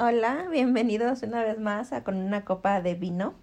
Hola, 0.00 0.46
bienvenidos 0.48 1.24
una 1.24 1.42
vez 1.42 1.58
más 1.58 1.92
a 1.92 2.04
Con 2.04 2.18
una 2.18 2.44
copa 2.44 2.80
de 2.80 2.94
vino. 2.94 3.34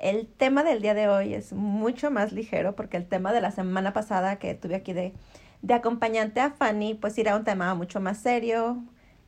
El 0.00 0.28
tema 0.28 0.62
del 0.62 0.80
día 0.80 0.94
de 0.94 1.08
hoy 1.08 1.34
es 1.34 1.52
mucho 1.52 2.08
más 2.12 2.30
ligero 2.30 2.76
porque 2.76 2.96
el 2.96 3.08
tema 3.08 3.32
de 3.32 3.40
la 3.40 3.50
semana 3.50 3.92
pasada 3.92 4.38
que 4.38 4.54
tuve 4.54 4.76
aquí 4.76 4.92
de, 4.92 5.12
de 5.62 5.74
acompañante 5.74 6.38
a 6.38 6.52
Fanny, 6.52 6.94
pues 6.94 7.18
era 7.18 7.34
un 7.34 7.42
tema 7.42 7.74
mucho 7.74 7.98
más 7.98 8.18
serio, 8.18 8.80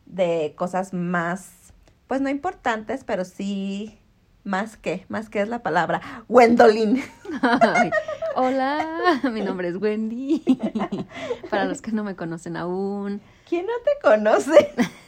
de 0.07 0.55
cosas 0.57 0.95
más, 0.95 1.73
pues 2.07 2.21
no 2.21 2.29
importantes, 2.29 3.03
pero 3.03 3.25
sí 3.25 3.99
más 4.45 4.77
que, 4.77 5.07
más 5.09 5.29
que 5.31 5.41
es 5.41 5.49
la 5.49 5.65
palabra, 5.65 6.23
Gwendolyn. 6.29 7.03
Ay, 7.43 7.91
hola, 8.37 9.23
mi 9.25 9.41
nombre 9.41 9.71
es 9.71 9.77
Wendy. 9.77 10.45
Para 11.51 11.65
los 11.65 11.83
que 11.83 11.91
no 11.91 12.05
me 12.05 12.15
conocen 12.15 12.57
aún. 12.57 13.21
¿Quién 13.49 13.67
no 13.67 13.73
te 13.85 13.91
conoce? 14.01 14.73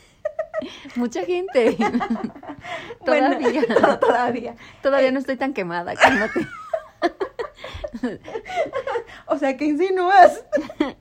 Mucha 0.96 1.24
gente. 1.24 1.76
Bueno, 3.06 3.30
Todavía. 3.38 3.62
to- 3.80 3.98
todavía. 3.98 4.54
Todavía 4.82 5.10
no 5.10 5.18
estoy 5.18 5.36
tan 5.36 5.54
quemada, 5.54 5.94
cálmate. 5.96 6.46
O 9.26 9.38
sea, 9.38 9.56
¿qué 9.56 9.64
insinúas? 9.64 10.44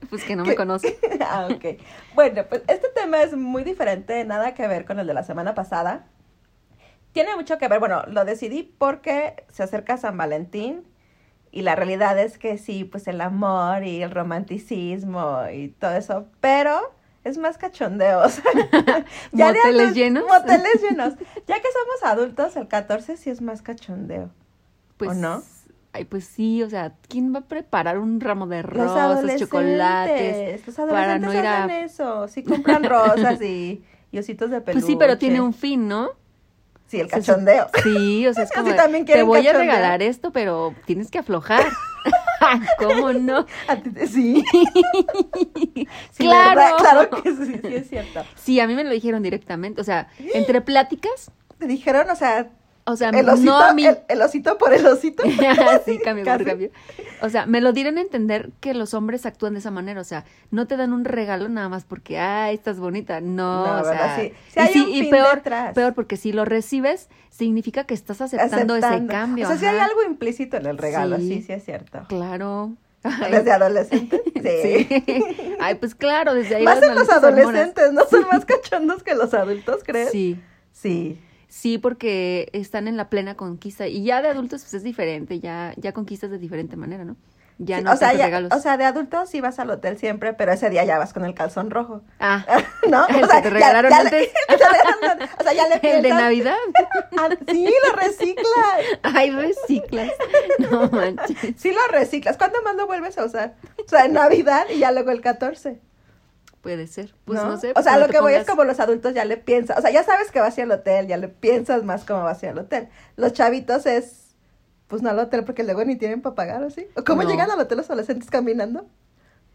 Pues 0.08 0.24
que 0.24 0.36
no 0.36 0.44
¿Qué? 0.44 0.50
me 0.50 0.56
conocen. 0.56 0.94
ah, 1.20 1.48
ok. 1.50 1.80
Bueno, 2.14 2.44
pues 2.48 2.62
este 2.68 2.88
tema 2.94 3.22
es 3.22 3.36
muy 3.36 3.64
diferente, 3.64 4.24
nada 4.24 4.54
que 4.54 4.66
ver 4.66 4.84
con 4.84 4.98
el 4.98 5.06
de 5.06 5.14
la 5.14 5.22
semana 5.22 5.54
pasada. 5.54 6.06
Tiene 7.12 7.34
mucho 7.36 7.58
que 7.58 7.68
ver, 7.68 7.80
bueno, 7.80 8.02
lo 8.06 8.24
decidí 8.24 8.62
porque 8.62 9.44
se 9.50 9.62
acerca 9.62 9.96
San 9.98 10.16
Valentín 10.16 10.84
y 11.50 11.62
la 11.62 11.74
realidad 11.74 12.18
es 12.18 12.38
que 12.38 12.56
sí, 12.56 12.84
pues 12.84 13.08
el 13.08 13.20
amor 13.20 13.84
y 13.84 14.02
el 14.02 14.10
romanticismo 14.12 15.42
y 15.52 15.68
todo 15.68 15.92
eso, 15.96 16.26
pero 16.40 16.80
es 17.24 17.38
más 17.38 17.58
cachondeo. 17.58 18.20
o 18.24 18.28
sea, 18.30 18.50
de 19.32 19.44
¿Moteles 19.44 19.94
llenos? 19.94 20.24
Moteles 20.26 20.82
llenos. 20.82 21.14
Ya 21.46 21.56
que 21.60 21.68
somos 21.72 22.02
adultos, 22.12 22.56
el 22.56 22.68
14 22.68 23.16
sí 23.16 23.30
es 23.30 23.40
más 23.40 23.62
cachondeo. 23.62 24.30
Pues, 24.96 25.10
¿O 25.10 25.14
no? 25.14 25.42
Ay, 25.92 26.04
pues 26.04 26.24
sí, 26.24 26.62
o 26.62 26.70
sea, 26.70 26.92
¿quién 27.08 27.34
va 27.34 27.40
a 27.40 27.44
preparar 27.44 27.98
un 27.98 28.20
ramo 28.20 28.46
de 28.46 28.62
rosas, 28.62 29.36
chocolates? 29.36 30.64
los 30.66 30.76
para 30.76 31.14
adolescentes 31.14 31.20
no 31.34 31.34
ir 31.40 31.46
a- 31.46 31.64
hacen 31.64 31.76
eso, 31.84 32.28
sí 32.28 32.44
compran 32.44 32.84
rosas 32.84 33.42
y, 33.42 33.82
y 34.12 34.18
ositos 34.18 34.50
de 34.50 34.60
peluche. 34.60 34.72
Pues 34.80 34.86
sí, 34.86 34.96
pero 34.96 35.18
tiene 35.18 35.40
un 35.40 35.52
fin, 35.52 35.88
¿no? 35.88 36.10
Sí, 36.86 37.00
el 37.00 37.08
cachondeo. 37.08 37.68
Sí, 37.82 38.26
o 38.26 38.34
sea, 38.34 38.44
es 38.44 38.52
como, 38.54 38.68
de, 38.68 38.74
también 38.74 39.04
te 39.04 39.22
voy 39.22 39.46
a 39.46 39.52
regalar 39.52 40.02
esto, 40.02 40.32
pero 40.32 40.74
tienes 40.86 41.10
que 41.10 41.18
aflojar. 41.18 41.64
¿Cómo 42.78 43.12
no? 43.12 43.46
Sí. 44.06 44.42
Sí, 46.12 46.24
Claro. 46.24 46.60
¿verdad? 46.60 46.76
Claro 46.78 47.10
que 47.22 47.30
sí, 47.34 47.60
sí 47.62 47.74
es 47.74 47.88
cierto. 47.88 48.24
Sí, 48.36 48.60
a 48.60 48.66
mí 48.66 48.74
me 48.74 48.84
lo 48.84 48.90
dijeron 48.90 49.22
directamente, 49.22 49.80
o 49.80 49.84
sea, 49.84 50.08
entre 50.34 50.60
pláticas, 50.60 51.30
Te 51.58 51.66
dijeron, 51.66 52.08
o 52.10 52.16
sea, 52.16 52.50
o 52.84 52.96
sea, 52.96 53.10
el 53.10 53.28
osito, 53.28 53.50
no 53.50 53.58
a 53.60 53.72
mí. 53.74 53.86
el, 53.86 53.98
el 54.08 54.22
osito 54.22 54.58
por 54.58 54.72
el 54.72 54.84
osito. 54.86 55.22
sí, 55.84 55.98
cambio 55.98 56.24
por 56.24 56.44
cambio. 56.44 56.70
O 57.22 57.28
sea, 57.28 57.46
me 57.46 57.60
lo 57.60 57.72
dieron 57.72 57.98
a 57.98 58.00
entender 58.00 58.50
que 58.60 58.74
los 58.74 58.94
hombres 58.94 59.26
actúan 59.26 59.52
de 59.52 59.60
esa 59.60 59.70
manera. 59.70 60.00
O 60.00 60.04
sea, 60.04 60.24
no 60.50 60.66
te 60.66 60.76
dan 60.76 60.92
un 60.92 61.04
regalo 61.04 61.48
nada 61.48 61.68
más 61.68 61.84
porque, 61.84 62.18
ay, 62.18 62.54
estás 62.54 62.78
bonita. 62.80 63.20
No, 63.20 63.66
No, 63.66 63.80
o 63.82 63.84
sea. 63.84 64.16
Sí. 64.16 64.32
Y 64.56 64.58
hay 64.60 64.72
sí, 64.72 64.80
un 64.80 64.88
y 64.90 65.00
fin 65.02 65.10
peor, 65.10 65.34
detrás. 65.36 65.74
peor, 65.74 65.94
porque 65.94 66.16
si 66.16 66.32
lo 66.32 66.44
recibes, 66.44 67.08
significa 67.28 67.84
que 67.84 67.94
estás 67.94 68.20
aceptando, 68.20 68.76
ese 68.76 69.06
cambio. 69.06 69.44
O 69.46 69.48
sea, 69.48 69.58
sí 69.58 69.66
hay 69.66 69.78
algo 69.78 70.02
implícito 70.04 70.56
en 70.56 70.66
el 70.66 70.78
regalo, 70.78 71.18
sí, 71.18 71.28
Sí. 71.28 71.42
sí, 71.42 71.52
es 71.52 71.64
cierto. 71.64 72.04
Claro. 72.08 72.72
Ay, 73.02 73.32
Desde 73.32 73.52
adolescente, 73.52 74.22
sí. 74.34 74.86
sí. 75.06 75.54
Ay, 75.58 75.76
pues 75.76 75.94
claro, 75.94 76.34
desde 76.34 76.56
ahí. 76.56 76.64
Más 76.64 76.82
en 76.82 76.94
los 76.94 77.08
hormonas. 77.08 77.24
adolescentes, 77.24 77.92
¿no? 77.92 78.04
Son 78.06 78.26
más 78.30 78.44
cachondos 78.44 79.02
que 79.02 79.14
los 79.14 79.32
adultos, 79.32 79.80
¿crees? 79.84 80.10
Sí. 80.10 80.38
Sí. 80.72 81.18
Sí, 81.50 81.76
porque 81.78 82.48
están 82.52 82.86
en 82.88 82.96
la 82.96 83.10
plena 83.10 83.34
conquista. 83.36 83.86
Y 83.88 84.04
ya 84.04 84.22
de 84.22 84.28
adultos, 84.28 84.62
pues 84.62 84.72
es 84.74 84.82
diferente. 84.84 85.40
Ya, 85.40 85.74
ya 85.76 85.92
conquistas 85.92 86.30
de 86.30 86.38
diferente 86.38 86.76
manera, 86.76 87.04
¿no? 87.04 87.16
Ya 87.58 87.76
Sí, 87.78 87.84
no 87.84 87.92
o, 87.92 87.96
sea, 87.96 88.14
ya- 88.14 88.24
regalos. 88.24 88.52
o 88.54 88.58
sea, 88.60 88.78
de 88.78 88.84
adultos 88.84 89.28
sí 89.28 89.42
vas 89.42 89.58
al 89.58 89.68
hotel 89.68 89.98
siempre, 89.98 90.32
pero 90.32 90.50
ese 90.52 90.70
día 90.70 90.82
ya 90.84 90.96
vas 90.98 91.12
con 91.12 91.26
el 91.26 91.34
calzón 91.34 91.70
rojo. 91.70 92.00
ah, 92.18 92.46
¿No? 92.88 93.06
El 93.08 93.24
O 93.24 93.26
sea, 93.26 93.42
que 93.42 93.50
te 93.50 93.60
ya- 93.60 93.72
regalaron 93.72 93.90
ya 93.90 94.02
le- 94.04 94.08
antes. 94.08 94.32
te 94.48 94.54
regalaron- 94.56 95.28
o 95.38 95.42
sea, 95.42 95.52
ya 95.52 95.68
le 95.68 95.74
el 95.74 95.80
de 96.02 96.08
piensas- 96.08 96.20
Navidad. 96.22 96.56
Ah, 97.18 97.28
sí, 97.50 97.68
lo 97.86 97.96
reciclas. 97.96 99.00
Ay, 99.02 99.30
reciclas. 99.32 100.10
No 100.70 100.88
manches. 100.88 101.36
Sí 101.58 101.72
lo 101.72 101.86
reciclas. 101.92 102.38
¿Cuándo 102.38 102.62
más 102.62 102.76
lo 102.76 102.86
vuelves 102.86 103.18
a 103.18 103.26
usar? 103.26 103.56
O 103.84 103.88
sea, 103.88 104.06
en 104.06 104.14
Navidad 104.14 104.64
y 104.74 104.78
ya 104.78 104.90
luego 104.92 105.10
el 105.10 105.20
14. 105.20 105.80
Puede 106.62 106.86
ser. 106.86 107.14
Pues 107.24 107.42
no, 107.42 107.56
sé. 107.58 107.72
O 107.74 107.82
sea, 107.82 107.96
lo 107.98 108.08
que 108.08 108.20
voy 108.20 108.34
es 108.34 108.46
como 108.46 108.64
los 108.64 108.80
adultos 108.80 109.14
ya 109.14 109.24
le 109.24 109.36
piensas. 109.38 109.78
O 109.78 109.80
sea, 109.80 109.90
ya 109.90 110.04
sabes 110.04 110.30
que 110.30 110.40
vas 110.40 110.56
a 110.56 110.60
ir 110.60 110.64
al 110.70 110.78
hotel, 110.78 111.06
ya 111.06 111.16
le 111.16 111.28
piensas 111.28 111.84
más 111.84 112.04
cómo 112.04 112.22
vas 112.24 112.42
a 112.42 112.46
ir 112.46 112.52
al 112.52 112.58
hotel. 112.58 112.88
Los 113.16 113.32
chavitos 113.32 113.86
es, 113.86 114.34
pues 114.86 115.00
no 115.00 115.08
al 115.10 115.18
hotel 115.18 115.44
porque 115.44 115.64
luego 115.64 115.84
ni 115.84 115.96
tienen 115.96 116.20
para 116.20 116.34
pagar, 116.34 116.62
¿o 116.62 116.70
sí? 116.70 116.86
¿O 116.96 117.04
cómo 117.04 117.22
No. 117.22 117.30
llegan 117.30 117.50
al 117.50 117.60
hotel 117.60 117.78
los 117.78 117.86
adolescentes 117.88 118.28
caminando? 118.28 118.86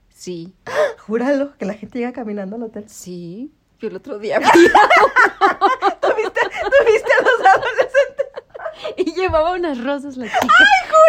Sí, 0.10 0.56
Júralo, 1.06 1.56
que 1.58 1.66
la 1.66 1.74
gente 1.74 2.00
llega 2.00 2.14
caminando 2.14 2.56
al 2.56 2.64
hotel. 2.64 2.90
sí. 2.90 3.52
Yo 3.78 3.90
el 3.90 3.98
otro 3.98 4.18
día 4.20 4.40
vi 4.40 4.46
¿Tuviste, 4.46 6.40
tuviste 6.42 7.12
los? 7.24 7.35
y 8.98 9.14
llevaba 9.14 9.54
unas 9.54 9.84
rosas 9.84 10.18
la 10.18 10.26
chica. 10.26 10.48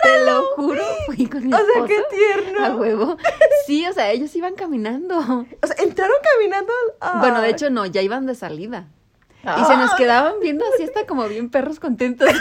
Te 0.03 0.25
lo 0.25 0.43
juro. 0.54 0.82
Fui 1.06 1.27
con 1.27 1.47
mi 1.47 1.53
O 1.53 1.56
sea, 1.56 1.84
qué 1.87 2.03
tierno. 2.10 2.65
A 2.65 2.77
huevo. 2.77 3.16
Sí, 3.66 3.84
o 3.84 3.93
sea, 3.93 4.12
ellos 4.12 4.34
iban 4.37 4.54
caminando. 4.54 5.19
O 5.19 5.66
sea, 5.66 5.76
entraron 5.84 6.16
caminando. 6.22 6.72
Ay. 7.00 7.19
Bueno, 7.19 7.41
de 7.41 7.50
hecho, 7.50 7.69
no, 7.69 7.84
ya 7.84 8.00
iban 8.00 8.25
de 8.25 8.37
salida. 8.37 8.87
Y 9.60 9.64
se 9.64 9.76
nos 9.76 9.92
Ay. 9.92 9.96
quedaban 9.98 10.34
viendo 10.40 10.64
así 10.74 10.82
hasta 10.84 11.06
como 11.06 11.26
bien 11.28 11.50
perros 11.50 11.78
contentos. 11.80 12.28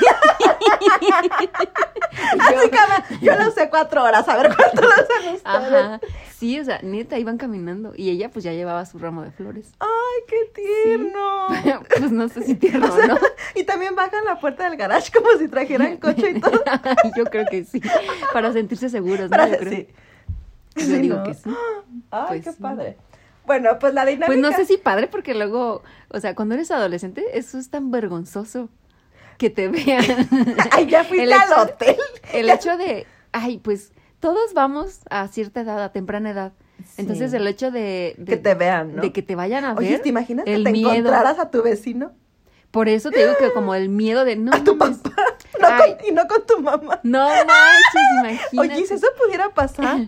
Así 2.40 2.70
que 2.70 3.16
yo 3.26 3.36
lo 3.36 3.48
usé 3.50 3.70
cuatro 3.70 4.04
horas, 4.04 4.28
a 4.28 4.38
ver 4.38 4.56
cuánto 4.56 4.82
lo 4.82 4.88
usan. 4.88 5.40
Ajá. 5.44 6.00
Sí, 6.38 6.60
o 6.60 6.64
sea, 6.66 6.80
neta, 6.82 7.18
iban 7.18 7.38
caminando. 7.38 7.94
Y 7.96 8.10
ella 8.10 8.30
pues 8.30 8.44
ya 8.44 8.52
llevaba 8.54 8.86
su 8.86 8.98
ramo 9.00 9.22
de 9.24 9.32
flores. 9.32 9.72
Ay, 9.80 10.24
qué 10.28 10.62
tierno. 10.62 11.48
pues 11.90 12.12
no 12.12 12.28
sé 12.30 12.44
si 12.44 12.56
tierno 12.56 12.88
O 12.92 12.96
sea, 12.96 13.08
no. 13.08 13.18
y 13.56 13.64
también 13.64 13.96
bajan 13.96 14.26
la 14.26 14.40
puerta 14.40 14.68
del 14.70 14.78
garage 14.78 15.12
como 15.12 15.30
si 15.38 15.48
trajeran 15.48 15.98
coche 15.98 16.32
y 16.36 16.40
todo. 16.42 16.62
Yo 17.16 17.26
creo 17.26 17.46
que 17.50 17.64
sí. 17.64 17.82
Para 18.34 18.52
sentirse 18.54 18.90
seguros, 18.90 19.26
¿no? 19.30 19.30
Para- 19.30 19.50
Yo 19.50 19.58
creo. 19.58 19.72
sí. 19.74 19.88
Yo 20.76 20.86
Sí, 20.86 20.94
digo 20.98 21.18
¿no? 21.18 21.24
que 21.24 21.34
sí. 21.34 21.50
Ay, 22.12 22.26
Pues 22.28 22.44
qué 22.44 22.52
sí. 22.52 22.58
Bueno, 23.46 23.78
pues 23.80 23.94
la 23.94 24.06
dinámica. 24.06 24.28
Pues 24.28 24.40
no 24.40 24.52
sé 24.54 24.66
si 24.66 24.78
padre, 24.78 25.08
porque 25.08 25.34
luego, 25.36 25.84
o 26.10 26.20
sea, 26.20 26.36
cuando 26.36 26.56
eres 26.56 26.72
adolescente, 26.72 27.24
eso 27.34 27.58
es 27.58 27.70
tan 27.70 27.92
vergonzoso 27.92 28.70
que 29.38 29.50
te 29.50 29.68
vean. 29.68 30.04
Ay, 30.72 30.88
ya 30.88 31.04
fuiste 31.04 31.34
al 31.34 31.42
hecho- 31.44 31.62
hotel. 31.62 31.96
El 32.34 32.50
hecho 32.50 32.78
de, 32.78 33.06
ay, 33.32 33.60
pues 33.60 33.92
todos 34.20 34.54
vamos 34.54 35.00
a 35.10 35.28
cierta 35.28 35.62
edad, 35.62 35.84
a 35.84 35.92
temprana 35.92 36.30
edad. 36.32 36.54
Entonces 36.98 37.34
el 37.34 37.48
hecho 37.48 37.72
de, 37.72 38.16
de- 38.18 38.26
Que 38.34 38.38
te 38.38 38.54
vean, 38.54 38.96
¿no? 38.96 39.02
de 39.02 39.12
que 39.14 39.22
te 39.22 39.36
vayan 39.36 39.64
a 39.66 39.74
ver. 39.74 39.80
Oye, 39.88 40.00
¿te 40.00 40.10
imaginas 40.10 40.46
que 40.46 40.54
el 40.56 40.64
te 40.64 40.72
miedo. 40.72 40.90
encontraras 40.92 41.40
a 41.40 41.50
tu 41.52 41.62
vecino? 41.64 42.12
Por 42.72 42.90
eso 42.90 43.10
te 43.12 43.20
digo 43.20 43.34
que 43.40 43.54
como 43.54 43.74
el 43.76 43.88
miedo 43.88 44.26
de 44.26 44.36
no. 44.36 44.52
A 44.56 44.62
tu 44.64 44.76
mames, 44.76 44.98
papá. 44.98 45.16
No 45.62 45.68
con- 45.78 46.06
y 46.08 46.12
no 46.12 46.28
con 46.28 46.46
tu 46.46 46.60
mamá. 46.62 47.00
No 47.04 47.26
manches, 47.30 48.02
imagínate. 48.20 48.58
Oye, 48.76 48.86
si 48.86 48.94
eso 48.96 49.08
pudiera 49.22 49.50
pasar. 49.54 50.00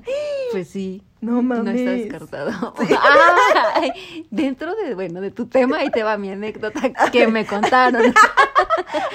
Pues 0.51 0.67
sí. 0.69 1.03
No 1.19 1.33
No 1.33 1.41
mames. 1.41 1.75
está 1.75 1.91
descartado. 1.91 2.73
Ay, 3.73 4.25
dentro 4.29 4.75
de, 4.75 4.93
bueno, 4.93 5.19
de 5.21 5.31
tu 5.31 5.47
tema, 5.47 5.79
ahí 5.79 5.89
te 5.89 6.03
va 6.03 6.17
mi 6.17 6.29
anécdota 6.31 6.81
que 7.11 7.27
me 7.27 7.45
contaron. 7.45 8.13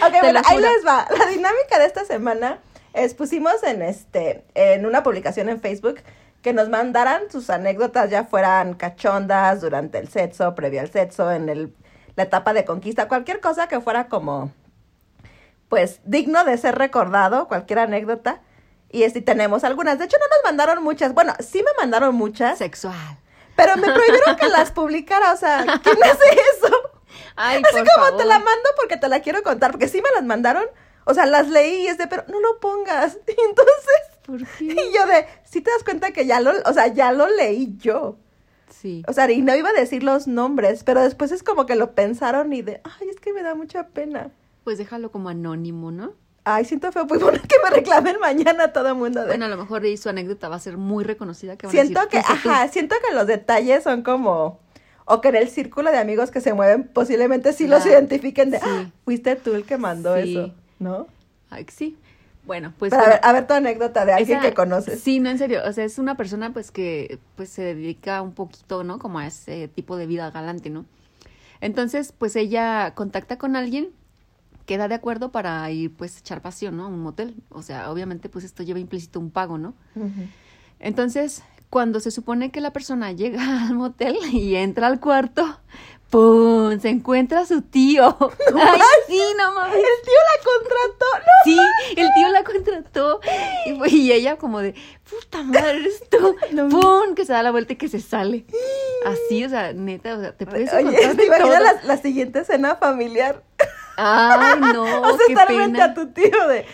Ok, 0.05 0.13
Te 0.13 0.21
bueno, 0.21 0.41
ahí 0.45 0.59
les 0.59 0.85
va. 0.87 1.07
La 1.17 1.27
dinámica 1.27 1.79
de 1.79 1.87
esta 1.87 2.05
semana 2.05 2.59
es 2.93 3.15
pusimos 3.15 3.63
en 3.63 3.83
este, 3.83 4.45
en 4.55 4.85
una 4.85 5.03
publicación 5.03 5.49
en 5.49 5.61
Facebook 5.61 6.01
que 6.43 6.53
nos 6.53 6.69
mandaran 6.69 7.31
sus 7.31 7.49
anécdotas, 7.51 8.11
ya 8.11 8.25
fueran 8.25 8.75
cachondas 8.75 9.61
durante 9.61 9.99
el 9.99 10.09
sexo, 10.09 10.55
previo 10.55 10.81
al 10.81 10.91
sexo, 10.91 11.31
en 11.31 11.49
el, 11.49 11.73
la 12.17 12.25
etapa 12.25 12.53
de 12.53 12.65
conquista, 12.65 13.09
cualquier 13.09 13.41
cosa 13.41 13.69
que 13.69 13.81
fuera 13.81 14.09
como, 14.09 14.51
pues, 15.69 16.01
digno 16.05 16.45
de 16.45 16.59
ser 16.59 16.77
recordado, 16.77 17.47
cualquier 17.49 17.79
anécdota. 17.79 18.41
Y 18.93 19.03
este, 19.05 19.21
tenemos 19.23 19.65
algunas. 19.65 19.99
De 19.99 20.05
hecho, 20.05 20.17
no 20.19 20.27
nos 20.37 20.45
mandaron 20.45 20.85
muchas. 20.85 21.15
Bueno, 21.15 21.35
sí 21.41 21.59
me 21.65 21.71
mandaron 21.79 22.15
muchas, 22.15 22.59
Sexual. 22.59 23.19
pero 23.57 23.77
me 23.77 23.91
prohibieron 23.93 24.37
que 24.37 24.49
las 24.49 24.71
publicara. 24.71 25.33
O 25.33 25.37
sea, 25.37 25.65
¿quién 25.83 25.97
hace 26.05 26.25
eso? 26.57 26.75
Ay, 27.35 27.63
Así 27.65 27.75
por 27.77 27.89
como 27.89 28.05
favor. 28.07 28.19
te 28.21 28.25
la 28.27 28.39
mando 28.39 28.69
porque 28.77 28.97
te 28.99 29.09
la 29.09 29.21
quiero 29.21 29.43
contar, 29.43 29.71
porque 29.73 29.89
sí 29.89 30.03
me 30.03 30.11
las 30.15 30.25
mandaron, 30.25 30.67
o 31.07 31.15
sea, 31.15 31.25
las 31.27 31.49
leí 31.49 31.83
y 31.85 31.87
es 31.89 31.97
de, 31.99 32.07
pero 32.07 32.25
no 32.29 32.39
lo 32.41 32.61
pongas. 32.61 33.17
Y 33.27 33.41
entonces, 33.49 34.03
¿Por 34.27 34.47
qué? 34.59 34.65
y 34.65 34.95
yo 34.95 35.07
de, 35.07 35.27
sí 35.45 35.63
te 35.63 35.71
das 35.71 35.83
cuenta 35.83 36.11
que 36.13 36.27
ya 36.27 36.41
lo, 36.41 36.53
o 36.67 36.73
sea, 36.75 36.89
ya 36.89 37.13
lo 37.13 37.29
leí 37.29 37.75
yo. 37.79 38.19
Sí. 38.69 39.03
O 39.09 39.13
sea, 39.15 39.31
y 39.31 39.41
no 39.43 39.55
iba 39.55 39.71
a 39.71 39.73
decir 39.73 40.03
los 40.03 40.27
nombres, 40.27 40.85
pero 40.85 41.03
después 41.03 41.33
es 41.33 41.43
como 41.43 41.65
que 41.67 41.77
lo 41.77 41.95
pensaron 41.95 42.53
y 42.53 42.61
de, 42.63 42.81
ay, 42.85 43.09
es 43.09 43.19
que 43.21 43.33
me 43.33 43.43
da 43.43 43.55
mucha 43.55 43.89
pena. 43.89 44.31
Pues 44.65 44.77
déjalo 44.79 45.11
como 45.11 45.29
anónimo, 45.31 45.91
¿no? 45.91 46.13
Ay, 46.45 46.65
siento 46.65 46.91
feo, 46.91 47.07
pues 47.07 47.21
bueno, 47.23 47.39
que 47.41 47.57
me 47.63 47.71
reclamen 47.71 48.17
mañana 48.21 48.73
todo 48.73 48.89
el 48.89 48.95
mundo 48.97 49.21
de... 49.21 49.27
Bueno, 49.29 49.45
a 49.47 49.49
lo 49.49 49.57
mejor 49.57 49.83
ahí 49.83 49.97
su 49.97 50.09
anécdota 50.09 50.49
va 50.49 50.57
a 50.57 50.61
ser 50.61 50.77
muy 50.77 51.05
reconocida. 51.05 51.57
Que 51.57 51.67
van 51.67 51.77
a 51.77 51.81
siento 51.83 52.01
decir, 52.01 52.11
que, 52.11 52.19
ajá, 52.49 52.69
siento 52.69 52.97
que 53.07 53.15
los 53.15 53.27
detalles 53.27 53.85
son 53.85 54.03
como, 54.03 54.59
o 55.05 55.21
que 55.21 55.29
en 55.29 55.37
el 55.37 55.49
círculo 55.49 55.91
de 55.93 55.99
amigos 55.99 56.31
que 56.31 56.41
se 56.41 56.53
mueven 56.53 56.85
posiblemente 56.89 57.53
sí 57.53 57.67
los 57.69 57.87
identifiquen 57.87 58.51
de, 58.51 58.59
sí. 58.59 58.65
"Ah, 58.69 58.91
fuiste 59.05 59.37
tú 59.37 59.55
el 59.55 59.65
que 59.65 59.77
mandó 59.79 60.17
Sí. 60.17 60.37
eso, 60.37 60.53
¿no? 60.79 61.07
Ay, 61.51 61.67
sí. 61.73 61.97
Bueno, 62.45 62.73
pues... 62.77 62.91
Pero 62.91 63.05
a 63.05 63.09
ver, 63.09 63.21
a 63.23 63.33
ver 63.33 63.47
tu 63.47 63.55
anécdota 63.55 64.05
de 64.05 64.15
alguien 64.15 64.39
esa- 64.41 64.49
que 64.49 64.53
conoces. 64.55 65.01
Sí, 65.01 65.21
no, 65.21 65.31
en 65.31 65.39
serio. 65.39 65.61
O 65.65 65.73
sea, 65.73 65.85
es 65.85 65.99
una 65.99 66.17
persona 66.17 66.53
pues 66.53 66.73
que 66.73 67.21
pues 67.37 67.51
se 67.51 67.63
dedica 67.63 68.21
un 68.21 68.33
poquito, 68.35 68.83
¿no? 68.83 68.99
Como 68.99 69.21
a 69.21 69.29
ese 69.29 69.69
tipo 69.69 69.97
de 69.97 70.07
vida 70.07 70.29
galante, 70.33 70.69
¿no? 70.69 70.85
Entonces, 71.61 72.13
pues 72.17 72.35
ella 72.35 72.95
contacta 72.97 73.39
con 73.39 73.55
alguien, 73.55 73.91
queda 74.67 74.89
de 74.89 74.95
acuerdo 74.95 75.33
para 75.33 75.71
ir 75.71 75.95
pues 75.95 76.19
echar 76.19 76.43
pasión, 76.43 76.77
¿no? 76.77 76.85
A 76.85 76.89
un 76.89 77.01
motel. 77.01 77.37
O 77.51 77.63
sea, 77.63 77.91
obviamente 77.91 78.29
pues 78.29 78.45
esto 78.45 78.63
lleva 78.63 78.79
implícito 78.79 79.21
un 79.21 79.31
pago, 79.31 79.59
¿no? 79.59 79.75
Entonces, 80.79 81.43
cuando 81.71 82.01
se 82.01 82.11
supone 82.11 82.51
que 82.51 82.61
la 82.61 82.73
persona 82.73 83.13
llega 83.13 83.67
al 83.67 83.75
motel 83.75 84.17
y 84.33 84.57
entra 84.57 84.89
al 84.89 85.01
cuarto, 85.01 85.59
¡pum! 86.11 86.79
Se 86.79 86.91
encuentra 86.91 87.41
a 87.41 87.47
su 87.47 87.63
tío. 87.63 88.05
¡Ay, 88.21 88.81
sí, 89.09 89.23
no 89.39 89.55
mames! 89.55 89.77
El 89.77 90.05
tío 90.05 90.21
la 90.29 90.45
contrató, 90.45 91.07
¿no? 91.19 91.33
Sí, 91.45 91.59
el 91.97 92.09
tío 92.13 92.29
la 92.29 92.45
contrató. 92.45 93.21
Y, 93.91 94.13
ella 94.13 94.37
como 94.37 94.61
de, 94.61 94.75
puta 95.09 95.43
madre, 95.43 95.79
eres 95.79 96.03
tú. 96.11 96.37
No. 96.53 96.69
¡Pum! 96.69 97.15
Que 97.15 97.25
se 97.25 97.33
da 97.33 97.43
la 97.43 97.51
vuelta 97.51 97.73
y 97.73 97.77
que 97.77 97.89
se 97.89 98.01
sale. 98.01 98.45
Así, 99.07 99.43
o 99.43 99.49
sea, 99.49 99.73
neta, 99.73 100.17
o 100.17 100.21
sea, 100.21 100.37
te 100.37 100.45
puedes 100.45 100.71
encontrar 100.71 101.07
Oye, 101.07 101.15
¿te 101.15 101.27
imaginas 101.27 101.59
todo. 101.59 101.65
la, 101.65 101.83
la 101.85 101.97
siguiente 101.97 102.41
escena 102.41 102.77
familiar? 102.77 103.43
Ay, 104.05 104.61
no, 104.73 104.83
o 105.03 105.09
sea, 105.17 105.19
qué 105.27 105.33
estar 105.33 105.47
frente 105.47 105.81
a 105.83 105.95
tu 105.95 106.09
tío 106.13 106.49
de... 106.49 106.65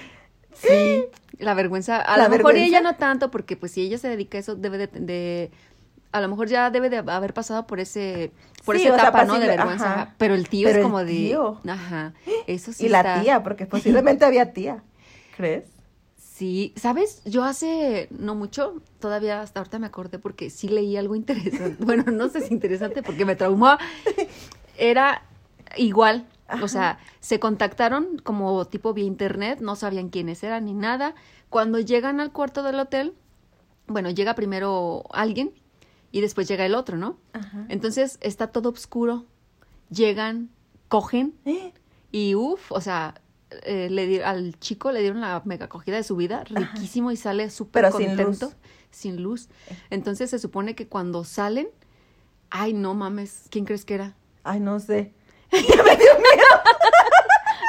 Sí, 0.54 1.04
la 1.38 1.54
vergüenza. 1.54 2.00
A 2.00 2.16
¿La 2.16 2.24
lo 2.24 2.30
mejor 2.30 2.52
vergüenza? 2.54 2.66
ella 2.66 2.80
no 2.80 2.96
tanto, 2.96 3.30
porque 3.30 3.56
pues 3.56 3.72
si 3.72 3.82
ella 3.82 3.98
se 3.98 4.08
dedica 4.08 4.38
a 4.38 4.40
eso, 4.40 4.56
debe 4.56 4.78
de, 4.78 4.86
de- 4.88 5.50
a 6.10 6.20
lo 6.20 6.28
mejor 6.28 6.48
ya 6.48 6.70
debe 6.70 6.90
de 6.90 6.96
haber 6.98 7.32
pasado 7.34 7.66
por 7.66 7.78
ese, 7.80 8.32
por 8.64 8.76
Sí, 8.76 8.82
esa 8.86 8.94
sea, 8.96 9.02
etapa, 9.04 9.24
¿no? 9.24 9.38
De 9.38 9.46
vergüenza. 9.46 9.92
ajá. 9.92 10.14
Pero 10.18 10.34
el 10.34 10.48
tío 10.48 10.66
Pero 10.66 10.70
es 10.70 10.76
el 10.78 10.82
como 10.82 10.98
de, 11.04 11.12
tío. 11.12 11.60
ajá, 11.68 12.14
eso 12.48 12.72
sí 12.72 12.86
y 12.86 12.88
la 12.88 12.98
está- 13.00 13.20
tía, 13.22 13.42
porque 13.44 13.66
posiblemente 13.66 14.24
había 14.24 14.52
tía. 14.52 14.82
¿Crees? 15.36 15.64
Sí, 16.38 16.72
¿sabes? 16.76 17.20
Yo 17.24 17.42
hace 17.42 18.06
no 18.12 18.36
mucho, 18.36 18.80
todavía 19.00 19.40
hasta 19.42 19.58
ahorita 19.58 19.80
me 19.80 19.88
acordé 19.88 20.20
porque 20.20 20.50
sí 20.50 20.68
leí 20.68 20.96
algo 20.96 21.16
interesante. 21.16 21.76
Bueno, 21.84 22.04
no 22.12 22.28
sé 22.28 22.42
si 22.42 22.54
interesante 22.54 23.02
porque 23.02 23.24
me 23.24 23.34
traumó. 23.34 23.76
Era 24.76 25.22
igual, 25.76 26.26
o 26.62 26.68
sea, 26.68 27.00
se 27.20 27.38
contactaron 27.40 28.18
como 28.22 28.64
tipo 28.66 28.94
vía 28.94 29.04
internet, 29.04 29.60
no 29.60 29.76
sabían 29.76 30.08
quiénes 30.08 30.42
eran 30.42 30.64
ni 30.66 30.74
nada. 30.74 31.14
Cuando 31.50 31.78
llegan 31.80 32.20
al 32.20 32.32
cuarto 32.32 32.62
del 32.62 32.78
hotel, 32.78 33.14
bueno, 33.86 34.10
llega 34.10 34.34
primero 34.34 35.04
alguien 35.10 35.52
y 36.12 36.20
después 36.20 36.46
llega 36.48 36.64
el 36.66 36.74
otro, 36.74 36.96
¿no? 36.96 37.18
Ajá. 37.32 37.66
Entonces 37.68 38.18
está 38.20 38.48
todo 38.48 38.70
oscuro. 38.70 39.24
Llegan, 39.90 40.50
cogen 40.88 41.34
y 42.12 42.34
uff, 42.34 42.70
o 42.72 42.80
sea, 42.80 43.20
eh, 43.64 43.88
le 43.90 44.06
di- 44.06 44.20
al 44.20 44.58
chico 44.60 44.92
le 44.92 45.00
dieron 45.00 45.20
la 45.22 45.40
mega 45.46 45.64
acogida 45.66 45.96
de 45.96 46.02
su 46.04 46.16
vida, 46.16 46.44
riquísimo 46.44 47.10
y 47.10 47.16
sale 47.16 47.48
súper 47.50 47.84
Pero 47.84 47.96
sin 47.96 48.08
contento. 48.08 48.46
luz. 48.46 48.56
Sin 48.90 49.22
luz. 49.22 49.48
Entonces 49.90 50.30
se 50.30 50.38
supone 50.38 50.74
que 50.74 50.86
cuando 50.88 51.24
salen, 51.24 51.68
ay, 52.50 52.72
no 52.74 52.94
mames, 52.94 53.44
¿quién 53.50 53.64
crees 53.64 53.84
que 53.84 53.94
era? 53.94 54.16
Ay, 54.44 54.60
no 54.60 54.78
sé. 54.80 55.12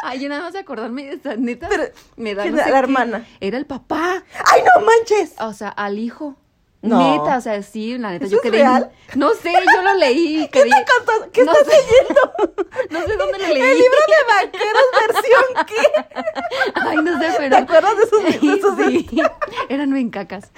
Ay, 0.03 0.19
yo 0.21 0.29
nada 0.29 0.41
más 0.43 0.55
acordarme 0.55 1.03
de 1.05 1.13
esa 1.13 1.35
neta. 1.35 1.67
Pero, 1.69 1.83
me 2.15 2.35
da 2.35 2.45
La 2.45 2.63
qué. 2.65 2.71
hermana. 2.71 3.27
Era 3.39 3.57
el 3.57 3.65
papá. 3.65 4.23
¡Ay, 4.45 4.61
no 4.63 4.85
manches! 4.85 5.33
O 5.39 5.53
sea, 5.53 5.69
al 5.69 5.99
hijo. 5.99 6.35
No. 6.81 6.97
Neta, 7.17 7.37
o 7.37 7.41
sea, 7.41 7.61
sí, 7.61 7.97
la 7.97 8.11
neta, 8.11 8.23
¿Eso 8.25 8.31
yo 8.33 8.37
es 8.37 8.43
quedé. 8.43 8.59
real? 8.59 8.89
No 9.15 9.31
sé, 9.33 9.51
yo 9.51 9.81
lo 9.81 9.95
leí. 9.95 10.47
¿Qué, 10.51 10.61
quedé- 10.61 10.69
está? 10.69 11.29
¿Qué 11.33 11.43
no 11.43 11.51
estás 11.51 11.67
leyendo? 11.67 12.33
No 12.89 13.01
sé 13.05 13.17
dónde 13.17 13.37
lo 13.39 13.47
leí. 13.47 13.61
El 13.61 13.77
libro 13.77 13.97
de 14.07 14.33
vaqueros 14.47 14.83
versión 15.07 15.65
qué? 15.67 16.71
Ay, 16.75 16.97
no 16.97 17.19
sé, 17.19 17.27
pero. 17.37 17.55
¿Te 17.57 17.61
acuerdas 17.63 17.93
de 17.97 18.03
esos, 18.03 18.23
de 18.41 18.53
esos 18.53 18.77
Sí, 18.77 19.21
eran 19.67 19.93
bien 19.93 20.09
cacas. 20.09 20.51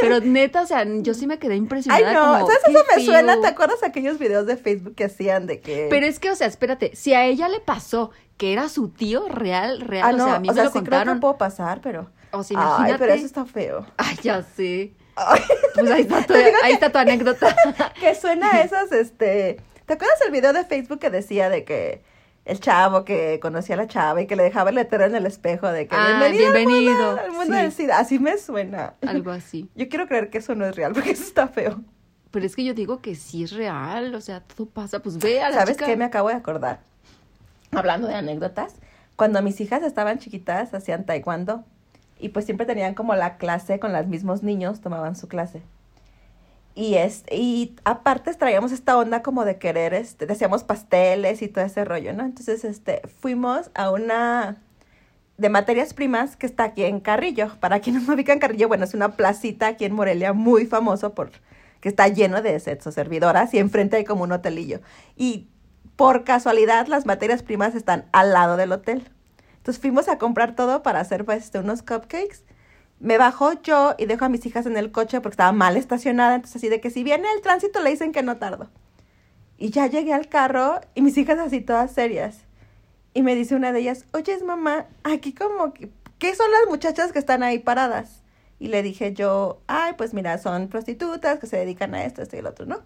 Pero 0.00 0.20
neta, 0.20 0.62
o 0.62 0.66
sea, 0.66 0.84
yo 0.86 1.14
sí 1.14 1.26
me 1.26 1.38
quedé 1.38 1.52
Ay, 1.52 1.58
impresionada. 1.58 2.12
no, 2.12 2.20
como, 2.32 2.46
¿sabes? 2.48 2.62
Eso 2.68 2.84
me 2.88 2.94
feo. 2.96 3.04
suena. 3.04 3.40
¿Te 3.40 3.46
acuerdas 3.46 3.82
aquellos 3.84 4.18
videos 4.18 4.46
de 4.46 4.56
Facebook 4.56 4.94
que 4.96 5.04
hacían 5.04 5.46
de 5.46 5.60
que. 5.60 5.86
Pero 5.90 6.06
es 6.06 6.18
que, 6.18 6.30
o 6.30 6.34
sea, 6.36 6.46
espérate, 6.48 6.96
si 6.96 7.14
a 7.14 7.24
ella 7.24 7.48
le 7.48 7.60
pasó 7.60 8.10
que 8.36 8.52
era 8.52 8.68
su 8.68 8.88
tío 8.88 9.28
real, 9.28 9.80
real, 9.80 10.18
ah, 10.20 10.22
o 10.22 10.26
sea, 10.26 10.34
a 10.36 10.40
mí 10.40 10.48
o 10.48 10.52
me 10.52 10.54
sea, 10.56 10.64
lo 10.64 10.70
sí 10.70 10.72
creo 10.80 10.84
que 10.84 10.90
contaron. 10.90 11.20
puedo 11.20 11.38
pasar, 11.38 11.80
pero. 11.80 12.10
O 12.32 12.42
sea, 12.42 12.58
Ay, 12.58 12.66
imagínate. 12.66 12.98
pero 12.98 13.12
eso 13.14 13.26
está 13.26 13.44
feo. 13.46 13.86
Ay, 13.96 14.16
ya 14.22 14.42
sé. 14.42 14.92
Pues 15.74 15.90
ahí 15.90 16.02
está 16.02 16.22
tu, 16.22 16.32
Te 16.32 16.44
digo 16.44 16.56
ahí 16.62 16.72
está 16.72 16.90
tu 16.90 16.98
anécdota. 16.98 17.54
que 18.00 18.14
suena 18.14 18.52
a 18.52 18.62
esas, 18.62 18.92
este. 18.92 19.60
¿Te 19.86 19.94
acuerdas 19.94 20.20
el 20.24 20.32
video 20.32 20.52
de 20.52 20.64
Facebook 20.64 20.98
que 20.98 21.10
decía 21.10 21.48
de 21.48 21.64
que 21.64 22.02
el 22.44 22.60
chavo 22.60 23.04
que 23.04 23.38
conocía 23.40 23.74
a 23.74 23.78
la 23.78 23.86
chava 23.86 24.22
y 24.22 24.26
que 24.26 24.36
le 24.36 24.42
dejaba 24.42 24.70
el 24.70 24.76
letrero 24.76 25.04
en 25.04 25.14
el 25.14 25.26
espejo 25.26 25.68
de 25.68 25.86
que 25.86 25.94
Ah, 25.94 26.18
bienvenido, 26.18 26.52
bienvenido, 26.52 27.10
al 27.10 27.16
mundo, 27.16 27.20
al 27.20 27.32
mundo 27.32 27.54
sí. 27.56 27.62
del 27.62 27.72
SIDA? 27.72 27.98
Así 27.98 28.18
me 28.18 28.38
suena. 28.38 28.94
Algo 29.06 29.30
así. 29.30 29.68
Yo 29.74 29.88
quiero 29.88 30.06
creer 30.06 30.30
que 30.30 30.38
eso 30.38 30.54
no 30.54 30.66
es 30.66 30.74
real 30.76 30.92
porque 30.92 31.10
eso 31.10 31.24
está 31.24 31.48
feo. 31.48 31.80
Pero 32.30 32.44
es 32.44 32.54
que 32.54 32.62
yo 32.62 32.74
digo 32.74 33.00
que 33.00 33.14
sí 33.14 33.44
es 33.44 33.52
real, 33.52 34.14
o 34.14 34.20
sea, 34.20 34.40
todo 34.40 34.66
pasa. 34.66 35.00
Pues 35.00 35.16
ve 35.16 35.40
a 35.40 35.48
la 35.48 35.60
¿Sabes 35.60 35.76
chica. 35.76 35.86
qué 35.86 35.96
me 35.96 36.04
acabo 36.04 36.28
de 36.28 36.34
acordar? 36.34 36.80
Hablando 37.72 38.06
de 38.06 38.14
anécdotas, 38.14 38.74
cuando 39.16 39.40
mis 39.40 39.58
hijas 39.62 39.82
estaban 39.82 40.18
chiquitas 40.18 40.74
hacían 40.74 41.06
taekwondo 41.06 41.64
y 42.18 42.30
pues 42.30 42.44
siempre 42.44 42.66
tenían 42.66 42.94
como 42.94 43.14
la 43.14 43.36
clase 43.36 43.78
con 43.78 43.92
los 43.92 44.06
mismos 44.06 44.42
niños, 44.42 44.80
tomaban 44.80 45.16
su 45.16 45.28
clase. 45.28 45.62
Y 46.74 46.94
es 46.94 47.24
y 47.30 47.74
aparte 47.84 48.32
traíamos 48.34 48.72
esta 48.72 48.96
onda 48.96 49.22
como 49.22 49.44
de 49.44 49.58
querer 49.58 49.94
este 49.94 50.26
decíamos 50.26 50.62
pasteles 50.62 51.42
y 51.42 51.48
todo 51.48 51.64
ese 51.64 51.84
rollo, 51.84 52.12
¿no? 52.12 52.24
Entonces 52.24 52.64
este 52.64 53.02
fuimos 53.20 53.70
a 53.74 53.90
una 53.90 54.58
de 55.38 55.48
materias 55.48 55.94
primas 55.94 56.36
que 56.36 56.46
está 56.46 56.64
aquí 56.64 56.84
en 56.84 57.00
Carrillo. 57.00 57.52
Para 57.60 57.80
quienes 57.80 58.06
no 58.06 58.14
ubican 58.14 58.38
Carrillo, 58.38 58.68
bueno, 58.68 58.84
es 58.84 58.94
una 58.94 59.16
placita 59.16 59.68
aquí 59.68 59.84
en 59.84 59.94
Morelia 59.94 60.32
muy 60.32 60.66
famoso 60.66 61.14
por 61.14 61.30
que 61.80 61.88
está 61.88 62.08
lleno 62.08 62.42
de 62.42 62.58
sexo 62.60 62.92
servidoras 62.92 63.54
y 63.54 63.58
enfrente 63.58 63.96
hay 63.96 64.04
como 64.04 64.24
un 64.24 64.32
hotelillo. 64.32 64.80
Y 65.16 65.48
por 65.96 66.24
casualidad 66.24 66.86
las 66.86 67.06
materias 67.06 67.42
primas 67.42 67.74
están 67.74 68.06
al 68.12 68.32
lado 68.32 68.56
del 68.56 68.72
hotel. 68.72 69.08
Entonces 69.68 69.82
fuimos 69.82 70.08
a 70.08 70.16
comprar 70.16 70.56
todo 70.56 70.82
para 70.82 70.98
hacer 71.00 71.26
pues, 71.26 71.44
este, 71.44 71.58
unos 71.58 71.82
cupcakes. 71.82 72.42
Me 73.00 73.18
bajo 73.18 73.52
yo 73.60 73.94
y 73.98 74.06
dejo 74.06 74.24
a 74.24 74.30
mis 74.30 74.46
hijas 74.46 74.64
en 74.64 74.78
el 74.78 74.90
coche 74.90 75.20
porque 75.20 75.34
estaba 75.34 75.52
mal 75.52 75.76
estacionada. 75.76 76.36
Entonces 76.36 76.56
así 76.56 76.70
de 76.70 76.80
que 76.80 76.88
si 76.88 77.04
viene 77.04 77.28
el 77.36 77.42
tránsito 77.42 77.82
le 77.82 77.90
dicen 77.90 78.12
que 78.12 78.22
no 78.22 78.38
tardo. 78.38 78.70
Y 79.58 79.68
ya 79.68 79.86
llegué 79.86 80.14
al 80.14 80.30
carro 80.30 80.80
y 80.94 81.02
mis 81.02 81.18
hijas 81.18 81.38
así 81.38 81.60
todas 81.60 81.92
serias. 81.92 82.38
Y 83.12 83.20
me 83.20 83.34
dice 83.34 83.56
una 83.56 83.72
de 83.72 83.80
ellas, 83.80 84.06
oye, 84.14 84.42
mamá, 84.42 84.86
aquí 85.04 85.34
como, 85.34 85.74
que- 85.74 85.90
¿qué 86.18 86.34
son 86.34 86.50
las 86.50 86.70
muchachas 86.70 87.12
que 87.12 87.18
están 87.18 87.42
ahí 87.42 87.58
paradas? 87.58 88.22
Y 88.58 88.68
le 88.68 88.82
dije 88.82 89.12
yo, 89.12 89.60
ay, 89.66 89.92
pues 89.98 90.14
mira, 90.14 90.38
son 90.38 90.68
prostitutas 90.68 91.40
que 91.40 91.46
se 91.46 91.58
dedican 91.58 91.94
a 91.94 92.06
esto, 92.06 92.22
esto 92.22 92.36
y 92.36 92.38
el 92.38 92.46
otro, 92.46 92.64
¿no? 92.64 92.78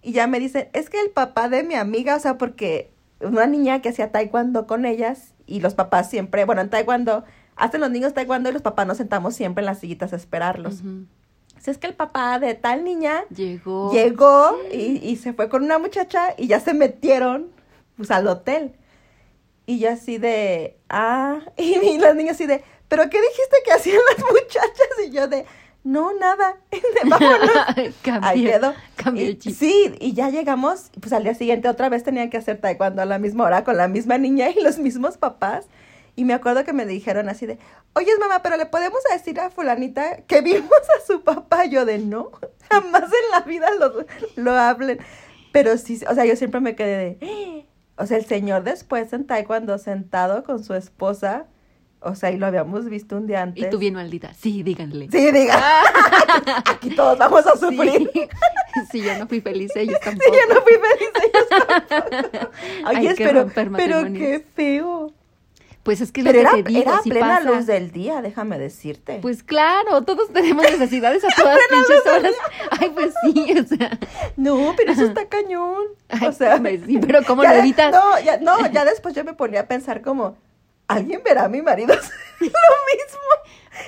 Y 0.00 0.12
ya 0.12 0.26
me 0.28 0.40
dicen, 0.40 0.70
es 0.72 0.88
que 0.88 0.98
el 0.98 1.10
papá 1.10 1.50
de 1.50 1.62
mi 1.62 1.74
amiga, 1.74 2.16
o 2.16 2.20
sea, 2.20 2.38
porque 2.38 2.95
una 3.20 3.46
niña 3.46 3.80
que 3.82 3.88
hacía 3.90 4.12
taekwondo 4.12 4.66
con 4.66 4.84
ellas 4.84 5.34
y 5.46 5.60
los 5.60 5.74
papás 5.74 6.10
siempre, 6.10 6.44
bueno, 6.44 6.60
en 6.60 6.70
taekwondo, 6.70 7.24
hacen 7.56 7.80
los 7.80 7.90
niños 7.90 8.12
taekwondo 8.14 8.50
y 8.50 8.52
los 8.52 8.62
papás 8.62 8.86
nos 8.86 8.96
sentamos 8.98 9.34
siempre 9.34 9.62
en 9.62 9.66
las 9.66 9.78
sillitas 9.80 10.12
a 10.12 10.16
esperarlos. 10.16 10.80
Ujú. 10.80 11.06
Si 11.60 11.70
es 11.70 11.78
que 11.78 11.86
el 11.86 11.94
papá 11.94 12.38
de 12.38 12.54
tal 12.54 12.84
niña 12.84 13.24
Llegó. 13.34 13.90
llegó 13.92 14.56
y, 14.72 14.98
y 15.02 15.16
se 15.16 15.32
fue 15.32 15.48
con 15.48 15.64
una 15.64 15.78
muchacha 15.78 16.34
y 16.36 16.46
ya 16.48 16.60
se 16.60 16.74
metieron 16.74 17.46
pues 17.96 18.10
al 18.10 18.26
hotel. 18.28 18.72
Y 19.64 19.78
yo 19.80 19.90
así 19.90 20.18
de, 20.18 20.76
ah, 20.90 21.40
y, 21.56 21.78
mi- 21.78 21.98
las 21.98 22.14
niñas 22.14 22.34
así 22.36 22.46
de, 22.46 22.62
¿pero 22.88 23.04
qué 23.10 23.18
dijiste 23.20 23.56
que 23.64 23.72
hacían 23.72 23.98
las 24.10 24.24
muchachas? 24.32 24.88
Y 25.06 25.10
yo 25.10 25.26
de, 25.28 25.44
no, 25.86 26.12
nada, 26.18 26.56
vámonos. 27.08 27.50
Cambió, 28.02 28.28
Ahí 28.28 28.44
quedó. 28.44 28.74
el 29.16 29.38
chip. 29.38 29.54
Sí, 29.56 29.94
y 30.00 30.12
ya 30.14 30.30
llegamos, 30.30 30.90
pues 31.00 31.12
al 31.12 31.22
día 31.22 31.34
siguiente 31.34 31.68
otra 31.68 31.88
vez 31.88 32.02
tenían 32.02 32.28
que 32.28 32.36
hacer 32.36 32.60
taekwondo 32.60 33.02
a 33.02 33.04
la 33.06 33.18
misma 33.18 33.44
hora 33.44 33.62
con 33.64 33.76
la 33.76 33.86
misma 33.88 34.18
niña 34.18 34.50
y 34.56 34.60
los 34.62 34.78
mismos 34.78 35.16
papás. 35.16 35.66
Y 36.16 36.24
me 36.24 36.34
acuerdo 36.34 36.64
que 36.64 36.72
me 36.72 36.86
dijeron 36.86 37.28
así 37.28 37.46
de, 37.46 37.58
oye 37.94 38.10
mamá, 38.18 38.40
pero 38.42 38.56
le 38.56 38.66
podemos 38.66 38.98
decir 39.12 39.38
a 39.38 39.50
fulanita 39.50 40.22
que 40.26 40.40
vimos 40.40 40.70
a 40.72 41.06
su 41.06 41.22
papá. 41.22 41.66
Yo 41.66 41.84
de, 41.84 41.98
no, 41.98 42.30
jamás 42.70 43.04
en 43.04 43.30
la 43.30 43.40
vida 43.42 43.68
lo, 43.78 44.04
lo 44.36 44.52
hablen. 44.56 44.98
Pero 45.52 45.76
sí, 45.78 46.00
o 46.08 46.14
sea, 46.14 46.24
yo 46.24 46.34
siempre 46.36 46.60
me 46.60 46.74
quedé 46.74 46.96
de, 46.96 47.18
"Eh". 47.20 47.66
o 47.96 48.06
sea, 48.06 48.16
el 48.18 48.24
señor 48.26 48.64
después 48.64 49.12
en 49.12 49.26
taekwondo 49.26 49.78
sentado 49.78 50.42
con 50.42 50.64
su 50.64 50.74
esposa, 50.74 51.46
o 52.06 52.14
sea, 52.14 52.30
y 52.30 52.36
lo 52.38 52.46
habíamos 52.46 52.88
visto 52.88 53.16
un 53.16 53.26
día 53.26 53.42
antes. 53.42 53.64
Y 53.64 53.70
tú 53.70 53.78
bien 53.78 53.94
maldita. 53.94 54.32
Sí, 54.34 54.62
díganle. 54.62 55.08
Sí, 55.10 55.30
diga, 55.32 55.58
aquí 56.64 56.90
todos 56.90 57.18
vamos 57.18 57.46
a 57.46 57.56
sufrir. 57.56 58.10
Sí. 58.12 58.28
Sí, 58.92 59.00
yo 59.00 59.16
no 59.18 59.26
fui 59.26 59.40
feliz, 59.40 59.74
ellos 59.74 59.98
tampoco. 60.04 60.30
Sí, 60.30 60.38
yo 60.38 60.54
no 60.54 60.60
fui 60.60 60.74
feliz. 60.74 61.08
ellos 61.24 61.48
tampoco. 61.48 62.50
Oye, 62.90 63.14
que 63.14 63.24
pero, 63.24 63.46
pero 63.74 64.12
qué 64.12 64.44
feo. 64.54 65.12
Pues 65.82 66.00
es 66.00 66.10
que 66.12 66.20
es 66.20 66.26
lo 66.26 66.32
Pero 66.32 66.42
que 66.50 66.56
era, 66.56 66.64
te 66.64 66.68
digo, 66.68 66.82
era 66.82 67.00
plena 67.02 67.28
pasa. 67.38 67.50
luz 67.50 67.66
del 67.66 67.92
día, 67.92 68.20
déjame 68.20 68.58
decirte. 68.58 69.20
Pues 69.22 69.42
claro, 69.44 70.02
todos 70.02 70.32
tenemos 70.32 70.64
necesidades 70.64 71.24
a 71.24 71.28
todas 71.40 71.58
pinches 71.70 72.06
horas. 72.12 72.32
Ay, 72.78 72.90
pues 72.92 73.14
sí, 73.22 73.54
o 73.58 73.64
sea. 73.64 73.98
No, 74.36 74.74
pero 74.76 74.92
eso 74.92 75.04
está 75.04 75.26
cañón. 75.28 75.84
Ay, 76.08 76.26
o 76.26 76.32
sea, 76.32 76.58
pues 76.58 76.80
sí, 76.84 76.98
pero 76.98 77.22
¿cómo 77.24 77.44
ya 77.44 77.52
lo 77.54 77.58
evitas? 77.60 77.92
No, 77.92 78.18
ya, 78.20 78.36
no, 78.38 78.70
ya 78.72 78.84
después 78.84 79.14
yo 79.14 79.22
me 79.24 79.32
ponía 79.34 79.60
a 79.60 79.66
pensar 79.68 80.02
como, 80.02 80.36
¿alguien 80.88 81.22
verá 81.24 81.44
a 81.44 81.48
mi 81.48 81.62
marido 81.62 81.94
lo 82.40 82.46
mismo? 82.46 82.50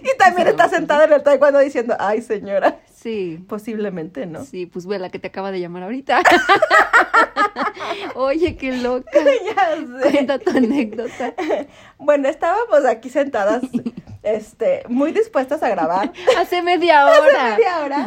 Y 0.02 0.16
también 0.18 0.48
está 0.48 0.68
sentada 0.68 1.04
en 1.04 1.12
el 1.14 1.22
taekwondo 1.22 1.58
diciendo, 1.60 1.96
ay 1.98 2.20
señora, 2.22 2.78
Sí. 2.92 3.42
posiblemente 3.48 4.26
no. 4.26 4.44
Sí, 4.44 4.66
pues 4.66 4.86
ve 4.86 4.98
la 4.98 5.08
que 5.10 5.18
te 5.18 5.28
acaba 5.28 5.50
de 5.50 5.60
llamar 5.60 5.84
ahorita. 5.84 6.20
Oye, 8.14 8.56
qué 8.56 8.72
loca. 8.76 9.10
ya 9.14 9.76
sé. 10.02 10.10
Cuenta 10.10 10.38
tu 10.38 10.50
anécdota. 10.50 11.34
Bueno, 11.98 12.28
estábamos 12.28 12.84
aquí 12.84 13.08
sentadas, 13.10 13.62
este, 14.22 14.82
muy 14.88 15.12
dispuestas 15.12 15.62
a 15.62 15.68
grabar. 15.68 16.12
Hace 16.36 16.62
media 16.62 17.06
hora. 17.06 17.16
Hace 17.46 17.56
media 17.56 17.80
hora. 17.80 18.06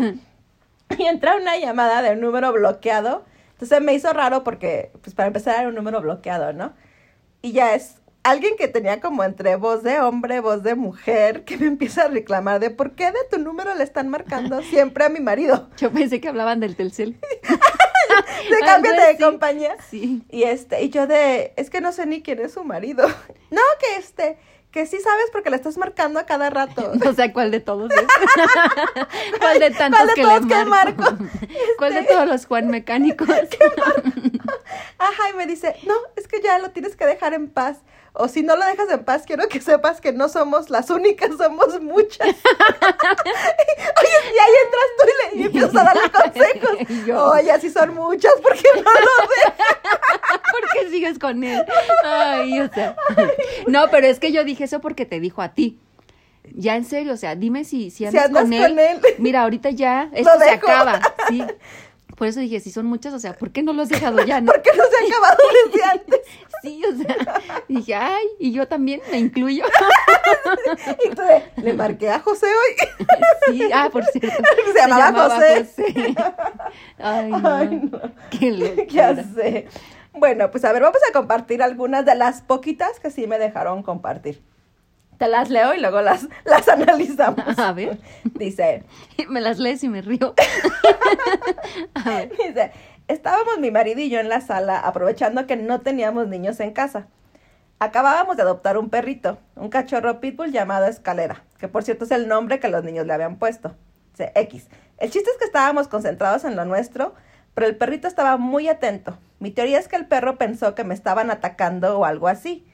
Y 0.98 1.04
entra 1.06 1.36
una 1.38 1.58
llamada 1.58 2.02
de 2.02 2.12
un 2.12 2.22
número 2.22 2.52
bloqueado. 2.52 3.26
Entonces 3.54 3.82
me 3.82 3.94
hizo 3.94 4.12
raro 4.14 4.44
porque, 4.44 4.92
pues 5.02 5.16
para 5.16 5.28
empezar 5.28 5.60
era 5.60 5.70
un 5.70 5.76
número 5.76 6.02
bloqueado, 6.02 6.52
¿no? 6.54 6.74
Y 7.42 7.54
ya 7.54 7.76
es 7.76 7.96
alguien 8.24 8.56
que 8.58 8.68
tenía 8.68 9.00
como 9.02 9.24
entre 9.24 9.56
voz 9.56 9.84
de 9.84 10.00
hombre, 10.00 10.40
voz 10.40 10.64
de 10.64 10.76
mujer, 10.76 11.44
que 11.44 11.58
me 11.58 11.68
empieza 11.68 12.04
a 12.04 12.08
reclamar 12.08 12.60
de 12.60 12.70
por 12.70 12.92
qué 12.96 13.06
de 13.12 13.20
tu 13.30 13.38
número 13.40 13.74
le 13.76 13.84
están 13.84 14.10
marcando 14.10 14.62
siempre 14.70 15.06
a 15.06 15.10
mi 15.10 15.20
marido. 15.20 15.70
Yo 15.78 15.92
pensé 15.92 16.22
que 16.22 16.28
hablaban 16.30 16.60
del 16.60 16.76
Telcel. 16.76 17.20
De 18.50 18.60
cámbiate 18.66 19.02
de 19.14 19.18
compañía. 19.18 19.78
Sí. 19.90 20.24
Y 20.30 20.44
este, 20.44 20.84
y 20.84 20.90
yo 20.90 21.08
de, 21.08 21.54
es 21.56 21.70
que 21.70 21.80
no 21.80 21.92
sé 21.94 22.06
ni 22.06 22.22
quién 22.22 22.40
es 22.40 22.54
su 22.54 22.64
marido. 22.66 23.08
No, 23.52 23.62
que 23.80 23.96
este, 23.98 24.38
que 24.72 24.86
sí 24.86 25.00
sabes 25.00 25.26
porque 25.32 25.50
le 25.50 25.56
estás 25.56 25.78
marcando 25.78 26.20
a 26.20 26.26
cada 26.26 26.50
rato. 26.50 26.92
No 26.96 27.14
sé 27.14 27.32
cuál 27.32 27.52
de 27.52 27.62
todos 27.62 27.90
es. 27.92 28.06
¿Cuál 29.40 29.60
de 29.60 29.72
tantos 29.72 30.00
¿Cuál 30.02 30.08
de 30.08 30.14
que 30.16 30.22
todos 30.24 30.42
le 30.42 30.48
que 30.48 30.66
marco? 30.66 31.02
marco? 31.04 31.24
¿Cuál 31.78 31.94
de 31.94 32.00
Este- 32.02 32.14
todos 32.14 32.28
los 32.28 32.46
Juan 32.48 32.68
mecánicos? 32.68 33.30
Ajá, 34.98 35.30
y 35.34 35.38
me 35.38 35.48
dice, 35.48 35.76
no, 35.88 35.94
es 36.16 36.28
que 36.28 36.42
ya 36.42 36.60
lo 36.60 36.72
tienes 36.72 36.96
que 36.96 37.06
dejar 37.06 37.34
en 37.34 37.50
paz. 37.50 37.78
O 38.14 38.28
si 38.28 38.44
no 38.44 38.58
lo 38.58 38.66
dejas 38.66 38.90
en 38.90 39.06
paz, 39.06 39.24
quiero 39.26 39.48
que 39.48 39.62
sepas 39.62 40.02
que 40.02 40.12
no 40.12 40.28
somos 40.28 40.70
las 40.70 40.90
únicas, 40.90 41.30
somos 41.38 41.80
muchas. 41.82 42.28
Oye, 42.28 42.36
y 44.28 44.38
ahí 44.38 44.54
entras 44.66 44.90
tú 44.98 45.06
y, 45.08 45.38
le, 45.38 45.42
y 45.42 45.46
empiezas 45.46 45.76
a 45.76 45.84
darle 45.86 46.12
consejos. 46.12 46.78
Yo. 47.08 47.26
Oye, 47.30 47.52
así 47.52 47.70
son 47.70 47.94
muchas, 47.94 48.34
porque 48.44 48.64
no 48.76 48.82
lo 48.82 48.90
dejas? 49.46 50.42
¿Por 50.52 50.62
qué 50.74 50.90
sigues 50.90 51.20
con 51.20 51.42
él? 51.42 51.66
Ay, 52.04 52.60
o 52.60 52.68
sea. 52.74 52.98
No, 53.68 53.90
pero 53.90 54.08
es 54.08 54.20
que 54.20 54.34
yo 54.34 54.44
dije 54.44 54.66
eso 54.66 54.82
porque 54.82 55.06
te 55.06 55.22
dijo 55.22 55.42
a 55.42 55.54
ti. 55.54 55.80
Ya 56.54 56.76
en 56.76 56.84
serio, 56.84 57.14
o 57.14 57.18
sea, 57.18 57.36
dime 57.36 57.64
si, 57.64 57.92
si 57.92 58.06
andas, 58.06 58.26
andas 58.26 58.44
con, 58.44 58.54
él, 58.54 58.76
con 58.76 58.80
él. 58.80 59.00
Mira, 59.20 59.44
ahorita 59.44 59.70
ya 59.70 60.10
esto 60.12 60.32
se 60.38 60.50
acaba. 60.50 61.00
Sí. 61.30 61.44
Por 62.18 62.28
eso 62.28 62.40
dije, 62.40 62.60
si 62.60 62.72
son 62.72 62.86
muchas, 62.86 63.14
o 63.14 63.20
sea, 63.20 63.34
¿por 63.34 63.52
qué 63.52 63.64
no 63.64 63.74
lo 63.74 63.82
has 63.82 63.90
dejado 63.90 64.24
ya? 64.24 64.42
No? 64.42 64.52
Porque 64.52 64.70
no 64.76 64.84
se 64.84 64.96
ha 64.96 65.08
acabado 65.08 65.38
desde 65.66 65.84
antes. 65.84 66.20
Sí, 66.62 66.82
o 66.86 66.96
sea, 66.96 67.16
dije, 67.68 67.96
ay, 67.96 68.26
y 68.40 68.52
yo 68.52 68.68
también 68.68 69.02
me 69.12 69.18
incluyo. 69.20 69.64
Y 71.06 71.10
tú 71.10 71.22
de, 71.22 71.44
le 71.62 71.74
marqué 71.74 72.10
a 72.10 72.20
José 72.20 72.46
hoy. 72.48 73.06
Sí, 73.48 73.70
ah, 73.74 73.90
por 73.92 74.06
cierto. 74.06 74.44
Se 74.74 74.80
llamaba 74.80 75.30
José. 75.30 75.66
José. 75.66 76.16
Ay, 77.00 77.30
no. 77.32 77.50
Ay, 77.50 77.90
no. 77.92 78.00
Qué 78.30 78.86
Ya 78.88 79.12
locura. 79.12 79.24
sé. 79.36 79.68
Bueno, 80.14 80.52
pues 80.52 80.64
a 80.66 80.72
ver, 80.72 80.82
vamos 80.84 81.00
a 81.10 81.14
compartir 81.14 81.62
algunas 81.64 82.06
de 82.06 82.16
las 82.16 82.42
poquitas 82.42 83.00
que 83.00 83.10
sí 83.12 83.28
me 83.28 83.40
dejaron 83.40 83.82
compartir. 83.84 84.42
Te 85.18 85.28
las 85.28 85.50
leo 85.50 85.74
y 85.74 85.80
luego 85.80 86.02
las, 86.02 86.28
las 86.46 86.68
analizamos. 86.68 87.58
A 87.60 87.74
ver. 87.74 88.00
Dice, 88.24 88.84
Me 89.30 89.40
las 89.42 89.60
lees 89.60 89.84
y 89.84 89.90
me 89.90 90.02
río. 90.02 90.34
A 91.94 92.10
ver. 92.10 92.30
dice, 92.32 92.72
estábamos 93.12 93.60
mi 93.60 93.72
marido 93.72 94.02
y 94.02 94.10
yo 94.10 94.20
en 94.20 94.30
la 94.30 94.42
sala 94.42 94.80
aprovechando 94.80 95.48
que 95.48 95.56
no 95.56 95.82
teníamos 95.82 96.28
niños 96.28 96.60
en 96.60 96.72
casa. 96.72 97.08
Acabábamos 97.80 98.38
de 98.38 98.44
adoptar 98.44 98.78
un 98.78 98.90
perrito, 98.90 99.40
un 99.56 99.70
cachorro 99.70 100.20
pitbull 100.20 100.52
llamado 100.52 100.86
Escalera, 100.86 101.44
que 101.58 101.68
por 101.68 101.84
cierto 101.84 102.06
es 102.06 102.12
el 102.12 102.28
nombre 102.28 102.60
que 102.60 102.70
los 102.70 102.84
niños 102.84 103.08
le 103.08 103.14
habían 103.14 103.38
puesto. 103.38 103.76
X. 104.36 104.68
El 104.98 105.10
chiste 105.10 105.30
es 105.32 105.38
que 105.38 105.46
estábamos 105.46 105.88
concentrados 105.88 106.44
en 106.44 106.56
lo 106.56 106.66
nuestro, 106.66 107.16
pero 107.54 107.68
el 107.68 107.76
perrito 107.76 108.08
estaba 108.08 108.38
muy 108.38 108.68
atento. 108.70 109.18
Mi 109.40 109.52
teoría 109.52 109.80
es 109.80 109.88
que 109.88 109.96
el 109.96 110.06
perro 110.06 110.38
pensó 110.38 110.76
que 110.76 110.84
me 110.84 110.94
estaban 110.94 111.32
atacando 111.32 111.98
o 111.98 112.06
algo 112.06 112.28
así, 112.28 112.66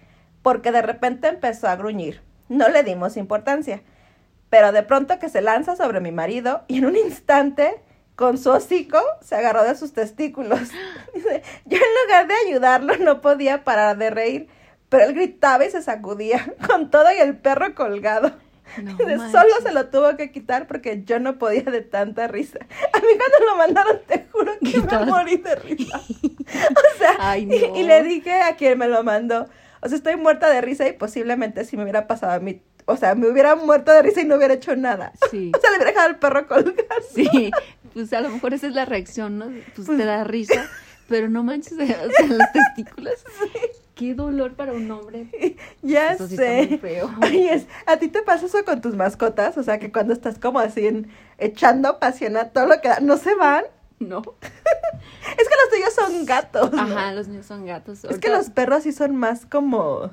porque 0.42 0.72
de 0.72 0.82
repente 0.82 1.28
empezó 1.28 1.68
a 1.68 1.76
gruñir. 1.76 2.22
No 2.50 2.70
le 2.70 2.84
dimos 2.84 3.18
importancia, 3.18 3.82
pero 4.50 4.72
de 4.72 4.84
pronto 4.84 5.20
que 5.20 5.30
se 5.30 5.42
lanza 5.42 5.76
sobre 5.76 6.00
mi 6.00 6.12
marido 6.12 6.64
y 6.68 6.78
en 6.78 6.86
un 6.86 6.96
instante, 6.96 7.82
con 8.18 8.40
su 8.40 8.50
hocico, 8.50 9.00
se 9.22 9.36
agarró 9.36 9.64
de 9.64 9.76
sus 9.76 9.94
testículos. 9.94 10.60
Dice, 11.14 11.44
yo 11.66 11.78
en 11.78 12.04
lugar 12.04 12.28
de 12.28 12.34
ayudarlo 12.48 12.98
no 12.98 13.22
podía 13.22 13.64
parar 13.64 13.96
de 13.98 14.10
reír, 14.10 14.48
pero 14.90 15.06
él 15.06 15.14
gritaba 15.14 15.64
y 15.66 15.70
se 15.70 15.82
sacudía, 15.82 16.54
con 16.68 16.90
todo 16.90 17.06
y 17.14 17.20
el 17.20 17.38
perro 17.38 17.74
colgado. 17.76 18.34
No 18.82 18.98
Dice. 18.98 19.18
Solo 19.32 19.54
se 19.62 19.72
lo 19.72 19.88
tuvo 19.88 20.18
que 20.18 20.32
quitar 20.32 20.66
porque 20.68 21.04
yo 21.06 21.20
no 21.20 21.38
podía 21.38 21.62
de 21.62 21.82
tanta 21.82 22.28
risa. 22.28 22.60
A 22.92 22.98
mí 22.98 23.08
cuando 23.18 23.52
lo 23.52 23.56
mandaron, 23.56 24.00
te 24.08 24.26
juro 24.32 24.52
que 24.60 24.82
me 24.82 25.06
morí 25.06 25.38
de 25.38 25.56
risa. 25.56 26.02
O 26.50 26.98
sea, 26.98 27.16
Ay, 27.20 27.44
y- 27.44 27.46
no. 27.46 27.78
y, 27.78 27.84
le 27.84 28.02
dije 28.04 28.42
a 28.42 28.56
quien 28.56 28.80
me 28.80 28.88
lo 28.88 29.04
mandó, 29.04 29.48
o 29.82 29.90
sea, 29.90 29.98
estoy 29.98 30.16
muerta 30.16 30.50
de 30.50 30.62
risa 30.62 30.88
y 30.88 30.94
posiblemente 30.94 31.66
si 31.66 31.76
me 31.76 31.84
hubiera 31.84 32.08
pasado 32.08 32.32
a 32.32 32.40
mí, 32.40 32.62
o 32.90 32.96
sea, 32.96 33.16
me 33.16 33.28
hubiera 33.28 33.56
muerto 33.56 33.92
de 33.92 34.02
risa 34.02 34.22
y 34.22 34.26
no 34.26 34.38
hubiera 34.38 34.54
hecho 34.54 34.74
nada. 34.78 35.12
Sí. 35.30 35.52
O 35.54 35.60
sea, 35.60 35.72
le 35.72 35.76
hubiera 35.76 35.92
dejado 35.92 36.08
al 36.08 36.20
perro 36.20 36.48
colgado. 36.48 36.74
Sí, 37.14 37.52
pues 37.98 38.14
a 38.14 38.22
lo 38.22 38.30
mejor 38.30 38.54
esa 38.54 38.68
es 38.68 38.74
la 38.74 38.86
reacción, 38.86 39.38
¿no? 39.40 39.46
Pues, 39.48 39.88
Pues- 39.88 39.98
te 39.98 40.06
da 40.06 40.24
risa, 40.24 40.70
pero 41.08 41.30
no 41.30 41.44
manches, 41.44 41.74
o 41.74 41.78
sea, 41.86 42.06
los 42.28 42.52
testículos. 42.54 43.14
Qué 43.96 44.14
dolor 44.14 44.54
para 44.54 44.74
un 44.74 44.92
hombre. 44.92 45.28
Ya 45.82 46.12
Eso 46.14 46.28
sí 46.28 46.36
está 46.36 46.46
sé. 46.46 46.68
muy 46.70 46.78
feo. 46.78 47.10
Oye, 47.24 47.54
es- 47.56 47.66
¿a 47.88 47.98
ti 47.98 48.10
te 48.10 48.22
pasa 48.22 48.46
eso 48.46 48.64
con 48.64 48.80
tus 48.80 48.96
mascotas? 48.96 49.58
O 49.58 49.64
sea, 49.64 49.80
que 49.80 49.92
cuando 49.92 50.14
estás 50.14 50.38
como 50.38 50.60
así 50.60 50.86
en- 50.86 51.10
echando 51.40 51.98
pasión 52.00 52.38
a 52.38 52.50
todo 52.50 52.68
lo 52.68 52.80
que 52.80 52.90
da, 52.90 53.00
no 53.00 53.18
se 53.18 53.34
van. 53.34 53.64
No. 54.00 54.22
Es 55.38 55.48
que 55.48 55.56
los 55.56 55.70
tuyos 55.74 55.94
son 55.94 56.26
gatos. 56.26 56.72
¿no? 56.72 56.82
Ajá, 56.82 57.12
los 57.14 57.28
niños 57.28 57.46
son 57.48 57.66
gatos. 57.66 58.04
Es 58.06 58.18
que 58.20 58.30
los 58.30 58.50
perros 58.50 58.84
sí 58.84 58.92
son 58.94 59.16
más 59.16 59.46
como, 59.46 60.12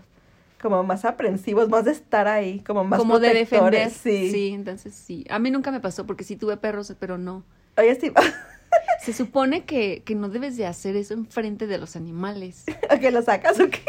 como 0.60 0.82
más 0.82 1.04
aprensivos, 1.04 1.68
más 1.68 1.84
de 1.84 1.92
estar 1.92 2.26
ahí, 2.26 2.60
como 2.60 2.84
más 2.84 2.98
como 2.98 3.18
de 3.20 3.30
protectores, 3.30 4.02
defender. 4.02 4.30
Sí. 4.32 4.48
entonces 4.54 4.94
sí. 4.94 5.24
A 5.30 5.38
mí 5.38 5.50
nunca 5.50 5.70
me 5.70 5.80
pasó 5.80 6.04
porque 6.06 6.24
sí 6.24 6.36
tuve 6.36 6.56
perros, 6.56 6.92
pero 6.98 7.16
no. 7.18 7.44
Oye, 7.76 7.98
Se 9.04 9.12
supone 9.12 9.64
que, 9.64 10.02
que 10.04 10.14
no 10.14 10.28
debes 10.28 10.56
de 10.56 10.66
hacer 10.66 10.96
eso 10.96 11.14
enfrente 11.14 11.66
de 11.66 11.78
los 11.78 11.94
animales. 11.96 12.64
¿a 12.88 12.98
qué 12.98 13.10
lo 13.10 13.22
sacas 13.22 13.60
o 13.60 13.68
qué? 13.70 13.82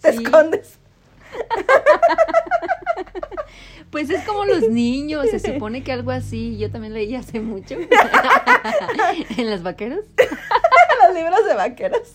Te 0.00 0.12
Sí. 0.12 0.22
escondes. 0.24 0.78
Pues 3.90 4.08
es 4.08 4.24
como 4.24 4.44
los 4.46 4.70
niños, 4.70 5.26
se 5.30 5.38
supone 5.38 5.82
que 5.84 5.92
algo 5.92 6.10
así, 6.12 6.56
yo 6.56 6.70
también 6.70 6.94
leí 6.94 7.14
hace 7.14 7.40
mucho. 7.40 7.74
en 9.36 9.50
las 9.50 9.62
vaqueras. 9.62 10.00
los 11.06 11.14
libros 11.14 11.44
de 11.46 11.54
vaqueros. 11.54 12.12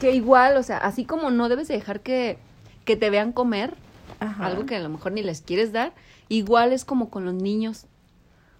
Que 0.00 0.12
igual, 0.12 0.56
o 0.56 0.62
sea, 0.62 0.78
así 0.78 1.04
como 1.04 1.30
no 1.30 1.50
debes 1.50 1.68
de 1.68 1.74
dejar 1.74 2.00
que, 2.00 2.38
que 2.86 2.96
te 2.96 3.10
vean 3.10 3.32
comer, 3.32 3.74
Ajá. 4.18 4.46
algo 4.46 4.64
que 4.64 4.76
a 4.76 4.80
lo 4.80 4.88
mejor 4.88 5.12
ni 5.12 5.22
les 5.22 5.42
quieres 5.42 5.72
dar, 5.72 5.92
igual 6.30 6.72
es 6.72 6.86
como 6.86 7.10
con 7.10 7.26
los 7.26 7.34
niños. 7.34 7.84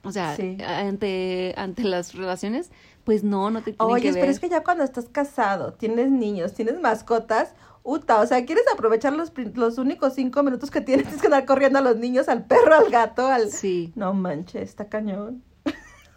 O 0.08 0.12
sea, 0.12 0.34
Sí. 0.36 0.56
ante, 0.66 1.54
ante 1.56 1.84
las 1.84 2.14
relaciones, 2.14 2.70
pues 3.04 3.22
no, 3.24 3.50
no 3.50 3.60
te 3.62 3.72
tienen 3.72 3.94
Oye, 3.94 4.02
que 4.02 4.12
ver. 4.12 4.20
pero 4.20 4.32
es 4.32 4.40
que 4.40 4.48
ya 4.48 4.62
cuando 4.64 4.84
estás 4.84 5.06
casado, 5.10 5.72
tienes 5.74 6.10
niños, 6.10 6.52
tienes 6.54 6.80
mascotas, 6.80 7.54
uta, 7.82 8.20
o 8.20 8.26
sea, 8.26 8.44
quieres 8.44 8.64
aprovechar 8.72 9.12
los, 9.14 9.32
los 9.54 9.78
únicos 9.78 10.14
cinco 10.14 10.42
minutos 10.42 10.70
que 10.70 10.80
tienes, 10.80 11.04
tienes 11.06 11.20
que 11.22 11.26
andar 11.28 11.46
corriendo 11.46 11.78
a 11.78 11.82
los 11.82 11.96
niños, 11.96 12.28
al 12.28 12.44
perro, 12.44 12.74
al 12.74 12.90
gato, 12.90 13.26
al... 13.28 13.50
Sí. 13.50 13.92
No 13.96 14.12
manches, 14.14 14.62
está 14.68 14.88
cañón. 14.88 15.42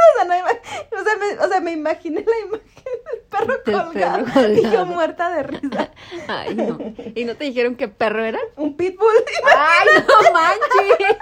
O, 0.01 0.15
sea, 0.15 0.25
no 0.25 0.45
o, 0.99 1.03
sea, 1.03 1.15
me, 1.17 1.45
o 1.45 1.49
sea, 1.49 1.61
me 1.61 1.71
imaginé 1.71 2.25
la 2.25 2.39
imagen 2.45 2.61
del 3.11 3.21
perro 3.29 3.57
Del 3.65 3.83
colgado, 3.83 4.25
perro 4.25 4.53
y 4.53 4.71
yo 4.71 4.85
muerta 4.85 5.29
de 5.29 5.43
risa. 5.43 5.91
Ay, 6.27 6.55
no. 6.55 6.77
¿Y 7.15 7.25
no 7.25 7.35
te 7.35 7.45
dijeron 7.45 7.75
qué 7.75 7.87
perro 7.87 8.23
era? 8.23 8.39
Un 8.55 8.75
pitbull. 8.75 9.13
¡Ay, 9.55 9.87
no 10.07 10.31
manches! 10.33 11.17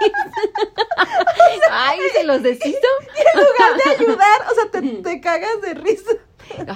¡Ay, 1.70 1.98
se 2.14 2.24
los 2.24 2.42
deshizo! 2.42 2.78
en 3.34 3.40
lugar 3.40 3.76
de 3.76 4.04
ayudar, 4.04 4.50
o 4.50 4.54
sea, 4.54 4.70
te, 4.70 4.82
te 4.82 5.20
cagas 5.20 5.60
de 5.62 5.74
risa. 5.74 6.12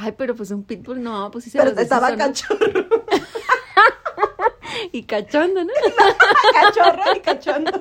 Ay, 0.00 0.12
pero 0.12 0.34
pues 0.34 0.50
un 0.50 0.64
pitbull 0.64 1.02
no, 1.02 1.30
pues 1.30 1.44
sí 1.44 1.50
se 1.50 1.58
Pero 1.58 1.70
los 1.70 1.76
deshizo, 1.76 1.94
estaba 1.96 2.16
cachorro. 2.16 2.86
Y 4.92 5.04
cachondo, 5.04 5.64
¿no? 5.64 5.72
cachorro 6.52 7.02
y 7.16 7.20
cachondo. 7.20 7.80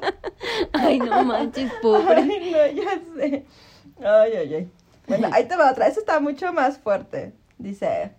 Ay, 0.73 0.99
no 0.99 1.23
manches, 1.23 1.71
pobre. 1.81 2.21
Ay, 2.21 2.51
no, 2.51 2.83
ya 2.83 3.01
sé. 3.15 3.45
Ay, 4.03 4.33
ay, 4.33 4.53
ay. 4.55 4.71
Bueno, 5.07 5.29
ahí 5.33 5.45
te 5.45 5.55
va 5.55 5.71
otra. 5.71 5.87
Esa 5.87 5.99
está 5.99 6.19
mucho 6.19 6.51
más 6.53 6.77
fuerte. 6.77 7.33
Dice, 7.57 8.11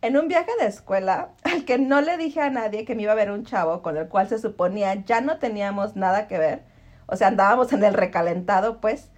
En 0.00 0.16
un 0.16 0.28
viaje 0.28 0.50
de 0.60 0.66
escuela, 0.66 1.30
al 1.42 1.64
que 1.64 1.78
no 1.78 2.00
le 2.00 2.16
dije 2.16 2.40
a 2.40 2.50
nadie 2.50 2.84
que 2.84 2.94
me 2.94 3.02
iba 3.02 3.12
a 3.12 3.16
ver 3.16 3.30
un 3.30 3.44
chavo 3.44 3.82
con 3.82 3.96
el 3.96 4.08
cual 4.08 4.28
se 4.28 4.38
suponía 4.38 4.94
ya 5.04 5.20
no 5.20 5.38
teníamos 5.38 5.96
nada 5.96 6.28
que 6.28 6.38
ver, 6.38 6.62
o 7.06 7.16
sea, 7.16 7.28
andábamos 7.28 7.72
en 7.72 7.82
el 7.84 7.94
recalentado, 7.94 8.80
pues, 8.80 9.10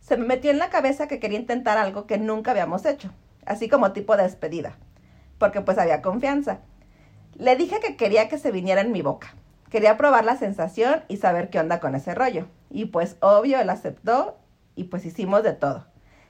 se 0.00 0.16
me 0.16 0.26
metió 0.26 0.50
en 0.50 0.58
la 0.58 0.70
cabeza 0.70 1.08
que 1.08 1.20
quería 1.20 1.38
intentar 1.38 1.78
algo 1.78 2.06
que 2.06 2.18
nunca 2.18 2.50
habíamos 2.50 2.84
hecho, 2.84 3.10
así 3.46 3.68
como 3.68 3.92
tipo 3.92 4.16
de 4.16 4.24
despedida, 4.24 4.76
porque 5.38 5.60
pues 5.60 5.78
había 5.78 6.02
confianza. 6.02 6.60
Le 7.36 7.56
dije 7.56 7.80
que 7.80 7.96
quería 7.96 8.28
que 8.28 8.38
se 8.38 8.50
viniera 8.50 8.80
en 8.80 8.92
mi 8.92 9.02
boca. 9.02 9.34
Quería 9.70 9.96
probar 9.96 10.24
la 10.24 10.36
sensación 10.36 11.04
y 11.08 11.16
saber 11.16 11.50
qué 11.50 11.58
onda 11.58 11.80
con 11.80 11.94
ese 11.94 12.14
rollo. 12.14 12.46
Y 12.70 12.86
pues 12.86 13.16
obvio, 13.20 13.60
él 13.60 13.70
aceptó 13.70 14.38
y 14.76 14.84
pues 14.84 15.04
hicimos 15.04 15.42
de 15.42 15.52
todo. 15.52 15.86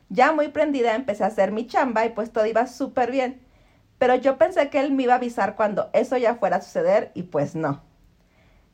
Ya 0.08 0.32
muy 0.32 0.48
prendida 0.48 0.94
empecé 0.94 1.24
a 1.24 1.28
hacer 1.28 1.52
mi 1.52 1.66
chamba 1.66 2.04
y 2.04 2.10
pues 2.10 2.32
todo 2.32 2.46
iba 2.46 2.66
súper 2.66 3.10
bien. 3.10 3.40
Pero 3.98 4.14
yo 4.16 4.38
pensé 4.38 4.68
que 4.70 4.80
él 4.80 4.92
me 4.92 5.04
iba 5.04 5.14
a 5.14 5.16
avisar 5.16 5.56
cuando 5.56 5.90
eso 5.92 6.16
ya 6.16 6.34
fuera 6.36 6.56
a 6.56 6.60
suceder 6.60 7.10
y 7.14 7.24
pues 7.24 7.54
no. 7.54 7.82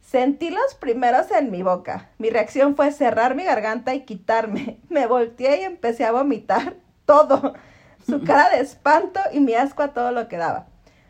Sentí 0.00 0.50
los 0.50 0.74
primeros 0.74 1.30
en 1.30 1.50
mi 1.50 1.62
boca. 1.62 2.10
Mi 2.18 2.30
reacción 2.30 2.74
fue 2.74 2.90
cerrar 2.90 3.34
mi 3.34 3.44
garganta 3.44 3.94
y 3.94 4.04
quitarme. 4.04 4.80
Me 4.88 5.06
volteé 5.06 5.60
y 5.60 5.64
empecé 5.64 6.04
a 6.04 6.12
vomitar 6.12 6.76
todo. 7.04 7.54
Su 8.04 8.24
cara 8.24 8.50
de 8.50 8.60
espanto 8.60 9.20
y 9.32 9.40
mi 9.40 9.54
asco 9.54 9.82
a 9.82 9.92
todo 9.92 10.10
lo 10.10 10.26
que 10.26 10.36
daba. 10.36 10.66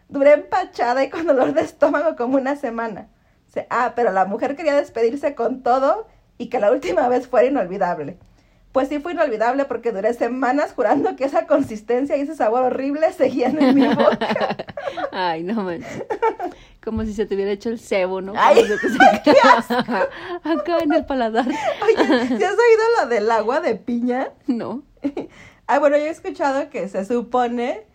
Duré 0.08 0.32
empachada 0.32 1.04
y 1.04 1.08
con 1.08 1.24
dolor 1.24 1.54
de 1.54 1.62
estómago 1.62 2.16
como 2.16 2.36
una 2.36 2.56
semana. 2.56 3.08
Ah, 3.68 3.92
pero 3.96 4.12
la 4.12 4.26
mujer 4.26 4.56
quería 4.56 4.76
despedirse 4.76 5.34
con 5.34 5.62
todo 5.62 6.06
y 6.38 6.48
que 6.48 6.60
la 6.60 6.70
última 6.70 7.08
vez 7.08 7.28
fuera 7.28 7.48
inolvidable. 7.48 8.18
Pues 8.72 8.88
sí 8.88 9.00
fue 9.00 9.12
inolvidable 9.12 9.64
porque 9.64 9.90
duré 9.90 10.14
semanas 10.14 10.74
jurando 10.74 11.16
que 11.16 11.24
esa 11.24 11.46
consistencia 11.46 12.16
y 12.16 12.20
ese 12.20 12.36
sabor 12.36 12.62
horrible 12.64 13.12
seguían 13.12 13.60
en 13.60 13.74
mi 13.74 13.88
boca. 13.88 14.56
Ay, 15.12 15.42
no 15.42 15.62
manches. 15.62 16.04
Como 16.82 17.04
si 17.04 17.12
se 17.12 17.26
te 17.26 17.34
hubiera 17.34 17.50
hecho 17.50 17.68
el 17.68 17.80
cebo, 17.80 18.20
¿no? 18.20 18.32
Ay, 18.36 18.64
qué 19.24 19.32
Acá 20.44 20.78
en 20.78 20.92
el 20.92 21.04
paladar. 21.04 21.46
Oye, 21.46 22.28
¿sí 22.28 22.44
has 22.44 22.52
oído 22.52 22.84
lo 23.00 23.08
del 23.08 23.28
agua 23.30 23.60
de 23.60 23.74
piña? 23.74 24.30
No. 24.46 24.82
Ah, 25.72 25.78
bueno, 25.78 25.96
yo 25.96 26.06
he 26.06 26.10
escuchado 26.10 26.68
que 26.68 26.88
se 26.88 27.04
supone 27.04 27.86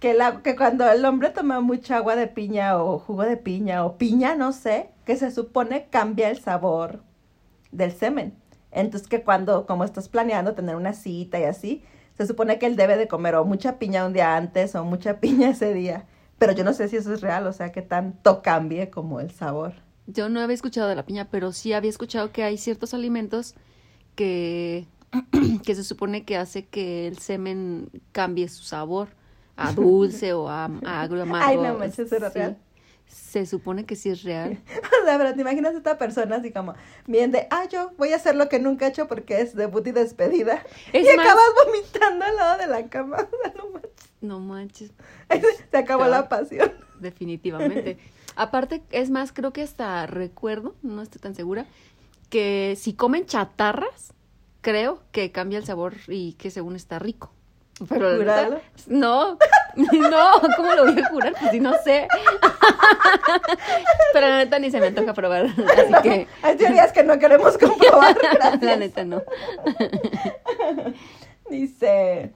que, 0.00 0.12
la, 0.12 0.42
que 0.42 0.54
cuando 0.54 0.86
el 0.86 1.02
hombre 1.06 1.30
toma 1.30 1.62
mucha 1.62 1.96
agua 1.96 2.14
de 2.14 2.26
piña 2.26 2.76
o 2.76 2.98
jugo 2.98 3.22
de 3.22 3.38
piña 3.38 3.86
o 3.86 3.96
piña, 3.96 4.34
no 4.34 4.52
sé, 4.52 4.90
que 5.06 5.16
se 5.16 5.30
supone 5.30 5.86
cambia 5.88 6.28
el 6.28 6.38
sabor 6.38 7.00
del 7.72 7.92
semen. 7.92 8.34
Entonces 8.76 9.08
que 9.08 9.22
cuando, 9.22 9.66
como 9.66 9.84
estás 9.84 10.08
planeando 10.08 10.54
tener 10.54 10.76
una 10.76 10.92
cita 10.92 11.40
y 11.40 11.44
así, 11.44 11.82
se 12.16 12.26
supone 12.26 12.58
que 12.58 12.66
él 12.66 12.76
debe 12.76 12.96
de 12.96 13.08
comer 13.08 13.34
o 13.34 13.44
mucha 13.44 13.78
piña 13.78 14.06
un 14.06 14.12
día 14.12 14.36
antes 14.36 14.74
o 14.74 14.84
mucha 14.84 15.18
piña 15.20 15.50
ese 15.50 15.72
día. 15.72 16.04
Pero 16.38 16.52
yo 16.52 16.64
no 16.64 16.74
sé 16.74 16.88
si 16.88 16.96
eso 16.96 17.14
es 17.14 17.22
real, 17.22 17.46
o 17.46 17.52
sea, 17.52 17.72
que 17.72 17.80
tanto 17.80 18.42
cambie 18.42 18.90
como 18.90 19.20
el 19.20 19.30
sabor. 19.30 19.72
Yo 20.06 20.28
no 20.28 20.40
había 20.40 20.54
escuchado 20.54 20.88
de 20.88 20.94
la 20.94 21.06
piña, 21.06 21.28
pero 21.30 21.52
sí 21.52 21.72
había 21.72 21.88
escuchado 21.88 22.30
que 22.30 22.44
hay 22.44 22.58
ciertos 22.58 22.92
alimentos 22.92 23.54
que, 24.14 24.86
que 25.64 25.74
se 25.74 25.82
supone 25.82 26.24
que 26.24 26.36
hace 26.36 26.66
que 26.66 27.08
el 27.08 27.18
semen 27.18 27.88
cambie 28.12 28.48
su 28.48 28.62
sabor 28.62 29.08
a 29.56 29.72
dulce 29.72 30.34
o 30.34 30.50
a, 30.50 30.64
amargo. 30.84 31.34
Ay, 31.36 31.56
no 31.56 31.78
manches, 31.78 32.12
¿es 32.12 32.34
real? 32.34 32.58
Se 33.06 33.46
supone 33.46 33.84
que 33.84 33.96
sí 33.96 34.10
es 34.10 34.22
real. 34.22 34.58
o 35.02 35.04
sea, 35.04 35.18
pero 35.18 35.34
te 35.34 35.40
imaginas 35.40 35.74
a 35.74 35.78
esta 35.78 35.98
persona 35.98 36.36
así 36.36 36.52
como, 36.52 36.74
bien 37.06 37.32
de, 37.32 37.46
ah, 37.50 37.66
yo 37.66 37.92
voy 37.96 38.12
a 38.12 38.16
hacer 38.16 38.34
lo 38.34 38.48
que 38.48 38.58
nunca 38.58 38.86
he 38.86 38.88
hecho 38.90 39.08
porque 39.08 39.40
es 39.40 39.54
debut 39.54 39.86
y 39.86 39.92
despedida. 39.92 40.64
y 40.92 41.08
acabas 41.08 41.50
vomitando 41.64 42.24
al 42.24 42.36
lado 42.36 42.58
de 42.58 42.66
la 42.66 42.88
cama. 42.88 43.18
no 43.56 43.70
manches. 43.70 44.10
No 44.20 44.40
manches. 44.40 44.92
Se 45.70 45.76
acabó 45.76 46.06
la 46.06 46.28
pasión. 46.28 46.72
Definitivamente. 47.00 47.98
Aparte, 48.36 48.82
es 48.90 49.10
más, 49.10 49.32
creo 49.32 49.52
que 49.52 49.62
hasta 49.62 50.06
recuerdo, 50.06 50.74
no 50.82 51.02
estoy 51.02 51.20
tan 51.20 51.34
segura, 51.34 51.66
que 52.28 52.76
si 52.76 52.92
comen 52.92 53.26
chatarras, 53.26 54.12
creo 54.60 55.02
que 55.12 55.32
cambia 55.32 55.58
el 55.58 55.64
sabor 55.64 55.94
y 56.08 56.34
que 56.34 56.50
según 56.50 56.76
está 56.76 56.98
rico. 56.98 57.30
Pero 57.88 58.24
no, 58.86 59.38
no, 59.76 60.30
¿cómo 60.56 60.74
lo 60.74 60.84
voy 60.84 60.98
a 60.98 61.08
jurar? 61.10 61.34
Pues 61.38 61.50
si 61.50 61.60
no 61.60 61.74
sé. 61.84 62.08
Pero 64.14 64.28
la 64.28 64.38
neta 64.38 64.58
ni 64.58 64.70
se 64.70 64.80
me 64.80 64.86
antoja 64.86 65.12
probar, 65.12 65.44
así 65.44 65.92
que... 66.02 66.26
Hay 66.42 66.56
teorías 66.56 66.92
que 66.92 67.04
no 67.04 67.18
queremos 67.18 67.58
comprobar, 67.58 68.16
La 68.62 68.76
neta 68.76 69.04
no. 69.04 69.22
Dice, 71.50 72.32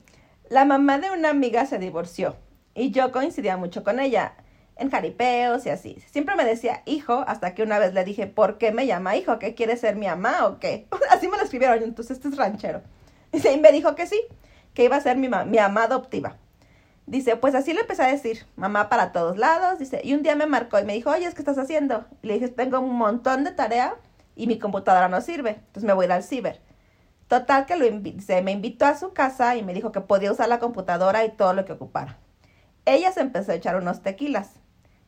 la 0.50 0.66
mamá 0.66 0.98
de 0.98 1.11
una 1.11 1.31
amiga 1.31 1.64
se 1.64 1.79
divorció 1.79 2.37
y 2.74 2.90
yo 2.90 3.11
coincidía 3.11 3.57
mucho 3.57 3.83
con 3.83 3.98
ella 3.98 4.35
en 4.76 4.90
jaripeos 4.90 5.64
y 5.64 5.70
así. 5.70 6.03
Siempre 6.11 6.37
me 6.37 6.44
decía 6.44 6.83
hijo, 6.85 7.24
hasta 7.26 7.55
que 7.55 7.62
una 7.62 7.79
vez 7.79 7.94
le 7.94 8.05
dije, 8.05 8.26
¿por 8.26 8.59
qué 8.59 8.72
me 8.72 8.87
llama 8.87 9.16
hijo? 9.16 9.38
¿Qué 9.38 9.55
quiere 9.55 9.79
ser 9.79 9.96
mi 9.96 10.07
mamá 10.07 10.46
o 10.46 10.59
qué? 10.59 10.87
Así 11.11 11.29
me 11.29 11.38
lo 11.38 11.44
escribieron, 11.44 11.83
entonces 11.83 12.18
este 12.18 12.29
es 12.29 12.37
ranchero. 12.37 12.83
Y 13.33 13.59
me 13.59 13.72
dijo 13.72 13.94
que 13.94 14.07
sí 14.07 14.20
que 14.81 14.85
iba 14.85 14.97
a 14.97 15.01
ser 15.03 15.19
mi, 15.19 15.29
mi 15.29 15.59
mamá 15.59 15.83
adoptiva. 15.83 16.38
Dice, 17.05 17.37
pues 17.37 17.55
así 17.55 17.75
le 17.75 17.83
empecé 17.83 18.03
a 18.03 18.07
decir, 18.07 18.47
mamá 18.57 18.88
para 18.88 19.12
todos 19.12 19.37
lados, 19.37 19.79
dice, 19.79 20.01
y 20.03 20.14
un 20.14 20.23
día 20.23 20.35
me 20.37 20.47
marcó 20.47 20.79
y 20.79 20.85
me 20.85 20.95
dijo, 20.95 21.11
oye, 21.11 21.31
¿qué 21.35 21.38
estás 21.38 21.59
haciendo? 21.59 22.07
Y 22.23 22.29
le 22.29 22.35
dije, 22.35 22.49
tengo 22.49 22.81
un 22.81 22.97
montón 22.97 23.45
de 23.45 23.53
tarea 23.53 23.97
y 24.37 24.47
mi 24.47 24.59
computadora 24.59 25.11
no 25.11 25.21
sirve, 25.21 25.51
entonces 25.51 25.85
me 25.85 25.93
voy 25.93 26.05
a 26.05 26.07
ir 26.07 26.12
al 26.12 26.23
ciber. 26.23 26.62
Total 27.29 27.66
que 27.66 27.77
lo 27.77 27.85
se 28.23 28.40
me 28.40 28.53
invitó 28.53 28.87
a 28.87 28.97
su 28.97 29.12
casa 29.12 29.55
y 29.55 29.62
me 29.62 29.75
dijo 29.75 29.93
que 29.93 30.01
podía 30.01 30.33
usar 30.33 30.49
la 30.49 30.61
computadora 30.61 31.27
y 31.27 31.31
todo 31.31 31.53
lo 31.53 31.66
que 31.66 31.73
ocupara. 31.73 32.16
Ella 32.87 33.12
se 33.12 33.21
empezó 33.21 33.53
a 33.53 33.57
echar 33.57 33.77
unos 33.77 34.01
tequilas 34.01 34.53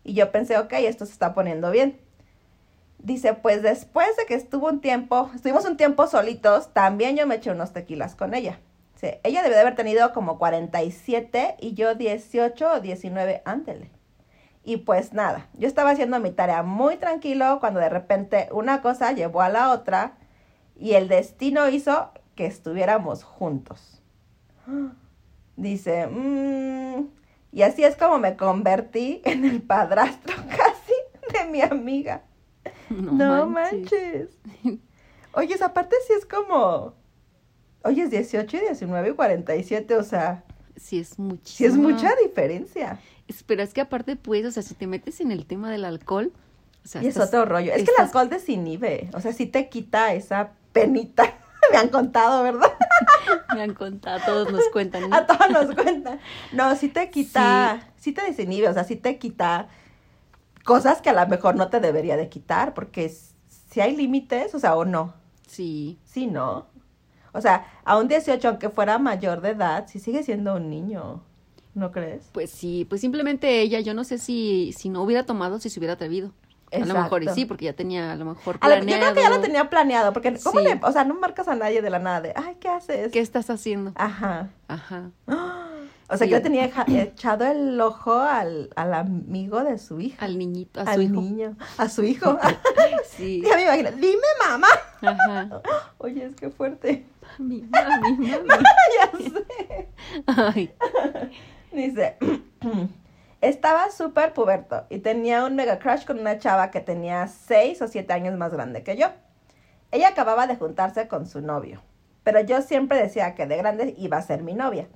y 0.04 0.12
yo 0.12 0.30
pensé, 0.32 0.58
ok, 0.58 0.74
esto 0.80 1.06
se 1.06 1.12
está 1.12 1.32
poniendo 1.32 1.70
bien. 1.70 1.98
Dice, 2.98 3.32
pues 3.32 3.62
después 3.62 4.18
de 4.18 4.26
que 4.26 4.34
estuvo 4.34 4.68
un 4.68 4.82
tiempo, 4.82 5.30
estuvimos 5.34 5.64
un 5.64 5.78
tiempo 5.78 6.06
solitos, 6.08 6.74
también 6.74 7.16
yo 7.16 7.26
me 7.26 7.36
eché 7.36 7.50
unos 7.50 7.72
tequilas 7.72 8.14
con 8.14 8.34
ella 8.34 8.58
ella 9.02 9.42
debe 9.42 9.54
de 9.54 9.60
haber 9.60 9.74
tenido 9.74 10.12
como 10.12 10.38
47 10.38 11.56
y 11.60 11.74
yo 11.74 11.94
18 11.94 12.72
o 12.74 12.80
19, 12.80 13.42
ándele. 13.44 13.90
Y 14.64 14.78
pues 14.78 15.12
nada, 15.12 15.48
yo 15.54 15.66
estaba 15.66 15.90
haciendo 15.90 16.20
mi 16.20 16.30
tarea 16.30 16.62
muy 16.62 16.96
tranquilo 16.96 17.58
cuando 17.58 17.80
de 17.80 17.88
repente 17.88 18.48
una 18.52 18.80
cosa 18.80 19.12
llevó 19.12 19.42
a 19.42 19.48
la 19.48 19.72
otra 19.72 20.18
y 20.76 20.92
el 20.92 21.08
destino 21.08 21.68
hizo 21.68 22.12
que 22.36 22.46
estuviéramos 22.46 23.24
juntos. 23.24 24.00
Dice, 25.56 26.06
mmm, 26.06 27.08
y 27.50 27.62
así 27.62 27.82
es 27.82 27.96
como 27.96 28.18
me 28.18 28.36
convertí 28.36 29.20
en 29.24 29.44
el 29.44 29.62
padrastro 29.62 30.36
casi 30.48 30.94
de 31.32 31.50
mi 31.50 31.60
amiga. 31.60 32.22
No, 32.88 33.46
manches. 33.46 34.38
Oye, 35.34 35.54
esa 35.54 35.72
parte 35.72 35.96
sí 36.06 36.12
es 36.12 36.26
como 36.26 36.94
Oye, 37.84 38.02
es 38.02 38.10
18 38.10 38.56
y 38.56 38.60
19 38.60 39.10
y 39.10 39.12
47, 39.12 39.96
o 39.96 40.02
sea. 40.02 40.44
Sí, 40.76 41.00
es 41.00 41.18
muchísimo. 41.18 41.56
Sí, 41.56 41.64
es 41.64 41.76
mucha 41.76 42.14
diferencia. 42.22 42.98
pero 43.46 43.62
es 43.62 43.72
que 43.74 43.80
aparte, 43.80 44.16
pues, 44.16 44.44
o 44.44 44.50
sea, 44.50 44.62
si 44.62 44.74
te 44.74 44.86
metes 44.86 45.20
en 45.20 45.32
el 45.32 45.46
tema 45.46 45.70
del 45.70 45.84
alcohol. 45.84 46.32
O 46.84 46.88
sea, 46.88 47.02
y 47.02 47.06
es 47.06 47.16
otro 47.16 47.44
rollo. 47.44 47.72
Es 47.72 47.84
que 47.84 47.92
el 47.96 48.04
alcohol 48.04 48.28
desinhibe. 48.28 49.10
O 49.14 49.20
sea, 49.20 49.32
sí 49.32 49.46
te 49.46 49.68
quita 49.68 50.12
esa 50.14 50.52
penita. 50.72 51.24
Me 51.70 51.78
han 51.78 51.88
contado, 51.88 52.42
¿verdad? 52.42 52.72
Me 53.54 53.62
han 53.62 53.74
contado, 53.74 54.20
a 54.20 54.24
todos 54.24 54.52
nos 54.52 54.68
cuentan. 54.72 55.12
A 55.14 55.26
todos 55.26 55.50
nos 55.50 55.74
cuentan. 55.74 56.20
No, 56.52 56.74
sí 56.74 56.88
te 56.88 57.10
quita, 57.10 57.80
sí. 57.96 58.04
sí 58.04 58.12
te 58.12 58.22
desinhibe, 58.22 58.68
o 58.68 58.74
sea, 58.74 58.84
sí 58.84 58.96
te 58.96 59.18
quita 59.18 59.68
cosas 60.64 61.00
que 61.02 61.10
a 61.10 61.12
lo 61.12 61.26
mejor 61.26 61.56
no 61.56 61.68
te 61.68 61.80
debería 61.80 62.16
de 62.16 62.28
quitar, 62.28 62.74
porque 62.74 63.14
si 63.70 63.80
hay 63.80 63.96
límites, 63.96 64.54
o 64.54 64.58
sea, 64.58 64.76
o 64.76 64.84
no. 64.84 65.14
Sí. 65.46 65.98
Sí, 66.04 66.26
¿no? 66.26 66.66
O 67.32 67.40
sea, 67.40 67.66
a 67.84 67.96
un 67.98 68.08
18, 68.08 68.46
aunque 68.48 68.68
fuera 68.68 68.98
mayor 68.98 69.40
de 69.40 69.50
edad, 69.50 69.86
sí 69.88 69.98
sigue 69.98 70.22
siendo 70.22 70.54
un 70.54 70.68
niño. 70.68 71.22
¿No 71.74 71.90
crees? 71.90 72.28
Pues 72.32 72.50
sí, 72.50 72.86
pues 72.88 73.00
simplemente 73.00 73.60
ella, 73.62 73.80
yo 73.80 73.94
no 73.94 74.04
sé 74.04 74.18
si, 74.18 74.74
si 74.76 74.90
no 74.90 75.02
hubiera 75.02 75.24
tomado, 75.24 75.58
si 75.58 75.70
se 75.70 75.80
hubiera 75.80 75.94
atrevido. 75.94 76.32
A 76.70 76.78
lo 76.86 76.94
mejor 76.94 77.22
y 77.22 77.28
sí, 77.28 77.44
porque 77.44 77.66
ya 77.66 77.74
tenía 77.74 78.12
a 78.12 78.16
lo 78.16 78.24
mejor 78.24 78.58
planeado. 78.58 78.86
yo 78.86 78.96
creo 78.96 79.14
que 79.14 79.20
ya 79.20 79.28
lo 79.28 79.40
tenía 79.40 79.68
planeado, 79.68 80.12
porque 80.14 80.38
¿cómo 80.42 80.60
le, 80.60 80.80
o 80.82 80.92
sea, 80.92 81.04
no 81.04 81.14
marcas 81.14 81.48
a 81.48 81.54
nadie 81.54 81.82
de 81.82 81.90
la 81.90 81.98
nada 81.98 82.22
de, 82.22 82.32
ay, 82.34 82.56
¿qué 82.60 82.68
haces? 82.68 83.12
¿Qué 83.12 83.20
estás 83.20 83.50
haciendo? 83.50 83.92
Ajá. 83.94 84.48
Aja. 84.68 85.10
O 86.12 86.16
sea, 86.18 86.26
que 86.26 86.32
yo 86.34 86.42
tenía 86.42 86.70
echado 86.88 87.46
el 87.46 87.80
ojo 87.80 88.12
al, 88.12 88.68
al 88.76 88.92
amigo 88.92 89.64
de 89.64 89.78
su 89.78 89.98
hija. 89.98 90.26
Al 90.26 90.36
niñito, 90.38 90.80
a 90.80 90.94
su 90.94 91.00
hijo. 91.00 91.14
niño, 91.14 91.56
a 91.78 91.88
su 91.88 92.04
hijo. 92.04 92.38
sí. 93.16 93.42
Ya 93.48 93.56
me 93.56 93.62
imagino, 93.62 93.92
dime 93.92 94.26
mamá. 94.46 94.68
Ajá. 95.00 95.62
Oye, 95.98 96.26
es 96.26 96.36
que 96.36 96.50
fuerte. 96.50 97.06
Mami, 97.38 97.62
mami, 97.62 98.28
mami. 98.46 98.64
ya 99.00 99.18
sé. 99.18 99.88
Ay. 100.26 100.74
Dice, 101.72 102.18
estaba 103.40 103.90
súper 103.90 104.34
puberto 104.34 104.84
y 104.90 104.98
tenía 104.98 105.46
un 105.46 105.56
mega 105.56 105.78
crush 105.78 106.04
con 106.04 106.18
una 106.18 106.38
chava 106.38 106.70
que 106.70 106.80
tenía 106.80 107.26
seis 107.26 107.80
o 107.80 107.88
siete 107.88 108.12
años 108.12 108.36
más 108.36 108.52
grande 108.52 108.82
que 108.82 108.96
yo. 108.98 109.06
Ella 109.90 110.08
acababa 110.08 110.46
de 110.46 110.56
juntarse 110.56 111.08
con 111.08 111.26
su 111.26 111.40
novio, 111.40 111.82
pero 112.22 112.40
yo 112.40 112.60
siempre 112.60 112.98
decía 112.98 113.34
que 113.34 113.46
de 113.46 113.56
grande 113.56 113.94
iba 113.96 114.18
a 114.18 114.22
ser 114.22 114.42
mi 114.42 114.52
novia. 114.52 114.88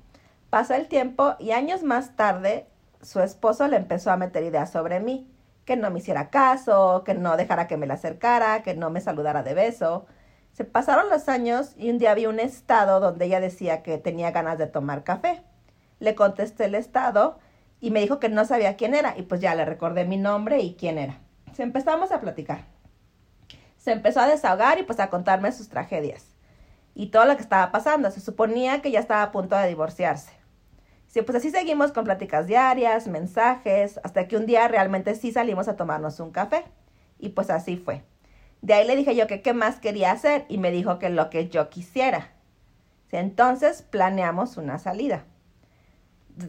Pasó 0.56 0.72
el 0.72 0.88
tiempo 0.88 1.36
y 1.38 1.50
años 1.50 1.82
más 1.82 2.16
tarde 2.16 2.66
su 3.02 3.20
esposo 3.20 3.68
le 3.68 3.76
empezó 3.76 4.10
a 4.10 4.16
meter 4.16 4.42
ideas 4.42 4.72
sobre 4.72 5.00
mí, 5.00 5.30
que 5.66 5.76
no 5.76 5.90
me 5.90 5.98
hiciera 5.98 6.30
caso, 6.30 7.04
que 7.04 7.12
no 7.12 7.36
dejara 7.36 7.66
que 7.66 7.76
me 7.76 7.86
la 7.86 7.92
acercara, 7.92 8.62
que 8.62 8.74
no 8.74 8.88
me 8.88 9.02
saludara 9.02 9.42
de 9.42 9.52
beso. 9.52 10.06
Se 10.54 10.64
pasaron 10.64 11.10
los 11.10 11.28
años 11.28 11.74
y 11.76 11.90
un 11.90 11.98
día 11.98 12.14
vi 12.14 12.24
un 12.24 12.40
estado 12.40 13.00
donde 13.00 13.26
ella 13.26 13.38
decía 13.38 13.82
que 13.82 13.98
tenía 13.98 14.30
ganas 14.30 14.56
de 14.56 14.66
tomar 14.66 15.04
café. 15.04 15.42
Le 15.98 16.14
contesté 16.14 16.64
el 16.64 16.74
estado 16.74 17.38
y 17.78 17.90
me 17.90 18.00
dijo 18.00 18.18
que 18.18 18.30
no 18.30 18.46
sabía 18.46 18.78
quién 18.78 18.94
era 18.94 19.12
y 19.14 19.24
pues 19.24 19.42
ya 19.42 19.54
le 19.54 19.66
recordé 19.66 20.06
mi 20.06 20.16
nombre 20.16 20.60
y 20.60 20.74
quién 20.74 20.96
era. 20.96 21.18
Se 21.52 21.64
empezamos 21.64 22.12
a 22.12 22.22
platicar. 22.22 22.64
Se 23.76 23.92
empezó 23.92 24.20
a 24.20 24.26
desahogar 24.26 24.78
y 24.78 24.84
pues 24.84 25.00
a 25.00 25.10
contarme 25.10 25.52
sus 25.52 25.68
tragedias 25.68 26.24
y 26.94 27.08
todo 27.08 27.26
lo 27.26 27.36
que 27.36 27.42
estaba 27.42 27.70
pasando. 27.70 28.10
Se 28.10 28.22
suponía 28.22 28.80
que 28.80 28.90
ya 28.90 29.00
estaba 29.00 29.22
a 29.22 29.32
punto 29.32 29.54
de 29.54 29.68
divorciarse. 29.68 30.35
Pues 31.22 31.36
así 31.36 31.50
seguimos 31.50 31.92
con 31.92 32.04
pláticas 32.04 32.46
diarias, 32.46 33.08
mensajes, 33.08 34.00
hasta 34.02 34.28
que 34.28 34.36
un 34.36 34.46
día 34.46 34.68
realmente 34.68 35.14
sí 35.14 35.32
salimos 35.32 35.68
a 35.68 35.76
tomarnos 35.76 36.20
un 36.20 36.30
café. 36.30 36.64
Y 37.18 37.30
pues 37.30 37.50
así 37.50 37.76
fue. 37.76 38.02
De 38.62 38.74
ahí 38.74 38.86
le 38.86 38.96
dije 38.96 39.14
yo 39.14 39.26
que 39.26 39.42
qué 39.42 39.52
más 39.52 39.80
quería 39.80 40.12
hacer 40.12 40.44
y 40.48 40.58
me 40.58 40.70
dijo 40.70 40.98
que 40.98 41.10
lo 41.10 41.30
que 41.30 41.48
yo 41.48 41.70
quisiera. 41.70 42.32
Entonces 43.12 43.82
planeamos 43.82 44.56
una 44.56 44.78
salida. 44.78 45.24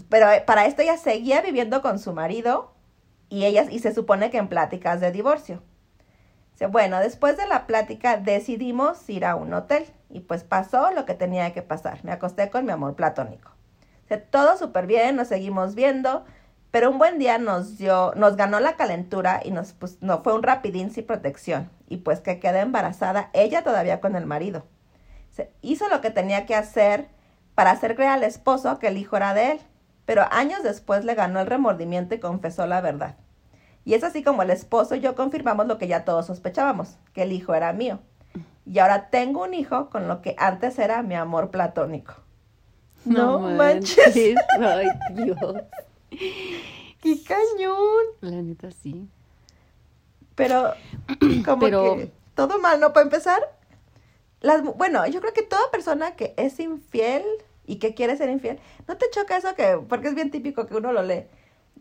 Pero 0.09 0.31
eh, 0.31 0.43
para 0.45 0.65
esto 0.65 0.81
ella 0.81 0.97
seguía 0.97 1.41
viviendo 1.41 1.81
con 1.81 1.99
su 1.99 2.13
marido 2.13 2.73
y 3.29 3.45
ella 3.45 3.65
y 3.69 3.79
se 3.79 3.93
supone 3.93 4.29
que 4.29 4.37
en 4.37 4.47
pláticas 4.47 4.99
de 4.99 5.11
divorcio. 5.11 5.61
Bueno, 6.71 6.99
después 6.99 7.37
de 7.37 7.45
la 7.45 7.67
plática 7.67 8.17
decidimos 8.17 9.07
ir 9.09 9.25
a 9.25 9.35
un 9.35 9.53
hotel 9.53 9.85
y 10.09 10.21
pues 10.21 10.43
pasó 10.43 10.91
lo 10.91 11.05
que 11.05 11.13
tenía 11.13 11.53
que 11.53 11.61
pasar. 11.61 12.03
Me 12.03 12.11
acosté 12.11 12.49
con 12.49 12.65
mi 12.65 12.71
amor 12.71 12.95
platónico. 12.95 13.56
Todo 14.15 14.57
súper 14.57 14.87
bien, 14.87 15.17
nos 15.17 15.27
seguimos 15.27 15.75
viendo, 15.75 16.23
pero 16.71 16.89
un 16.89 16.97
buen 16.97 17.19
día 17.19 17.37
nos 17.37 17.77
dio, 17.77 18.13
nos 18.15 18.37
ganó 18.37 18.61
la 18.61 18.77
calentura 18.77 19.41
y 19.43 19.51
nos, 19.51 19.73
pues, 19.73 19.97
no, 20.01 20.23
fue 20.23 20.33
un 20.33 20.43
rapidín 20.43 20.91
sin 20.91 21.05
protección. 21.05 21.69
Y 21.89 21.97
pues 21.97 22.21
que 22.21 22.39
quedé 22.39 22.61
embarazada, 22.61 23.29
ella 23.33 23.63
todavía 23.63 23.99
con 23.99 24.15
el 24.15 24.25
marido. 24.25 24.65
Se 25.31 25.51
hizo 25.61 25.89
lo 25.89 25.99
que 25.99 26.11
tenía 26.11 26.45
que 26.45 26.55
hacer 26.55 27.09
para 27.55 27.71
hacer 27.71 27.95
creer 27.95 28.11
al 28.11 28.23
esposo 28.23 28.79
que 28.79 28.87
el 28.87 28.97
hijo 28.97 29.17
era 29.17 29.33
de 29.33 29.51
él, 29.51 29.59
pero 30.05 30.25
años 30.31 30.63
después 30.63 31.03
le 31.03 31.15
ganó 31.15 31.39
el 31.39 31.47
remordimiento 31.47 32.15
y 32.15 32.19
confesó 32.19 32.65
la 32.67 32.81
verdad. 32.81 33.15
Y 33.83 33.93
es 33.93 34.03
así 34.03 34.21
como 34.21 34.41
el 34.41 34.49
esposo 34.49 34.95
y 34.95 34.99
yo 34.99 35.15
confirmamos 35.15 35.65
lo 35.67 35.77
que 35.77 35.87
ya 35.87 36.05
todos 36.05 36.27
sospechábamos, 36.27 36.97
que 37.13 37.23
el 37.23 37.31
hijo 37.31 37.55
era 37.55 37.73
mío. 37.73 37.99
Y 38.65 38.79
ahora 38.79 39.09
tengo 39.09 39.43
un 39.43 39.53
hijo 39.53 39.89
con 39.89 40.07
lo 40.07 40.21
que 40.21 40.35
antes 40.37 40.77
era 40.77 41.01
mi 41.01 41.15
amor 41.15 41.51
platónico. 41.51 42.26
No, 43.07 43.39
manches. 43.39 44.35
Ay, 44.59 44.87
Dios. 45.11 45.37
¡Qué 46.09 47.23
cañón! 47.23 48.05
La 48.21 48.41
neta, 48.41 48.71
sí. 48.71 49.07
Pero, 50.35 50.73
como 51.45 51.65
que 51.65 52.11
todo 52.35 52.59
mal, 52.59 52.79
¿no? 52.79 52.93
Para 52.93 53.05
empezar, 53.05 53.41
las, 54.41 54.63
bueno, 54.63 55.05
yo 55.07 55.19
creo 55.21 55.33
que 55.33 55.41
toda 55.41 55.71
persona 55.71 56.15
que 56.15 56.33
es 56.37 56.59
infiel 56.59 57.23
y 57.65 57.77
que 57.77 57.93
quiere 57.93 58.17
ser 58.17 58.29
infiel, 58.29 58.59
¿no 58.87 58.97
te 58.97 59.09
choca 59.09 59.37
eso 59.37 59.55
que, 59.55 59.79
porque 59.89 60.09
es 60.09 60.15
bien 60.15 60.31
típico 60.31 60.67
que 60.67 60.75
uno 60.75 60.91
lo 60.91 61.03
lee? 61.03 61.25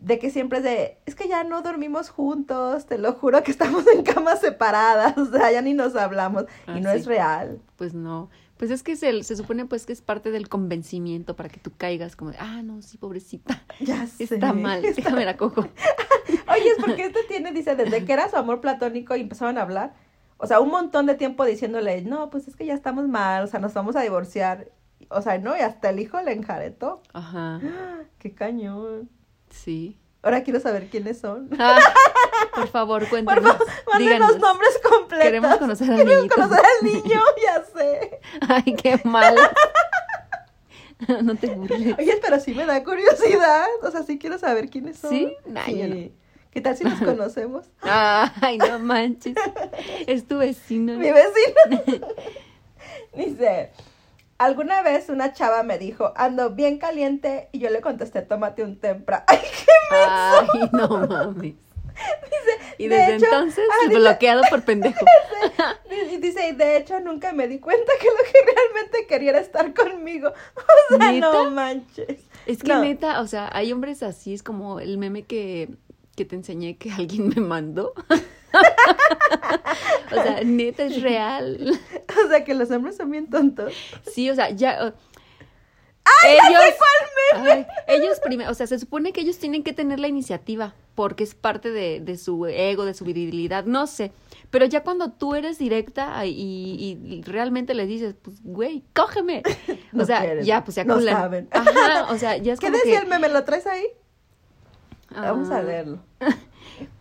de 0.01 0.19
que 0.19 0.29
siempre 0.29 0.59
es 0.59 0.63
de, 0.63 0.97
es 1.05 1.15
que 1.15 1.27
ya 1.27 1.43
no 1.43 1.61
dormimos 1.61 2.09
juntos, 2.09 2.85
te 2.85 2.97
lo 2.97 3.13
juro 3.13 3.43
que 3.43 3.51
estamos 3.51 3.85
en 3.87 4.03
camas 4.03 4.41
separadas, 4.41 5.17
o 5.17 5.25
sea, 5.25 5.51
ya 5.51 5.61
ni 5.61 5.73
nos 5.73 5.95
hablamos 5.95 6.45
y 6.67 6.79
no 6.81 6.91
es 6.91 7.05
real. 7.05 7.59
Pues 7.77 7.93
no, 7.93 8.29
pues 8.57 8.71
es 8.71 8.83
que 8.83 8.95
se, 8.95 9.23
se 9.23 9.35
supone 9.35 9.65
pues 9.65 9.85
que 9.85 9.93
es 9.93 10.01
parte 10.01 10.31
del 10.31 10.49
convencimiento 10.49 11.35
para 11.35 11.49
que 11.49 11.59
tú 11.59 11.71
caigas 11.77 12.15
como 12.15 12.31
de, 12.31 12.37
ah, 12.39 12.61
no, 12.63 12.81
sí, 12.81 12.97
pobrecita, 12.97 13.63
ya 13.79 14.05
sé. 14.07 14.23
está 14.23 14.53
mal, 14.53 14.81
déjame 14.81 15.25
la 15.25 15.37
cojo. 15.37 15.61
Oye, 16.51 16.69
es 16.69 16.77
porque 16.79 17.05
este 17.05 17.23
tiene, 17.27 17.51
dice, 17.51 17.75
desde 17.75 18.03
que 18.03 18.13
era 18.13 18.29
su 18.29 18.35
amor 18.35 18.61
platónico 18.61 19.15
y 19.15 19.21
empezaron 19.21 19.57
a 19.57 19.61
hablar, 19.61 19.93
o 20.37 20.47
sea, 20.47 20.59
un 20.59 20.69
montón 20.69 21.05
de 21.05 21.15
tiempo 21.15 21.45
diciéndole, 21.45 22.01
no, 22.01 22.29
pues 22.29 22.47
es 22.47 22.55
que 22.55 22.65
ya 22.65 22.73
estamos 22.73 23.07
mal, 23.07 23.43
o 23.43 23.47
sea, 23.47 23.59
nos 23.59 23.73
vamos 23.73 23.95
a 23.95 24.01
divorciar, 24.01 24.71
o 25.09 25.21
sea, 25.21 25.37
no, 25.37 25.55
y 25.55 25.61
hasta 25.61 25.89
el 25.89 25.99
hijo 25.99 26.21
le 26.21 26.33
enjaretó. 26.33 27.01
Ajá. 27.13 27.59
Qué 28.19 28.33
cañón. 28.33 29.09
Sí. 29.49 29.99
Ahora 30.21 30.43
quiero 30.43 30.59
saber 30.59 30.89
quiénes 30.89 31.19
son. 31.19 31.49
Ah, 31.59 31.79
por 32.53 32.67
favor, 32.67 33.07
cuéntanos. 33.07 33.55
Por 33.85 34.01
favor, 34.03 34.19
los 34.19 34.39
nombres 34.39 34.79
completos. 34.83 35.25
Queremos 35.25 35.57
conocer 35.57 35.91
al 35.91 35.97
Queremos 35.97 36.33
conocer 36.33 36.59
al 36.59 36.85
niño, 36.85 37.21
ya 37.43 37.63
sé. 37.63 38.19
Ay, 38.47 38.75
qué 38.75 38.99
mal. 39.03 39.35
no 41.23 41.35
te 41.35 41.47
burles. 41.47 41.97
Oye, 41.97 42.19
pero 42.21 42.39
sí 42.39 42.53
me 42.53 42.65
da 42.65 42.83
curiosidad. 42.83 43.65
O 43.83 43.91
sea, 43.91 44.03
sí 44.03 44.17
quiero 44.17 44.37
saber 44.37 44.69
quiénes 44.69 44.97
son. 44.97 45.11
¿Sí? 45.11 45.35
sí. 45.65 46.13
¿Qué 46.51 46.61
tal 46.61 46.75
si 46.75 46.83
nos 46.83 46.99
conocemos? 46.99 47.67
Ay, 47.81 48.57
no 48.57 48.79
manches. 48.79 49.35
Es 50.07 50.27
tu 50.27 50.39
vecino. 50.39 50.95
Mi 50.95 51.11
vecino. 51.11 52.03
Dice, 53.15 53.71
Alguna 54.37 54.83
vez 54.83 55.09
una 55.09 55.33
chava 55.33 55.63
me 55.63 55.79
dijo, 55.79 56.13
ando 56.15 56.51
bien 56.51 56.77
caliente, 56.77 57.49
y 57.51 57.59
yo 57.59 57.69
le 57.69 57.81
contesté, 57.81 58.21
tómate 58.21 58.63
un 58.63 58.79
tempra. 58.79 59.23
¡Ay, 59.27 59.39
qué 59.39 59.73
menso! 59.91 60.51
Ay, 60.53 60.69
no 60.71 61.07
mames. 61.07 61.55
Dice, 61.95 62.75
y 62.77 62.87
desde 62.87 63.15
entonces 63.15 63.67
ah, 63.71 63.89
bloqueado 63.89 64.43
por 64.51 64.61
pendejo. 64.65 65.03
Dice, 65.89 66.17
dice, 66.19 66.49
y 66.49 66.51
de 66.55 66.77
hecho 66.77 66.99
nunca 66.99 67.33
me 67.33 67.47
di 67.47 67.59
cuenta 67.59 67.91
que 67.99 68.07
lo 68.07 68.31
que 68.31 68.53
realmente 68.53 69.07
quería 69.07 69.31
era 69.31 69.39
estar 69.39 69.73
conmigo. 69.73 70.31
O 70.89 70.97
sea, 70.97 71.11
no 71.11 71.51
manches. 71.51 72.19
Es 72.45 72.63
que 72.63 72.73
neta, 72.75 73.19
o 73.19 73.27
sea, 73.27 73.49
hay 73.51 73.73
hombres 73.73 74.03
así, 74.03 74.33
es 74.33 74.41
como 74.41 74.79
el 74.79 74.97
meme 74.97 75.23
que, 75.23 75.69
que 76.15 76.23
te 76.23 76.35
enseñé 76.35 76.77
que 76.77 76.91
alguien 76.91 77.27
me 77.27 77.41
mandó. 77.41 77.93
o 80.11 80.23
sea, 80.23 80.43
neta 80.43 80.83
es 80.83 81.01
real. 81.01 81.79
O 82.25 82.29
sea, 82.29 82.43
que 82.43 82.55
los 82.55 82.71
hombres 82.71 82.97
son 82.97 83.11
bien 83.11 83.29
tontos. 83.29 83.73
Sí, 84.11 84.29
o 84.29 84.35
sea, 84.35 84.49
ya... 84.49 84.93
¡Ay, 86.23 86.37
ellos, 86.49 86.63
cuál 86.77 87.67
ellos 87.87 88.19
primero, 88.21 88.49
o 88.49 88.53
sea, 88.53 88.65
se 88.65 88.79
supone 88.79 89.11
que 89.11 89.21
ellos 89.21 89.37
tienen 89.37 89.63
que 89.63 89.73
tener 89.73 89.99
la 89.99 90.07
iniciativa 90.07 90.73
porque 90.95 91.23
es 91.23 91.35
parte 91.35 91.69
de, 91.69 91.99
de 91.99 92.17
su 92.17 92.45
ego, 92.47 92.85
de 92.85 92.93
su 92.93 93.05
virilidad, 93.05 93.65
no 93.65 93.85
sé. 93.87 94.11
Pero 94.49 94.65
ya 94.65 94.83
cuando 94.83 95.11
tú 95.11 95.35
eres 95.35 95.59
directa 95.59 96.25
y, 96.25 96.31
y, 96.31 97.21
realmente 97.23 97.73
les 97.73 97.87
dices, 97.87 98.15
pues, 98.21 98.41
güey, 98.43 98.83
cógeme. 98.93 99.43
O 99.99 100.05
sea, 100.05 100.41
ya, 100.41 100.63
pues 100.63 100.75
se 100.75 100.85
No 100.85 101.01
saben. 101.01 101.47
Ajá, 101.51 102.07
o 102.11 102.17
sea, 102.17 102.37
ya 102.37 102.53
es 102.53 102.59
¿Qué 102.59 102.67
como 102.67 102.77
decía 102.77 102.99
el 102.99 103.07
meme? 103.07 103.29
¿Lo 103.29 103.43
traes 103.43 103.65
ahí? 103.67 103.85
Vamos 105.09 105.49
a 105.49 105.61
leerlo. 105.61 105.99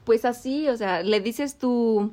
Pues 0.05 0.25
así, 0.25 0.69
o 0.69 0.77
sea, 0.77 1.03
le 1.03 1.21
dices 1.21 1.59
tú, 1.59 2.12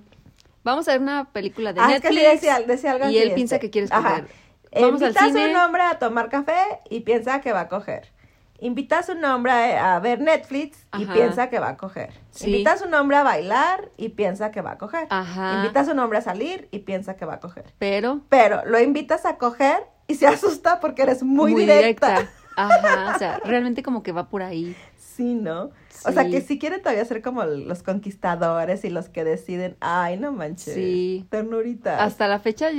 vamos 0.63 0.88
a 0.88 0.93
ver 0.93 1.02
una 1.02 1.26
película 1.32 1.73
de 1.73 1.82
ah, 1.82 1.88
Netflix. 1.88 2.15
Es 2.15 2.21
que 2.21 2.30
decía, 2.30 2.60
decía 2.62 2.91
algo 2.91 3.10
y 3.10 3.17
él 3.17 3.34
piensa 3.34 3.60
que 3.60 3.69
quieres 3.69 3.89
coger. 3.89 4.28
Vamos 4.73 5.02
Invitas 5.02 5.23
al 5.23 5.30
cine. 5.30 5.45
a 5.45 5.49
un 5.49 5.56
hombre 5.58 5.84
a 5.84 5.99
tomar 5.99 6.30
café 6.30 6.80
y 6.89 7.02
piensa 7.02 7.41
que 7.41 7.54
va 7.54 7.62
a 7.62 7.67
coger. 7.67 8.12
Invitas 8.60 9.10
a 9.10 9.13
un 9.13 9.26
hombre 9.26 9.52
a, 9.52 9.99
ver 9.99 10.21
Netflix 10.21 10.88
y 10.97 11.06
piensa 11.06 11.49
que 11.49 11.60
va 11.60 11.69
a 11.69 11.78
coger. 11.78 12.13
Invitas 12.41 12.82
a 12.82 12.86
un 12.86 12.93
hombre 12.93 13.17
a 13.17 13.23
bailar 13.23 13.91
y 13.97 14.10
piensa 14.10 14.52
que 14.52 14.62
va 14.62 14.71
a 14.71 14.78
coger. 14.78 15.08
Ajá. 15.10 15.58
Invitas 15.58 15.89
a 15.89 15.91
un 15.91 15.99
hombre 15.99 16.19
a 16.19 16.21
salir 16.21 16.69
y 16.71 16.80
piensa 16.80 17.17
que 17.17 17.26
va 17.26 17.36
a 17.36 17.39
coger. 17.41 17.65
Pero. 17.78 18.21
Pero 18.30 18.65
lo 18.65 18.80
invitas 18.80 19.26
a 19.26 19.38
coger 19.38 19.84
y 20.08 20.15
se 20.15 20.28
asusta 20.28 20.80
porque 20.80 21.02
eres 21.02 21.23
muy, 21.23 21.54
directa. 21.56 22.30
Ajá, 22.56 23.13
o 23.15 23.19
sea, 23.19 23.41
realmente 23.43 23.84
como 23.84 24.02
que 24.02 24.12
va 24.12 24.30
por 24.30 24.43
ahí. 24.43 24.76
Sí, 25.15 25.36
¿no? 25.36 25.71
O 26.06 26.12
sea, 26.12 26.28
que 26.28 26.41
si 26.41 26.58
quieren 26.58 26.82
todavía 26.82 27.06
ser 27.06 27.21
como 27.21 27.43
los 27.43 27.84
conquistadores 27.84 28.84
y 28.84 28.89
los 28.89 29.10
que 29.10 29.23
deciden, 29.23 29.78
ay, 29.80 30.17
no 30.17 30.32
manches. 30.32 30.73
Sí. 30.73 31.28
Ternurita. 31.30 32.04
Hasta 32.04 32.28
la 32.28 32.39
fecha, 32.39 32.69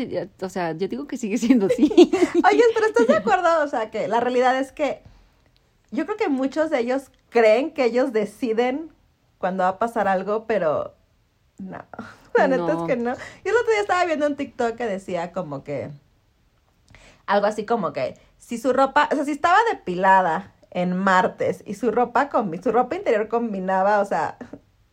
o 0.41 0.49
sea, 0.49 0.73
yo 0.73 0.89
digo 0.89 1.07
que 1.07 1.17
sigue 1.17 1.39
siendo 1.39 1.67
así. 1.67 1.93
Oye, 1.93 2.63
pero 2.75 2.87
¿estás 2.87 3.07
de 3.07 3.17
acuerdo? 3.19 3.63
O 3.63 3.69
sea, 3.69 3.91
que 3.91 4.09
la 4.09 4.19
realidad 4.19 4.59
es 4.59 4.73
que 4.73 5.03
yo 5.93 6.07
creo 6.07 6.17
que 6.17 6.29
muchos 6.29 6.71
de 6.71 6.81
ellos 6.81 7.11
creen 7.31 7.73
que 7.73 7.85
ellos 7.85 8.13
deciden 8.13 8.93
cuando 9.39 9.63
va 9.63 9.71
a 9.71 9.79
pasar 9.79 10.09
algo, 10.09 10.47
pero 10.47 10.95
no. 11.59 11.85
La 12.37 12.49
neta 12.49 12.73
es 12.73 12.83
que 12.89 12.97
no. 12.97 13.15
Yo 13.15 13.51
el 13.53 13.57
otro 13.57 13.71
día 13.71 13.81
estaba 13.81 14.05
viendo 14.07 14.27
un 14.27 14.35
TikTok 14.35 14.75
que 14.75 14.87
decía 14.87 15.31
como 15.31 15.63
que 15.63 15.93
algo 17.27 17.47
así 17.47 17.65
como 17.65 17.93
que 17.93 18.19
si 18.39 18.59
su 18.59 18.73
ropa, 18.73 19.09
o 19.13 19.15
sea, 19.15 19.25
si 19.25 19.31
estaba 19.31 19.57
depilada 19.71 20.54
en 20.75 20.97
martes 20.97 21.63
y 21.65 21.75
su 21.75 21.91
ropa 21.91 22.29
con 22.29 22.63
su 22.63 22.73
ropa 22.73 22.97
interior 22.97 23.29
combinaba, 23.29 24.01
o 24.01 24.05
sea, 24.05 24.37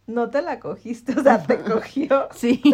no 0.08 0.30
te 0.30 0.42
la 0.42 0.60
cogiste, 0.60 1.20
o 1.20 1.24
sea, 1.24 1.42
te 1.44 1.60
cogió. 1.60 2.30
Sí. 2.34 2.62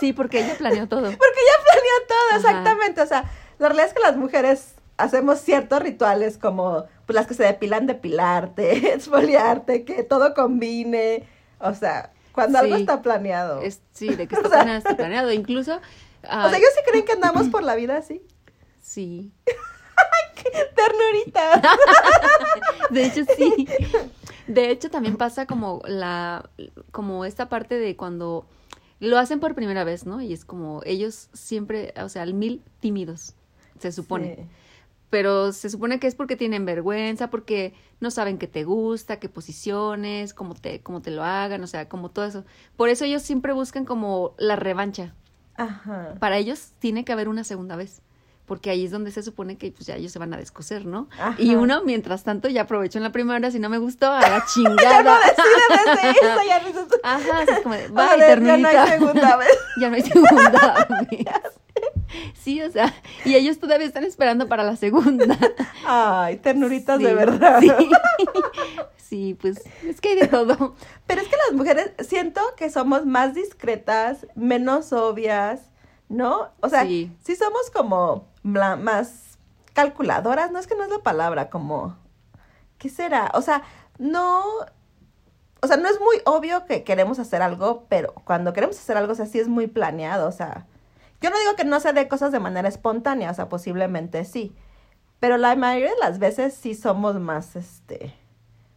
Sí, 0.00 0.12
porque 0.12 0.40
ella 0.40 0.56
planeó 0.58 0.88
todo. 0.88 1.02
Porque 1.02 1.14
ella 1.14 1.64
planeó 1.64 2.06
todo, 2.08 2.36
exactamente. 2.36 3.00
O 3.00 3.06
sea, 3.06 3.30
la 3.58 3.68
realidad 3.68 3.86
es 3.86 3.94
que 3.94 4.00
las 4.00 4.16
mujeres 4.16 4.74
hacemos 4.96 5.38
ciertos 5.40 5.80
rituales 5.80 6.36
como 6.36 6.84
pues 7.06 7.14
las 7.14 7.26
que 7.26 7.34
se 7.34 7.44
depilan 7.44 7.86
depilarte, 7.86 8.92
exfoliarte, 8.92 9.84
que 9.84 10.02
todo 10.02 10.34
combine. 10.34 11.26
O 11.60 11.74
sea, 11.74 12.12
cuando 12.32 12.58
algo 12.58 12.74
está 12.74 13.02
planeado. 13.02 13.62
sí, 13.92 14.08
de 14.08 14.26
que 14.26 14.34
está, 14.34 14.48
planeado, 14.48 14.78
está 14.78 14.96
planeado. 14.96 15.32
Incluso. 15.32 15.76
o 15.76 16.28
sea, 16.28 16.56
ellos 16.56 16.70
sí 16.74 16.80
creen 16.90 17.04
que 17.04 17.12
andamos 17.12 17.48
por 17.50 17.62
la 17.62 17.76
vida 17.76 17.96
así. 17.96 18.20
Sí. 18.82 19.32
Ternurita. 20.74 21.62
De 22.90 23.06
hecho, 23.06 23.24
sí. 23.36 23.68
De 24.46 24.70
hecho, 24.70 24.90
también 24.90 25.16
pasa 25.16 25.46
como 25.46 25.82
la, 25.86 26.48
como 26.90 27.24
esta 27.24 27.48
parte 27.48 27.78
de 27.78 27.96
cuando 27.96 28.46
lo 29.00 29.18
hacen 29.18 29.40
por 29.40 29.54
primera 29.54 29.84
vez, 29.84 30.06
¿no? 30.06 30.20
Y 30.20 30.32
es 30.32 30.44
como 30.44 30.82
ellos 30.84 31.28
siempre, 31.32 31.94
o 32.02 32.08
sea, 32.08 32.22
al 32.22 32.34
mil 32.34 32.62
tímidos, 32.80 33.34
se 33.78 33.92
supone. 33.92 34.36
Sí. 34.36 34.42
Pero 35.10 35.52
se 35.52 35.70
supone 35.70 36.00
que 36.00 36.08
es 36.08 36.14
porque 36.14 36.36
tienen 36.36 36.64
vergüenza, 36.64 37.30
porque 37.30 37.72
no 38.00 38.10
saben 38.10 38.36
qué 38.36 38.48
te 38.48 38.64
gusta, 38.64 39.20
qué 39.20 39.28
posiciones, 39.28 40.34
cómo 40.34 40.54
te, 40.54 40.80
cómo 40.82 41.02
te 41.02 41.10
lo 41.10 41.22
hagan, 41.22 41.62
o 41.62 41.66
sea, 41.66 41.88
como 41.88 42.10
todo 42.10 42.24
eso. 42.24 42.44
Por 42.76 42.88
eso 42.88 43.04
ellos 43.04 43.22
siempre 43.22 43.52
buscan 43.52 43.84
como 43.84 44.34
la 44.38 44.56
revancha. 44.56 45.14
Ajá. 45.56 46.16
Para 46.18 46.38
ellos 46.38 46.72
tiene 46.80 47.04
que 47.04 47.12
haber 47.12 47.28
una 47.28 47.44
segunda 47.44 47.76
vez. 47.76 48.02
Porque 48.46 48.68
ahí 48.70 48.84
es 48.84 48.90
donde 48.90 49.10
se 49.10 49.22
supone 49.22 49.56
que 49.56 49.70
pues 49.72 49.86
ya 49.86 49.96
ellos 49.96 50.12
se 50.12 50.18
van 50.18 50.34
a 50.34 50.36
descoser, 50.36 50.84
¿no? 50.84 51.08
Ajá. 51.18 51.34
Y 51.38 51.54
uno, 51.54 51.82
mientras 51.82 52.24
tanto, 52.24 52.48
ya 52.48 52.62
aprovecho 52.62 52.98
en 52.98 53.04
la 53.04 53.10
primera, 53.12 53.50
si 53.50 53.58
no 53.58 53.70
me 53.70 53.78
gustó, 53.78 54.12
a 54.12 54.20
la 54.20 54.28
Ya 54.28 54.38
no 54.38 54.44
chingada. 54.52 55.18
decides 55.18 56.16
eso, 56.22 56.40
ya 56.46 56.60
no 56.60 56.66
dices, 56.68 56.86
Ajá, 57.02 57.38
así 57.40 57.52
es 57.52 57.60
como 57.60 57.74
de, 57.74 57.84
"A 57.84 57.88
bye, 57.88 58.18
ver, 58.18 58.42
ya 58.42 58.56
no 58.56 58.68
hay 58.68 58.74
ternurita". 58.74 58.86
segunda 58.86 59.36
vez. 59.38 59.58
Ya 59.80 59.88
no 59.88 59.94
hay 59.96 60.02
segunda 60.02 60.86
vez. 61.10 61.26
Sí, 62.34 62.62
o 62.62 62.70
sea, 62.70 62.94
y 63.24 63.34
ellos 63.34 63.58
todavía 63.58 63.86
están 63.86 64.04
esperando 64.04 64.46
para 64.46 64.62
la 64.62 64.76
segunda. 64.76 65.36
Ay, 65.86 66.36
ternuritas 66.36 66.98
Sí, 66.98 67.04
de 67.04 67.14
verdad. 67.14 67.60
Sí. 67.60 67.70
Sí, 68.96 69.36
pues 69.40 69.62
es 69.84 70.00
que 70.00 70.10
hay 70.10 70.16
de 70.16 70.28
todo. 70.28 70.74
Pero 71.06 71.20
es 71.22 71.28
que 71.28 71.36
las 71.48 71.56
mujeres 71.56 71.92
siento 72.06 72.40
que 72.56 72.68
somos 72.70 73.06
más 73.06 73.34
discretas, 73.34 74.26
menos 74.34 74.92
obvias, 74.92 75.70
¿no? 76.08 76.50
O 76.60 76.68
sea, 76.68 76.82
sí, 76.84 77.10
Sí. 77.24 77.36
somos 77.36 77.70
como 77.72 78.28
más 78.44 79.38
calculadoras, 79.72 80.52
no 80.52 80.60
es 80.60 80.68
que 80.68 80.76
no 80.76 80.84
es 80.84 80.90
la 80.90 81.00
palabra, 81.00 81.50
como 81.50 81.96
¿qué 82.78 82.88
será? 82.88 83.32
O 83.34 83.42
sea, 83.42 83.62
no 83.98 84.44
o 85.64 85.66
sea, 85.66 85.78
no 85.78 85.88
es 85.88 85.98
muy 85.98 86.16
obvio 86.26 86.66
que 86.66 86.84
queremos 86.84 87.18
hacer 87.18 87.40
algo, 87.40 87.86
pero 87.88 88.12
cuando 88.26 88.52
queremos 88.52 88.78
hacer 88.78 88.98
algo, 88.98 89.12
o 89.12 89.16
sea, 89.16 89.24
sí 89.24 89.40
es 89.40 89.48
muy 89.48 89.66
planeado, 89.66 90.28
o 90.28 90.32
sea, 90.32 90.66
yo 91.22 91.30
no 91.30 91.38
digo 91.38 91.56
que 91.56 91.64
no 91.64 91.80
se 91.80 91.94
dé 91.94 92.06
cosas 92.06 92.32
de 92.32 92.38
manera 92.38 92.68
espontánea, 92.68 93.30
o 93.30 93.34
sea, 93.34 93.48
posiblemente 93.48 94.26
sí, 94.26 94.54
pero 95.20 95.38
la 95.38 95.56
mayoría 95.56 95.90
de 95.90 96.00
las 96.00 96.18
veces 96.18 96.52
sí 96.52 96.74
somos 96.74 97.18
más, 97.18 97.56
este, 97.56 98.14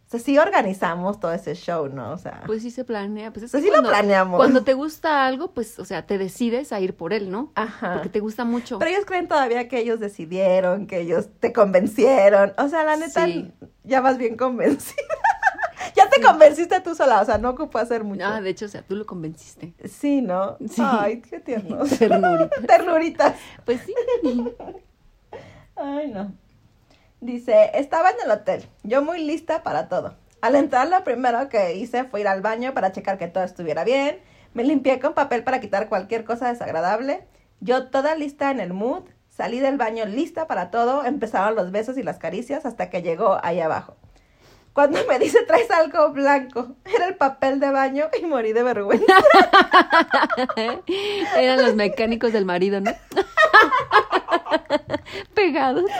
o 0.08 0.10
sea, 0.10 0.20
sí 0.20 0.38
organizamos 0.38 1.20
todo 1.20 1.32
ese 1.34 1.54
show, 1.54 1.86
¿no? 1.88 2.12
O 2.12 2.16
sea, 2.16 2.42
Pues 2.46 2.62
sí 2.62 2.70
se 2.70 2.82
planea. 2.82 3.30
Pues 3.30 3.44
es 3.44 3.50
Pues 3.50 3.62
que 3.62 3.68
sí 3.68 3.76
lo 3.76 3.86
planeamos. 3.86 4.38
Cuando 4.38 4.64
te 4.64 4.72
gusta 4.72 5.26
algo, 5.26 5.52
pues, 5.52 5.78
o 5.78 5.84
sea, 5.84 6.06
te 6.06 6.16
decides 6.16 6.72
a 6.72 6.80
ir 6.80 6.96
por 6.96 7.12
él, 7.12 7.30
¿no? 7.30 7.52
ajá. 7.56 7.92
Porque 7.94 8.08
te 8.08 8.20
gusta 8.20 8.44
mucho. 8.46 8.78
Pero 8.78 8.90
ellos 8.90 9.04
creen 9.04 9.28
todavía 9.28 9.68
que 9.68 9.78
ellos 9.80 10.00
decidieron, 10.00 10.86
que 10.86 11.00
ellos 11.00 11.28
te 11.40 11.52
convencieron. 11.52 12.54
O 12.56 12.68
sea, 12.70 12.84
la 12.84 12.96
neta, 12.96 13.26
Sí. 13.26 13.52
ya 13.84 14.00
vas 14.00 14.16
bien 14.16 14.38
convencida. 14.38 14.96
ya 15.94 16.08
te 16.08 16.22
convenciste 16.22 16.80
tú 16.80 16.94
sola, 16.94 17.20
o 17.20 17.24
sea, 17.26 17.36
no 17.36 17.50
ocupo 17.50 17.76
hacer 17.76 18.02
mucho. 18.02 18.24
Ah, 18.24 18.40
de 18.40 18.48
hecho, 18.48 18.64
o 18.64 18.68
sea, 18.68 18.80
tú 18.80 18.96
lo 18.96 19.04
convenciste. 19.04 19.74
Sí, 19.86 20.22
¿no? 20.22 20.56
Sí. 20.70 20.80
Ay, 20.82 21.20
qué 21.20 21.38
tierno. 21.38 21.84
Ternurita. 21.98 22.56
Ternuritas. 22.66 23.34
Pues 23.66 23.82
sí. 23.82 23.94
Ay, 25.76 26.10
no. 26.10 26.32
Dice, 27.20 27.72
estaba 27.74 28.10
en 28.10 28.16
el 28.24 28.30
hotel, 28.30 28.68
yo 28.84 29.02
muy 29.02 29.24
lista 29.24 29.64
para 29.64 29.88
todo. 29.88 30.14
Al 30.40 30.54
entrar 30.54 30.88
lo 30.88 31.02
primero 31.02 31.48
que 31.48 31.74
hice 31.74 32.04
fue 32.04 32.20
ir 32.20 32.28
al 32.28 32.42
baño 32.42 32.74
para 32.74 32.92
checar 32.92 33.18
que 33.18 33.26
todo 33.26 33.42
estuviera 33.42 33.82
bien. 33.82 34.20
Me 34.54 34.62
limpié 34.62 35.00
con 35.00 35.14
papel 35.14 35.42
para 35.42 35.58
quitar 35.58 35.88
cualquier 35.88 36.24
cosa 36.24 36.48
desagradable. 36.48 37.26
Yo 37.60 37.88
toda 37.88 38.14
lista 38.14 38.52
en 38.52 38.60
el 38.60 38.72
mood. 38.72 39.02
Salí 39.28 39.58
del 39.58 39.76
baño 39.76 40.04
lista 40.04 40.46
para 40.46 40.70
todo. 40.70 41.04
Empezaron 41.04 41.56
los 41.56 41.72
besos 41.72 41.98
y 41.98 42.04
las 42.04 42.18
caricias 42.18 42.66
hasta 42.66 42.88
que 42.88 43.02
llegó 43.02 43.38
ahí 43.42 43.58
abajo. 43.60 43.96
Cuando 44.78 45.00
me 45.08 45.18
dice 45.18 45.42
traes 45.42 45.68
algo 45.72 46.12
blanco, 46.12 46.76
era 46.84 47.08
el 47.08 47.16
papel 47.16 47.58
de 47.58 47.68
baño 47.72 48.04
y 48.16 48.24
morí 48.26 48.52
de 48.52 48.62
vergüenza. 48.62 49.12
Eran 51.36 51.64
los 51.64 51.74
mecánicos 51.74 52.32
del 52.32 52.44
marido, 52.44 52.80
¿no? 52.80 52.92
Pegados. 55.34 55.90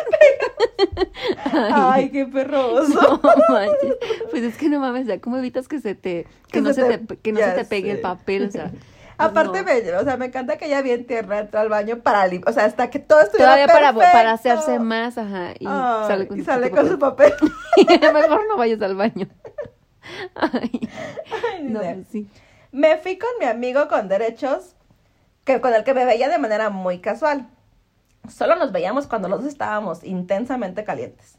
Ay, 1.72 2.10
qué 2.10 2.24
perroso. 2.26 3.20
No 3.24 3.32
manches. 3.48 3.96
Pues 4.30 4.44
es 4.44 4.56
que 4.56 4.68
no 4.68 4.78
mames, 4.78 5.08
¿cómo 5.22 5.38
evitas 5.38 5.66
que 5.66 5.80
se 5.80 5.96
te, 5.96 6.28
que, 6.46 6.52
Que 6.52 6.60
no 6.60 6.72
se 6.72 6.84
te- 6.84 6.98
te, 6.98 7.16
que 7.16 7.32
no 7.32 7.40
se 7.40 7.50
te 7.50 7.64
pegue 7.64 7.90
el 7.90 8.00
papel? 8.00 8.46
O 8.46 8.50
sea. 8.52 8.70
Aparte, 9.18 9.58
no. 9.58 9.64
me, 9.64 9.92
o 9.96 10.04
sea, 10.04 10.16
me 10.16 10.26
encanta 10.26 10.56
que 10.58 10.66
ella 10.66 10.80
bien 10.80 11.06
tierna 11.06 11.38
entra 11.40 11.60
al 11.60 11.68
baño 11.68 11.98
para 11.98 12.26
lim- 12.28 12.44
o 12.46 12.52
sea, 12.52 12.64
hasta 12.64 12.88
que 12.88 12.98
todo 13.00 13.20
estuviera 13.20 13.52
Todavía 13.54 13.66
para, 13.66 13.92
perfecto. 13.92 14.12
para 14.16 14.32
hacerse 14.32 14.78
más, 14.78 15.18
ajá. 15.18 15.52
Y 15.58 15.64
sale 15.64 16.28
con, 16.28 16.36
y 16.36 16.40
su 16.40 16.46
sale 16.46 16.70
con 16.70 16.88
su 16.88 16.98
papel. 16.98 17.32
papel. 17.32 18.12
Mejor 18.12 18.46
no 18.48 18.56
vayas 18.56 18.80
al 18.80 18.94
baño. 18.94 19.28
Ay, 20.34 20.88
Ay, 21.52 21.62
no, 21.64 21.80
pues 21.80 22.06
sí. 22.10 22.28
Me 22.72 22.96
fui 22.98 23.18
con 23.18 23.28
mi 23.40 23.46
amigo 23.46 23.88
con 23.88 24.08
derechos, 24.08 24.74
que 25.44 25.60
con 25.60 25.74
el 25.74 25.84
que 25.84 25.94
me 25.94 26.04
veía 26.04 26.28
de 26.28 26.38
manera 26.38 26.70
muy 26.70 27.00
casual. 27.00 27.48
Solo 28.28 28.56
nos 28.56 28.72
veíamos 28.72 29.06
cuando 29.06 29.28
los 29.28 29.40
dos 29.42 29.48
estábamos 29.52 30.04
intensamente 30.04 30.84
calientes. 30.84 31.38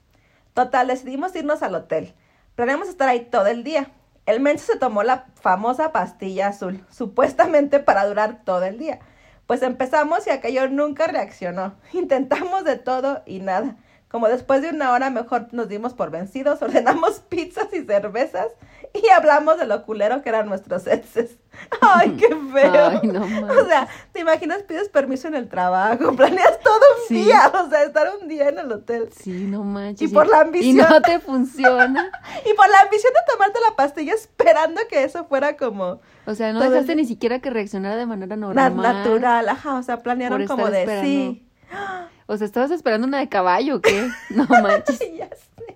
Total, 0.54 0.88
decidimos 0.88 1.36
irnos 1.36 1.62
al 1.62 1.76
hotel. 1.76 2.14
Planeamos 2.56 2.90
estar 2.90 3.08
ahí 3.08 3.22
todo 3.22 3.48
el 3.48 3.64
día. 3.64 3.92
El 4.30 4.42
menso 4.42 4.74
se 4.74 4.78
tomó 4.78 5.02
la 5.02 5.26
famosa 5.42 5.92
pastilla 5.92 6.50
azul, 6.50 6.86
supuestamente 6.92 7.80
para 7.80 8.06
durar 8.06 8.44
todo 8.46 8.64
el 8.64 8.78
día. 8.78 9.00
Pues 9.48 9.64
empezamos 9.64 10.28
y 10.28 10.30
aquello 10.30 10.70
nunca 10.70 11.08
reaccionó. 11.08 11.74
Intentamos 11.94 12.64
de 12.64 12.78
todo 12.78 13.24
y 13.26 13.40
nada. 13.40 13.78
Como 14.08 14.28
después 14.28 14.62
de 14.62 14.70
una 14.70 14.92
hora 14.92 15.10
mejor 15.10 15.48
nos 15.52 15.68
dimos 15.68 15.96
por 15.96 16.12
vencidos, 16.12 16.62
ordenamos 16.62 17.22
pizzas 17.22 17.74
y 17.74 17.84
cervezas 17.84 18.50
y 18.94 19.10
hablamos 19.10 19.58
de 19.58 19.66
lo 19.66 19.84
culero 19.84 20.22
que 20.22 20.30
eran 20.30 20.48
nuestros 20.48 20.86
exes. 20.86 21.40
Ay, 21.82 22.12
qué 22.12 22.28
feo. 22.28 22.88
Ay, 23.02 23.08
no 23.08 23.22
O 23.62 23.66
sea, 23.66 23.88
¿te 24.14 24.22
imaginas? 24.22 24.64
Pides 24.64 24.90
permiso 24.90 25.28
en 25.28 25.36
el 25.36 25.50
trabajo, 25.50 26.14
planeas 26.16 26.60
todo 26.62 26.76
un 26.76 27.08
Sí. 27.08 27.24
día, 27.26 27.52
o 27.54 27.70
sea, 27.70 27.84
estar 27.84 28.08
un 28.22 28.28
día 28.28 28.50
en 28.50 28.60
el 28.60 28.72
hotel. 28.72 29.10
Sí, 29.16 29.46
no 29.48 29.64
manches. 29.64 30.10
Y 30.10 30.14
por 30.14 30.28
la 30.28 30.42
ambición. 30.42 30.76
Y 30.78 30.80
no 30.80 31.02
te 31.02 31.20
funciona. 31.20 32.12
Y 32.50 32.54
por 32.56 32.70
la 32.70 32.80
ambición 32.82 33.12
de 33.14 33.34
tomarte 33.34 33.60
la 33.68 33.76
pastilla 33.76 34.14
esperando 34.14 34.82
que 34.90 35.04
eso 35.04 35.26
fuera 35.26 35.58
como 35.58 36.00
O 36.26 36.36
sea, 36.36 36.54
no 36.54 36.64
el 36.64 36.70
dejaste 36.72 36.96
ni 36.96 37.06
siquiera 37.06 37.40
que 37.40 37.50
reaccionara 37.50 37.96
de 37.96 38.06
manera 38.06 38.36
na- 38.36 38.48
normal. 38.70 38.76
natural, 38.78 39.50
ajá, 39.50 39.76
o 39.76 39.84
sea, 39.84 39.98
planearon 40.04 40.46
como 40.48 40.70
de 40.70 40.80
esperando. 40.82 41.06
sí. 41.08 41.46
O 42.32 42.38
sea, 42.38 42.46
estabas 42.46 42.70
esperando 42.70 43.08
una 43.08 43.18
de 43.18 43.28
caballo, 43.28 43.78
¿o 43.78 43.82
¿qué? 43.82 44.08
No 44.30 44.46
manches. 44.46 45.00
ya 45.18 45.30
sé. 45.30 45.76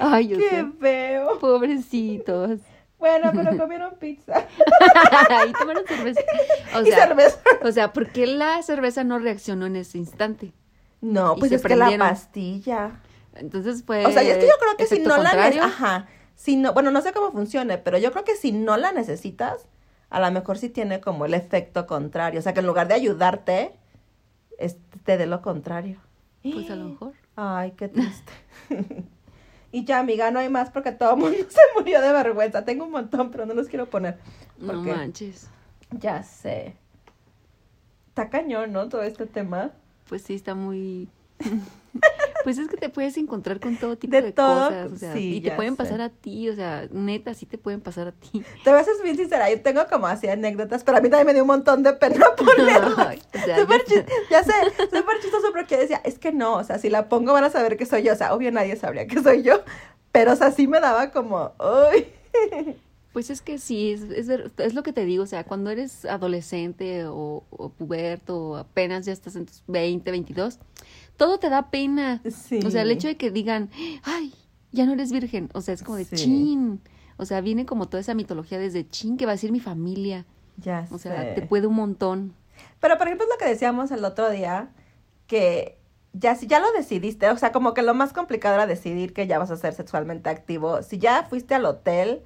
Ay, 0.00 0.26
yo 0.26 0.36
Qué 0.36 0.50
sé. 0.50 0.66
feo. 0.80 1.38
Pobrecitos. 1.38 2.58
Bueno, 3.02 3.32
pero 3.34 3.56
comieron 3.58 3.96
pizza 3.98 4.46
y 5.48 5.52
tomaron 5.52 5.84
cerveza. 5.88 6.20
O 6.76 6.82
y 6.82 6.86
sea, 6.86 7.08
cerveza. 7.08 7.38
o 7.64 7.72
sea, 7.72 7.92
¿por 7.92 8.12
qué 8.12 8.28
la 8.28 8.62
cerveza 8.62 9.02
no 9.02 9.18
reaccionó 9.18 9.66
en 9.66 9.74
ese 9.74 9.98
instante? 9.98 10.52
No, 11.00 11.34
y 11.36 11.40
pues 11.40 11.50
es 11.50 11.62
que 11.62 11.74
la 11.74 11.90
pastilla. 11.98 13.00
Entonces 13.34 13.82
fue. 13.84 14.06
O 14.06 14.12
sea, 14.12 14.22
es 14.22 14.38
que 14.38 14.46
yo 14.46 14.54
creo 14.60 14.76
que 14.78 14.86
si 14.86 15.00
no 15.00 15.16
la 15.16 15.30
contrario. 15.30 15.62
necesitas, 15.62 15.82
ajá, 15.82 16.06
si 16.36 16.54
no, 16.56 16.72
bueno, 16.74 16.92
no 16.92 17.00
sé 17.02 17.12
cómo 17.12 17.32
funcione, 17.32 17.76
pero 17.76 17.98
yo 17.98 18.12
creo 18.12 18.22
que 18.22 18.36
si 18.36 18.52
no 18.52 18.76
la 18.76 18.92
necesitas, 18.92 19.66
a 20.08 20.20
lo 20.20 20.30
mejor 20.30 20.56
sí 20.58 20.68
tiene 20.68 21.00
como 21.00 21.24
el 21.24 21.34
efecto 21.34 21.88
contrario, 21.88 22.38
o 22.38 22.42
sea, 22.44 22.54
que 22.54 22.60
en 22.60 22.66
lugar 22.68 22.86
de 22.86 22.94
ayudarte, 22.94 23.72
es- 24.58 24.76
te 25.04 25.16
dé 25.18 25.26
lo 25.26 25.42
contrario. 25.42 25.98
Pues 26.44 26.70
a 26.70 26.76
lo 26.76 26.84
mejor. 26.84 27.14
Ay, 27.34 27.72
qué 27.76 27.88
triste. 27.88 28.32
y 29.72 29.84
ya, 29.84 29.98
amiga, 29.98 30.30
no 30.30 30.38
hay 30.38 30.50
más 30.50 30.70
porque 30.70 30.92
todo 30.92 31.14
el 31.14 31.16
mundo 31.16 31.38
se 31.48 31.60
murió 31.74 32.00
de 32.02 32.12
vergüenza. 32.12 32.64
Tengo 32.64 32.84
un 32.84 32.92
montón, 32.92 33.30
pero 33.30 33.46
no 33.46 33.54
los 33.54 33.68
quiero 33.68 33.88
poner. 33.88 34.18
No 34.58 34.74
manches. 34.74 35.48
Ya 35.90 36.22
sé. 36.22 36.76
Está 38.08 38.28
cañón, 38.28 38.72
¿no? 38.72 38.90
Todo 38.90 39.02
este 39.02 39.26
tema. 39.26 39.72
Pues 40.08 40.22
sí, 40.22 40.34
está 40.34 40.54
muy. 40.54 41.08
pues 42.44 42.58
es 42.58 42.68
que 42.68 42.76
te 42.76 42.88
puedes 42.88 43.16
encontrar 43.16 43.60
con 43.60 43.76
todo 43.76 43.96
tipo 43.96 44.14
De 44.14 44.22
de, 44.22 44.32
todo, 44.32 44.68
cosas. 44.68 44.92
O 44.92 44.96
sea, 44.96 45.12
sí, 45.14 45.36
y 45.36 45.40
te 45.40 45.52
pueden 45.52 45.72
sé. 45.74 45.76
pasar 45.78 46.00
a 46.00 46.08
ti. 46.10 46.48
O 46.48 46.54
sea, 46.54 46.88
neta, 46.90 47.34
sí 47.34 47.46
te 47.46 47.58
pueden 47.58 47.80
pasar 47.80 48.08
a 48.08 48.12
ti. 48.12 48.42
Te 48.64 48.70
voy 48.70 48.80
a 48.80 48.84
ser 48.84 48.94
bien 49.02 49.16
sincera, 49.16 49.50
yo 49.50 49.60
tengo 49.62 49.86
como 49.90 50.06
así 50.06 50.28
anécdotas, 50.28 50.84
pero 50.84 50.98
a 50.98 51.00
mí 51.00 51.08
también 51.08 51.26
me 51.28 51.34
dio 51.34 51.42
un 51.42 51.48
montón 51.48 51.82
de 51.82 51.92
pena 51.94 52.26
ponerlas. 52.36 53.18
O 53.34 53.38
sea, 53.44 53.60
Súper 53.60 53.82
ya- 54.30 54.44
sé, 54.44 54.52
súper 54.84 55.20
chistoso 55.20 55.48
porque 55.52 55.76
decía, 55.76 56.00
es 56.04 56.18
que 56.18 56.32
no, 56.32 56.54
o 56.56 56.64
sea, 56.64 56.78
si 56.78 56.90
la 56.90 57.08
pongo 57.08 57.32
van 57.32 57.44
a 57.44 57.50
saber 57.50 57.76
que 57.76 57.86
soy 57.86 58.02
yo, 58.02 58.12
o 58.12 58.16
sea, 58.16 58.34
obvio 58.34 58.52
nadie 58.52 58.76
sabría 58.76 59.06
que 59.06 59.20
soy 59.22 59.42
yo, 59.42 59.62
pero 60.12 60.32
o 60.32 60.36
sea, 60.36 60.50
sí 60.52 60.66
me 60.68 60.80
daba 60.80 61.10
como, 61.10 61.52
uy, 61.58 62.06
Pues 63.12 63.28
es 63.28 63.42
que 63.42 63.58
sí, 63.58 63.92
es, 63.92 64.02
es, 64.04 64.26
ver- 64.26 64.50
es 64.56 64.72
lo 64.74 64.82
que 64.82 64.92
te 64.94 65.04
digo, 65.04 65.24
o 65.24 65.26
sea, 65.26 65.44
cuando 65.44 65.70
eres 65.70 66.04
adolescente 66.06 67.04
o, 67.06 67.44
o 67.50 67.68
puberto 67.68 68.38
o 68.38 68.56
apenas 68.56 69.04
ya 69.04 69.12
estás 69.12 69.36
en 69.36 69.44
tus 69.46 69.62
20, 69.66 70.10
22, 70.10 70.58
todo 71.22 71.38
te 71.38 71.48
da 71.48 71.70
pena. 71.70 72.20
sí. 72.28 72.58
O 72.66 72.70
sea, 72.70 72.82
el 72.82 72.90
hecho 72.90 73.06
de 73.06 73.16
que 73.16 73.30
digan, 73.30 73.70
ay, 74.02 74.34
ya 74.72 74.86
no 74.86 74.92
eres 74.94 75.12
virgen, 75.12 75.50
o 75.54 75.60
sea, 75.60 75.74
es 75.74 75.82
como 75.84 75.96
de 75.96 76.04
Sí. 76.04 76.16
chin. 76.16 76.80
O 77.16 77.24
sea, 77.26 77.40
viene 77.40 77.64
como 77.64 77.86
toda 77.88 78.00
esa 78.00 78.14
mitología 78.14 78.58
desde 78.58 78.88
chin, 78.88 79.16
que 79.16 79.26
va 79.26 79.32
a 79.32 79.34
decir 79.36 79.52
mi 79.52 79.60
familia. 79.60 80.24
Ya 80.56 80.88
O 80.90 80.98
sea, 80.98 81.22
sé. 81.22 81.32
te 81.34 81.42
puede 81.42 81.66
un 81.68 81.74
montón. 81.76 82.34
Pero 82.80 82.98
por 82.98 83.06
ejemplo 83.06 83.24
es 83.26 83.30
lo 83.32 83.38
que 83.38 83.50
decíamos 83.52 83.90
el 83.92 84.04
otro 84.04 84.30
día, 84.30 84.70
que 85.28 85.78
ya 86.12 86.34
si 86.34 86.46
ya 86.48 86.58
lo 86.58 86.72
decidiste, 86.72 87.28
o 87.30 87.36
sea, 87.38 87.52
como 87.52 87.72
que 87.74 87.82
lo 87.82 87.94
más 87.94 88.12
complicado 88.12 88.54
era 88.56 88.66
decidir 88.66 89.12
que 89.14 89.26
ya 89.28 89.38
vas 89.38 89.50
a 89.52 89.56
ser 89.56 89.74
sexualmente 89.74 90.28
activo. 90.28 90.82
Si 90.82 90.98
ya 90.98 91.22
fuiste 91.30 91.54
al 91.54 91.64
hotel, 91.66 92.22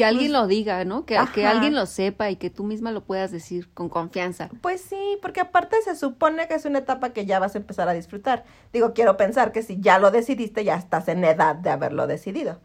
Que 0.00 0.04
alguien 0.06 0.32
lo 0.32 0.46
diga, 0.46 0.84
¿no? 0.84 1.04
Que, 1.04 1.18
que 1.34 1.46
alguien 1.46 1.74
lo 1.74 1.86
sepa 1.86 2.30
y 2.30 2.36
que 2.36 2.50
tú 2.50 2.64
misma 2.64 2.90
lo 2.90 3.02
puedas 3.02 3.30
decir 3.30 3.68
con 3.72 3.88
confianza. 3.88 4.48
pues 4.60 4.80
sí, 4.80 5.18
porque 5.22 5.40
aparte 5.40 5.76
se 5.82 5.96
supone 5.96 6.48
que 6.48 6.54
es 6.54 6.64
una 6.64 6.78
etapa 6.78 7.10
que 7.10 7.26
ya 7.26 7.38
vas 7.38 7.54
a 7.54 7.58
empezar 7.58 7.88
a 7.88 7.92
disfrutar. 7.92 8.44
Digo, 8.72 8.92
quiero 8.94 9.16
pensar 9.16 9.52
que 9.52 9.62
si 9.62 9.80
ya 9.80 9.98
lo 9.98 10.10
decidiste, 10.10 10.64
ya 10.64 10.76
estás 10.76 11.08
en 11.08 11.24
edad 11.24 11.54
de 11.56 11.70
haberlo 11.70 12.06
decidido. 12.06 12.58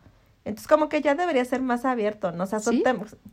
Entonces, 0.45 0.67
como 0.67 0.89
que 0.89 1.01
ya 1.01 1.15
debería 1.15 1.43
ser 1.43 1.61
más 1.61 1.85
abierto, 1.85 2.31
¿no? 2.31 2.43
O 2.43 2.47
sea. 2.47 2.59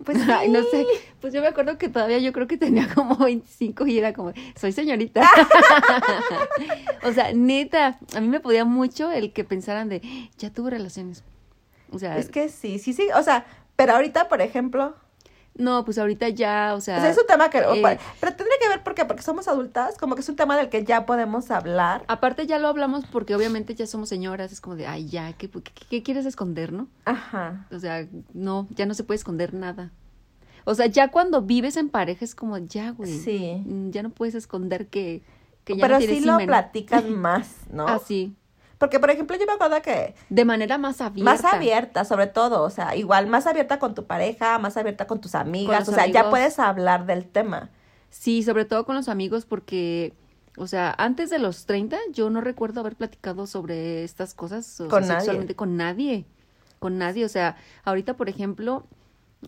Pues 0.05 0.19
Ay, 0.29 0.49
no 0.49 0.63
sé. 0.63 0.87
Pues 1.21 1.35
yo 1.35 1.43
me 1.43 1.49
acuerdo 1.49 1.77
que 1.77 1.91
todavía 1.91 2.19
yo 2.19 2.33
creo 2.33 2.47
que 2.47 2.57
tenía 2.57 2.89
como 2.95 3.17
25 3.17 3.87
y 3.87 3.99
era 3.99 4.15
como, 4.15 4.33
soy 4.57 4.73
señorita. 4.73 5.23
o 7.05 7.13
sea, 7.13 7.33
neta, 7.35 7.99
a 8.15 8.21
mí 8.21 8.29
me 8.29 8.41
podía 8.41 8.65
mucho 8.65 9.13
el 9.13 9.33
que 9.35 9.45
pensaran 9.45 9.91
de, 9.91 10.01
ya 10.39 10.51
tuve 10.51 10.71
relaciones. 10.71 11.23
O 11.91 11.99
sea, 11.99 12.17
Es 12.17 12.31
que 12.31 12.49
sí, 12.49 12.79
sí, 12.79 12.95
sí. 12.95 13.09
O 13.15 13.23
sea, 13.23 13.45
pero 13.77 13.95
ahorita, 13.95 14.29
por 14.29 14.41
ejemplo, 14.41 14.95
no, 15.55 15.85
pues 15.85 15.99
ahorita 15.99 16.31
ya, 16.31 16.73
o 16.75 16.81
sea, 16.81 16.97
o 16.99 17.01
sea, 17.03 17.11
es 17.11 17.19
un 17.19 17.27
tema 17.27 17.51
que. 17.51 17.59
eh, 17.59 17.99
pero 18.21 18.35
tendría 18.35 18.57
que 18.61 18.69
ver 18.69 18.83
por 18.83 18.95
qué, 18.95 19.05
porque 19.05 19.23
somos 19.23 19.49
adultas, 19.49 19.99
como 19.99 20.15
que 20.15 20.23
es 20.23 20.29
un 20.29 20.37
tema 20.37 20.57
del 20.57 20.71
que 20.71 20.85
ya 20.85 21.05
podemos 21.05 21.51
hablar. 21.51 22.05
aparte 22.09 22.47
ya 22.47 22.59
lo 22.59 22.69
hablamos 22.69 23.05
porque 23.05 23.35
obviamente 23.35 23.75
ya 23.75 23.87
somos 23.87 24.09
señoras, 24.09 24.51
es 24.51 24.61
como 24.63 24.77
de, 24.77 24.87
ay, 24.87 25.09
ya, 25.09 25.33
¿qué, 25.35 25.51
qué, 25.51 25.63
qué 25.91 26.03
quieres 26.03 26.25
esconder, 26.25 26.73
no? 26.73 26.89
Ajá. 27.05 27.67
O 27.71 27.79
sea, 27.79 28.07
no, 28.33 28.67
ya 28.71 28.87
no 28.87 28.95
se 28.95 29.05
puede 29.05 29.17
esconder 29.19 29.53
nada. 29.53 29.91
O 30.65 30.75
sea, 30.75 30.87
ya 30.87 31.09
cuando 31.11 31.43
vives 31.43 31.77
en 31.77 31.89
pareja 31.91 32.25
es 32.25 32.35
como, 32.35 32.57
ya, 32.57 32.93
güey. 32.93 33.19
Sí. 33.19 33.63
Ya 33.91 34.03
no 34.03 34.11
puedes 34.11 34.35
esconder 34.35 34.87
que, 34.87 35.23
que 35.65 35.77
ya 35.77 35.83
Pero 35.83 35.95
no 35.99 36.01
sí 36.07 36.21
lo 36.21 36.35
himen. 36.35 36.47
platicas 36.47 37.05
más, 37.09 37.57
¿no? 37.71 37.87
Así. 37.89 38.35
Porque, 38.83 38.99
por 38.99 39.11
ejemplo, 39.11 39.37
yo 39.39 39.47
me 39.47 39.53
acuerdo 39.53 39.81
que 39.81 40.17
De 40.29 40.45
manera 40.45 40.77
más 40.77 41.01
abierta. 41.01 41.31
más 41.31 41.45
abierta, 41.45 42.05
sobre 42.05 42.27
todo, 42.27 42.65
o 42.65 42.69
sea, 42.71 42.97
igual 42.97 43.29
más 43.29 43.47
abierta 43.47 43.79
con 43.79 43.95
tu 43.95 44.07
pareja, 44.07 44.59
más 44.59 44.77
abierta 44.77 45.07
con 45.07 45.21
tus 45.21 45.37
amigas, 45.37 45.89
o 45.89 45.93
sea, 45.93 46.09
ya 46.09 46.31
puedes 46.31 46.59
hablar 46.59 47.07
del 47.07 47.25
tema. 47.25 47.71
Sí, 48.11 48.43
sobre 48.43 48.65
todo 48.65 48.85
con 48.85 48.97
los 48.97 49.09
amigos 49.09 49.47
porque, 49.47 50.15
o 50.57 50.67
sea, 50.67 50.93
antes 50.99 51.31
de 51.31 51.39
los 51.39 51.65
30 51.67 51.97
yo 52.13 52.29
no 52.29 52.41
recuerdo 52.41 52.81
haber 52.81 52.97
platicado 52.97 53.47
sobre 53.47 54.03
estas 54.03 54.35
cosas 54.35 54.81
o 54.81 54.89
Con 54.89 55.03
sea, 55.05 55.13
nadie. 55.15 55.21
sexualmente 55.21 55.55
con 55.55 55.77
nadie. 55.77 56.25
Con 56.81 56.99
nadie. 56.99 57.25
O 57.25 57.29
sea, 57.29 57.55
ahorita, 57.85 58.15
por 58.17 58.29
ejemplo, 58.29 58.85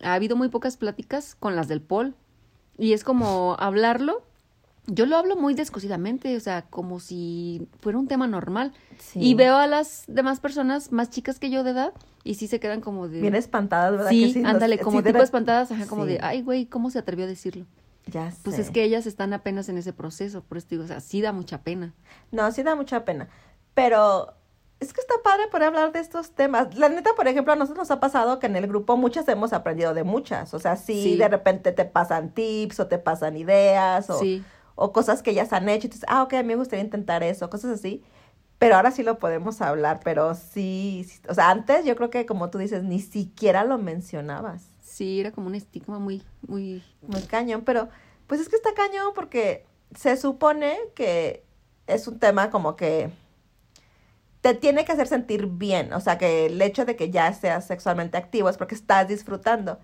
ha 0.05 0.15
habido 0.15 0.37
muy 0.37 0.49
pocas 0.49 0.77
pláticas 0.77 1.35
con 1.35 1.57
las 1.57 1.67
del 1.67 1.81
Paul. 1.83 2.15
Y 2.79 2.93
es 2.93 3.03
como 3.03 3.57
hablarlo. 3.59 4.23
Yo 4.87 5.07
lo 5.07 5.17
hablo 5.17 5.37
muy 5.37 5.55
descosidamente, 5.55 6.37
o 6.37 6.41
sea, 6.41 6.63
como 6.69 7.01
si 7.01 7.67
fuera 7.81 7.99
un 7.99 8.07
tema 8.07 8.27
normal. 8.27 8.73
Sí. 8.99 9.19
Y 9.21 9.35
veo 9.35 9.57
a 9.57 9.67
las 9.67 10.05
demás 10.09 10.41
personas 10.41 10.93
más 10.93 11.09
chicas 11.11 11.39
que 11.39 11.49
yo 11.51 11.65
de 11.65 11.71
edad 11.71 11.93
y 12.23 12.35
sí 12.35 12.49
se 12.49 12.61
quedan 12.61 12.81
como 12.83 13.09
de... 13.09 13.21
Bien 13.23 13.35
espantadas, 13.35 13.93
¿verdad? 13.93 14.11
Sí, 14.11 14.27
que 14.27 14.33
sí? 14.41 14.43
Ándale, 14.45 14.79
como 14.79 14.99
de 15.01 15.05
tipo 15.09 15.15
ver- 15.15 15.25
espantadas, 15.25 15.73
ajá, 15.73 15.87
como 15.87 16.05
de, 16.05 16.19
ay, 16.23 16.43
güey, 16.43 16.67
¿cómo 16.67 16.91
se 16.91 16.99
atrevió 16.99 17.25
a 17.25 17.29
decirlo? 17.29 17.65
Ya 18.07 18.31
sé. 18.31 18.39
Pues 18.45 18.59
es 18.59 18.71
que 18.71 18.83
ellas 18.83 19.07
están 19.07 19.33
apenas 19.33 19.71
en 19.71 19.79
ese 19.79 19.95
proceso, 19.95 20.43
por 20.43 20.59
eso 20.59 20.67
digo, 20.71 20.85
o 20.85 20.87
sea, 20.87 21.01
sí 21.01 21.23
da 21.23 21.33
mucha 21.33 21.63
pena. 21.63 21.95
No, 22.31 22.51
sí 22.53 22.63
da 22.63 22.75
mucha 22.75 23.07
pena. 23.07 23.29
Pero 23.73 24.35
es 24.81 24.93
que 24.93 25.01
está 25.01 25.15
padre 25.25 25.45
poder 25.51 25.69
hablar 25.69 25.93
de 25.93 26.01
estos 26.01 26.33
temas. 26.33 26.77
La 26.77 26.91
neta, 26.91 27.11
por 27.17 27.27
ejemplo, 27.27 27.55
a 27.55 27.57
nosotros 27.57 27.89
nos 27.89 27.91
ha 27.91 28.01
pasado 28.01 28.39
que 28.39 28.47
en 28.47 28.57
el 28.57 28.67
grupo 28.67 28.99
muchas 28.99 29.27
hemos 29.29 29.55
aprendido 29.55 29.95
de 29.95 30.05
muchas. 30.05 30.53
O 30.53 30.59
sea, 30.59 30.77
sí, 30.77 31.03
Sí. 31.03 31.17
de 31.17 31.29
repente 31.29 31.73
te 31.73 31.87
pasan 31.87 32.35
tips 32.35 32.81
o 32.81 32.87
te 32.87 32.99
pasan 32.99 33.39
ideas 33.39 34.11
o, 34.11 34.19
Sí, 34.19 34.45
o 34.75 34.93
cosas 34.93 35.23
que 35.23 35.31
ellas 35.31 35.53
han 35.53 35.69
hecho. 35.69 35.89
Dices, 35.89 36.05
ah, 36.09 36.23
ok, 36.23 36.35
a 36.35 36.43
mí 36.43 36.49
me 36.49 36.57
gustaría 36.57 36.85
intentar 36.85 37.23
eso, 37.23 37.51
cosas 37.51 37.73
así. 37.73 38.03
Pero 38.59 38.77
ahora 38.77 38.91
sí 38.91 39.03
lo 39.03 39.19
podemos 39.19 39.61
hablar, 39.61 40.01
pero 40.05 40.35
sí, 40.35 41.05
sí, 41.09 41.21
o 41.29 41.35
sea, 41.35 41.51
antes 41.51 41.85
yo 41.85 41.97
creo 41.97 42.11
que 42.11 42.25
como 42.25 42.51
tú 42.51 42.59
dices, 42.59 42.83
ni 42.83 43.01
siquiera 43.01 43.65
lo 43.65 43.79
mencionabas. 43.79 44.71
sí, 44.81 45.21
era 45.21 45.33
como 45.33 45.49
un 45.49 45.57
estigma 45.57 45.99
muy, 45.99 46.23
muy... 46.47 46.83
Muy 47.03 47.23
cañón, 47.23 47.63
pero 47.65 47.89
pues 48.27 48.41
es 48.41 48.49
que 48.49 48.57
está 48.57 48.73
cañón 48.75 49.13
porque 49.15 49.67
se 49.95 50.17
supone 50.17 50.79
que 50.95 51.45
es 51.87 52.07
un 52.09 52.19
tema 52.19 52.51
como 52.51 52.77
que 52.77 53.11
te 54.41 54.55
tiene 54.55 54.85
que 54.85 54.93
hacer 54.93 55.09
sentir 55.09 55.47
bien, 55.47 55.93
o 55.93 56.01
sea, 56.01 56.19
que 56.19 56.47
el 56.47 56.61
hecho 56.61 56.85
de 56.85 56.97
que 56.97 57.11
ya 57.11 57.33
seas 57.33 57.67
sexualmente 57.67 58.17
activo 58.19 58.49
es 58.49 58.57
porque 58.57 58.75
estás 58.75 59.09
disfrutando. 59.09 59.79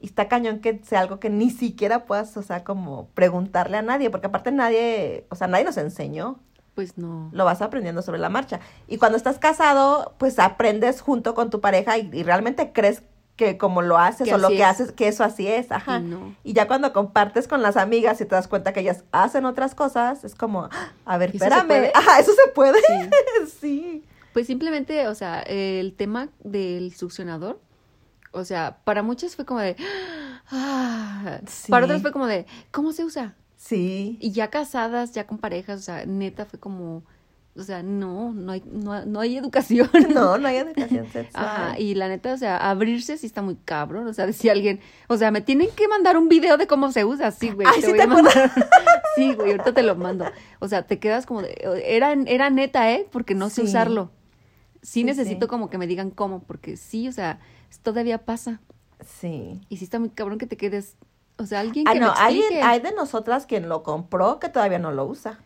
Y 0.00 0.06
está 0.06 0.28
cañón 0.28 0.60
que 0.60 0.80
sea 0.84 1.00
algo 1.00 1.18
que 1.20 1.30
ni 1.30 1.50
siquiera 1.50 2.04
puedas, 2.06 2.36
o 2.36 2.42
sea, 2.42 2.62
como 2.64 3.08
preguntarle 3.14 3.76
a 3.78 3.82
nadie, 3.82 4.10
porque 4.10 4.26
aparte 4.28 4.52
nadie, 4.52 5.26
o 5.30 5.34
sea, 5.34 5.46
nadie 5.48 5.64
nos 5.64 5.76
enseñó, 5.76 6.38
Pues 6.74 6.96
no. 6.98 7.28
lo 7.32 7.44
vas 7.44 7.60
aprendiendo 7.62 8.02
sobre 8.02 8.18
la 8.20 8.28
marcha. 8.28 8.60
Y 8.86 8.98
cuando 8.98 9.16
estás 9.16 9.38
casado, 9.38 10.14
pues 10.18 10.38
aprendes 10.38 11.00
junto 11.00 11.34
con 11.34 11.50
tu 11.50 11.60
pareja 11.60 11.98
y, 11.98 12.08
y 12.12 12.22
realmente 12.22 12.72
crees 12.72 13.02
que 13.36 13.56
como 13.56 13.82
lo 13.82 13.98
haces 13.98 14.26
Que 14.28 14.34
o 14.34 14.38
lo 14.38 14.48
que 14.48 14.56
es. 14.58 14.64
haces, 14.64 14.90
que 14.92 15.06
eso 15.08 15.22
así 15.22 15.46
es, 15.46 15.70
ajá. 15.70 15.98
Y 15.98 16.02
no. 16.02 16.36
Y 16.42 16.52
ya 16.54 16.66
cuando 16.66 16.92
compartes 16.92 17.46
con 17.46 17.62
las 17.62 17.76
amigas 17.76 18.20
y 18.20 18.24
te 18.24 18.34
das 18.34 18.48
cuenta 18.48 18.72
que 18.72 18.80
ellas 18.80 19.04
hacen 19.12 19.44
otras 19.44 19.74
cosas, 19.76 20.24
es 20.24 20.34
como, 20.34 20.64
"Ah, 20.72 20.90
a 21.04 21.18
ver, 21.18 21.30
¿Eso 21.30 21.38
se 21.38 21.44
espérame. 21.46 21.90
Ajá, 21.94 22.18
eso 22.18 22.32
se 22.32 22.50
puede. 22.52 22.78
Sí. 22.80 23.10
Sí. 23.60 24.04
Pues 24.32 24.46
simplemente, 24.46 25.06
o 25.08 25.14
sea, 25.14 25.40
el 25.42 25.94
tema 25.94 26.28
del 26.44 26.94
succionador, 26.94 27.60
o 28.38 28.44
sea, 28.44 28.78
para 28.84 29.02
muchos 29.02 29.36
fue 29.36 29.44
como 29.44 29.60
de... 29.60 29.76
Ah, 30.50 31.40
Sí. 31.46 31.70
Para 31.70 31.84
otros 31.86 32.02
fue 32.02 32.12
como 32.12 32.26
de, 32.26 32.46
¿cómo 32.70 32.92
se 32.92 33.04
usa? 33.04 33.34
Sí. 33.56 34.18
Y 34.20 34.32
ya 34.32 34.48
casadas, 34.50 35.12
ya 35.12 35.26
con 35.26 35.38
parejas, 35.38 35.80
o 35.80 35.82
sea, 35.82 36.06
neta 36.06 36.44
fue 36.46 36.58
como... 36.58 37.02
O 37.56 37.64
sea, 37.64 37.82
no, 37.82 38.32
no 38.32 38.52
hay, 38.52 38.62
no, 38.70 39.04
no 39.04 39.18
hay 39.18 39.36
educación. 39.36 39.90
No, 40.14 40.38
no 40.38 40.46
hay 40.46 40.58
educación 40.58 41.06
sexual. 41.12 41.44
Ajá, 41.44 41.78
y 41.78 41.96
la 41.96 42.06
neta, 42.08 42.32
o 42.32 42.36
sea, 42.36 42.56
abrirse 42.56 43.16
sí 43.18 43.26
está 43.26 43.42
muy 43.42 43.56
cabrón. 43.56 44.06
O 44.06 44.14
sea, 44.14 44.26
decía 44.26 44.52
alguien, 44.52 44.78
o 45.08 45.16
sea, 45.16 45.32
me 45.32 45.40
tienen 45.40 45.68
que 45.74 45.88
mandar 45.88 46.16
un 46.16 46.28
video 46.28 46.56
de 46.56 46.68
cómo 46.68 46.92
se 46.92 47.04
usa. 47.04 47.32
Sí, 47.32 47.50
güey. 47.50 47.66
Ay, 47.68 47.80
¿sí 47.82 47.88
voy 47.88 47.96
te 47.96 48.02
a 48.04 48.06
mandar. 48.06 48.52
Sí, 49.16 49.34
güey, 49.34 49.50
ahorita 49.50 49.74
te 49.74 49.82
lo 49.82 49.96
mando. 49.96 50.24
O 50.60 50.68
sea, 50.68 50.86
te 50.86 51.00
quedas 51.00 51.26
como 51.26 51.42
de, 51.42 51.58
era, 51.84 52.12
era 52.12 52.50
neta, 52.50 52.92
¿eh? 52.92 53.08
Porque 53.10 53.34
no 53.34 53.48
sé 53.50 53.62
Sí. 53.62 53.66
usarlo. 53.66 54.12
Sí, 54.80 55.00
Sí, 55.00 55.04
necesito 55.04 55.48
como 55.48 55.68
que 55.68 55.78
me 55.78 55.88
digan 55.88 56.10
cómo, 56.12 56.44
porque 56.44 56.76
sí, 56.76 57.08
o 57.08 57.12
sea, 57.12 57.40
todavía 57.82 58.18
pasa. 58.24 58.60
Sí. 59.06 59.60
Y 59.68 59.76
sí 59.76 59.84
está 59.84 59.98
muy 59.98 60.10
cabrón 60.10 60.38
que 60.38 60.46
te 60.46 60.56
quedes, 60.56 60.96
o 61.36 61.46
sea, 61.46 61.60
alguien 61.60 61.86
Ah, 61.88 61.92
que 61.92 62.00
no, 62.00 62.12
me 62.12 62.62
hay, 62.62 62.80
de 62.80 62.92
nosotras 62.92 63.46
quien 63.46 63.68
lo 63.68 63.82
compró 63.82 64.38
que 64.40 64.48
todavía 64.48 64.78
no 64.78 64.90
lo 64.92 65.04
usa. 65.06 65.38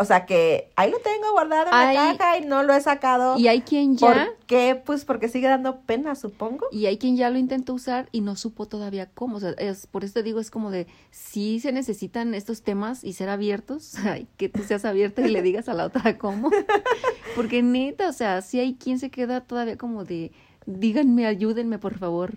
O 0.00 0.04
sea 0.04 0.26
que 0.26 0.70
ahí 0.76 0.92
lo 0.92 0.98
tengo 1.00 1.32
guardado 1.32 1.64
en 1.64 1.70
la 1.72 1.88
Hay- 2.10 2.16
caja 2.16 2.38
y 2.38 2.44
no 2.46 2.62
lo 2.62 2.72
he 2.72 2.80
sacado. 2.80 3.36
Y 3.36 3.48
hay 3.48 3.62
quien 3.62 3.96
ya, 3.96 4.06
¿Por 4.06 4.36
qué? 4.46 4.80
Pues 4.86 5.04
porque 5.04 5.26
sigue 5.28 5.48
dando 5.48 5.80
pena, 5.80 6.14
supongo. 6.14 6.66
y 6.70 6.86
hay 6.86 6.98
quien 6.98 7.16
ya 7.16 7.30
lo 7.30 7.38
intentó 7.38 7.74
usar 7.74 8.08
y 8.12 8.20
no 8.20 8.36
supo 8.36 8.66
todavía 8.68 9.10
cómo. 9.12 9.38
O 9.38 9.40
sea, 9.40 9.50
es, 9.58 9.88
por 9.88 10.04
eso 10.04 10.14
te 10.14 10.22
digo, 10.22 10.38
es 10.38 10.52
como 10.52 10.70
de, 10.70 10.86
sí 11.10 11.58
se 11.58 11.72
necesitan 11.72 12.32
estos 12.34 12.62
temas 12.62 13.02
y 13.02 13.14
ser 13.14 13.28
abiertos, 13.28 13.94
ay, 14.04 14.28
que 14.36 14.48
tú 14.48 14.62
seas 14.62 14.84
abierta 14.84 15.22
y 15.22 15.30
le 15.32 15.42
digas 15.42 15.68
a 15.68 15.74
la 15.74 15.86
otra 15.86 16.16
cómo. 16.16 16.48
Porque 17.34 17.64
neta, 17.64 18.08
o 18.08 18.12
sea, 18.12 18.40
sí 18.42 18.60
hay 18.60 18.74
quien 18.76 19.00
se 19.00 19.10
queda 19.10 19.40
todavía 19.40 19.76
como 19.76 20.04
de, 20.04 20.30
díganme, 20.68 21.26
ayúdenme, 21.26 21.78
por 21.78 21.98
favor. 21.98 22.34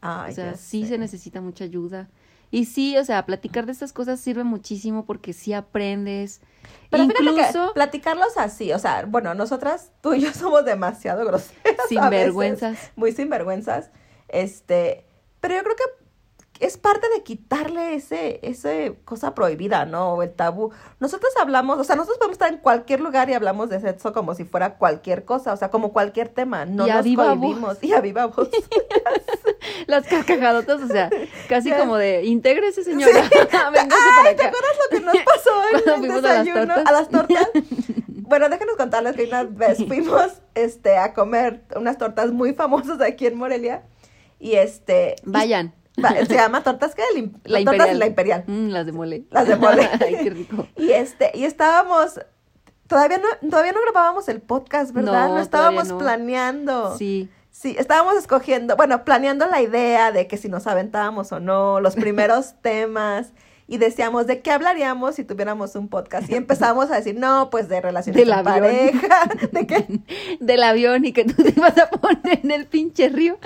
Ay, 0.00 0.32
o 0.32 0.34
sea, 0.34 0.54
sí 0.56 0.82
sé. 0.82 0.90
se 0.90 0.98
necesita 0.98 1.40
mucha 1.40 1.64
ayuda. 1.64 2.08
Y 2.50 2.66
sí, 2.66 2.96
o 2.98 3.04
sea, 3.04 3.24
platicar 3.24 3.66
de 3.66 3.72
estas 3.72 3.92
cosas 3.92 4.20
sirve 4.20 4.44
muchísimo 4.44 5.06
porque 5.06 5.32
sí 5.32 5.52
aprendes. 5.52 6.40
Pero 6.90 7.04
fíjate 7.04 7.24
que 7.24 7.30
Incluso 7.30 7.72
platicarlos 7.72 8.36
así, 8.36 8.72
o 8.72 8.78
sea, 8.78 9.06
bueno, 9.06 9.34
nosotras, 9.34 9.90
tú 10.00 10.14
y 10.14 10.20
yo 10.20 10.32
somos 10.34 10.64
demasiado 10.64 11.24
groseras. 11.24 11.88
sin 11.88 11.98
a 11.98 12.10
veces, 12.10 12.26
vergüenzas. 12.26 12.78
Muy 12.94 13.12
sinvergüenzas. 13.12 13.90
Este, 14.28 15.04
pero 15.40 15.54
yo 15.54 15.62
creo 15.62 15.76
que 15.76 16.01
es 16.62 16.76
parte 16.78 17.08
de 17.10 17.22
quitarle 17.24 17.94
ese, 17.94 18.38
ese 18.42 18.96
cosa 19.04 19.34
prohibida, 19.34 19.84
¿no? 19.84 20.12
O 20.14 20.22
el 20.22 20.32
tabú. 20.32 20.70
Nosotros 21.00 21.32
hablamos, 21.40 21.78
o 21.80 21.84
sea, 21.84 21.96
nosotros 21.96 22.18
podemos 22.18 22.34
estar 22.36 22.52
en 22.52 22.58
cualquier 22.58 23.00
lugar 23.00 23.28
y 23.28 23.34
hablamos 23.34 23.68
de 23.68 23.80
sexo 23.80 24.12
como 24.12 24.34
si 24.34 24.44
fuera 24.44 24.76
cualquier 24.78 25.24
cosa, 25.24 25.52
o 25.52 25.56
sea, 25.56 25.70
como 25.70 25.92
cualquier 25.92 26.28
tema. 26.28 26.64
No 26.64 26.86
Y 26.86 26.90
nos 26.90 27.04
voz. 27.16 27.26
cohibimos. 27.26 27.82
Y 27.82 27.92
a 27.92 28.00
viva 28.00 28.26
voz. 28.26 28.48
Las 29.86 30.06
carcajadotas, 30.06 30.82
o 30.82 30.86
sea, 30.86 31.10
casi 31.48 31.72
como 31.72 31.96
de, 31.96 32.24
intégrese 32.24 32.84
señora, 32.84 33.12
para 33.50 33.68
Ay, 33.74 34.36
¿te 34.36 34.44
acá. 34.44 34.48
acuerdas 34.48 34.76
lo 34.84 34.98
que 34.98 35.04
nos 35.04 35.16
pasó 35.24 35.50
en 35.70 35.76
el 35.76 35.98
fuimos 35.98 36.18
a 36.18 36.20
las 36.22 36.44
desayuno? 36.46 36.74
tortas. 36.74 36.86
A 36.86 36.92
las 36.92 37.08
tortas. 37.08 37.48
Bueno, 38.08 38.48
déjenos 38.48 38.76
contarles 38.76 39.16
que 39.16 39.24
una 39.24 39.42
vez 39.44 39.78
fuimos 39.86 40.40
este, 40.54 40.96
a 40.96 41.12
comer 41.12 41.64
unas 41.76 41.98
tortas 41.98 42.30
muy 42.30 42.54
famosas 42.54 43.00
aquí 43.00 43.26
en 43.26 43.36
Morelia. 43.36 43.82
Y 44.38 44.54
este. 44.54 45.16
Vayan. 45.24 45.74
Se 45.96 46.34
llama 46.34 46.62
tortas 46.62 46.94
que 46.94 47.02
La 47.44 47.58
tortas 47.58 47.74
imperial. 47.74 47.98
la 47.98 48.06
imperial. 48.06 48.44
Mm, 48.46 48.68
las 48.70 48.86
de 48.86 48.92
mole. 48.92 49.24
Las 49.30 49.46
de 49.48 49.56
mole. 49.56 49.88
Ay, 50.00 50.16
qué 50.22 50.30
rico. 50.30 50.66
Y 50.76 50.90
este, 50.92 51.30
y 51.34 51.44
estábamos. 51.44 52.20
Todavía 52.86 53.18
no, 53.18 53.48
todavía 53.50 53.72
no 53.72 53.80
grabábamos 53.82 54.28
el 54.28 54.40
podcast, 54.40 54.92
¿verdad? 54.92 55.28
No, 55.28 55.34
No, 55.36 55.40
estábamos 55.40 55.88
no. 55.88 55.98
planeando. 55.98 56.96
Sí. 56.96 57.28
Sí, 57.50 57.76
estábamos 57.78 58.16
escogiendo, 58.16 58.76
bueno, 58.76 59.04
planeando 59.04 59.44
la 59.46 59.60
idea 59.60 60.10
de 60.10 60.26
que 60.26 60.38
si 60.38 60.48
nos 60.48 60.66
aventábamos 60.66 61.32
o 61.32 61.40
no, 61.40 61.80
los 61.80 61.94
primeros 61.96 62.54
temas. 62.62 63.32
Y 63.68 63.78
decíamos 63.78 64.26
de 64.26 64.40
qué 64.40 64.50
hablaríamos 64.50 65.14
si 65.14 65.24
tuviéramos 65.24 65.74
un 65.76 65.88
podcast 65.88 66.28
y 66.30 66.34
empezamos 66.34 66.90
a 66.90 66.96
decir, 66.96 67.14
no, 67.14 67.48
pues 67.50 67.68
de 67.68 67.80
relaciones 67.80 68.26
de 68.26 68.42
pareja, 68.42 69.24
de 69.52 69.66
qué 69.66 70.00
Del 70.40 70.62
avión 70.62 71.04
y 71.04 71.12
que 71.12 71.24
tú 71.24 71.42
te 71.42 71.50
ibas 71.50 71.78
a 71.78 71.88
poner 71.88 72.40
en 72.42 72.50
el 72.50 72.66
pinche 72.66 73.08
río 73.08 73.38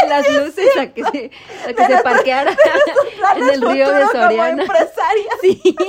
con 0.00 0.08
las 0.08 0.30
luces 0.30 0.68
a 0.78 0.86
que 0.88 1.02
se, 1.04 1.30
a 1.68 1.72
que 1.72 1.86
se 1.86 2.02
parqueara 2.02 2.52
en 3.36 3.48
el 3.50 3.60
río 3.62 3.90
de 3.90 4.00
como 4.02 4.12
Soriana. 4.12 4.62
empresaria. 4.62 5.30
Sí. 5.40 5.76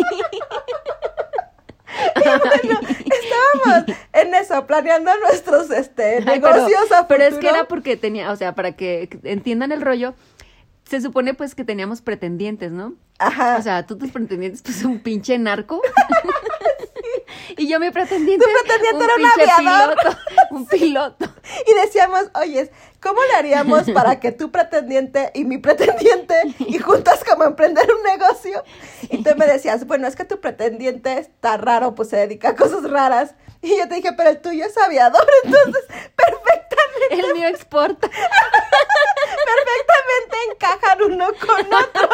Bueno, 2.16 2.80
estábamos 3.00 3.98
en 4.14 4.34
eso, 4.36 4.66
planeando 4.68 5.12
nuestros 5.22 5.70
este, 5.72 6.18
Ay, 6.28 6.40
pero- 6.42 6.56
negocios 6.56 6.92
a 6.92 7.08
Pero 7.08 7.24
es 7.24 7.36
que 7.38 7.48
era 7.48 7.66
porque 7.66 7.96
tenía, 7.96 8.32
o 8.32 8.36
sea, 8.36 8.54
para 8.54 8.74
que 8.74 9.08
entiendan 9.24 9.72
el 9.72 9.82
rollo, 9.82 10.14
se 10.84 11.00
supone 11.02 11.34
pues 11.34 11.56
que 11.56 11.64
teníamos 11.64 12.02
pretendientes, 12.02 12.72
¿no? 12.72 12.94
Ajá. 13.20 13.58
O 13.58 13.62
sea, 13.62 13.86
tú 13.86 13.98
tus 13.98 14.12
pretendientes, 14.12 14.62
pues 14.62 14.84
un 14.84 15.00
pinche 15.00 15.38
narco. 15.38 15.82
y 17.58 17.68
yo 17.68 17.80
mi 17.80 17.92
pretendiente. 17.92 18.46
Tu 18.46 18.52
pretendiente 18.52 18.98
un 18.98 19.04
era 19.04 19.16
un 19.16 19.26
aviador. 19.26 19.96
piloto. 19.96 20.18
Un 20.52 20.66
piloto. 20.68 21.26
y 21.68 21.74
decíamos, 21.86 22.26
oye, 22.36 22.72
¿cómo 23.02 23.22
le 23.24 23.36
haríamos 23.36 23.90
para 23.92 24.20
que 24.20 24.32
tu 24.32 24.52
pretendiente 24.52 25.32
y 25.34 25.46
mi 25.46 25.58
pretendiente 25.58 26.36
y 26.60 26.78
juntas 26.80 27.24
como 27.24 27.44
emprender 27.46 27.88
un 27.92 28.04
negocio? 28.04 28.64
Y 29.10 29.24
tú 29.24 29.30
me 29.38 29.46
decías, 29.46 29.86
bueno, 29.88 30.08
es 30.08 30.16
que 30.16 30.26
tu 30.26 30.40
pretendiente 30.42 31.18
está 31.18 31.58
raro, 31.58 31.96
pues 31.96 32.10
se 32.10 32.18
dedica 32.18 32.50
a 32.50 32.56
cosas 32.56 32.90
raras. 32.90 33.36
Y 33.62 33.78
yo 33.78 33.88
te 33.88 33.96
dije, 33.96 34.14
pero 34.14 34.30
el 34.30 34.42
tuyo 34.42 34.66
es 34.66 34.78
aviador, 34.78 35.26
entonces 35.44 35.84
perfectamente, 36.16 37.28
El 37.28 37.34
mío 37.34 37.48
exporta. 37.48 38.10
Encajan 40.52 41.02
uno 41.04 41.28
con 41.40 41.74
otro. 41.74 42.10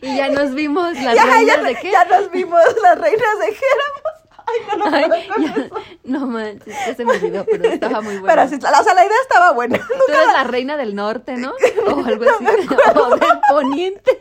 Y 0.00 0.16
ya 0.16 0.28
nos 0.28 0.54
vimos 0.54 0.92
las 0.94 1.14
Ya, 1.16 1.24
reinas 1.24 1.56
ya, 1.56 1.62
de 1.62 1.74
qué. 1.76 1.90
ya 1.90 2.04
nos 2.04 2.30
vimos 2.30 2.60
las 2.82 2.98
reinas 2.98 3.38
de 3.38 3.46
Géramos. 3.46 4.02
Ay, 4.44 4.60
no, 4.76 4.76
no 4.90 4.96
Ay, 4.96 5.24
ya- 5.38 5.68
no 6.02 6.26
manches, 6.26 6.74
se 6.96 7.04
me 7.04 7.12
olvidó, 7.12 7.44
pero 7.44 7.68
estaba 7.68 8.00
muy 8.00 8.18
bueno. 8.18 8.26
Pero 8.26 8.48
sí, 8.48 8.58
la- 8.60 8.80
o 8.80 8.84
sea, 8.84 8.92
la 8.92 9.04
idea 9.06 9.16
estaba 9.22 9.52
buena. 9.52 9.78
Tú 9.78 10.12
eres 10.12 10.26
la 10.32 10.42
reina 10.44 10.76
del 10.76 10.94
norte, 10.96 11.36
¿no? 11.36 11.52
O 11.86 12.04
algo 12.04 12.24
así. 12.28 12.44
O 12.96 13.16
del 13.16 13.38
poniente. 13.48 14.20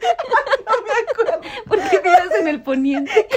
No 0.68 0.82
me 0.84 0.92
acuerdo. 1.12 1.42
Porque 1.68 2.00
vives 2.00 2.32
en 2.40 2.48
el 2.48 2.62
poniente. 2.62 3.28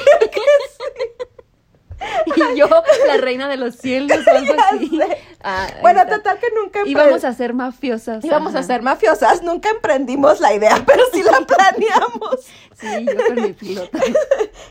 Y 2.55 2.57
yo, 2.59 2.69
la 3.07 3.17
reina 3.19 3.49
de 3.49 3.57
los 3.57 3.77
cielos 3.77 4.19
o 4.27 4.31
algo 4.31 4.55
así. 4.73 5.01
Ah, 5.43 5.67
Bueno, 5.81 6.01
está. 6.03 6.17
total 6.17 6.39
que 6.39 6.49
nunca 6.55 6.81
Íbamos 6.85 7.25
a 7.25 7.33
ser 7.33 7.55
mafiosas. 7.55 8.25
íbamos 8.25 8.55
a 8.55 8.63
ser 8.63 8.83
mafiosas. 8.83 9.43
Nunca 9.43 9.71
emprendimos 9.71 10.41
la 10.41 10.53
idea, 10.55 10.83
pero 10.87 11.03
sí 11.13 11.23
la 11.23 11.41
planeamos. 11.41 12.41
Sí, 12.79 13.07
yo 13.07 13.27
con 13.27 13.43
mi 13.43 13.53
piloto. 13.53 13.99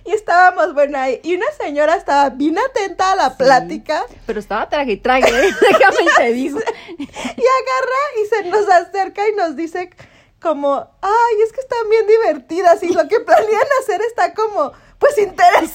Y 0.05 0.11
estábamos, 0.11 0.73
bueno, 0.73 0.97
ahí. 0.97 1.19
Y 1.23 1.35
una 1.35 1.45
señora 1.61 1.95
estaba 1.95 2.29
bien 2.29 2.57
atenta 2.59 3.13
a 3.13 3.15
la 3.15 3.37
plática 3.37 4.05
Pero 4.25 4.39
estaba 4.39 4.67
trague 4.69 4.93
y 4.93 4.97
trague, 4.97 5.27
¿eh? 5.27 5.51
déjame 5.61 6.11
te 6.17 6.33
digo. 6.33 6.59
y 6.97 7.03
agarra 7.03 8.01
y 8.21 8.27
se 8.27 8.49
nos 8.49 8.69
acerca 8.69 9.27
y 9.29 9.33
nos 9.35 9.55
dice 9.55 9.89
como, 10.41 10.75
ay, 11.01 11.35
es 11.45 11.53
que 11.53 11.61
están 11.61 11.89
bien 11.89 12.05
divertidas 12.05 12.83
y 12.83 12.89
lo 12.89 13.07
que 13.07 13.21
planean 13.21 13.67
hacer 13.81 14.01
está 14.01 14.33
como, 14.33 14.73
pues 14.99 15.17
interesante. 15.17 15.73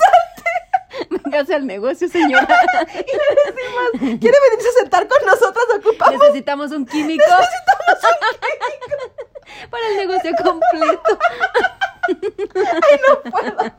Véngase 1.11 1.55
al 1.55 1.67
negocio, 1.67 2.09
señora. 2.09 2.47
Y 2.95 3.13
le 3.13 3.53
decimos, 3.53 4.19
¿quiere 4.21 4.37
venirse 4.51 4.69
a 4.69 4.81
sentar 4.81 5.09
con 5.09 5.27
nosotros? 5.27 5.65
Ocupamos 5.79 6.21
Necesitamos 6.21 6.71
un 6.73 6.87
químico. 6.93 7.25
Para 9.71 9.89
el 9.89 9.97
negocio 9.97 10.33
completo. 10.43 11.19
Ay, 12.09 13.01
no 13.09 13.31
puedo. 13.31 13.73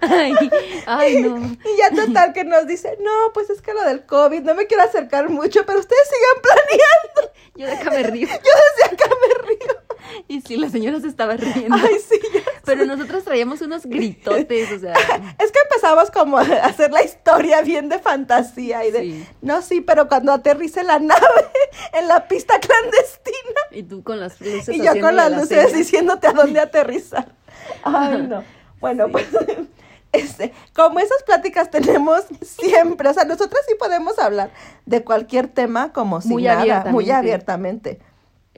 Ay, 0.00 0.34
ay, 0.86 1.22
no. 1.22 1.36
Y 1.36 1.76
ya 1.76 1.90
total 1.90 2.32
que 2.32 2.44
nos 2.44 2.66
dice, 2.66 2.96
no, 3.00 3.32
pues 3.34 3.50
es 3.50 3.60
que 3.60 3.74
lo 3.74 3.82
del 3.84 4.06
COVID, 4.06 4.42
no 4.42 4.54
me 4.54 4.66
quiero 4.66 4.84
acercar 4.84 5.28
mucho, 5.28 5.66
pero 5.66 5.80
ustedes 5.80 6.08
sigan 6.08 6.42
planeando. 6.42 7.32
Yo 7.56 7.66
déjame 7.66 8.02
río. 8.04 8.28
Yo 8.28 8.34
desde 8.36 8.94
acá 8.94 9.10
me 9.20 9.48
río. 9.48 9.87
Y 10.28 10.40
sí, 10.42 10.56
la 10.56 10.68
señora 10.68 11.00
se 11.00 11.08
estaba 11.08 11.36
riendo. 11.36 11.76
Ay, 11.76 11.96
sí. 12.08 12.18
Pero 12.64 12.84
nosotros 12.86 13.24
traíamos 13.24 13.60
unos 13.62 13.86
gritotes, 13.86 14.72
o 14.72 14.78
sea. 14.78 14.92
Es 15.38 15.52
que 15.52 15.58
empezamos 15.70 16.10
como 16.10 16.38
a 16.38 16.42
hacer 16.42 16.90
la 16.92 17.02
historia 17.02 17.62
bien 17.62 17.88
de 17.88 17.98
fantasía 17.98 18.84
y 18.86 18.90
de, 18.90 19.00
Sí. 19.00 19.26
no, 19.42 19.62
sí, 19.62 19.80
pero 19.80 20.08
cuando 20.08 20.32
aterrice 20.32 20.82
la 20.82 20.98
nave 20.98 21.20
en 21.92 22.08
la 22.08 22.26
pista 22.28 22.58
clandestina 22.60 23.60
Y 23.70 23.82
tú 23.84 24.02
con 24.02 24.20
las 24.20 24.40
luces. 24.40 24.68
y 24.68 24.82
yo 24.82 24.92
con 25.00 25.16
las 25.16 25.30
la 25.30 25.38
luces 25.38 25.72
diciéndote 25.72 26.26
a 26.26 26.32
dónde 26.32 26.60
aterrizar. 26.60 27.32
Ay, 27.84 28.22
no. 28.28 28.42
Bueno, 28.80 29.06
Sí. 29.06 29.12
pues, 29.12 29.26
este, 30.12 30.52
como 30.74 31.00
esas 31.00 31.22
pláticas 31.24 31.70
tenemos 31.70 32.22
siempre, 32.42 33.08
o 33.08 33.14
sea, 33.14 33.24
nosotros 33.24 33.60
sí 33.68 33.74
podemos 33.78 34.18
hablar 34.18 34.50
de 34.86 35.04
cualquier 35.04 35.48
tema 35.48 35.92
como 35.92 36.20
si 36.20 36.28
Muy 36.28 36.44
nada, 36.44 36.86
muy 36.90 37.10
abiertamente. 37.10 38.00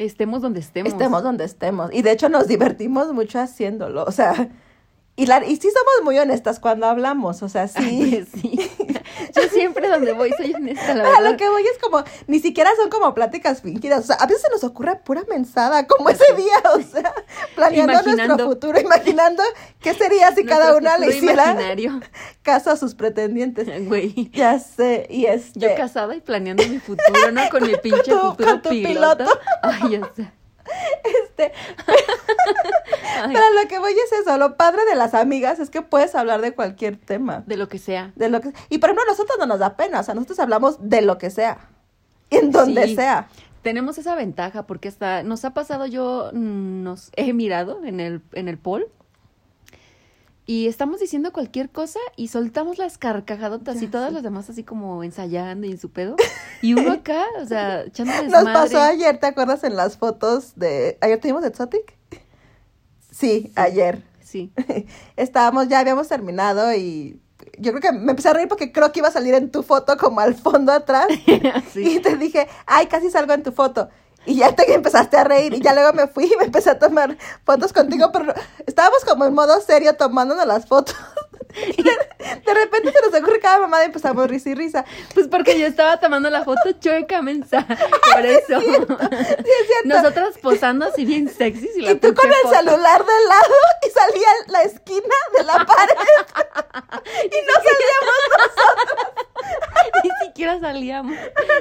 Estemos 0.00 0.40
donde 0.40 0.60
estemos. 0.60 0.92
Estemos 0.92 1.22
donde 1.22 1.44
estemos. 1.44 1.90
Y 1.92 2.00
de 2.00 2.12
hecho 2.12 2.30
nos 2.30 2.48
divertimos 2.48 3.12
mucho 3.12 3.38
haciéndolo. 3.38 4.04
O 4.04 4.12
sea, 4.12 4.48
y, 5.14 5.26
la, 5.26 5.44
y 5.44 5.56
sí 5.56 5.68
somos 5.70 6.04
muy 6.04 6.18
honestas 6.18 6.58
cuando 6.58 6.86
hablamos. 6.86 7.42
O 7.42 7.50
sea, 7.50 7.68
sí. 7.68 8.24
Pues 8.32 8.40
sí. 8.40 8.58
Yo 9.36 9.42
siempre 9.52 9.88
donde 9.88 10.14
voy 10.14 10.30
soy 10.38 10.54
honesta, 10.54 10.94
la 10.94 11.16
A 11.16 11.20
lo 11.20 11.36
que 11.36 11.46
voy 11.50 11.62
es 11.62 11.78
como, 11.82 12.02
ni 12.26 12.40
siquiera 12.40 12.70
son 12.80 12.88
como 12.88 13.12
pláticas 13.12 13.60
fingidas. 13.60 14.04
O 14.04 14.06
sea, 14.06 14.16
a 14.16 14.26
veces 14.26 14.40
se 14.40 14.48
nos 14.48 14.64
ocurre 14.64 14.96
pura 14.96 15.22
mensada, 15.28 15.86
como 15.86 16.08
ese 16.08 16.34
día, 16.34 16.56
o 16.74 16.80
sea, 16.80 17.12
planeando 17.68 18.02
nuestro 18.16 18.48
futuro, 18.50 18.80
imaginando 18.80 19.42
qué 19.80 19.94
sería 19.94 20.34
si 20.34 20.44
cada 20.44 20.76
una 20.76 20.98
le 20.98 21.08
hiciera 21.16 21.52
imaginario. 21.52 22.00
caso 22.42 22.70
a 22.70 22.76
sus 22.76 22.94
pretendientes. 22.94 23.68
Güey. 23.88 24.30
Ya 24.32 24.58
sé, 24.58 25.06
y 25.10 25.26
este. 25.26 25.60
Yo 25.60 25.74
casada 25.76 26.14
y 26.14 26.20
planeando 26.20 26.62
mi 26.66 26.78
futuro, 26.78 27.30
¿no? 27.32 27.42
Con 27.50 27.66
mi 27.66 27.76
pinche 27.82 28.10
tu- 28.10 28.18
futuro 28.18 28.50
con 28.50 28.62
tu 28.62 28.68
piloto. 28.70 29.18
piloto. 29.24 29.40
Ay, 29.62 29.90
ya 29.90 30.10
sé. 30.14 30.30
este, 31.04 31.52
pero 33.26 33.40
lo 33.60 33.68
que 33.68 33.78
voy 33.78 33.92
es 33.92 34.12
eso, 34.20 34.36
lo 34.38 34.56
padre 34.56 34.84
de 34.84 34.94
las 34.94 35.14
amigas 35.14 35.58
es 35.58 35.68
que 35.70 35.82
puedes 35.82 36.14
hablar 36.14 36.40
de 36.40 36.52
cualquier 36.52 36.96
tema. 36.96 37.42
de 37.46 37.56
lo 37.56 37.68
que 37.68 37.78
sea. 37.78 38.12
De 38.16 38.28
lo 38.28 38.40
que, 38.40 38.52
y 38.68 38.78
por 38.78 38.88
ejemplo, 38.90 39.04
a 39.04 39.10
nosotros 39.10 39.36
no 39.38 39.46
nos 39.46 39.58
da 39.58 39.76
pena, 39.76 40.00
o 40.00 40.02
sea, 40.02 40.14
nosotros 40.14 40.38
hablamos 40.38 40.76
de 40.80 41.02
lo 41.02 41.18
que 41.18 41.30
sea, 41.30 41.58
en 42.30 42.50
donde 42.52 42.86
Sí. 42.88 42.94
sea. 42.96 43.28
Tenemos 43.62 43.98
esa 43.98 44.14
ventaja 44.14 44.66
porque 44.66 44.88
hasta 44.88 45.22
nos 45.22 45.44
ha 45.44 45.52
pasado, 45.52 45.86
yo 45.86 46.30
nos 46.32 47.10
he 47.16 47.32
mirado 47.32 47.84
en 47.84 48.00
el, 48.00 48.22
en 48.32 48.48
el 48.48 48.58
poll 48.58 48.86
y 50.50 50.66
estamos 50.66 50.98
diciendo 50.98 51.32
cualquier 51.32 51.70
cosa 51.70 52.00
y 52.16 52.26
soltamos 52.26 52.76
las 52.76 52.98
carcajadotas 52.98 53.76
Ya 53.76 53.84
y 53.84 53.86
todas 53.86 54.12
las 54.12 54.24
demás 54.24 54.50
así 54.50 54.64
como 54.64 55.04
ensayando 55.04 55.64
y 55.66 55.70
en 55.70 55.78
su 55.78 55.92
pedo. 55.92 56.16
Y 56.60 56.74
uno 56.74 56.92
acá, 56.92 57.24
o 57.40 57.46
sea, 57.46 57.84
echando 57.84 58.12
Nos 58.24 58.44
pasó 58.44 58.80
ayer, 58.80 59.18
¿te 59.18 59.26
acuerdas 59.28 59.64
en 59.64 59.76
las 59.76 59.96
fotos 59.96 60.56
de... 60.56 60.98
¿Ayer 61.00 61.18
tuvimos 61.18 61.44
Exotic? 61.44 61.96
Sí, 63.10 63.52
ayer. 63.54 64.02
Sí. 64.20 64.52
Estábamos, 65.16 65.68
ya 65.68 65.78
habíamos 65.78 66.08
terminado 66.08 66.74
y 66.74 67.20
yo 67.60 67.72
creo 67.72 67.80
que 67.80 67.92
me 67.92 68.12
empecé 68.12 68.30
a 68.30 68.32
reír 68.32 68.48
porque 68.48 68.72
creo 68.72 68.90
que 68.90 69.00
iba 69.00 69.08
a 69.08 69.12
salir 69.12 69.34
en 69.34 69.50
tu 69.50 69.62
foto 69.62 69.96
como 69.96 70.20
al 70.20 70.34
fondo 70.34 70.72
atrás. 70.72 71.06
sí. 71.72 71.96
Y 71.96 72.00
te 72.00 72.16
dije, 72.16 72.48
ay, 72.66 72.86
casi 72.86 73.10
salgo 73.10 73.32
en 73.32 73.42
tu 73.42 73.52
foto. 73.52 73.88
Y 74.26 74.36
ya 74.36 74.54
te 74.54 74.72
empezaste 74.74 75.16
a 75.16 75.24
reír 75.24 75.54
y 75.54 75.60
ya 75.60 75.74
luego 75.74 75.92
me 75.92 76.06
fui 76.06 76.24
y 76.24 76.36
me 76.36 76.44
empecé 76.44 76.70
a 76.70 76.78
tomar 76.78 77.16
fotos 77.44 77.72
contigo, 77.72 78.10
pero 78.12 78.32
estábamos 78.66 79.04
como 79.04 79.24
en 79.24 79.34
modo 79.34 79.60
serio 79.60 79.94
tomándonos 79.96 80.46
las 80.46 80.66
fotos. 80.66 80.96
Y 81.76 81.82
de, 81.82 82.54
repente 82.54 82.92
se 82.92 83.10
nos 83.10 83.20
ocurre 83.20 83.40
cada 83.40 83.60
mamada 83.60 83.84
y 83.84 83.86
empezamos 83.86 84.28
risa 84.28 84.50
y 84.50 84.54
risa. 84.54 84.84
Pues 85.14 85.28
porque 85.28 85.58
yo 85.58 85.66
estaba 85.66 85.98
tomando 85.98 86.30
la 86.30 86.44
foto 86.44 86.72
chueca, 86.78 87.22
mensa. 87.22 87.66
Por 88.12 88.26
eso. 88.26 88.60
Sí, 88.60 88.66
es 88.66 89.66
cierto. 89.66 89.84
Nosotras 89.84 90.38
posando 90.40 90.86
así 90.86 91.04
bien 91.04 91.28
sexy. 91.28 91.68
Y, 91.76 91.94
tú 91.96 92.14
con 92.14 92.28
el 92.28 92.34
foto. 92.42 92.54
celular 92.54 93.04
de 93.04 93.28
lado 93.28 93.54
y 93.86 93.90
salía 93.90 94.28
la 94.48 94.62
esquina 94.62 95.14
de 95.36 95.44
la 95.44 95.66
pared. 95.66 95.94
y 97.24 97.38
no 97.46 97.54
salíamos, 97.54 98.16
Ni 100.04 100.26
siquiera 100.26 100.60
salíamos. 100.60 101.16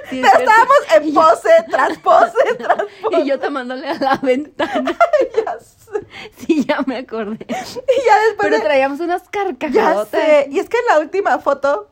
Sí, 0.09 0.21
pero 0.21 0.39
estábamos 0.39 0.77
en 0.95 1.13
pose, 1.13 1.49
tras 1.69 1.97
pose, 1.99 2.55
tras 2.57 2.83
pose. 3.01 3.21
Y 3.21 3.25
yo 3.25 3.39
tomándole 3.39 3.89
a 3.89 3.95
la 3.95 4.15
ventana. 4.21 4.97
Ya 5.35 5.59
sé. 5.59 5.78
Sí, 6.37 6.65
ya 6.65 6.81
me 6.85 6.97
acordé. 6.97 7.45
Y 7.49 8.05
ya 8.05 8.19
después 8.27 8.37
Pero 8.41 8.57
de- 8.57 8.61
traíamos 8.63 8.99
unas 8.99 9.23
Ya 9.71 10.05
sé. 10.05 10.47
Y 10.51 10.59
es 10.59 10.69
que 10.69 10.77
en 10.77 10.85
la 10.87 10.99
última 10.99 11.39
foto, 11.39 11.89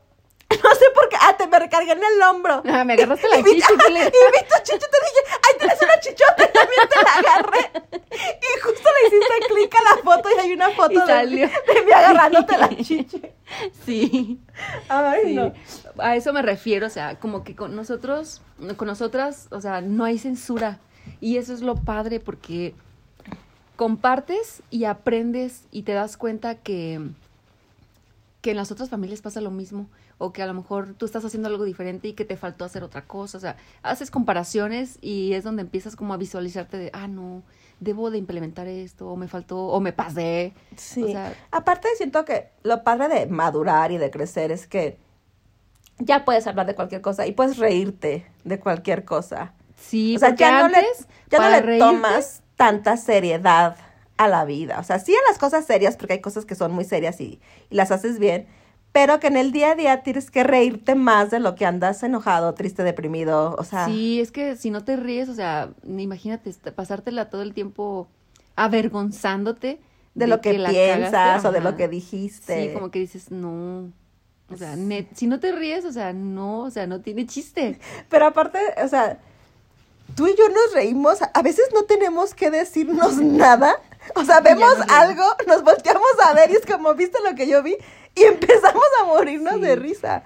no 0.49 0.75
sé 0.75 0.85
por 0.95 1.09
qué, 1.09 1.17
ah, 1.21 1.35
te 1.37 1.47
me 1.47 1.59
recargué 1.59 1.91
en 1.91 1.99
el 1.99 2.21
hombro. 2.29 2.63
Ah, 2.65 2.83
me 2.83 2.93
agarraste 2.93 3.27
la 3.27 3.37
Y 3.39 3.43
vi- 3.43 3.51
chichi, 3.55 3.73
y 3.73 3.93
vi 3.93 3.99
tu 3.99 4.63
te 4.63 4.73
dije, 4.73 5.21
ay, 5.43 5.57
tienes 5.59 5.81
una 5.81 5.99
chichota, 5.99 6.47
también 6.51 6.81
te 6.89 7.03
la 7.03 7.13
agarré. 7.31 7.71
Y 8.11 8.59
justo 8.61 8.89
le 9.01 9.07
hiciste 9.07 9.33
clic 9.53 9.75
a 9.75 9.95
la 9.95 10.01
foto 10.03 10.29
y 10.35 10.39
hay 10.39 10.53
una 10.53 10.69
foto 10.71 10.93
Y 10.93 10.99
de, 10.99 11.05
salió. 11.05 11.47
de 11.47 11.81
mí 11.85 11.91
agarrándote 11.91 12.57
la 12.57 12.69
chiche. 12.69 13.33
Sí. 13.85 14.39
Ay, 14.89 15.21
sí. 15.25 15.33
no. 15.33 15.53
A 15.99 16.15
eso 16.15 16.31
me 16.33 16.41
refiero, 16.41 16.87
o 16.87 16.89
sea, 16.89 17.19
como 17.19 17.43
que 17.43 17.55
con 17.55 17.75
nosotros, 17.75 18.41
con 18.77 18.87
nosotras, 18.87 19.47
o 19.51 19.61
sea, 19.61 19.81
no 19.81 20.03
hay 20.05 20.17
censura. 20.17 20.79
Y 21.21 21.37
eso 21.37 21.53
es 21.53 21.61
lo 21.61 21.75
padre 21.75 22.19
porque 22.19 22.75
compartes 23.77 24.61
y 24.69 24.83
aprendes 24.83 25.63
y 25.71 25.83
te 25.83 25.93
das 25.93 26.17
cuenta 26.17 26.55
que, 26.55 26.99
que 28.41 28.51
en 28.51 28.57
las 28.57 28.71
otras 28.71 28.89
familias 28.89 29.21
pasa 29.21 29.39
lo 29.39 29.51
mismo 29.51 29.87
o 30.17 30.33
que 30.33 30.41
a 30.41 30.47
lo 30.47 30.53
mejor 30.55 30.95
tú 30.95 31.05
estás 31.05 31.23
haciendo 31.23 31.47
algo 31.47 31.63
diferente 31.63 32.07
y 32.07 32.13
que 32.13 32.25
te 32.25 32.37
faltó 32.37 32.65
hacer 32.65 32.83
otra 32.83 33.03
cosa. 33.03 33.37
O 33.37 33.41
sea, 33.41 33.55
haces 33.83 34.09
comparaciones 34.11 34.97
y 34.99 35.33
es 35.33 35.43
donde 35.43 35.61
empiezas 35.61 35.95
como 35.95 36.13
a 36.13 36.17
visualizarte 36.17 36.77
de, 36.77 36.89
ah, 36.93 37.07
no, 37.07 37.43
debo 37.79 38.09
de 38.09 38.17
implementar 38.17 38.67
esto, 38.67 39.07
o 39.09 39.15
me 39.15 39.27
faltó, 39.27 39.59
o 39.59 39.79
me 39.79 39.93
pasé. 39.93 40.53
Sí. 40.75 41.03
O 41.03 41.07
sea, 41.07 41.35
Aparte 41.51 41.87
siento 41.97 42.25
que 42.25 42.49
lo 42.63 42.83
padre 42.83 43.07
de 43.09 43.27
madurar 43.27 43.91
y 43.91 43.97
de 43.99 44.09
crecer 44.09 44.51
es 44.51 44.65
que 44.65 44.97
ya 45.99 46.25
puedes 46.25 46.47
hablar 46.47 46.65
de 46.65 46.73
cualquier 46.75 47.01
cosa 47.01 47.27
y 47.27 47.31
puedes 47.33 47.57
reírte 47.57 48.25
de 48.43 48.59
cualquier 48.59 49.05
cosa. 49.05 49.53
sí, 49.75 50.15
o 50.15 50.19
sea, 50.19 50.35
ya 50.35 50.63
no 50.63 50.67
le, 50.67 50.83
ya 51.29 51.39
no 51.39 51.49
le 51.49 51.61
reírte- 51.61 51.79
tomas 51.79 52.41
tanta 52.57 52.97
seriedad 52.97 53.77
a 54.17 54.27
la 54.27 54.45
vida. 54.45 54.79
O 54.79 54.83
sea, 54.83 54.99
sí 54.99 55.13
en 55.13 55.19
las 55.29 55.37
cosas 55.39 55.65
serias, 55.65 55.97
porque 55.97 56.13
hay 56.15 56.21
cosas 56.21 56.45
que 56.45 56.55
son 56.55 56.73
muy 56.73 56.85
serias 56.85 57.21
y, 57.21 57.39
y 57.69 57.75
las 57.75 57.91
haces 57.91 58.19
bien, 58.19 58.47
pero 58.91 59.19
que 59.19 59.27
en 59.27 59.37
el 59.37 59.51
día 59.51 59.71
a 59.71 59.75
día 59.75 60.03
tienes 60.03 60.31
que 60.31 60.43
reírte 60.43 60.95
más 60.95 61.29
de 61.31 61.39
lo 61.39 61.55
que 61.55 61.65
andas 61.67 62.03
enojado, 62.03 62.55
triste, 62.55 62.83
deprimido. 62.83 63.55
O 63.59 63.63
sea, 63.63 63.85
Sí, 63.85 64.19
es 64.19 64.31
que 64.31 64.55
si 64.57 64.71
no 64.71 64.83
te 64.83 64.97
ríes, 64.97 65.29
o 65.29 65.35
sea, 65.35 65.69
imagínate 65.87 66.51
pasártela 66.75 67.29
todo 67.29 67.43
el 67.43 67.53
tiempo 67.53 68.07
avergonzándote 68.55 69.79
de, 70.15 70.27
lo 70.27 70.41
que, 70.41 70.53
piensas 70.55 71.11
cagaste. 71.11 71.47
o 71.47 71.51
de 71.51 71.61
lo 71.61 71.75
que 71.77 71.87
dijiste. 71.87 72.67
Sí, 72.69 72.73
como 72.73 72.89
que 72.91 72.99
dices, 72.99 73.31
no. 73.31 73.91
O 74.49 74.55
sea, 74.57 74.75
net- 74.75 75.09
si 75.13 75.27
no 75.27 75.39
te 75.39 75.51
ríes, 75.51 75.85
o 75.85 75.91
sea, 75.91 76.13
no, 76.13 76.61
o 76.61 76.71
sea, 76.71 76.87
no 76.87 77.01
tiene 77.01 77.25
chiste. 77.27 77.79
Pero 78.09 78.25
aparte, 78.25 78.59
o 78.83 78.87
sea, 78.87 79.19
tú 80.15 80.27
y 80.27 80.35
yo 80.35 80.47
nos 80.49 80.73
reímos, 80.73 81.19
a 81.21 81.41
veces 81.41 81.69
no 81.73 81.83
tenemos 81.83 82.33
que 82.33 82.49
decirnos 82.51 83.17
nada. 83.21 83.75
O 84.15 84.23
sea, 84.23 84.39
vemos 84.41 84.69
reímos. 84.77 84.89
algo, 84.91 85.23
nos 85.47 85.63
volteamos 85.63 86.07
a 86.25 86.33
ver 86.33 86.51
y 86.51 86.55
es 86.55 86.65
como, 86.65 86.93
¿viste 86.95 87.17
lo 87.29 87.35
que 87.35 87.47
yo 87.47 87.61
vi? 87.63 87.75
Y 88.15 88.23
empezamos 88.23 88.83
a 89.01 89.05
morirnos 89.05 89.55
Sí. 89.55 89.61
de 89.61 89.75
risa. 89.75 90.23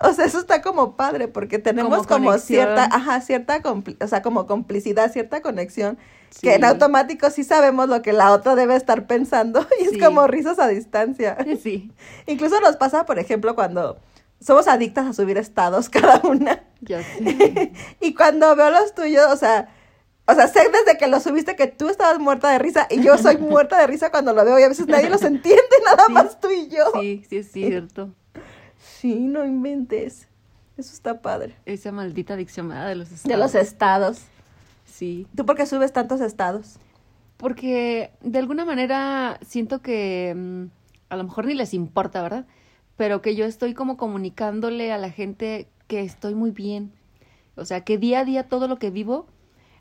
O 0.00 0.12
sea, 0.12 0.26
eso 0.26 0.38
está 0.38 0.62
como 0.62 0.94
padre 0.96 1.26
porque 1.26 1.58
tenemos 1.58 2.06
Como 2.06 2.26
como, 2.26 2.38
cierta, 2.38 2.84
ajá, 2.84 3.20
cierta, 3.20 3.60
o 4.00 4.06
sea, 4.06 4.22
como 4.22 4.46
complicidad, 4.46 5.10
cierta 5.12 5.42
conexión, 5.42 5.98
Sí. 6.30 6.40
que 6.42 6.54
en 6.54 6.64
automático 6.64 7.30
sí 7.30 7.42
sabemos 7.42 7.88
lo 7.88 8.00
que 8.02 8.12
la 8.12 8.30
otra 8.32 8.54
debe 8.54 8.76
estar 8.76 9.06
pensando 9.08 9.66
y 9.80 9.84
es 9.86 9.90
Sí. 9.92 9.98
como 9.98 10.26
risas 10.28 10.58
a 10.60 10.68
distancia. 10.68 11.36
Sí, 11.60 11.90
Incluso 12.26 12.60
nos 12.60 12.76
pasa, 12.76 13.06
por 13.06 13.18
ejemplo, 13.18 13.56
cuando 13.56 13.98
somos 14.40 14.68
adictas 14.68 15.06
a 15.06 15.12
subir 15.12 15.36
estados 15.38 15.88
cada 15.88 16.20
una. 16.22 16.62
Ya 16.80 17.02
sé. 17.18 17.72
y 18.00 18.14
cuando 18.14 18.54
veo 18.56 18.70
los 18.70 18.94
tuyos, 18.94 19.26
o 19.32 19.36
sea, 19.36 19.68
o 20.26 20.34
sea, 20.34 20.46
sé 20.48 20.60
desde 20.70 20.98
que 20.98 21.06
los 21.08 21.22
subiste 21.22 21.56
que 21.56 21.66
tú 21.68 21.88
estabas 21.88 22.18
muerta 22.18 22.50
de 22.50 22.58
risa 22.58 22.86
y 22.90 23.02
yo 23.02 23.16
soy 23.18 23.36
muerta 23.38 23.78
de 23.80 23.86
risa 23.86 24.10
cuando 24.10 24.32
lo 24.34 24.44
veo 24.44 24.58
y 24.58 24.62
a 24.62 24.68
veces 24.68 24.86
nadie 24.86 25.08
los 25.10 25.22
entiende, 25.22 25.62
nada 25.84 26.04
Sí. 26.06 26.12
más 26.12 26.40
tú 26.40 26.48
y 26.50 26.68
yo. 26.68 26.84
Sí, 27.00 27.24
sí 27.28 27.36
es 27.38 27.50
cierto. 27.52 28.10
Sí, 28.78 29.14
no 29.14 29.44
inventes. 29.44 30.28
Eso 30.76 30.92
está 30.94 31.20
padre. 31.20 31.56
Esa 31.66 31.90
maldita 31.92 32.34
adicción 32.34 32.68
¿verdad? 32.68 32.88
de 32.88 32.94
los 32.94 33.22
De 33.24 33.36
los 33.36 33.54
estados. 33.54 34.18
estados. 34.18 34.22
Sí. 34.86 35.26
¿Tú 35.36 35.44
por 35.46 35.56
qué 35.56 35.66
subes 35.66 35.92
tantos 35.92 36.20
estados? 36.20 36.76
Porque 37.36 38.10
de 38.20 38.38
alguna 38.38 38.64
manera 38.64 39.38
siento 39.46 39.80
que 39.82 40.34
mm, 40.36 40.64
a 41.08 41.16
lo 41.16 41.24
mejor 41.24 41.46
ni 41.46 41.54
les 41.54 41.74
importa, 41.74 42.22
¿verdad? 42.22 42.46
Pero 42.96 43.22
que 43.22 43.34
yo 43.34 43.44
estoy 43.44 43.74
como 43.74 43.96
comunicándole 43.96 44.92
a 44.92 44.98
la 44.98 45.10
gente 45.10 45.68
que 45.88 46.02
estoy 46.02 46.34
muy 46.34 46.52
bien. 46.52 46.92
O 47.56 47.64
sea, 47.64 47.80
que 47.82 47.98
día 47.98 48.20
a 48.20 48.24
día 48.24 48.44
todo 48.44 48.68
lo 48.68 48.78
que 48.78 48.90
vivo, 48.90 49.26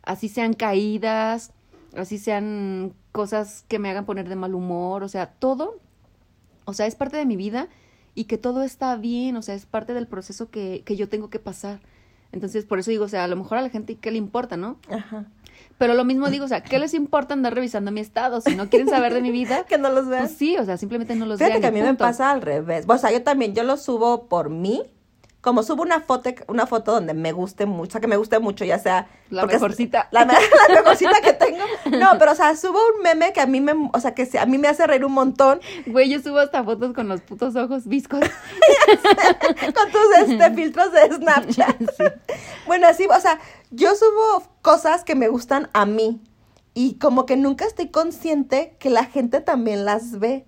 así 0.02 0.30
sean 0.30 0.54
caídas, 0.54 1.52
así 1.96 2.18
sean 2.18 2.94
cosas 3.12 3.66
que 3.68 3.78
me 3.78 3.90
hagan 3.90 4.06
poner 4.06 4.28
de 4.28 4.36
mal 4.36 4.56
humor, 4.56 5.04
o 5.04 5.10
sea, 5.10 5.28
todo, 5.28 5.80
o 6.66 6.74
sea, 6.74 6.88
es 6.88 6.96
parte 6.96 7.18
de 7.18 7.26
mi 7.26 7.36
vida 7.36 7.68
y 8.16 8.24
que 8.26 8.38
todo 8.40 8.64
está 8.64 8.96
bien, 8.96 9.36
o 9.38 9.42
sea, 9.44 9.54
es 9.54 9.68
parte 9.68 9.94
del 9.94 10.08
proceso 10.08 10.50
que, 10.50 10.82
que 10.86 10.96
yo 10.96 11.08
tengo 11.08 11.30
que 11.30 11.40
pasar. 11.40 11.80
Entonces, 12.32 12.66
por 12.66 12.80
eso 12.80 12.90
digo, 12.92 13.06
o 13.06 13.10
sea, 13.10 13.24
a 13.24 13.28
lo 13.28 13.36
mejor 13.36 13.58
a 13.58 13.62
la 13.62 13.70
gente, 13.70 13.96
¿qué 13.96 14.12
le 14.12 14.18
importa, 14.18 14.58
no? 14.58 14.78
Ajá. 14.90 15.26
Pero 15.78 15.94
lo 15.94 16.04
mismo 16.04 16.30
digo, 16.30 16.46
o 16.46 16.48
sea, 16.48 16.62
¿qué 16.62 16.80
les 16.80 16.94
importa 16.94 17.34
andar 17.34 17.54
revisando 17.54 17.92
mi 17.92 18.00
estado? 18.00 18.42
Si 18.42 18.56
no 18.56 18.70
quieren 18.70 18.90
saber 18.90 19.14
de 19.14 19.22
mi 19.22 19.32
vida, 19.32 19.66
Que 19.68 19.78
no 19.78 19.90
los 19.92 20.08
vean. 20.08 20.26
pues 20.26 20.38
sí, 20.38 20.58
o 20.58 20.66
sea, 20.66 20.78
simplemente 20.78 21.16
no 21.16 21.26
los 21.26 21.38
Fíjate 21.38 21.60
vean. 21.60 21.62
que 21.62 21.68
a 21.68 21.72
mí 21.72 21.82
me 21.82 21.96
pasa 21.96 22.32
al 22.32 22.42
revés. 22.42 22.86
O 22.88 22.98
sea, 22.98 23.12
yo 23.12 23.24
también, 23.24 23.54
yo 23.54 23.64
lo 23.64 23.78
subo 23.78 24.28
por 24.28 24.50
mí. 24.50 24.84
Como 25.48 25.64
subo 25.64 25.82
una 25.82 26.02
foto, 26.02 26.30
una 26.50 26.68
foto 26.68 26.92
donde 26.92 27.14
me 27.14 27.32
guste 27.32 27.66
mucho, 27.66 27.88
o 27.88 27.92
sea, 27.94 28.02
que 28.02 28.08
me 28.08 28.18
guste 28.18 28.38
mucho, 28.40 28.66
ya 28.66 28.80
sea... 28.80 29.08
La 29.30 29.46
mejorcita. 29.46 30.10
La, 30.12 30.26
me- 30.26 30.34
la 30.68 30.76
mejorcita 30.76 31.22
que 31.22 31.32
tengo. 31.32 31.64
No, 31.98 32.20
pero 32.20 32.34
o 32.34 32.36
sea, 32.36 32.54
subo 32.58 32.78
un 32.94 33.02
meme 33.02 33.32
que 33.32 33.40
a 33.40 33.46
mí 33.46 33.62
me, 33.62 33.72
o 33.94 34.00
sea, 34.02 34.14
que 34.14 34.28
a 34.38 34.46
mí 34.46 34.58
me 34.58 34.68
hace 34.68 34.86
reír 34.86 35.06
un 35.06 35.14
montón 35.14 35.62
Güey, 35.86 36.10
yo 36.10 36.20
subo 36.20 36.40
hasta 36.40 36.66
fotos 36.66 36.94
con 36.94 37.08
los 37.08 37.22
putos 37.22 37.56
ojos 37.56 37.88
viscos. 37.88 38.20
con 39.74 39.92
tus 39.92 40.30
este, 40.30 40.52
filtros 40.52 40.92
de 40.92 41.16
Snapchat. 41.16 41.78
Sí. 41.96 42.04
Bueno, 42.66 42.88
así, 42.88 43.06
o 43.06 43.22
sea, 43.22 43.40
yo 43.72 43.96
subo 43.96 44.44
cosas 44.62 45.06
que 45.06 45.16
me 45.16 45.30
gustan 45.30 45.70
a 45.72 45.86
mí 45.86 46.20
y 46.74 46.96
como 47.00 47.26
que 47.26 47.38
nunca 47.38 47.64
estoy 47.64 47.88
consciente 47.88 48.76
que 48.80 48.90
la 48.90 49.06
gente 49.06 49.40
también 49.40 49.86
las 49.86 50.20
ve. 50.20 50.46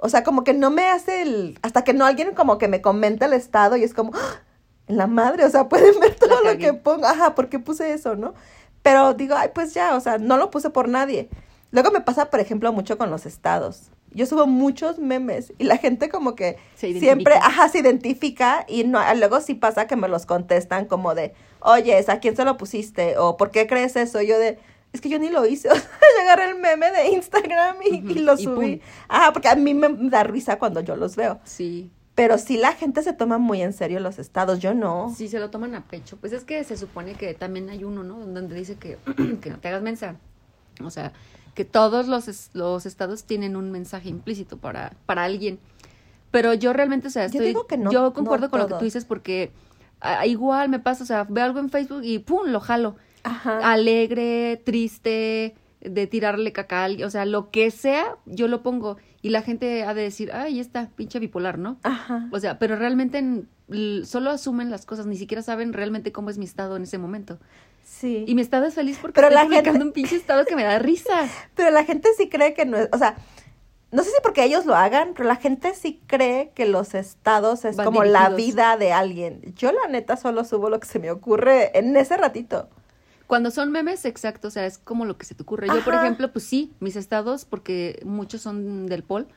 O 0.00 0.08
sea, 0.08 0.24
como 0.24 0.44
que 0.44 0.54
no 0.54 0.70
me 0.70 0.88
hace 0.88 1.22
el... 1.22 1.58
Hasta 1.62 1.84
que 1.84 1.92
no 1.92 2.06
alguien 2.06 2.34
como 2.34 2.58
que 2.58 2.68
me 2.68 2.80
comenta 2.80 3.26
el 3.26 3.34
estado 3.34 3.76
y 3.76 3.84
es 3.84 3.94
como... 3.94 4.12
¡ah! 4.14 4.42
En 4.86 4.96
la 4.96 5.06
madre, 5.06 5.44
o 5.44 5.50
sea, 5.50 5.68
pueden 5.68 6.00
ver 6.00 6.16
todo 6.16 6.42
lo 6.42 6.58
que 6.58 6.72
pongo. 6.72 7.06
Ajá, 7.06 7.34
¿por 7.34 7.48
qué 7.48 7.58
puse 7.58 7.92
eso, 7.92 8.16
no? 8.16 8.34
Pero 8.82 9.14
digo, 9.14 9.34
ay, 9.36 9.50
pues 9.54 9.74
ya, 9.74 9.94
o 9.94 10.00
sea, 10.00 10.18
no 10.18 10.36
lo 10.36 10.50
puse 10.50 10.70
por 10.70 10.88
nadie. 10.88 11.28
Luego 11.70 11.90
me 11.90 12.00
pasa, 12.00 12.30
por 12.30 12.40
ejemplo, 12.40 12.72
mucho 12.72 12.98
con 12.98 13.10
los 13.10 13.26
estados. 13.26 13.90
Yo 14.12 14.26
subo 14.26 14.46
muchos 14.48 14.98
memes 14.98 15.52
y 15.58 15.64
la 15.64 15.76
gente 15.76 16.08
como 16.08 16.34
que 16.34 16.56
siempre, 16.74 17.34
ajá, 17.36 17.68
se 17.68 17.78
identifica 17.78 18.64
y 18.66 18.82
no, 18.82 19.00
luego 19.14 19.40
sí 19.40 19.54
pasa 19.54 19.86
que 19.86 19.94
me 19.94 20.08
los 20.08 20.26
contestan 20.26 20.86
como 20.86 21.14
de, 21.14 21.32
oye, 21.60 22.04
¿a 22.08 22.18
quién 22.18 22.34
se 22.34 22.44
lo 22.44 22.56
pusiste? 22.56 23.16
O 23.18 23.36
¿por 23.36 23.52
qué 23.52 23.68
crees 23.68 23.94
eso? 23.94 24.20
Yo 24.20 24.36
de, 24.36 24.58
es 24.92 25.00
que 25.00 25.08
yo 25.08 25.18
ni 25.18 25.28
lo 25.28 25.46
hice. 25.46 25.68
O 25.70 25.74
sea, 25.74 25.82
yo 25.82 26.22
agarré 26.22 26.50
el 26.50 26.58
meme 26.58 26.90
de 26.90 27.08
Instagram 27.10 27.76
y, 27.84 27.96
y 27.96 28.14
lo 28.20 28.34
y 28.34 28.44
subí. 28.44 28.76
pum. 28.76 28.86
Ajá, 29.08 29.32
porque 29.32 29.48
a 29.48 29.54
mí 29.54 29.74
me 29.74 29.88
da 30.10 30.24
risa 30.24 30.58
cuando 30.58 30.80
yo 30.80 30.96
los 30.96 31.16
veo. 31.16 31.40
Sí. 31.44 31.90
Pero 32.14 32.36
sí 32.38 32.56
la 32.58 32.72
gente 32.72 33.02
se 33.02 33.12
toma 33.12 33.38
muy 33.38 33.62
en 33.62 33.72
serio 33.72 34.00
los 34.00 34.18
estados, 34.18 34.58
yo 34.58 34.74
no. 34.74 35.14
Sí, 35.16 35.28
se 35.28 35.38
lo 35.38 35.50
toman 35.50 35.74
a 35.74 35.86
pecho. 35.86 36.16
Pues 36.18 36.32
es 36.32 36.44
que 36.44 36.62
se 36.64 36.76
supone 36.76 37.14
que 37.14 37.32
también 37.34 37.70
hay 37.70 37.84
uno, 37.84 38.02
¿no? 38.02 38.18
Donde 38.18 38.54
dice 38.54 38.76
que, 38.76 38.98
que 39.40 39.50
no 39.50 39.58
te 39.58 39.68
hagas 39.68 39.82
mensa. 39.82 40.16
O 40.84 40.90
sea, 40.90 41.12
que 41.54 41.64
todos 41.64 42.08
los, 42.08 42.50
los 42.54 42.86
estados 42.86 43.24
tienen 43.24 43.56
un 43.56 43.70
mensaje 43.70 44.08
implícito 44.08 44.58
para, 44.58 44.92
para 45.06 45.24
alguien. 45.24 45.60
Pero 46.30 46.54
yo 46.54 46.72
realmente, 46.72 47.08
o 47.08 47.10
sea, 47.10 47.22
Yo 47.22 47.32
estoy, 47.38 47.46
digo 47.48 47.66
que 47.66 47.76
no, 47.76 47.90
yo 47.90 48.12
concuerdo 48.12 48.46
no 48.46 48.50
con 48.50 48.60
lo 48.60 48.68
que 48.68 48.74
tú 48.74 48.84
dices 48.84 49.04
porque 49.04 49.52
igual 50.26 50.68
me 50.68 50.78
pasa, 50.78 51.04
o 51.04 51.06
sea, 51.06 51.24
veo 51.28 51.44
algo 51.44 51.58
en 51.58 51.70
Facebook 51.70 52.02
y 52.04 52.18
¡pum! 52.20 52.46
lo 52.46 52.60
jalo. 52.60 52.96
Ajá. 53.24 53.70
Alegre, 53.72 54.60
triste, 54.64 55.54
de 55.80 56.06
tirarle 56.06 56.52
caca 56.52 56.80
a 56.80 56.84
alguien, 56.84 57.06
o 57.06 57.10
sea, 57.10 57.24
lo 57.24 57.50
que 57.50 57.70
sea, 57.70 58.16
yo 58.26 58.48
lo 58.48 58.62
pongo. 58.62 58.96
Y 59.22 59.30
la 59.30 59.42
gente 59.42 59.82
ha 59.84 59.94
de 59.94 60.02
decir, 60.02 60.30
ay, 60.32 60.60
está, 60.60 60.90
pinche 60.96 61.18
bipolar, 61.18 61.58
¿no? 61.58 61.78
Ajá. 61.82 62.28
O 62.32 62.38
sea, 62.40 62.58
pero 62.58 62.76
realmente 62.76 63.22
solo 64.04 64.30
asumen 64.30 64.70
las 64.70 64.84
cosas, 64.86 65.06
ni 65.06 65.16
siquiera 65.16 65.42
saben 65.42 65.72
realmente 65.72 66.12
cómo 66.12 66.30
es 66.30 66.38
mi 66.38 66.44
estado 66.44 66.76
en 66.76 66.82
ese 66.82 66.98
momento. 66.98 67.38
Sí. 67.84 68.24
Y 68.26 68.34
mi 68.34 68.42
estado 68.42 68.66
es 68.66 68.74
feliz 68.74 68.98
porque 69.00 69.14
Pero 69.20 69.28
estoy 69.28 69.36
la 69.42 69.44
publicando 69.44 69.72
gente- 69.72 69.86
un 69.86 69.92
pinche 69.92 70.16
estado 70.16 70.44
que 70.44 70.56
me 70.56 70.64
da 70.64 70.78
risa. 70.78 71.28
Pero 71.54 71.70
la 71.70 71.84
gente 71.84 72.08
sí 72.16 72.28
cree 72.28 72.54
que 72.54 72.64
no 72.66 72.76
es, 72.76 72.88
o 72.92 72.98
sea, 72.98 73.16
no 73.92 74.02
sé 74.04 74.10
si 74.10 74.16
porque 74.22 74.44
ellos 74.44 74.66
lo 74.66 74.76
hagan, 74.76 75.14
pero 75.16 75.26
la 75.28 75.34
gente 75.34 75.74
sí 75.74 76.00
cree 76.06 76.52
que 76.54 76.64
los 76.64 76.94
estados 76.94 77.64
es 77.64 77.74
Van 77.74 77.84
como 77.86 78.04
la 78.04 78.28
vida 78.28 78.76
de 78.76 78.92
alguien. 78.92 79.40
Yo 79.56 79.72
la 79.72 79.88
neta 79.88 80.16
solo 80.16 80.44
subo 80.44 80.70
lo 80.70 80.78
que 80.78 80.86
se 80.86 81.00
me 81.00 81.10
ocurre 81.10 81.76
en 81.76 81.96
ese 81.96 82.16
ratito. 82.16 82.68
Cuando 83.30 83.52
son 83.52 83.70
memes, 83.70 84.04
exacto, 84.06 84.48
o 84.48 84.50
sea, 84.50 84.66
es 84.66 84.78
como 84.78 85.04
lo 85.04 85.16
que 85.16 85.24
se 85.24 85.36
te 85.36 85.44
ocurre. 85.44 85.68
Yo, 85.68 85.84
por 85.84 85.94
ejemplo, 85.94 86.32
pues 86.32 86.44
sí, 86.44 86.72
mis 86.80 86.96
estados, 86.96 87.44
porque 87.44 88.00
muchos 88.04 88.40
son 88.42 88.88
del 88.88 89.04
Pol 89.04 89.28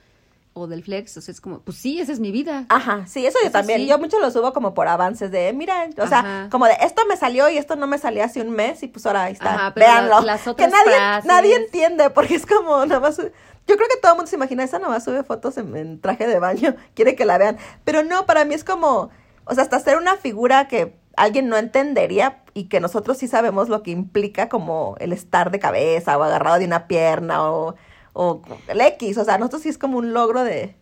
o 0.54 0.66
del 0.66 0.84
Flex, 0.84 1.16
o 1.18 1.22
sea, 1.22 1.32
es 1.32 1.40
como, 1.40 1.60
pues 1.60 1.78
sí, 1.78 2.00
esa 2.02 2.12
es 2.12 2.20
mi 2.20 2.32
vida. 2.32 2.66
Ajá, 2.70 3.06
sí, 3.06 3.24
eso 3.24 3.38
yo 3.44 3.50
Eso 3.50 3.54
también. 3.54 3.82
sí. 3.82 3.86
Yo 3.86 4.00
mucho 4.00 4.18
lo 4.20 4.32
subo 4.32 4.52
como 4.52 4.74
por 4.74 4.88
avances 4.88 5.30
de, 5.30 5.54
mira, 5.54 5.88
o 6.00 6.08
sea, 6.08 6.48
como 6.50 6.66
de 6.66 6.74
esto 6.82 7.04
me 7.08 7.18
salió 7.18 7.50
y 7.50 7.58
esto 7.60 7.76
no 7.76 7.86
me 7.86 8.00
salió 8.00 8.24
hace 8.24 8.42
un 8.42 8.50
mes 8.50 8.82
y 8.82 8.88
pues 8.88 9.06
ahora 9.06 9.26
ahí 9.26 9.34
está. 9.34 9.54
Ajá, 9.54 9.74
pero 9.76 9.86
Véanlo. 9.86 10.22
las 10.22 10.42
que 10.42 10.50
otras 10.50 10.72
nadie, 10.72 10.96
frases. 10.96 11.26
nadie 11.26 11.56
entiende 11.56 12.10
porque 12.10 12.34
es 12.34 12.48
como 12.48 12.84
nada 12.88 13.00
más. 13.00 13.18
Yo 13.18 13.76
creo 13.78 13.88
que 13.90 13.98
todo 14.02 14.14
el 14.14 14.18
mundo 14.18 14.28
se 14.28 14.38
imagina, 14.38 14.64
esa 14.64 14.80
nada 14.80 14.92
más 14.92 15.04
sube 15.04 15.22
fotos 15.24 15.56
en, 15.58 15.76
en 15.78 16.02
traje 16.02 16.26
de 16.26 16.40
baño, 16.40 16.76
quiere 16.96 17.16
que 17.16 17.26
la 17.26 17.38
vean. 17.38 17.58
Pero 17.84 18.04
no, 18.04 18.26
para 18.26 18.44
mí 18.44 18.56
es 18.56 18.64
como, 18.64 19.12
o 19.46 19.54
sea, 19.54 19.64
hasta 19.64 19.78
hacer 19.78 19.98
una 19.98 20.18
figura 20.18 20.68
que 20.68 20.96
alguien 21.16 21.48
no 21.48 21.58
entendería 21.58 22.43
y 22.54 22.66
que 22.66 22.80
nosotros 22.80 23.18
sí 23.18 23.28
sabemos 23.28 23.70
lo 23.70 23.84
que 23.84 23.92
implica 23.92 24.50
como 24.50 24.96
el 25.00 25.14
estar 25.14 25.52
de 25.52 25.60
cabeza 25.60 26.18
o 26.18 26.24
agarrado 26.24 26.60
de 26.60 26.66
una 26.66 26.88
pierna 26.88 27.50
o, 27.52 27.76
o 28.14 28.42
el 28.68 28.82
X. 28.82 29.18
O 29.18 29.26
sea, 29.26 29.38
nosotros 29.38 29.64
sí 29.64 29.70
es 29.70 29.78
como 29.78 29.98
un 29.98 30.14
logro 30.14 30.44
de, 30.44 30.76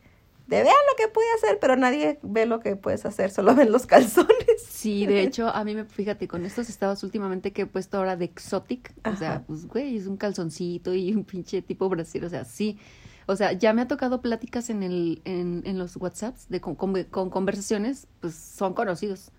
de 0.47 0.63
vean 0.63 0.65
lo 0.89 0.95
que 0.97 1.07
pude 1.07 1.25
hacer, 1.37 1.59
pero 1.59 1.75
nadie 1.77 2.19
ve 2.23 2.45
lo 2.45 2.59
que 2.59 2.75
puedes 2.75 3.05
hacer, 3.05 3.31
solo 3.31 3.55
ven 3.55 3.71
los 3.71 3.85
calzones. 3.87 4.35
Sí, 4.67 5.05
de 5.05 5.21
hecho, 5.21 5.47
a 5.47 5.63
mí 5.63 5.75
me, 5.75 5.85
fíjate, 5.85 6.27
con 6.27 6.45
estos 6.45 6.69
estados 6.69 7.03
últimamente 7.03 7.53
que 7.53 7.63
he 7.63 7.65
puesto 7.67 7.97
ahora 7.97 8.15
de 8.17 8.25
exotic, 8.25 8.93
o 9.05 9.15
sea, 9.15 9.43
pues, 9.47 9.67
güey, 9.67 9.95
es 9.97 10.07
un 10.07 10.17
calzoncito 10.17 10.93
y 10.93 11.13
un 11.13 11.23
pinche 11.23 11.61
tipo 11.61 11.87
Brasil, 11.87 12.23
o 12.25 12.29
sea, 12.29 12.43
sí. 12.45 12.77
O 13.27 13.35
sea, 13.35 13.53
ya 13.53 13.71
me 13.71 13.81
ha 13.83 13.87
tocado 13.87 14.19
pláticas 14.21 14.69
en 14.71 14.81
el, 14.83 15.21
en, 15.25 15.61
en 15.65 15.77
los 15.77 15.95
WhatsApps 15.95 16.49
de 16.49 16.59
con, 16.59 16.75
con- 16.75 17.03
con 17.05 17.29
conversaciones, 17.29 18.07
pues 18.19 18.33
son 18.35 18.73
conocidos. 18.73 19.31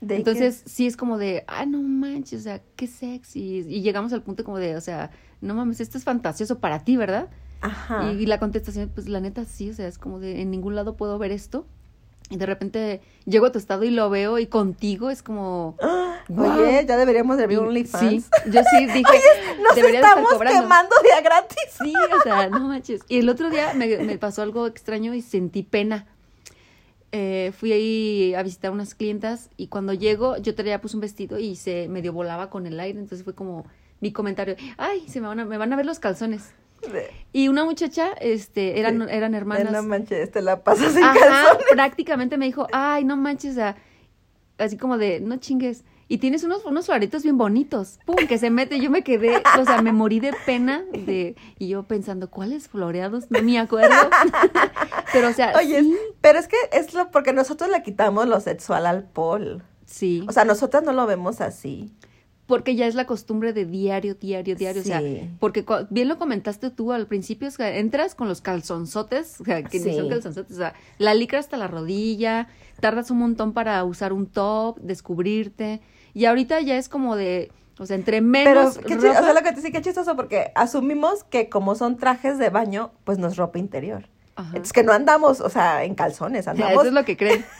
De 0.00 0.16
Entonces, 0.16 0.62
sí 0.66 0.86
es 0.86 0.96
como 0.96 1.18
de, 1.18 1.44
ah, 1.46 1.64
no 1.64 1.80
manches, 1.80 2.40
o 2.40 2.42
sea, 2.42 2.62
qué 2.76 2.86
sexy. 2.86 3.64
Y 3.68 3.82
llegamos 3.82 4.12
al 4.12 4.22
punto 4.22 4.44
como 4.44 4.58
de, 4.58 4.76
o 4.76 4.80
sea, 4.80 5.10
no 5.40 5.54
mames, 5.54 5.80
esto 5.80 5.96
es 5.98 6.04
fantasioso 6.04 6.58
para 6.58 6.80
ti, 6.84 6.96
¿verdad? 6.96 7.28
Ajá. 7.62 8.12
Y, 8.12 8.22
y 8.22 8.26
la 8.26 8.38
contestación, 8.38 8.90
pues 8.94 9.08
la 9.08 9.20
neta 9.20 9.44
sí, 9.44 9.70
o 9.70 9.74
sea, 9.74 9.88
es 9.88 9.98
como 9.98 10.20
de, 10.20 10.42
en 10.42 10.50
ningún 10.50 10.74
lado 10.74 10.96
puedo 10.96 11.18
ver 11.18 11.32
esto. 11.32 11.66
Y 12.28 12.36
de 12.38 12.46
repente 12.46 13.00
llego 13.24 13.46
a 13.46 13.52
tu 13.52 13.58
estado 13.58 13.84
y 13.84 13.90
lo 13.90 14.10
veo 14.10 14.38
y 14.38 14.46
contigo 14.46 15.10
es 15.10 15.22
como... 15.22 15.76
Guau. 16.28 16.60
Oye, 16.60 16.84
ya 16.84 16.96
deberíamos 16.96 17.36
de 17.36 17.44
abrir 17.44 17.60
OnlyFans. 17.60 18.24
Sí, 18.24 18.30
yo 18.50 18.60
sí 18.68 18.86
dije, 18.92 19.04
Nos 19.62 19.76
de 19.76 19.80
estar 19.80 20.18
estamos 20.18 20.32
quemando 20.42 20.96
día 21.04 21.20
gratis. 21.20 21.56
Sí, 21.80 21.92
o 22.18 22.22
sea, 22.24 22.48
no 22.48 22.66
manches. 22.66 23.02
Y 23.08 23.20
el 23.20 23.28
otro 23.28 23.48
día 23.48 23.74
me, 23.74 23.98
me 23.98 24.18
pasó 24.18 24.42
algo 24.42 24.66
extraño 24.66 25.14
y 25.14 25.22
sentí 25.22 25.62
pena. 25.62 26.06
Eh, 27.12 27.52
fui 27.56 27.72
ahí 27.72 28.34
a 28.34 28.42
visitar 28.42 28.70
unas 28.72 28.94
clientas 28.94 29.48
y 29.56 29.68
cuando 29.68 29.92
llego 29.94 30.36
yo 30.38 30.54
traía 30.54 30.80
pues 30.80 30.92
un 30.94 31.00
vestido 31.00 31.38
y 31.38 31.56
se 31.56 31.88
medio 31.88 32.12
volaba 32.12 32.50
con 32.50 32.66
el 32.66 32.78
aire, 32.80 32.98
entonces 32.98 33.24
fue 33.24 33.34
como 33.34 33.64
mi 34.00 34.12
comentario, 34.12 34.56
ay, 34.76 35.06
se 35.08 35.20
me 35.20 35.28
van 35.28 35.40
a, 35.40 35.44
me 35.44 35.56
van 35.56 35.72
a 35.72 35.76
ver 35.76 35.86
los 35.86 35.98
calzones. 36.00 36.52
Y 37.32 37.48
una 37.48 37.64
muchacha, 37.64 38.10
este, 38.20 38.78
eran, 38.78 39.00
Sí. 39.00 39.14
eran 39.14 39.34
hermanas. 39.34 39.72
No 39.72 39.82
manches, 39.82 40.30
te 40.30 40.42
la 40.42 40.62
pasas 40.62 40.94
en 40.96 41.04
Ajá, 41.04 41.18
calzones. 41.18 41.66
prácticamente 41.70 42.36
me 42.36 42.44
dijo, 42.44 42.66
ay, 42.72 43.04
no 43.04 43.16
manches, 43.16 43.56
así 44.58 44.76
como 44.76 44.98
de, 44.98 45.20
no 45.20 45.36
chingues. 45.38 45.84
Y 46.08 46.18
tienes 46.18 46.44
unos, 46.44 46.64
unos 46.64 46.86
floritos 46.86 47.24
bien 47.24 47.36
bonitos. 47.36 47.98
Pum, 48.06 48.14
que 48.28 48.38
se 48.38 48.48
mete. 48.50 48.78
Yo 48.80 48.90
me 48.90 49.02
quedé, 49.02 49.42
o 49.60 49.64
sea, 49.64 49.82
me 49.82 49.90
morí 49.92 50.20
de 50.20 50.32
pena. 50.46 50.84
de 50.92 51.34
Y 51.58 51.68
yo 51.68 51.82
pensando, 51.82 52.30
¿cuáles 52.30 52.68
floreados? 52.68 53.30
No 53.30 53.42
me 53.42 53.58
acuerdo. 53.58 53.92
Pero, 55.12 55.28
o 55.28 55.32
sea, 55.32 55.52
Oye, 55.56 55.80
sí. 55.80 55.96
pero 56.20 56.38
es 56.38 56.46
que 56.48 56.56
es 56.72 56.92
lo 56.94 57.10
porque 57.10 57.32
nosotros 57.32 57.70
le 57.70 57.82
quitamos 57.82 58.26
lo 58.28 58.38
sexual 58.40 58.86
al 58.86 59.04
pol. 59.04 59.62
Sí. 59.86 60.24
O 60.28 60.32
sea, 60.32 60.44
nosotras 60.44 60.82
no 60.84 60.92
lo 60.92 61.06
vemos 61.06 61.40
así. 61.40 61.92
porque 62.46 62.76
ya 62.76 62.86
es 62.86 62.94
la 62.94 63.06
costumbre 63.06 63.52
de 63.52 63.64
diario, 63.66 64.14
diario, 64.14 64.54
diario. 64.54 64.80
O 64.82 64.84
Sí. 64.84 64.90
sea, 64.90 65.00
porque 65.40 65.64
bien 65.90 66.06
lo 66.06 66.16
comentaste 66.16 66.70
tú 66.70 66.92
al 66.92 67.08
principio, 67.08 67.48
o 67.48 67.50
sea, 67.50 67.76
entras 67.76 68.14
con 68.14 68.28
los 68.28 68.40
calzonzotes, 68.40 69.40
o 69.40 69.44
sea, 69.44 69.64
que 69.64 69.80
ni 69.80 69.90
Sí. 69.90 69.96
son 69.96 70.08
calzonzotes, 70.08 70.52
o 70.52 70.58
sea, 70.58 70.72
la 70.98 71.12
licra 71.14 71.40
hasta 71.40 71.56
la 71.56 71.66
rodilla, 71.66 72.46
tardas 72.80 73.10
un 73.10 73.18
montón 73.18 73.52
para 73.52 73.82
usar 73.82 74.12
un 74.12 74.26
top, 74.26 74.78
descubrirte, 74.80 75.80
y 76.16 76.24
ahorita 76.24 76.60
ya 76.62 76.78
es 76.78 76.88
como 76.88 77.14
de, 77.14 77.52
o 77.78 77.84
sea, 77.84 77.94
entre 77.94 78.22
Pero, 78.22 78.60
menos 78.60 78.80
chi- 78.86 78.94
o 78.94 79.00
sea, 79.00 79.34
lo 79.34 79.42
que 79.42 79.52
te 79.52 79.60
sí 79.60 79.70
que 79.70 79.82
chistoso 79.82 80.16
porque 80.16 80.50
asumimos 80.54 81.24
que 81.24 81.50
como 81.50 81.74
son 81.74 81.98
trajes 81.98 82.38
de 82.38 82.48
baño, 82.48 82.90
pues 83.04 83.18
no 83.18 83.28
es 83.28 83.36
ropa 83.36 83.58
interior. 83.58 84.08
Ajá. 84.34 84.56
Es 84.56 84.72
que 84.72 84.82
no 84.82 84.92
andamos, 84.92 85.42
o 85.42 85.50
sea, 85.50 85.84
en 85.84 85.94
calzones, 85.94 86.48
andamos. 86.48 86.72
Eso 86.72 86.86
es 86.86 86.92
lo 86.94 87.04
que 87.04 87.18
creen. 87.18 87.44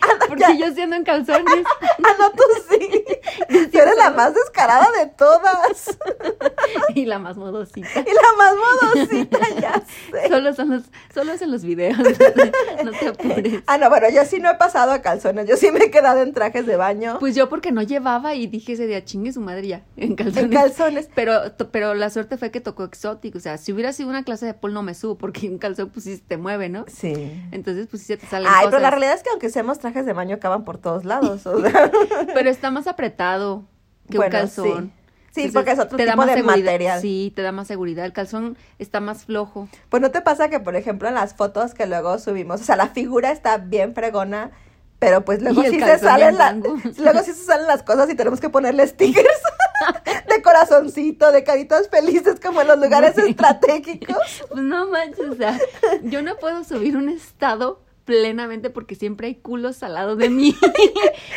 Porque 0.30 0.58
yo 0.58 0.72
siendo 0.72 0.96
en 0.96 1.04
calzones. 1.04 1.64
Ah, 2.02 2.16
no, 2.18 2.30
tú 2.30 2.42
sí. 2.70 3.04
Tú 3.70 3.78
eres 3.78 3.96
la 3.96 4.10
más 4.10 4.34
descarada 4.34 4.86
de 4.98 5.06
todas. 5.06 5.98
y 6.94 7.04
la 7.04 7.18
más 7.18 7.36
modosita. 7.36 7.88
Y 8.00 8.12
la 8.14 8.36
más 8.38 8.54
modosita, 8.56 9.38
ya 9.60 9.82
sé. 10.10 10.28
Solo 10.28 10.54
son 10.54 10.70
los, 10.70 10.82
solo 11.12 11.32
es 11.32 11.42
en 11.42 11.50
los 11.50 11.62
videos. 11.62 11.98
no 11.98 12.90
te 12.92 13.08
apures. 13.08 13.62
Ah, 13.66 13.78
no, 13.78 13.90
bueno, 13.90 14.08
yo 14.10 14.24
sí 14.24 14.38
no 14.40 14.50
he 14.50 14.54
pasado 14.54 14.92
a 14.92 15.02
calzones. 15.02 15.48
Yo 15.48 15.56
sí 15.56 15.70
me 15.70 15.80
he 15.80 15.90
quedado 15.90 16.22
en 16.22 16.32
trajes 16.32 16.66
de 16.66 16.76
baño. 16.76 17.18
Pues 17.20 17.34
yo 17.34 17.48
porque 17.48 17.70
no 17.70 17.82
llevaba 17.82 18.34
y 18.34 18.46
dije 18.46 18.72
ese 18.72 18.86
día 18.86 19.04
chingue 19.04 19.32
su 19.32 19.40
madre 19.40 19.66
ya, 19.66 19.82
en 19.96 20.16
calzones. 20.16 20.44
en 20.44 20.50
calzones. 20.50 21.08
Pero, 21.14 21.40
pero 21.70 21.94
la 21.94 22.10
suerte 22.10 22.36
fue 22.38 22.50
que 22.50 22.60
tocó 22.60 22.84
exótico. 22.84 23.38
O 23.38 23.40
sea, 23.40 23.58
si 23.58 23.72
hubiera 23.72 23.92
sido 23.92 24.08
una 24.08 24.24
clase 24.24 24.46
de 24.46 24.54
pol 24.54 24.72
no 24.72 24.82
me 24.82 24.94
subo 24.94 25.16
porque 25.18 25.48
un 25.48 25.58
calzón 25.58 25.90
pues 25.90 26.04
sí 26.04 26.18
te 26.18 26.36
mueve, 26.36 26.68
¿no? 26.68 26.84
Sí. 26.88 27.32
Entonces 27.52 27.88
pues 27.88 28.02
sí 28.02 28.08
se 28.08 28.16
te 28.16 28.26
salen 28.26 28.48
Ay, 28.50 28.66
pero 28.66 28.80
la 28.80 28.90
realidad 28.90 29.14
es 29.14 29.22
que 29.22 29.30
aunque 29.30 29.50
seamos 29.50 29.78
trajes 29.78 30.06
de 30.06 30.14
baño, 30.20 30.36
acaban 30.36 30.64
por 30.64 30.78
todos 30.78 31.04
lados. 31.04 31.46
O 31.46 31.60
sea, 31.66 31.90
Pero 32.34 32.50
está 32.50 32.70
más 32.70 32.86
apretado 32.86 33.64
que 34.10 34.16
Bueno, 34.18 34.34
un 34.36 34.40
calzón. 34.40 34.84
sí. 34.86 34.92
Sí, 35.32 35.48
porque 35.54 35.70
es 35.70 35.78
otro 35.78 35.96
te 35.96 36.04
da 36.06 36.12
tipo 36.12 36.16
más 36.16 36.26
de 36.26 36.34
seguridad. 36.42 36.56
material. 36.64 37.00
Sí, 37.00 37.32
te 37.36 37.42
da 37.42 37.52
más 37.52 37.68
seguridad. 37.68 38.04
El 38.04 38.12
calzón 38.12 38.58
está 38.80 38.98
más 38.98 39.26
flojo. 39.26 39.68
Pues 39.88 40.02
no 40.02 40.10
te 40.10 40.20
pasa 40.22 40.48
que, 40.48 40.58
por 40.58 40.74
ejemplo, 40.74 41.06
en 41.06 41.14
las 41.14 41.34
fotos 41.34 41.72
que 41.72 41.86
luego 41.86 42.18
subimos, 42.18 42.60
o 42.60 42.64
sea, 42.64 42.74
la 42.74 42.88
figura 42.88 43.30
está 43.30 43.56
bien 43.58 43.94
fregona, 43.94 44.50
pero 44.98 45.24
pues 45.24 45.40
luego 45.40 45.62
sí 45.62 45.78
se 45.78 45.98
salen 46.00 46.30
bien 46.30 46.38
la- 46.38 46.48
tango. 46.48 46.74
tango. 46.82 46.94
luego 46.98 47.20
sí 47.20 47.32
se 47.32 47.44
salen 47.44 47.68
las 47.68 47.84
cosas 47.84 48.10
y 48.10 48.16
tenemos 48.16 48.40
que 48.40 48.48
ponerle 48.50 48.84
stickers 48.88 49.24
de 50.28 50.42
corazoncito, 50.42 51.30
de 51.30 51.44
caritas 51.44 51.88
felices 51.88 52.40
como 52.40 52.60
en 52.62 52.66
los 52.66 52.78
lugares 52.80 53.16
estratégicos. 53.16 54.16
Pues 54.50 54.62
no 54.64 54.88
manches, 54.88 55.28
o 55.30 55.34
sea, 55.36 55.56
yo 56.02 56.22
no 56.22 56.34
puedo 56.38 56.64
subir 56.64 56.96
un 56.96 57.08
estado 57.08 57.80
plenamente 58.04 58.70
porque 58.70 58.94
siempre 58.94 59.28
hay 59.28 59.34
culos 59.36 59.82
al 59.82 59.94
lado 59.94 60.16
de 60.16 60.30
mí. 60.30 60.54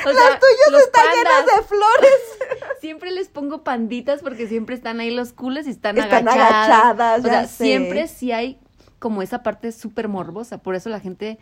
O 0.05 0.09
sea, 0.11 0.29
Los 0.31 0.39
tuyos 0.39 0.71
los 0.71 0.81
están 0.81 1.05
pandas, 1.05 1.45
llenos 1.45 1.55
de 1.55 1.63
flores. 1.63 2.19
Siempre 2.81 3.11
les 3.11 3.29
pongo 3.29 3.63
panditas 3.63 4.21
porque 4.21 4.47
siempre 4.47 4.75
están 4.75 4.99
ahí 4.99 5.11
los 5.11 5.31
culos 5.31 5.65
y 5.65 5.69
están, 5.69 5.97
Están 5.97 6.27
agachadas. 6.27 6.51
agachadas, 6.69 7.19
O 7.19 7.27
sea, 7.27 7.47
sé. 7.47 7.63
siempre 7.63 8.07
sí 8.09 8.33
hay 8.33 8.59
como 8.99 9.21
esa 9.21 9.41
parte 9.43 9.71
súper 9.71 10.09
morbosa. 10.09 10.57
Por 10.57 10.75
eso 10.75 10.89
la 10.89 10.99
gente, 10.99 11.39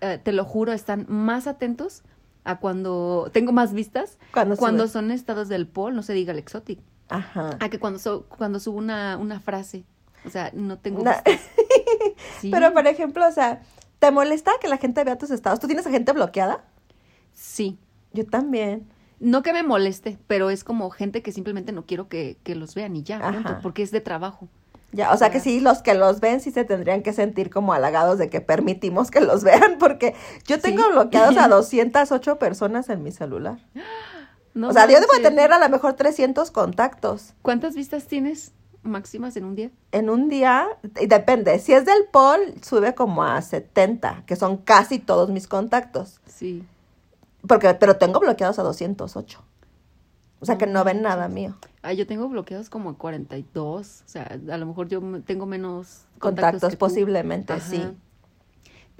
eh, 0.00 0.18
te 0.22 0.32
lo 0.32 0.46
juro, 0.46 0.72
están 0.72 1.04
más 1.08 1.46
atentos 1.46 2.02
a 2.44 2.56
cuando 2.58 3.28
tengo 3.34 3.52
más 3.52 3.74
vistas 3.74 4.16
Cuando 4.32 4.56
cuando 4.56 4.88
son 4.88 5.10
estados 5.10 5.48
del 5.50 5.66
pol, 5.66 5.94
no 5.94 6.02
se 6.02 6.14
diga 6.14 6.32
el 6.32 6.38
exotic, 6.38 6.78
Ajá. 7.10 7.58
a 7.60 7.68
que 7.68 7.78
cuando, 7.78 7.98
so- 7.98 8.24
cuando 8.30 8.58
subo 8.60 8.78
una, 8.78 9.18
una 9.18 9.40
frase. 9.40 9.84
O 10.24 10.30
sea, 10.30 10.50
no 10.54 10.78
tengo. 10.78 11.04
Sí. 12.40 12.50
Pero, 12.50 12.72
por 12.72 12.86
ejemplo, 12.86 13.26
o 13.28 13.32
sea, 13.32 13.60
¿te 14.00 14.10
molesta 14.10 14.50
que 14.60 14.66
la 14.66 14.76
gente 14.78 15.04
vea 15.04 15.16
tus 15.16 15.30
estados? 15.30 15.60
¿Tú 15.60 15.68
tienes 15.68 15.86
a 15.86 15.90
gente 15.90 16.10
bloqueada? 16.12 16.64
Sí. 17.32 17.78
Yo 18.12 18.26
también. 18.26 18.88
No 19.20 19.42
que 19.42 19.52
me 19.52 19.62
moleste, 19.62 20.18
pero 20.26 20.50
es 20.50 20.64
como 20.64 20.90
gente 20.90 21.22
que 21.22 21.30
simplemente 21.30 21.70
no 21.72 21.84
quiero 21.86 22.08
que, 22.08 22.38
que 22.42 22.54
los 22.56 22.74
vean 22.74 22.96
y 22.96 23.02
ya, 23.02 23.20
punto, 23.20 23.58
porque 23.62 23.82
es 23.82 23.90
de 23.92 24.00
trabajo. 24.00 24.48
Ya, 24.92 25.12
o 25.12 25.16
sea 25.16 25.30
que 25.30 25.38
sí, 25.38 25.60
los 25.60 25.82
que 25.82 25.94
los 25.94 26.18
ven 26.20 26.40
sí 26.40 26.50
se 26.50 26.64
tendrían 26.64 27.02
que 27.02 27.12
sentir 27.12 27.48
como 27.50 27.72
halagados 27.74 28.18
de 28.18 28.28
que 28.30 28.40
permitimos 28.40 29.10
que 29.10 29.20
los 29.20 29.44
vean, 29.44 29.76
porque 29.78 30.16
yo 30.46 30.58
tengo 30.58 30.82
Sí. 30.84 30.88
bloqueados 30.92 31.36
a 31.36 31.46
208 31.48 32.38
personas 32.40 32.88
en 32.88 33.02
mi 33.02 33.12
celular. 33.12 33.58
No 34.52 34.70
o 34.70 34.72
sea, 34.72 34.86
yo 34.88 34.98
debo 34.98 35.12
tener 35.22 35.52
a 35.52 35.60
lo 35.60 35.68
mejor 35.68 35.92
300 35.92 36.50
contactos. 36.50 37.34
¿Cuántas 37.40 37.76
vistas 37.76 38.08
tienes 38.08 38.50
máximas 38.82 39.36
en 39.36 39.44
un 39.44 39.54
día? 39.56 39.70
En 39.92 40.10
un 40.10 40.28
día, 40.28 40.66
y 41.00 41.06
depende, 41.06 41.58
si 41.58 41.72
es 41.72 41.84
del 41.84 42.04
Pol, 42.12 42.40
sube 42.62 42.94
como 42.94 43.22
a 43.22 43.40
70, 43.42 44.24
que 44.26 44.36
son 44.36 44.56
casi 44.56 44.98
todos 44.98 45.30
mis 45.30 45.46
contactos. 45.46 46.20
Sí. 46.26 46.64
Porque, 47.46 47.74
pero 47.74 47.96
tengo 47.96 48.20
bloqueados 48.20 48.58
a 48.58 48.62
208. 48.62 49.42
O 50.40 50.46
sea 50.46 50.56
que 50.56 50.66
No 50.66 50.72
no 50.72 50.84
ven 50.84 51.02
nada 51.02 51.28
mío. 51.28 51.56
Ah, 51.82 51.92
yo 51.92 52.06
tengo 52.06 52.28
bloqueados 52.28 52.70
como 52.70 52.96
42, 52.96 54.02
o 54.04 54.08
sea, 54.08 54.38
a 54.50 54.56
lo 54.56 54.66
mejor 54.66 54.88
yo 54.88 55.00
tengo 55.24 55.46
menos 55.46 56.04
Contactos, 56.18 56.72
tú. 56.72 56.78
posiblemente, 56.78 57.52
Ajá. 57.54 57.62
sí. 57.62 57.82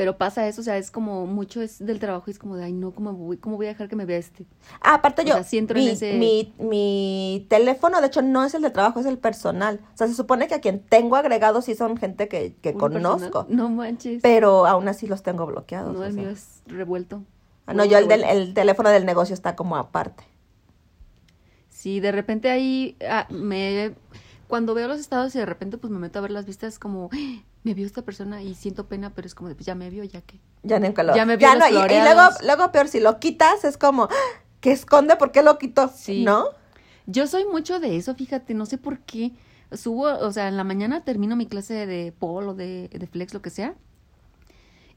Pero 0.00 0.16
pasa 0.16 0.48
eso, 0.48 0.62
o 0.62 0.64
sea, 0.64 0.78
es 0.78 0.90
como 0.90 1.26
mucho 1.26 1.60
es 1.60 1.78
del 1.84 1.98
trabajo 2.00 2.24
y 2.28 2.30
es 2.30 2.38
como 2.38 2.56
de, 2.56 2.64
ay, 2.64 2.72
no, 2.72 2.92
¿cómo 2.92 3.12
voy, 3.12 3.36
cómo 3.36 3.56
voy 3.56 3.66
a 3.66 3.68
dejar 3.68 3.86
que 3.86 3.96
me 3.96 4.06
vea 4.06 4.16
este? 4.16 4.46
Ah, 4.80 4.94
aparte 4.94 5.20
O 5.20 5.24
yo, 5.26 5.34
sea, 5.34 5.44
sí 5.44 5.58
entro 5.58 5.78
en 5.78 5.84
mi, 5.84 5.90
ese- 5.90 6.14
mi, 6.14 6.54
mi 6.58 7.46
teléfono, 7.50 8.00
de 8.00 8.06
hecho, 8.06 8.22
no 8.22 8.42
es 8.46 8.54
el 8.54 8.62
de 8.62 8.70
trabajo, 8.70 8.98
es 9.00 9.04
el 9.04 9.18
personal. 9.18 9.78
O 9.92 9.96
sea, 9.98 10.08
se 10.08 10.14
supone 10.14 10.48
que 10.48 10.54
a 10.54 10.62
quien 10.62 10.80
tengo 10.80 11.16
agregado 11.16 11.60
sí 11.60 11.74
son 11.74 11.98
gente 11.98 12.28
que, 12.28 12.54
que 12.62 12.72
conozco, 12.72 13.44
No 13.50 13.68
manches. 13.68 14.22
pero 14.22 14.64
aún 14.64 14.88
así 14.88 15.06
los 15.06 15.22
tengo 15.22 15.44
bloqueados. 15.44 15.94
no, 15.94 16.02
el 16.02 16.14
sea. 16.14 16.22
mío 16.22 16.30
es 16.30 16.62
revuelto. 16.64 17.22
Ah, 17.66 17.74
no, 17.74 17.84
yo 17.84 17.98
el, 17.98 18.08
del, 18.08 18.24
el 18.24 18.54
teléfono 18.54 18.88
del 18.88 19.04
negocio 19.04 19.34
está 19.34 19.54
como 19.54 19.76
aparte. 19.76 20.24
Sí, 21.68 22.00
de 22.00 22.10
repente 22.12 22.50
ahí 22.50 22.96
ah, 23.06 23.26
me 23.30 23.92
cuando 24.48 24.72
veo 24.72 24.88
los 24.88 24.98
estados 24.98 25.34
y 25.34 25.38
de 25.38 25.46
repente 25.46 25.76
pues 25.78 25.92
me 25.92 25.98
meto 25.98 26.18
a 26.18 26.22
ver 26.22 26.30
las 26.30 26.46
vistas 26.46 26.78
como 26.78 27.10
"Ah, 27.12 27.42
me 27.62 27.74
vio 27.74 27.86
esta 27.86 28.02
persona 28.02 28.42
y 28.42 28.54
siento 28.54 28.86
pena, 28.86 29.10
pero 29.14 29.26
es 29.26 29.34
como 29.34 29.48
de 29.48 29.54
pues 29.54 29.66
ya 29.66 29.74
me 29.74 29.90
vio, 29.90 30.02
ya 30.04 30.22
que. 30.22 30.40
Ya 30.62 30.78
nunca 30.78 31.02
lo... 31.02 31.14
Ya 31.14 31.26
me 31.26 31.36
vio 31.36 31.48
ya 31.48 31.56
los 31.56 31.70
no, 31.70 31.86
y- 31.86 31.92
y, 31.92 32.00
luego, 32.02 32.22
luego 32.44 32.72
peor, 32.72 32.88
si 32.88 33.00
lo 33.00 33.18
quitas 33.18 33.64
es 33.64 33.76
como, 33.76 34.04
¡ah! 34.04 34.40
¿qué 34.60 34.72
esconde? 34.72 35.16
¿Por 35.16 35.30
qué 35.32 35.42
lo 35.42 35.58
quitó? 35.58 35.88
Sí. 35.88 36.24
¿No? 36.24 36.44
Yo 37.06 37.26
soy 37.26 37.44
mucho 37.44 37.80
de 37.80 37.96
eso, 37.96 38.14
fíjate, 38.14 38.54
no 38.54 38.66
sé 38.66 38.78
por 38.78 39.00
qué. 39.00 39.32
Subo, 39.72 40.04
o 40.04 40.32
sea, 40.32 40.48
en 40.48 40.56
la 40.56 40.64
mañana 40.64 41.04
termino 41.04 41.36
mi 41.36 41.46
clase 41.46 41.86
de 41.86 42.12
pol 42.12 42.48
o 42.48 42.54
de, 42.54 42.88
de 42.88 43.06
flex, 43.06 43.32
lo 43.34 43.40
que 43.42 43.50
sea, 43.50 43.74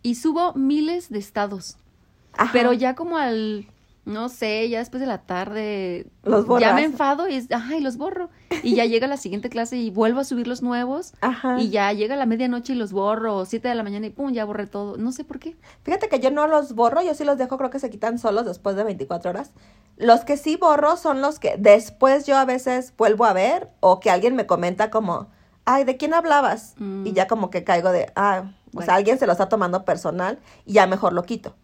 y 0.02 0.16
subo 0.16 0.54
miles 0.54 1.10
de 1.10 1.20
estados. 1.20 1.78
Ajá. 2.34 2.50
Pero 2.54 2.74
ya 2.74 2.96
como 2.96 3.18
al 3.18 3.68
No 4.06 4.28
sé, 4.28 4.68
ya 4.68 4.80
después 4.80 5.00
de 5.00 5.08
la 5.08 5.20
tarde. 5.20 6.08
Los 6.24 6.44
Ya 6.44 6.48
borras. 6.50 6.76
me 6.76 6.84
enfado 6.84 7.30
y 7.30 7.36
es, 7.36 7.48
ay, 7.52 7.80
los 7.80 7.96
borro. 7.98 8.30
Y 8.62 8.76
ya 8.76 8.86
llega 8.86 9.08
la 9.08 9.16
siguiente 9.16 9.50
clase 9.50 9.78
y 9.78 9.92
vuelvo 9.92 10.20
a 10.20 10.24
subir 10.26 10.46
los 10.46 10.62
nuevos. 10.62 11.14
Ajá. 11.22 11.58
Y 11.62 11.70
ya 11.70 11.92
llega 11.94 12.18
la 12.18 12.26
medianoche 12.26 12.74
y 12.74 12.76
los 12.76 12.92
borro. 12.92 13.38
O 13.38 13.46
siete 13.46 13.70
de 13.70 13.76
la 13.76 13.84
mañana 13.84 14.06
y 14.08 14.10
pum, 14.10 14.32
ya 14.34 14.44
borré 14.44 14.68
todo. 14.68 14.98
No 14.98 15.14
sé 15.14 15.24
por 15.24 15.40
qué. 15.40 15.56
Fíjate 15.84 16.10
que 16.10 16.20
yo 16.20 16.32
no 16.32 16.48
los 16.48 16.74
borro, 16.76 17.02
yo 17.02 17.14
sí 17.16 17.24
los 17.24 17.38
dejo, 17.38 17.58
creo 17.58 17.70
que 17.70 17.80
se 17.80 17.90
quitan 17.90 18.20
solos 18.20 18.46
después 18.46 18.76
de 18.76 18.84
24 18.84 19.30
horas. 19.30 19.52
Los 19.96 20.26
que 20.26 20.36
sí 20.36 20.58
borro 20.58 20.98
son 20.98 21.22
los 21.22 21.40
que 21.40 21.56
después 21.58 22.26
yo 22.26 22.36
a 22.38 22.44
veces 22.46 22.94
vuelvo 22.98 23.24
a 23.26 23.32
ver 23.34 23.70
o 23.80 24.00
que 24.02 24.10
alguien 24.10 24.36
me 24.36 24.46
comenta 24.46 24.90
como, 24.92 25.28
ay, 25.64 25.86
¿de 25.86 25.96
quién 25.96 26.14
hablabas? 26.14 26.74
Mm. 26.78 27.08
Y 27.08 27.14
ya 27.14 27.28
como 27.28 27.50
que 27.50 27.64
caigo 27.64 27.92
de, 27.92 28.12
ah, 28.18 28.44
o 28.48 28.70
Bueno. 28.74 28.86
sea, 28.86 28.96
alguien 28.96 29.18
se 29.18 29.28
lo 29.28 29.32
está 29.32 29.48
tomando 29.48 29.86
personal 29.86 30.40
y 30.66 30.74
ya 30.74 30.88
mejor 30.88 31.14
lo 31.14 31.24
quito. 31.24 31.56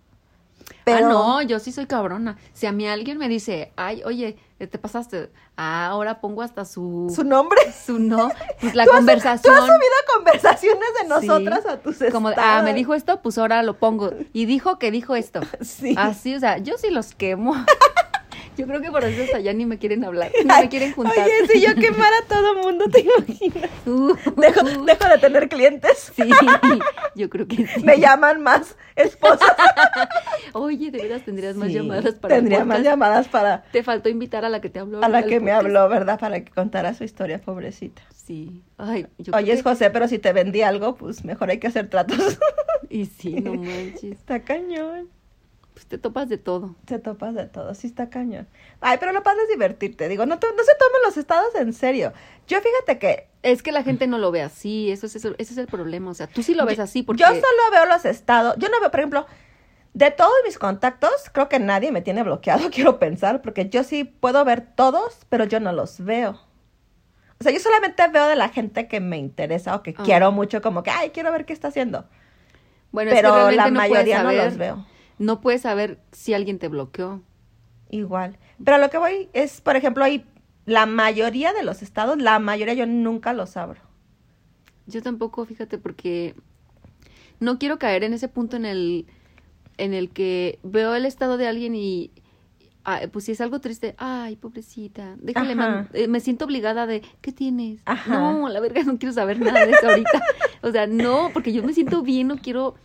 Pero 0.83 1.05
Ah, 1.05 1.09
no, 1.09 1.41
yo 1.41 1.59
sí 1.59 1.71
soy 1.71 1.85
cabrona. 1.85 2.37
Si 2.53 2.65
a 2.65 2.71
mí 2.71 2.87
alguien 2.87 3.17
me 3.17 3.27
dice, 3.29 3.71
ay, 3.75 4.01
oye, 4.05 4.37
te 4.57 4.77
pasaste. 4.77 5.29
Ah, 5.55 5.87
ahora 5.87 6.19
pongo 6.21 6.41
hasta 6.41 6.65
su. 6.65 7.11
su 7.15 7.23
nombre. 7.23 7.59
su 7.85 7.99
no. 7.99 8.31
Pues 8.61 8.75
la 8.75 8.85
Tú 8.85 8.91
has- 8.91 8.97
conversación. 8.97 9.53
Tú 9.55 9.61
has 9.61 9.65
subido 9.67 9.95
conversaciones 10.15 10.89
de 11.01 11.19
Sí. 11.21 11.27
nosotras 11.27 11.65
a 11.65 11.77
tus 11.77 11.97
Como, 12.11 12.29
de, 12.29 12.35
estados. 12.35 12.59
ah, 12.59 12.61
me 12.63 12.73
dijo 12.73 12.93
esto, 12.93 13.21
pues 13.21 13.37
ahora 13.37 13.61
lo 13.63 13.77
pongo. 13.77 14.11
Y 14.33 14.45
dijo 14.45 14.79
que 14.79 14.91
dijo 14.91 15.15
esto. 15.15 15.41
Sí. 15.61 15.95
Así, 15.97 16.35
o 16.35 16.39
sea, 16.39 16.57
yo 16.57 16.77
sí 16.77 16.89
los 16.89 17.13
quemo. 17.13 17.53
Yo 18.59 18.67
creo 18.67 18.81
que 18.81 18.91
por 18.91 19.05
eso 19.05 19.23
hasta 19.23 19.39
ya 19.39 19.53
ni 19.53 19.65
me 19.65 19.77
quieren 19.77 20.03
hablar, 20.03 20.31
Ay, 20.49 20.63
me 20.63 20.69
quieren 20.69 20.91
juntar. 20.91 21.13
Oye, 21.17 21.47
si 21.47 21.61
yo 21.61 21.73
quemara 21.75 22.17
a 22.23 22.27
todo 22.27 22.55
mundo, 22.55 22.85
¿te 22.89 22.99
imaginas? 23.27 23.69
Uh, 23.85 24.13
Dejo, 24.35 24.65
uh, 24.65 24.85
dejo 24.85 25.07
de 25.07 25.17
tener 25.17 25.47
clientes. 25.47 26.11
Sí, 26.13 26.23
yo 27.15 27.29
creo 27.29 27.47
que 27.47 27.65
sí. 27.67 27.83
Me 27.85 27.99
llaman 27.99 28.41
más 28.43 28.75
esposas. 28.97 29.49
Oye, 30.53 30.91
de 30.91 31.01
veras 31.01 31.23
tendrías 31.23 31.55
más 31.55 31.71
llamadas 31.71 32.15
para 32.15 32.35
Tendría 32.35 32.65
más 32.65 32.83
llamadas 32.83 33.29
para 33.29 33.63
Te 33.71 33.81
faltó 33.81 34.09
invitar 34.09 34.43
a 34.43 34.49
la 34.49 34.59
que 34.59 34.69
te 34.69 34.79
habló. 34.79 35.01
a 35.01 35.07
la 35.07 35.23
que 35.23 35.39
me 35.39 35.53
habló, 35.53 35.87
¿verdad? 35.87 36.19
Para 36.19 36.43
que 36.43 36.51
contara 36.51 36.93
su 36.93 37.05
historia, 37.05 37.39
pobrecita. 37.39 38.01
Sí. 38.13 38.61
Ay, 38.77 39.07
yo 39.17 39.33
Oye, 39.33 39.53
es 39.53 39.63
José, 39.63 39.89
pero 39.89 40.09
si 40.09 40.19
te 40.19 40.33
vendí 40.33 40.63
algo, 40.63 40.95
pues 40.95 41.23
mejor 41.23 41.49
hay 41.49 41.59
que 41.59 41.67
hacer 41.67 41.89
tratos. 41.89 42.37
Y 42.89 43.05
sí, 43.05 43.35
no 43.35 43.53
manches. 43.53 44.03
está 44.03 44.39
cañón. 44.41 45.09
Pues 45.79 45.87
te 45.87 45.97
topas 45.97 46.27
de 46.27 46.37
todo. 46.37 46.75
Te 46.83 46.99
topas 46.99 47.33
de 47.35 47.45
todo, 47.45 47.73
sí 47.73 47.87
está 47.87 48.09
cañón. 48.09 48.49
Ay, 48.81 48.97
pero 48.99 49.13
lo 49.13 49.23
padre 49.23 49.43
es 49.43 49.47
divertirte. 49.47 50.09
Digo, 50.09 50.25
no, 50.25 50.35
no 50.35 50.41
se 50.41 50.75
tomen 50.77 51.01
los 51.05 51.15
estados 51.15 51.55
en 51.55 51.71
serio. 51.71 52.11
Yo 52.49 52.59
fíjate 52.59 52.99
que 52.99 53.29
Es 53.43 53.63
que 53.63 53.71
la 53.71 53.81
gente 53.83 54.05
no 54.05 54.17
lo 54.17 54.29
ve 54.29 54.41
así, 54.41 54.91
eso 54.91 55.05
es, 55.05 55.15
eso, 55.15 55.35
ese 55.37 55.53
es 55.53 55.57
el 55.57 55.67
problema. 55.67 56.11
O 56.11 56.13
sea, 56.13 56.27
tú 56.27 56.43
sí 56.43 56.53
lo 56.53 56.65
ves 56.65 56.75
Yo- 56.75 56.83
así 56.83 57.01
porque... 57.03 57.21
Yo 57.21 57.27
solo 57.27 57.71
veo 57.71 57.85
los 57.85 58.03
estados. 58.03 58.55
Yo 58.57 58.67
no 58.67 58.81
veo, 58.81 58.91
por 58.91 58.99
ejemplo, 58.99 59.25
de 59.93 60.11
todos 60.11 60.33
mis 60.45 60.59
contactos, 60.59 61.11
creo 61.31 61.47
que 61.47 61.59
nadie 61.59 61.93
me 61.93 62.01
tiene 62.01 62.23
bloqueado, 62.23 62.69
quiero 62.73 62.99
pensar, 62.99 63.41
porque 63.41 63.69
yo 63.69 63.85
sí 63.85 64.03
puedo 64.03 64.43
ver 64.43 64.59
todos, 64.75 65.19
pero 65.29 65.45
yo 65.45 65.61
no 65.61 65.71
los 65.71 66.03
veo. 66.03 66.31
O 67.39 67.43
sea, 67.43 67.53
yo 67.53 67.59
solamente 67.61 68.05
veo 68.09 68.27
de 68.27 68.35
la 68.35 68.49
gente 68.49 68.89
que 68.89 68.99
me 68.99 69.17
interesa 69.17 69.77
o 69.77 69.81
que 69.81 69.95
Ah. 69.97 70.01
quiero 70.03 70.33
mucho, 70.33 70.61
como 70.61 70.83
que, 70.83 70.89
ay, 70.91 71.11
quiero 71.11 71.31
ver 71.31 71.45
qué 71.45 71.53
está 71.53 71.69
haciendo. 71.69 72.03
Bueno, 72.91 73.11
es 73.11 73.15
que 73.15 73.21
pero 73.21 73.51
la 73.51 73.69
no 73.69 73.79
mayoría 73.79 74.23
no 74.23 74.33
los 74.33 74.57
veo. 74.57 74.85
No 75.19 75.39
puedes 75.41 75.61
saber 75.61 75.99
si 76.11 76.33
alguien 76.33 76.57
te 76.59 76.67
bloqueó. 76.67 77.21
Igual. 77.91 78.37
Pero 78.63 78.77
lo 78.79 78.89
que 78.89 78.97
voy 78.97 79.29
es, 79.33 79.61
por 79.61 79.75
ejemplo, 79.75 80.03
ahí, 80.03 80.25
la 80.65 80.85
mayoría 80.85 81.53
de 81.53 81.63
los 81.63 81.81
estados, 81.81 82.17
la 82.19 82.39
mayoría 82.39 82.73
yo 82.73 82.85
nunca 82.87 83.33
los 83.33 83.55
abro. 83.57 83.81
Yo 84.87 85.01
tampoco, 85.03 85.45
fíjate, 85.45 85.77
porque 85.77 86.35
no 87.39 87.59
quiero 87.59 87.77
caer 87.79 88.03
en 88.03 88.13
ese 88.13 88.27
punto 88.27 88.55
en 88.57 88.65
el 88.65 89.05
en 89.77 89.93
el 89.93 90.09
que 90.09 90.59
veo 90.61 90.93
el 90.93 91.05
estado 91.05 91.37
de 91.37 91.47
alguien 91.47 91.73
y 91.73 92.11
ah, 92.83 92.99
pues 93.13 93.23
si 93.25 93.31
es 93.31 93.39
algo 93.39 93.61
triste, 93.61 93.95
ay, 93.97 94.35
pobrecita, 94.35 95.15
déjale, 95.21 95.55
man- 95.55 95.89
eh, 95.93 96.09
me 96.09 96.19
siento 96.19 96.43
obligada 96.43 96.85
de, 96.85 97.01
¿qué 97.21 97.31
tienes? 97.31 97.81
Ajá. 97.85 98.11
No, 98.19 98.49
la 98.49 98.59
verga, 98.59 98.83
no 98.83 98.97
quiero 98.99 99.13
saber 99.13 99.39
nada 99.39 99.65
de 99.65 99.71
eso 99.71 99.87
ahorita. 99.87 100.21
o 100.63 100.71
sea, 100.71 100.85
no, 100.85 101.29
porque 101.33 101.53
yo 101.53 101.63
me 101.63 101.71
siento 101.73 102.01
bien, 102.01 102.27
no 102.27 102.37
quiero 102.37 102.75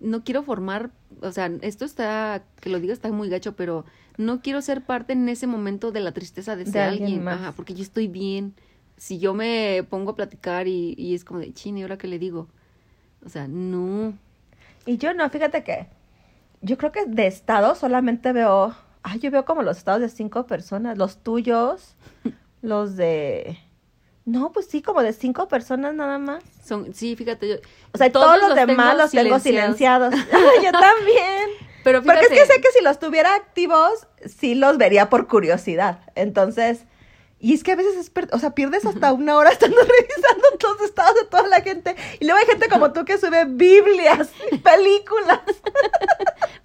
no 0.00 0.22
quiero 0.22 0.44
formar, 0.44 0.90
o 1.22 1.32
sea, 1.32 1.50
esto 1.62 1.84
está, 1.84 2.42
que 2.60 2.70
lo 2.70 2.80
diga 2.80 2.92
está 2.92 3.10
muy 3.10 3.28
gacho, 3.28 3.54
pero 3.56 3.84
no 4.16 4.40
quiero 4.40 4.62
ser 4.62 4.84
parte 4.84 5.12
en 5.12 5.28
ese 5.28 5.46
momento 5.46 5.92
de 5.92 6.00
la 6.00 6.12
tristeza 6.12 6.56
de, 6.56 6.64
De 6.64 6.70
ese 6.70 6.80
alguien 6.80 7.04
alguien, 7.04 7.24
más. 7.24 7.40
Ajá, 7.40 7.52
porque 7.52 7.74
yo 7.74 7.82
estoy 7.82 8.08
bien. 8.08 8.54
Si 8.96 9.18
yo 9.18 9.34
me 9.34 9.84
pongo 9.88 10.12
a 10.12 10.16
platicar 10.16 10.66
y, 10.66 10.94
y 10.98 11.14
es 11.14 11.24
como 11.24 11.40
de, 11.40 11.52
chine, 11.52 11.80
¿y 11.80 11.82
ahora 11.82 11.98
qué 11.98 12.08
le 12.08 12.18
digo? 12.18 12.48
O 13.24 13.28
sea, 13.28 13.46
no. 13.48 14.14
Y 14.86 14.96
yo 14.96 15.14
no, 15.14 15.28
fíjate 15.30 15.62
que 15.62 15.86
yo 16.60 16.76
creo 16.78 16.92
que 16.92 17.06
de 17.06 17.26
estados 17.26 17.78
solamente 17.78 18.32
veo, 18.32 18.74
ay, 19.02 19.20
yo 19.20 19.30
veo 19.30 19.44
como 19.44 19.62
los 19.62 19.78
estados 19.78 20.00
de 20.00 20.08
cinco 20.08 20.46
personas, 20.46 20.98
los 20.98 21.18
tuyos, 21.18 21.96
los 22.62 22.96
de, 22.96 23.58
no, 24.28 24.52
pues 24.52 24.66
sí, 24.66 24.82
como 24.82 25.02
de 25.02 25.14
cinco 25.14 25.48
personas 25.48 25.94
nada 25.94 26.18
más. 26.18 26.44
Son, 26.62 26.92
sí, 26.94 27.16
fíjate, 27.16 27.48
yo, 27.48 27.54
O 27.92 27.98
sea, 27.98 28.12
todos, 28.12 28.38
los, 28.38 28.54
demás 28.54 28.90
tengo 28.90 29.02
los 29.02 29.10
tengo 29.10 29.38
silenciados. 29.38 30.14
yo 30.62 30.70
también. 30.70 31.48
Pero 31.82 32.02
Porque 32.02 32.20
es 32.20 32.28
que 32.28 32.44
sé 32.44 32.60
que 32.60 32.70
si 32.76 32.84
los 32.84 32.98
tuviera 32.98 33.34
activos, 33.34 34.06
sí 34.26 34.54
los 34.54 34.76
vería 34.76 35.08
por 35.08 35.28
curiosidad. 35.28 36.00
Entonces, 36.14 36.84
y 37.40 37.54
es 37.54 37.62
que 37.62 37.72
a 37.72 37.76
veces, 37.76 37.96
es 37.96 38.12
o 38.32 38.38
sea, 38.38 38.50
pierdes 38.54 38.84
hasta 38.84 39.12
una 39.12 39.36
hora 39.36 39.50
estando 39.52 39.76
revisando 39.76 40.44
los 40.78 40.82
estados 40.88 41.14
de 41.14 41.24
toda 41.26 41.46
la 41.46 41.60
gente. 41.60 41.94
Y 42.20 42.24
luego 42.24 42.38
hay 42.40 42.46
gente 42.46 42.68
como 42.68 42.92
tú 42.92 43.04
que 43.04 43.18
sube 43.18 43.44
Biblias, 43.46 44.30
películas 44.62 45.40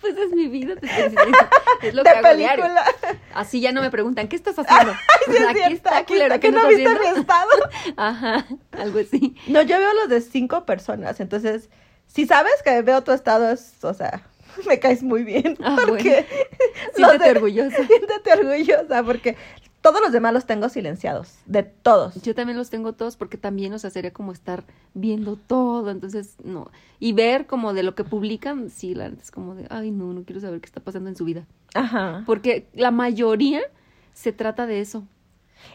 pues 0.03 0.17
es 0.17 0.32
mi 0.32 0.47
vida, 0.49 0.76
te 0.76 0.86
estoy 0.86 1.03
diciendo. 1.11 1.38
es 1.82 1.93
lo 1.93 2.03
que 2.03 2.09
de 2.09 2.15
hago 2.17 2.36
diario. 2.38 2.65
película. 2.65 2.86
Así 3.34 3.61
ya 3.61 3.71
no 3.71 3.82
me 3.82 3.89
preguntan, 3.89 4.28
¿qué 4.28 4.36
estás 4.36 4.59
haciendo? 4.59 4.93
Sí, 5.26 5.32
es 5.38 5.47
aquí 5.47 5.74
está, 5.74 5.97
aquí 5.97 6.13
culero, 6.13 6.36
¿qué 6.36 6.39
que 6.41 6.51
no 6.51 6.67
viste 6.67 6.89
mi 6.89 7.19
estado. 7.19 7.49
Ajá, 7.95 8.45
algo 8.74 8.99
así. 8.99 9.36
No, 9.47 9.61
yo 9.61 9.80
veo 9.80 9.93
los 9.93 10.09
de 10.09 10.19
cinco 10.19 10.65
personas. 10.65 11.21
Entonces, 11.21 11.69
si 12.07 12.28
sabes 12.28 12.53
que 12.65 12.82
veo 12.82 13.01
tu 13.03 13.13
estado, 13.13 13.49
es, 13.49 13.82
o 13.82 13.93
sea, 13.93 14.24
me 14.67 14.78
caes 14.80 15.03
muy 15.03 15.24
bien. 15.24 15.57
Ah, 15.63 15.78
porque 15.88 16.28
los 16.97 17.09
Siéntete 17.11 17.24
de- 17.24 17.32
orgullosa. 17.32 17.78
Siéntete 17.88 18.34
orgullosa 18.34 19.03
porque 19.03 19.38
todos 19.84 20.00
los 20.00 20.14
demás 20.14 20.34
los 20.34 20.46
tengo 20.46 20.70
silenciados. 20.70 21.36
De 21.46 21.62
todos. 21.62 22.16
Yo 22.24 22.34
también 22.34 22.58
los 22.58 22.70
tengo 22.70 22.94
todos 22.94 23.18
porque 23.18 23.38
también, 23.38 23.74
o 23.74 23.80
sea, 23.80 23.90
sería 23.90 24.14
como 24.14 24.32
estar 24.32 24.64
viendo 24.94 25.36
todo, 25.36 25.92
entonces, 25.92 26.38
no. 26.42 26.72
Y 27.02 27.12
ver 27.12 27.48
como 27.48 27.74
de 27.74 27.84
lo 27.84 27.94
que 27.94 28.06
publican, 28.06 28.70
sí, 28.70 28.96
la 28.96 29.08
es 29.08 29.30
como 29.30 29.56
de, 29.56 29.68
ay, 29.70 29.92
no, 29.92 30.14
no 30.14 30.24
quiero 30.24 30.40
saber 30.40 30.62
qué 30.62 30.68
está 30.68 30.80
pasando 30.80 31.10
en 31.10 31.18
su 31.18 31.26
vida. 31.26 31.46
Ajá. 31.74 32.24
Porque 32.26 32.66
la 32.74 32.92
mayoría 32.92 33.60
se 34.14 34.32
trata 34.32 34.66
de 34.68 34.80
eso. 34.80 35.04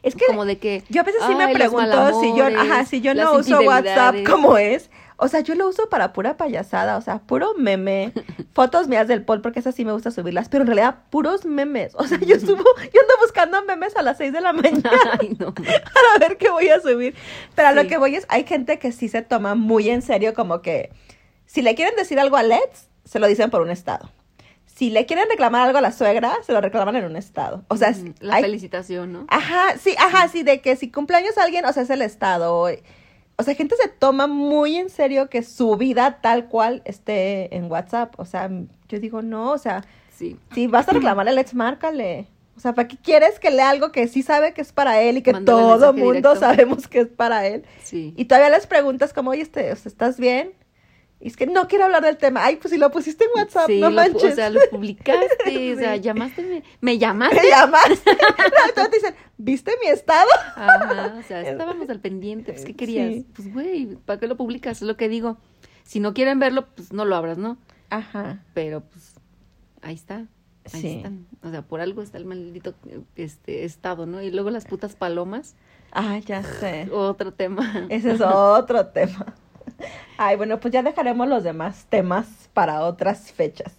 Es 0.02 0.14
que 0.14 0.24
como 0.26 0.46
de 0.46 0.58
que 0.58 0.84
yo 0.88 1.02
a 1.02 1.04
veces 1.04 1.20
sí 1.26 1.34
me 1.34 1.52
pregunto 1.52 2.20
si 2.20 2.34
yo, 2.34 2.46
ajá, 2.46 2.86
si 2.86 3.02
yo 3.02 3.14
no 3.14 3.34
uso 3.34 3.60
WhatsApp 3.60 4.16
como 4.26 4.56
es. 4.56 4.90
O 5.20 5.26
sea, 5.28 5.40
yo 5.40 5.54
lo 5.56 5.68
uso 5.68 5.88
para 5.88 6.12
pura 6.12 6.36
payasada, 6.36 6.96
o 6.96 7.00
sea, 7.00 7.18
puro 7.18 7.52
meme. 7.54 8.12
Fotos 8.54 8.86
mías 8.88 9.08
del 9.08 9.24
Paul, 9.24 9.40
porque 9.40 9.58
esas 9.60 9.74
sí 9.74 9.84
me 9.84 9.92
gusta 9.92 10.10
subirlas, 10.12 10.48
pero 10.48 10.62
en 10.62 10.68
realidad 10.68 10.98
puros 11.10 11.44
memes. 11.44 11.92
O 11.96 12.04
sea, 12.06 12.18
yo 12.20 12.38
subo, 12.38 12.62
yo 12.62 13.00
ando 13.00 13.14
buscando 13.20 13.62
memes 13.64 13.96
a 13.96 14.02
las 14.02 14.16
6 14.18 14.32
de 14.32 14.40
la 14.40 14.52
mañana 14.54 14.90
Ay, 15.20 15.36
no. 15.38 15.52
para 15.54 16.18
ver 16.20 16.36
qué 16.38 16.50
voy 16.50 16.68
a 16.68 16.80
subir. 16.80 17.14
Pero 17.56 17.68
a 17.68 17.72
lo 17.72 17.86
que 17.88 17.98
voy 17.98 18.14
es, 18.14 18.26
hay 18.28 18.44
gente 18.44 18.78
que 18.78 18.92
sí 18.92 19.08
se 19.08 19.22
toma 19.22 19.54
muy 19.56 19.90
en 19.90 20.02
serio, 20.02 20.34
como 20.34 20.62
que 20.62 20.90
si 21.46 21.62
le 21.62 21.74
quieren 21.74 21.96
decir 21.96 22.20
algo 22.20 22.36
a 22.36 22.42
Let's, 22.42 22.88
se 23.04 23.18
lo 23.18 23.26
dicen 23.26 23.50
por 23.50 23.60
un 23.62 23.70
estado. 23.70 24.10
Si 24.66 24.90
le 24.90 25.06
quieren 25.06 25.24
reclamar 25.28 25.62
algo 25.66 25.78
a 25.78 25.80
la 25.80 25.90
suegra, 25.90 26.32
se 26.46 26.52
lo 26.52 26.60
reclaman 26.60 26.94
en 26.94 27.04
un 27.06 27.16
estado. 27.16 27.64
O 27.66 27.76
sea, 27.76 27.92
la 28.20 28.36
hay- 28.36 28.42
felicitación, 28.44 29.12
¿no? 29.12 29.26
Ajá, 29.28 29.76
sí, 29.78 29.96
ajá, 29.98 30.28
sí, 30.28 30.44
de 30.44 30.60
que 30.60 30.76
si 30.76 30.92
cumpleaños 30.92 31.36
alguien, 31.38 31.64
o 31.64 31.72
sea, 31.72 31.82
es 31.82 31.90
el 31.90 32.02
estado. 32.02 32.68
O, 33.38 33.44
sea, 33.44 33.54
gente 33.54 33.76
se 33.80 33.88
toma 33.88 34.26
muy 34.26 34.76
en 34.76 34.90
serio 34.90 35.30
que 35.30 35.42
su 35.42 35.76
vida 35.76 36.18
tal 36.20 36.48
cual 36.48 36.82
esté 36.84 37.54
en 37.56 37.70
WhatsApp. 37.70 38.14
O 38.18 38.24
sea, 38.24 38.50
yo 38.88 38.98
digo, 38.98 39.22
no, 39.22 39.52
o 39.52 39.58
sea, 39.58 39.84
Sí. 40.10 40.36
si 40.52 40.66
vas 40.66 40.88
a 40.88 40.92
reclamarle, 40.92 41.32
let's 41.32 41.54
márcale. 41.54 42.26
O 42.56 42.60
sea, 42.60 42.72
¿para 42.72 42.88
qué 42.88 42.96
quieres 42.96 43.38
que 43.38 43.52
lea 43.52 43.70
algo 43.70 43.92
que 43.92 44.08
sí 44.08 44.22
sabe 44.22 44.52
que 44.52 44.60
es 44.60 44.72
para 44.72 45.00
él 45.00 45.18
y 45.18 45.22
que 45.22 45.32
Mándale 45.32 45.62
todo 45.62 45.92
mundo 45.92 46.34
directo. 46.34 46.34
sabemos 46.36 46.88
que 46.88 47.00
es 47.00 47.06
para 47.06 47.46
él? 47.46 47.64
Sí. 47.84 48.12
Y 48.16 48.24
todavía 48.24 48.50
les 48.50 48.66
preguntas 48.66 49.12
como, 49.12 49.30
oye, 49.30 49.42
este, 49.42 49.70
¿estás 49.70 50.18
bien? 50.18 50.50
Y 51.20 51.26
es 51.28 51.36
que 51.36 51.46
no 51.46 51.66
quiero 51.66 51.84
hablar 51.86 52.02
del 52.04 52.16
tema. 52.16 52.44
Ay, 52.44 52.56
pues 52.56 52.70
si 52.72 52.78
lo 52.78 52.90
pusiste 52.92 53.24
en 53.24 53.30
WhatsApp, 53.34 53.66
Sí, 53.66 53.80
no 53.80 53.90
lo 53.90 53.96
manches. 53.96 54.32
o 54.32 54.36
sea, 54.36 54.50
lo 54.50 54.60
publicaste, 54.70 55.74
o 55.74 55.76
sea, 55.78 55.96
llamaste, 55.96 56.42
me, 56.42 56.62
me 56.80 56.98
llamaste. 56.98 57.36
Me 57.42 57.48
llamaste. 57.48 58.10
Entonces 58.68 58.90
te 58.90 58.96
dicen, 58.96 59.14
¿viste 59.36 59.72
mi 59.82 59.88
estado? 59.88 60.28
Ajá, 60.54 61.16
o 61.18 61.22
sea, 61.24 61.40
estábamos 61.48 61.88
al 61.90 62.00
pendiente, 62.00 62.52
pues, 62.52 62.64
¿qué 62.64 62.76
querías? 62.76 63.12
Sí. 63.14 63.26
Pues, 63.34 63.52
güey, 63.52 63.86
¿para 64.04 64.20
qué 64.20 64.28
lo 64.28 64.36
publicas? 64.36 64.76
Es 64.76 64.82
lo 64.86 64.96
que 64.96 65.08
digo. 65.08 65.38
Si 65.82 65.98
no 66.00 66.14
quieren 66.14 66.38
verlo, 66.38 66.66
pues, 66.74 66.92
no 66.92 67.04
lo 67.04 67.16
abras, 67.16 67.36
¿no? 67.38 67.58
Ajá. 67.90 68.44
Pero, 68.54 68.82
pues, 68.82 69.14
ahí 69.82 69.94
está. 69.94 70.26
Ahí 70.72 70.80
Sí. 70.82 70.96
están. 70.98 71.26
O 71.42 71.50
sea, 71.50 71.62
por 71.62 71.80
algo 71.80 72.00
está 72.02 72.18
el 72.18 72.26
maldito 72.26 72.74
este, 73.16 73.64
estado, 73.64 74.06
¿no? 74.06 74.22
Y 74.22 74.30
luego 74.30 74.50
las 74.50 74.66
putas 74.66 74.94
palomas, 74.94 75.56
Ay, 75.90 76.20
ya 76.20 76.42
sé. 76.44 76.88
otro 76.92 77.32
tema. 77.32 77.86
Ese 77.88 78.12
es 78.12 78.20
otro 78.20 78.86
tema. 78.88 79.34
Ay, 80.16 80.36
bueno, 80.36 80.58
pues 80.60 80.72
ya 80.72 80.82
dejaremos 80.82 81.28
los 81.28 81.44
demás 81.44 81.86
temas 81.88 82.26
para 82.52 82.82
otras 82.82 83.32
fechas. 83.32 83.72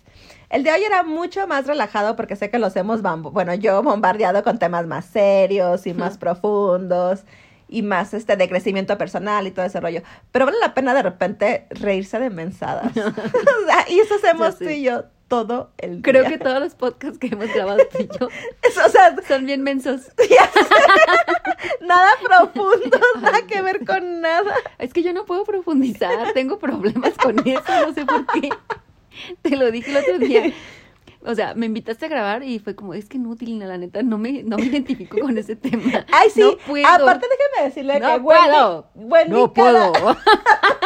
El 0.50 0.64
de 0.64 0.72
hoy 0.72 0.84
era 0.84 1.04
mucho 1.04 1.48
más 1.48 1.68
relajado 1.68 2.16
porque 2.16 2.36
sé 2.36 2.50
que 2.50 2.58
los 2.58 2.76
hemos, 2.76 3.02
bueno, 3.02 3.54
yo 3.54 3.84
bombardeado 3.84 4.44
con 4.44 4.58
temas 4.58 4.88
más 4.88 5.06
serios 5.06 5.86
y 5.86 5.94
más 5.94 6.18
profundos 6.18 7.24
y 7.68 7.84
más 7.84 8.16
este 8.16 8.36
de 8.36 8.50
crecimiento 8.50 8.98
personal 8.98 9.46
y 9.46 9.52
todo 9.52 9.66
ese 9.66 9.80
rollo. 9.80 10.02
Pero 10.32 10.46
vale 10.46 10.58
la 10.60 10.74
pena 10.74 10.94
de 10.94 11.04
repente 11.04 11.68
reírse 11.70 12.20
de 12.20 12.30
mensadas. 12.30 12.92
Y 13.90 14.00
eso 14.00 14.16
hacemos 14.16 14.58
tú 14.58 14.70
y 14.70 14.84
yo 14.84 15.04
todo 15.30 15.72
el 15.78 16.02
Creo 16.02 16.24
día. 16.24 16.32
que 16.32 16.44
todos 16.44 16.60
los 16.60 16.76
podcasts 16.76 17.18
que 17.18 17.28
hemos 17.28 17.54
grabado 17.54 17.80
tú 17.92 18.00
y 18.00 18.10
yo 18.20 18.28
Eso, 18.64 18.82
o 18.86 18.90
sea, 18.90 19.16
son 19.28 19.46
bien 19.46 19.64
mensos. 19.64 20.02
nada 21.82 22.12
profundo, 22.22 23.00
nada 23.22 23.46
que 23.48 23.62
ver 23.62 23.86
con 23.86 24.22
nada. 24.22 24.54
Es 24.78 24.92
que 24.94 25.04
yo 25.04 25.14
no 25.14 25.26
puedo 25.26 25.46
profundizar, 25.46 26.34
tengo 26.34 26.60
problemas 26.60 27.14
con 27.14 27.40
eso, 27.48 27.64
no 27.88 27.94
sé 27.94 28.06
por 28.06 28.26
qué. 28.28 28.50
Te 29.42 29.56
lo 29.56 29.72
dije 29.72 29.92
el 29.92 29.98
otro 29.98 30.20
día. 30.20 30.54
O 31.26 31.36
sea, 31.36 31.54
me 31.54 31.66
invitaste 31.66 32.06
a 32.06 32.10
grabar 32.10 32.44
y 32.44 32.60
fue 32.60 32.76
como, 32.76 32.94
es 32.94 33.10
que 33.10 33.18
no, 33.20 33.36
Tilina, 33.36 33.66
la 33.66 33.78
neta, 33.78 34.02
no 34.04 34.18
me, 34.18 34.42
no 34.44 34.58
me 34.58 34.64
identifico 34.66 35.20
con 35.20 35.38
ese 35.38 35.56
tema. 35.58 36.06
Ay, 36.14 36.30
sí. 36.30 36.40
No 36.42 36.58
puedo. 36.66 36.88
Aparte, 36.88 37.28
déjeme 37.30 37.68
decirle 37.70 38.00
No 38.00 38.08
que 38.14 38.20
puedo. 38.22 38.88
Wendy 38.96 39.32
no 39.36 39.54
cada- 39.54 39.92
puedo. 39.92 40.16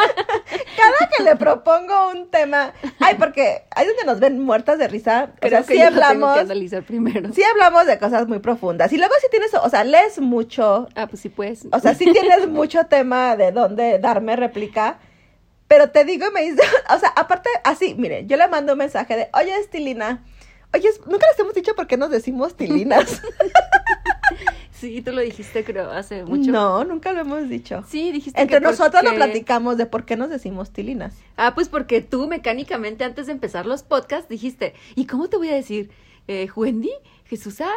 cada 0.76 1.10
que 1.16 1.22
le 1.22 1.36
propongo 1.36 2.08
un 2.10 2.28
tema, 2.30 2.72
ay, 3.00 3.14
porque 3.18 3.62
ahí 3.74 3.86
donde 3.86 4.04
nos 4.04 4.20
ven 4.20 4.40
muertas 4.42 4.78
de 4.78 4.88
risa, 4.88 5.30
o 5.36 5.40
Creo 5.40 5.50
sea, 5.50 5.60
que 5.62 5.74
sí 5.74 5.78
yo 5.80 5.86
tengo 5.88 6.02
hablamos, 6.04 6.34
que 6.34 6.40
analizar 6.40 6.82
primero. 6.82 7.32
sí 7.32 7.42
hablamos 7.42 7.86
de 7.86 7.98
cosas 7.98 8.26
muy 8.28 8.38
profundas. 8.40 8.92
Y 8.92 8.98
luego 8.98 9.14
sí 9.20 9.28
tienes, 9.30 9.54
o 9.54 9.68
sea, 9.68 9.84
lees 9.84 10.20
mucho, 10.20 10.88
Ah, 10.94 11.06
pues 11.06 11.20
sí, 11.22 11.28
pues. 11.28 11.66
o 11.72 11.78
sea, 11.78 11.94
sí 11.94 12.10
tienes 12.12 12.48
mucho 12.48 12.84
tema 12.86 13.36
de 13.36 13.52
dónde 13.52 13.98
darme 13.98 14.36
réplica, 14.36 14.98
pero 15.68 15.90
te 15.90 16.04
digo, 16.04 16.26
me 16.32 16.42
dice, 16.42 16.62
o 16.94 16.98
sea, 16.98 17.10
aparte, 17.16 17.48
así, 17.64 17.94
mire, 17.94 18.26
yo 18.26 18.36
le 18.36 18.48
mando 18.48 18.72
un 18.72 18.78
mensaje 18.78 19.16
de, 19.16 19.28
oye, 19.34 19.54
Estilina, 19.58 20.24
oye, 20.74 20.88
nunca 21.06 21.26
les 21.30 21.38
hemos 21.38 21.54
dicho 21.54 21.74
por 21.74 21.86
qué 21.86 21.96
nos 21.96 22.10
decimos 22.10 22.56
tilinas. 22.56 23.22
Sí, 24.72 25.00
tú 25.00 25.12
lo 25.12 25.20
dijiste, 25.22 25.64
creo, 25.64 25.90
hace 25.92 26.24
mucho. 26.24 26.50
No, 26.50 26.84
nunca 26.84 27.12
lo 27.12 27.20
hemos 27.20 27.48
dicho. 27.48 27.84
Sí, 27.88 28.12
dijiste 28.12 28.38
Entre 28.40 28.58
que 28.58 28.64
nosotros 28.64 29.02
lo 29.02 29.10
porque- 29.10 29.16
platicamos 29.24 29.78
de 29.78 29.86
por 29.86 30.04
qué 30.04 30.16
nos 30.16 30.28
decimos 30.28 30.72
tilinas. 30.72 31.14
Ah, 31.36 31.54
pues 31.54 31.68
porque 31.68 32.02
tú 32.02 32.26
mecánicamente 32.26 33.04
antes 33.04 33.26
de 33.26 33.32
empezar 33.32 33.64
los 33.64 33.82
podcasts 33.82 34.28
dijiste, 34.28 34.74
¿y 34.94 35.06
cómo 35.06 35.28
te 35.30 35.36
voy 35.38 35.48
a 35.48 35.54
decir? 35.54 35.90
Eh, 36.28 36.48
Wendy, 36.54 36.90
Jesusa, 37.26 37.68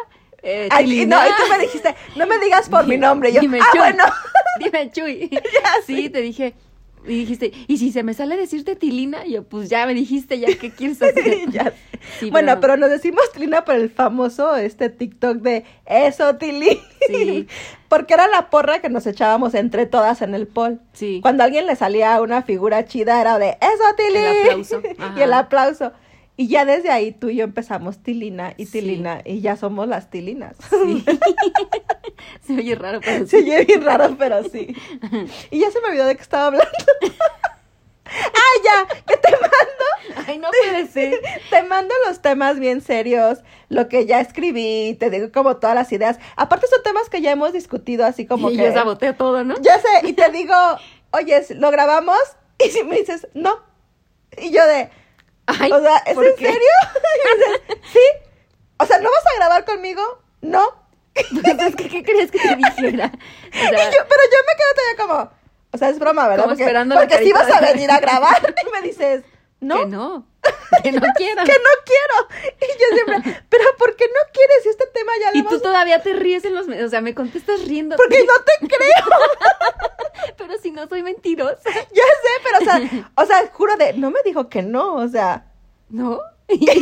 eh, 0.42 0.68
Ay, 0.70 1.02
y 1.02 1.06
no, 1.06 1.16
y 1.24 1.30
tú 1.30 1.42
me 1.50 1.58
dijiste, 1.60 1.94
no 2.16 2.26
me 2.26 2.38
digas 2.40 2.68
por 2.68 2.86
mi 2.86 2.96
nombre. 2.98 3.30
Y 3.30 3.34
yo, 3.34 3.40
Dime, 3.40 3.60
ah, 3.62 3.66
Chuy. 3.72 3.78
bueno. 3.80 4.04
Dime, 4.58 4.90
Chuy. 4.90 5.30
sí, 5.86 6.10
te 6.10 6.20
dije. 6.20 6.54
Y 7.08 7.20
dijiste, 7.20 7.52
¿y 7.66 7.78
si 7.78 7.90
se 7.90 8.02
me 8.02 8.14
sale 8.14 8.36
decirte 8.36 8.76
Tilina? 8.76 9.26
Y 9.26 9.32
yo, 9.32 9.44
pues 9.44 9.68
ya 9.68 9.86
me 9.86 9.94
dijiste, 9.94 10.38
ya, 10.38 10.48
¿qué 10.58 10.70
quieres 10.70 11.02
hacer? 11.02 11.38
Ya. 11.50 11.72
Sí, 12.20 12.30
bueno, 12.30 12.60
pero... 12.60 12.76
nos 12.76 12.90
decimos 12.90 13.22
Tilina 13.32 13.64
por 13.64 13.74
el 13.74 13.90
famoso 13.90 14.54
este 14.56 14.88
TikTok 14.88 15.38
de 15.38 15.64
eso, 15.86 16.36
Tili. 16.36 16.80
Sí. 17.06 17.48
Porque 17.88 18.14
era 18.14 18.28
la 18.28 18.50
porra 18.50 18.80
que 18.80 18.88
nos 18.88 19.06
echábamos 19.06 19.54
entre 19.54 19.86
todas 19.86 20.20
en 20.22 20.34
el 20.34 20.46
poll. 20.46 20.80
Sí. 20.92 21.20
Cuando 21.22 21.42
a 21.42 21.46
alguien 21.46 21.66
le 21.66 21.74
salía 21.74 22.20
una 22.20 22.42
figura 22.42 22.84
chida 22.84 23.20
era 23.20 23.38
de 23.38 23.56
eso, 23.60 23.94
Tili. 23.96 24.18
El 24.18 24.40
aplauso, 24.40 24.82
y 25.16 25.20
el 25.20 25.32
aplauso. 25.32 25.92
Y 26.40 26.46
ya 26.46 26.64
desde 26.64 26.92
ahí 26.92 27.10
tú 27.10 27.30
y 27.30 27.34
yo 27.36 27.42
empezamos 27.44 27.98
Tilina 27.98 28.54
y 28.56 28.66
Sí. 28.66 28.80
Tilina 28.80 29.22
y 29.24 29.40
ya 29.40 29.56
somos 29.56 29.88
las 29.88 30.08
Tilinas. 30.08 30.54
Sí. 30.70 31.04
se 32.46 32.54
oye 32.54 32.76
raro, 32.76 33.00
pero 33.04 33.26
Se 33.26 33.42
sí. 33.42 33.50
oye 33.50 33.64
bien 33.64 33.84
raro, 33.84 34.14
pero 34.16 34.44
sí. 34.44 34.68
Y 35.50 35.58
ya 35.58 35.70
se 35.72 35.80
me 35.80 35.88
olvidó 35.88 36.06
de 36.06 36.14
qué 36.14 36.22
estaba 36.22 36.46
hablando. 36.46 36.68
¡Ah, 38.06 38.62
ya! 38.64 38.86
¡Que 39.04 39.16
te 39.16 39.32
mando! 39.32 40.24
Ay, 40.28 40.38
no 40.38 40.48
puede 40.50 40.86
ser. 40.86 41.20
Te 41.50 41.64
mando 41.64 41.92
los 42.06 42.22
temas 42.22 42.60
bien 42.60 42.82
serios, 42.82 43.40
lo 43.68 43.88
que 43.88 44.06
ya 44.06 44.20
escribí, 44.20 44.96
te 44.98 45.10
digo 45.10 45.32
como 45.32 45.56
todas 45.56 45.74
las 45.74 45.90
ideas. 45.90 46.20
Aparte 46.36 46.68
son 46.68 46.84
temas 46.84 47.08
que 47.10 47.20
ya 47.20 47.32
hemos 47.32 47.52
discutido 47.52 48.06
así 48.06 48.26
como 48.26 48.50
y 48.50 48.56
que... 48.56 48.62
yo 48.62 48.72
saboteo 48.72 49.16
todo, 49.16 49.42
¿no? 49.42 49.56
Ya 49.60 49.78
sé, 49.80 50.06
y 50.06 50.12
te 50.12 50.30
digo, 50.30 50.54
oye, 51.10 51.44
¿lo 51.56 51.72
grabamos? 51.72 52.18
Y 52.64 52.70
si 52.70 52.84
me 52.84 52.96
dices, 52.96 53.26
no. 53.34 53.58
Y 54.40 54.52
yo 54.52 54.64
de, 54.66 54.88
Ay, 55.60 55.72
o 55.72 55.80
sea, 55.80 55.96
¿es 55.98 56.14
¿por 56.14 56.26
en 56.26 56.36
qué? 56.36 56.46
serio? 56.46 56.68
Sí. 57.92 58.00
O 58.78 58.86
sea, 58.86 58.98
¿no 58.98 59.10
vas 59.10 59.26
a 59.26 59.36
grabar 59.36 59.64
conmigo? 59.64 60.02
No. 60.40 60.86
Pues 61.14 61.58
es 61.58 61.74
que, 61.74 61.88
¿qué 61.88 62.02
crees 62.04 62.30
que 62.30 62.38
te 62.38 62.54
dijera? 62.56 63.10
O 63.12 63.18
Y 63.56 63.58
sea, 63.58 63.90
yo, 63.90 63.98
pero 64.08 64.22
yo 64.30 64.38
me 64.46 64.54
quedo 64.56 64.74
todavía 64.76 64.96
como, 64.98 65.30
o 65.72 65.78
sea, 65.78 65.88
es 65.88 65.98
broma, 65.98 66.28
¿verdad? 66.28 66.44
Como 66.44 66.50
porque 66.54 66.62
esperando 66.62 66.94
la 66.94 67.00
porque 67.00 67.18
sí 67.24 67.32
carita 67.32 67.38
vas 67.54 67.62
a 67.62 67.72
venir 67.72 67.90
a 67.90 67.98
grabar. 67.98 68.54
Y 68.66 68.70
me 68.70 68.86
dices, 68.86 69.24
no. 69.60 69.78
que 69.80 69.86
no, 69.86 70.26
que 70.82 70.92
no 70.92 71.00
quiero. 71.16 71.44
que 71.44 71.52
no 71.52 71.72
quiero. 71.84 72.52
Y 72.60 72.66
yo 72.80 72.86
siempre, 72.96 73.42
pero 73.48 73.64
¿por 73.78 73.96
qué 73.96 74.06
no 74.06 74.32
quieres? 74.32 74.66
Este 74.66 74.86
tema 74.94 75.12
ya 75.20 75.30
lo 75.32 75.38
Y 75.38 75.42
tú 75.42 75.48
hemos... 75.50 75.62
todavía 75.62 76.02
te 76.02 76.12
ríes 76.14 76.44
en 76.44 76.54
los... 76.54 76.66
me- 76.66 76.82
O 76.84 76.88
sea, 76.88 77.00
me 77.00 77.14
contestas 77.14 77.64
riendo. 77.66 77.96
Porque 77.96 78.24
no 78.24 78.32
te 78.44 78.66
creo. 78.76 80.34
Pero 80.36 80.58
si 80.58 80.70
no 80.70 80.86
soy 80.88 81.02
mentirosa. 81.02 81.70
Ya 81.70 82.02
sé, 82.02 82.32
pero 82.44 82.58
o 82.58 82.64
sea, 82.64 83.06
o 83.16 83.26
sea, 83.26 83.50
juro 83.52 83.76
de, 83.76 83.92
no 83.94 84.10
me 84.10 84.20
dijo 84.24 84.48
que 84.48 84.62
no, 84.62 84.94
o 84.96 85.08
sea... 85.08 85.46
¿No? 85.88 86.20
¿Y, 86.48 86.54
Y, 86.54 86.66
qué 86.66 86.80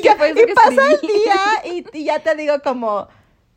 ya, 0.00 0.28
y 0.28 0.34
que 0.34 0.54
pasa 0.54 0.90
el 0.92 1.00
día 1.00 1.40
y, 1.64 1.86
y 1.92 2.04
ya 2.04 2.18
te 2.20 2.34
digo 2.34 2.60
como, 2.62 3.08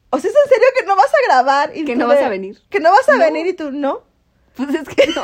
o 0.10 0.20
sea, 0.20 0.30
¿es 0.30 0.36
en 0.36 0.50
serio 0.50 0.68
que 0.78 0.86
no 0.86 0.96
vas 0.96 1.08
a 1.14 1.26
grabar? 1.28 1.72
Y 1.76 1.86
Que 1.86 1.96
no 1.96 2.08
vas 2.08 2.20
de, 2.20 2.26
a 2.26 2.30
venir. 2.30 2.62
Que 2.70 2.80
no 2.80 2.92
vas 2.92 3.08
a 3.10 3.14
No. 3.14 3.20
venir 3.20 3.48
y 3.48 3.54
tú, 3.54 3.72
no. 3.72 4.04
Pues 4.56 4.70
es 4.76 4.88
que 4.90 5.08
no. 5.08 5.24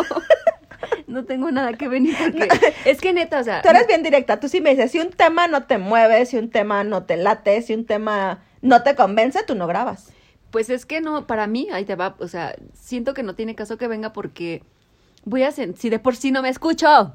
No 1.08 1.26
tengo 1.26 1.52
nada 1.52 1.74
que 1.74 1.88
venir 1.88 2.16
porque... 2.20 2.48
Es 2.86 3.00
que 3.00 3.14
neta, 3.14 3.40
o 3.40 3.44
sea... 3.44 3.62
Tú 3.62 3.70
eres 3.70 3.88
bien 3.88 4.04
directa, 4.04 4.40
tú 4.40 4.50
sí 4.50 4.62
me 4.62 4.72
dices, 4.72 4.92
si 4.92 5.00
un 5.00 5.10
tema 5.10 5.48
no 5.48 5.64
te 5.64 5.78
mueve, 5.78 6.26
si 6.26 6.38
un 6.38 6.50
tema 6.50 6.84
no 6.84 7.04
te 7.04 7.18
late, 7.18 7.62
si 7.62 7.74
un 7.74 7.86
tema 7.86 8.44
no 8.62 8.84
te 8.84 8.96
convence, 8.96 9.44
tú 9.44 9.56
no 9.56 9.68
grabas. 9.68 10.12
Pues 10.52 10.70
es 10.70 10.86
que 10.86 11.02
no, 11.02 11.28
para 11.28 11.48
mí, 11.48 11.68
ahí 11.72 11.86
te 11.86 11.96
va, 11.96 12.16
o 12.20 12.28
sea, 12.28 12.56
siento 12.74 13.14
que 13.14 13.24
no 13.24 13.36
tiene 13.36 13.56
caso 13.56 13.78
que 13.78 13.88
venga 13.88 14.14
porque 14.14 14.64
voy 15.26 15.44
a 15.44 15.52
sentir, 15.52 15.82
si 15.82 15.90
de 15.90 16.00
por 16.00 16.16
sí 16.16 16.32
no 16.32 16.42
me 16.42 16.50
escucho, 16.50 17.14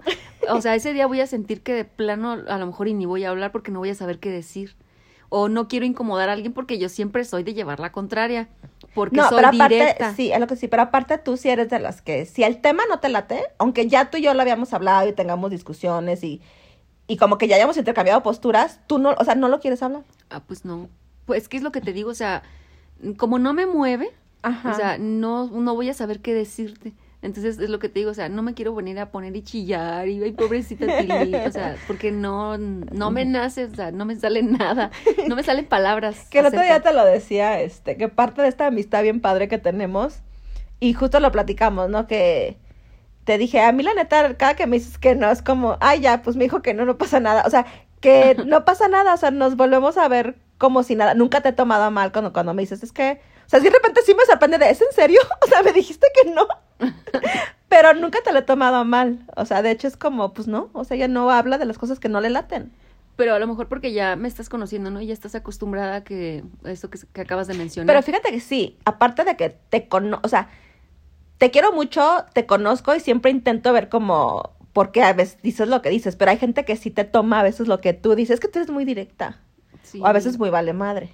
o 0.48 0.60
sea, 0.60 0.74
ese 0.74 0.92
día 0.92 1.06
voy 1.06 1.20
a 1.20 1.26
sentir 1.26 1.62
que 1.62 1.72
de 1.72 1.84
plano 1.84 2.32
a 2.46 2.58
lo 2.58 2.66
mejor 2.66 2.88
y 2.88 2.94
ni 2.94 3.06
voy 3.06 3.24
a 3.24 3.30
hablar 3.30 3.52
porque 3.52 3.70
no 3.70 3.78
voy 3.78 3.90
a 3.90 3.94
saber 3.94 4.18
qué 4.18 4.30
decir. 4.30 4.76
O 5.32 5.48
no 5.48 5.68
quiero 5.68 5.86
incomodar 5.86 6.28
a 6.28 6.32
alguien 6.32 6.52
porque 6.52 6.78
yo 6.78 6.88
siempre 6.88 7.24
soy 7.24 7.44
de 7.44 7.54
llevar 7.54 7.78
la 7.78 7.92
contraria, 7.92 8.48
porque 8.94 9.16
no, 9.16 9.28
soy 9.28 9.36
pero 9.36 9.48
aparte, 9.48 9.74
directa. 9.74 10.14
sí, 10.14 10.32
es 10.32 10.40
lo 10.40 10.46
que 10.46 10.56
sí, 10.56 10.68
pero 10.68 10.82
aparte 10.82 11.18
tú 11.18 11.36
sí 11.36 11.48
eres 11.48 11.68
de 11.70 11.78
las 11.78 12.02
que, 12.02 12.26
si 12.26 12.42
el 12.42 12.60
tema 12.60 12.82
no 12.88 12.98
te 13.00 13.08
late, 13.08 13.42
aunque 13.58 13.88
ya 13.88 14.10
tú 14.10 14.18
y 14.18 14.22
yo 14.22 14.34
lo 14.34 14.42
habíamos 14.42 14.72
hablado 14.72 15.08
y 15.08 15.12
tengamos 15.12 15.50
discusiones 15.50 16.24
y, 16.24 16.40
y 17.06 17.16
como 17.16 17.38
que 17.38 17.48
ya 17.48 17.56
hayamos 17.56 17.76
intercambiado 17.76 18.22
posturas, 18.22 18.80
tú 18.86 18.98
no, 18.98 19.14
o 19.18 19.24
sea, 19.24 19.34
no 19.34 19.48
lo 19.48 19.60
quieres 19.60 19.82
hablar. 19.82 20.02
Ah, 20.28 20.42
pues 20.46 20.64
no. 20.64 20.88
Pues 21.26 21.48
qué 21.48 21.56
es 21.56 21.62
lo 21.62 21.72
que 21.72 21.80
te 21.80 21.92
digo, 21.92 22.10
o 22.10 22.14
sea, 22.14 22.42
como 23.16 23.38
no 23.38 23.52
me 23.52 23.66
mueve, 23.66 24.10
Ajá. 24.42 24.70
o 24.70 24.74
sea, 24.74 24.98
no, 24.98 25.46
no 25.46 25.74
voy 25.74 25.88
a 25.88 25.94
saber 25.94 26.20
qué 26.20 26.34
decirte. 26.34 26.92
Entonces 27.22 27.58
es 27.58 27.68
lo 27.68 27.78
que 27.78 27.88
te 27.88 28.00
digo, 28.00 28.10
o 28.10 28.14
sea, 28.14 28.30
no 28.30 28.42
me 28.42 28.54
quiero 28.54 28.74
venir 28.74 28.98
a 28.98 29.10
poner 29.10 29.36
y 29.36 29.42
chillar 29.42 30.08
y 30.08 30.22
ay, 30.22 30.32
pobrecita 30.32 30.86
Tili, 31.00 31.34
o 31.34 31.52
sea, 31.52 31.76
porque 31.86 32.12
no, 32.12 32.56
no 32.56 33.10
me 33.10 33.26
nace, 33.26 33.66
o 33.66 33.74
sea, 33.74 33.90
no 33.90 34.06
me 34.06 34.16
sale 34.16 34.42
nada, 34.42 34.90
no 35.28 35.36
me 35.36 35.42
salen 35.42 35.66
palabras. 35.66 36.26
Que 36.30 36.38
el 36.38 36.46
otro 36.46 36.62
día 36.62 36.80
te 36.80 36.94
lo 36.94 37.04
decía, 37.04 37.60
este, 37.60 37.96
que 37.96 38.08
parte 38.08 38.40
de 38.40 38.48
esta 38.48 38.66
amistad 38.66 39.02
bien 39.02 39.20
padre 39.20 39.48
que 39.48 39.58
tenemos, 39.58 40.20
y 40.80 40.94
justo 40.94 41.20
lo 41.20 41.30
platicamos, 41.30 41.90
¿no? 41.90 42.06
Que 42.06 42.56
te 43.24 43.38
dije, 43.38 43.60
a 43.60 43.70
mí 43.70 43.82
la 43.82 43.94
neta, 43.94 44.36
cada 44.36 44.54
que 44.54 44.66
me 44.66 44.78
dices 44.78 44.98
que 44.98 45.14
no, 45.14 45.30
es 45.30 45.42
como, 45.42 45.76
ay, 45.80 46.00
ya, 46.00 46.22
pues 46.22 46.36
me 46.36 46.44
dijo 46.44 46.62
que 46.62 46.74
no, 46.74 46.86
no 46.86 46.96
pasa 46.98 47.20
nada. 47.20 47.44
O 47.46 47.50
sea, 47.50 47.66
que 48.00 48.34
no 48.46 48.64
pasa 48.64 48.88
nada, 48.88 49.14
o 49.14 49.16
sea, 49.18 49.30
nos 49.30 49.56
volvemos 49.56 49.98
a 49.98 50.08
ver 50.08 50.36
como 50.58 50.82
si 50.82 50.94
nada. 50.96 51.14
Nunca 51.14 51.42
te 51.42 51.50
he 51.50 51.52
tomado 51.52 51.90
mal 51.90 52.12
cuando, 52.12 52.32
cuando 52.32 52.54
me 52.54 52.62
dices, 52.62 52.82
es 52.82 52.92
que, 52.92 53.20
sea, 53.50 53.60
si 53.60 53.66
de 53.66 53.70
repente 53.70 54.00
sí 54.04 54.14
me 54.14 54.24
sorprende 54.24 54.58
de, 54.58 54.70
¿es 54.70 54.80
en 54.80 54.92
serio? 54.92 55.20
O 55.44 55.48
sea, 55.48 55.62
me 55.62 55.72
dijiste 55.72 56.06
que 56.14 56.30
no. 56.30 56.46
Pero 57.68 57.94
nunca 57.94 58.20
te 58.22 58.32
lo 58.32 58.38
he 58.40 58.42
tomado 58.42 58.84
mal. 58.84 59.26
O 59.36 59.44
sea, 59.44 59.62
de 59.62 59.70
hecho 59.70 59.88
es 59.88 59.96
como, 59.96 60.32
pues 60.32 60.48
no, 60.48 60.70
o 60.72 60.84
sea, 60.84 60.96
ella 60.96 61.08
no 61.08 61.30
habla 61.30 61.58
de 61.58 61.64
las 61.64 61.78
cosas 61.78 62.00
que 62.00 62.08
no 62.08 62.20
le 62.20 62.30
laten. 62.30 62.72
Pero 63.16 63.34
a 63.34 63.38
lo 63.38 63.46
mejor 63.46 63.68
porque 63.68 63.92
ya 63.92 64.16
me 64.16 64.28
estás 64.28 64.48
conociendo, 64.48 64.90
¿no? 64.90 65.00
Y 65.00 65.06
ya 65.06 65.12
estás 65.12 65.34
acostumbrada 65.34 65.96
a 65.96 66.04
que 66.04 66.42
esto 66.64 66.88
que, 66.90 66.98
que 67.12 67.20
acabas 67.20 67.48
de 67.48 67.54
mencionar. 67.54 67.86
Pero 67.86 68.02
fíjate 68.02 68.30
que 68.30 68.40
sí, 68.40 68.78
aparte 68.84 69.24
de 69.24 69.36
que 69.36 69.50
te 69.50 69.88
conozco, 69.88 70.26
o 70.26 70.28
sea, 70.28 70.48
te 71.40 71.50
quiero 71.50 71.72
mucho, 71.72 72.24
te 72.34 72.44
conozco 72.46 72.94
y 72.94 73.00
siempre 73.00 73.30
intento 73.30 73.72
ver 73.72 73.88
como, 73.88 74.50
porque 74.74 75.02
a 75.02 75.12
veces 75.14 75.38
dices 75.42 75.68
lo 75.68 75.80
que 75.80 75.88
dices, 75.88 76.14
pero 76.14 76.30
hay 76.30 76.36
gente 76.36 76.66
que 76.66 76.76
sí 76.76 76.90
te 76.90 77.04
toma 77.04 77.40
a 77.40 77.42
veces 77.42 77.66
lo 77.66 77.80
que 77.80 77.94
tú 77.94 78.14
dices, 78.14 78.34
es 78.34 78.40
que 78.40 78.48
tú 78.48 78.58
eres 78.58 78.70
muy 78.70 78.84
directa, 78.84 79.40
Sí, 79.82 80.00
o 80.00 80.06
a 80.06 80.12
veces 80.12 80.38
muy 80.38 80.50
vale 80.50 80.74
madre, 80.74 81.10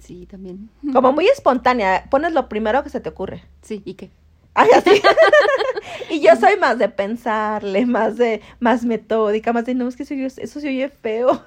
Sí, 0.00 0.26
también. 0.26 0.68
como 0.92 1.12
muy 1.12 1.26
espontánea, 1.28 2.06
pones 2.10 2.32
lo 2.32 2.48
primero 2.48 2.82
que 2.82 2.90
se 2.90 3.00
te 3.00 3.08
ocurre. 3.10 3.44
Sí, 3.62 3.82
¿y 3.84 3.94
qué? 3.94 4.10
Ay, 4.54 4.68
así. 4.74 4.90
y 6.10 6.20
yo 6.20 6.34
soy 6.36 6.56
más 6.58 6.78
de 6.78 6.88
pensarle, 6.88 7.86
más 7.86 8.16
de, 8.16 8.40
más 8.58 8.84
metódica, 8.84 9.52
más 9.52 9.64
de, 9.66 9.74
no, 9.74 9.86
es 9.88 9.96
que 9.96 10.02
eso, 10.02 10.08
se 10.08 10.14
oye- 10.24 10.42
eso 10.42 10.60
se 10.60 10.68
oye 10.68 10.88
feo. 10.88 11.42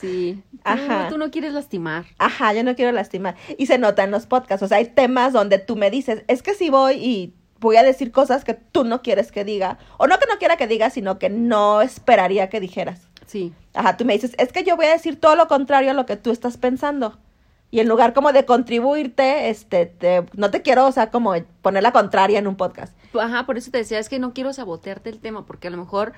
Sí. 0.00 0.42
Tú, 0.52 0.58
Ajá. 0.64 1.08
tú 1.08 1.16
no 1.16 1.30
quieres 1.30 1.54
lastimar. 1.54 2.04
Ajá, 2.18 2.52
yo 2.52 2.62
no 2.64 2.74
quiero 2.76 2.92
lastimar. 2.92 3.34
Y 3.56 3.64
se 3.66 3.78
nota 3.78 4.04
en 4.04 4.10
los 4.10 4.26
podcasts. 4.26 4.62
O 4.62 4.68
sea, 4.68 4.76
hay 4.76 4.84
temas 4.86 5.32
donde 5.32 5.58
tú 5.58 5.74
me 5.74 5.90
dices, 5.90 6.22
es 6.28 6.42
que 6.42 6.52
si 6.54 6.68
voy 6.68 6.94
y 6.96 7.34
voy 7.60 7.76
a 7.76 7.82
decir 7.82 8.12
cosas 8.12 8.44
que 8.44 8.52
tú 8.54 8.84
no 8.84 9.00
quieres 9.00 9.32
que 9.32 9.42
diga. 9.44 9.78
O 9.96 10.06
no 10.06 10.18
que 10.18 10.26
no 10.26 10.38
quiera 10.38 10.56
que 10.58 10.66
diga, 10.66 10.90
sino 10.90 11.18
que 11.18 11.30
no 11.30 11.80
esperaría 11.80 12.50
que 12.50 12.60
dijeras. 12.60 13.00
Sí. 13.26 13.54
Ajá, 13.72 13.96
tú 13.96 14.04
me 14.04 14.12
dices, 14.12 14.34
es 14.38 14.52
que 14.52 14.64
yo 14.64 14.76
voy 14.76 14.84
a 14.86 14.90
decir 14.92 15.18
todo 15.18 15.34
lo 15.34 15.48
contrario 15.48 15.92
a 15.92 15.94
lo 15.94 16.04
que 16.04 16.16
tú 16.16 16.30
estás 16.30 16.58
pensando. 16.58 17.18
Y 17.72 17.80
en 17.80 17.88
lugar 17.88 18.14
como 18.14 18.32
de 18.32 18.44
contribuirte, 18.44 19.48
este, 19.50 19.86
te- 19.86 20.26
no 20.34 20.50
te 20.50 20.62
quiero, 20.62 20.86
o 20.86 20.92
sea, 20.92 21.10
como 21.10 21.34
poner 21.62 21.82
la 21.84 21.92
contraria 21.92 22.38
en 22.38 22.46
un 22.48 22.56
podcast. 22.56 22.94
Ajá, 23.18 23.46
por 23.46 23.56
eso 23.58 23.70
te 23.70 23.78
decía, 23.78 23.98
es 23.98 24.08
que 24.08 24.18
no 24.18 24.32
quiero 24.32 24.52
sabotearte 24.52 25.08
el 25.10 25.20
tema, 25.20 25.46
porque 25.46 25.68
a 25.68 25.70
lo 25.70 25.76
mejor 25.76 26.12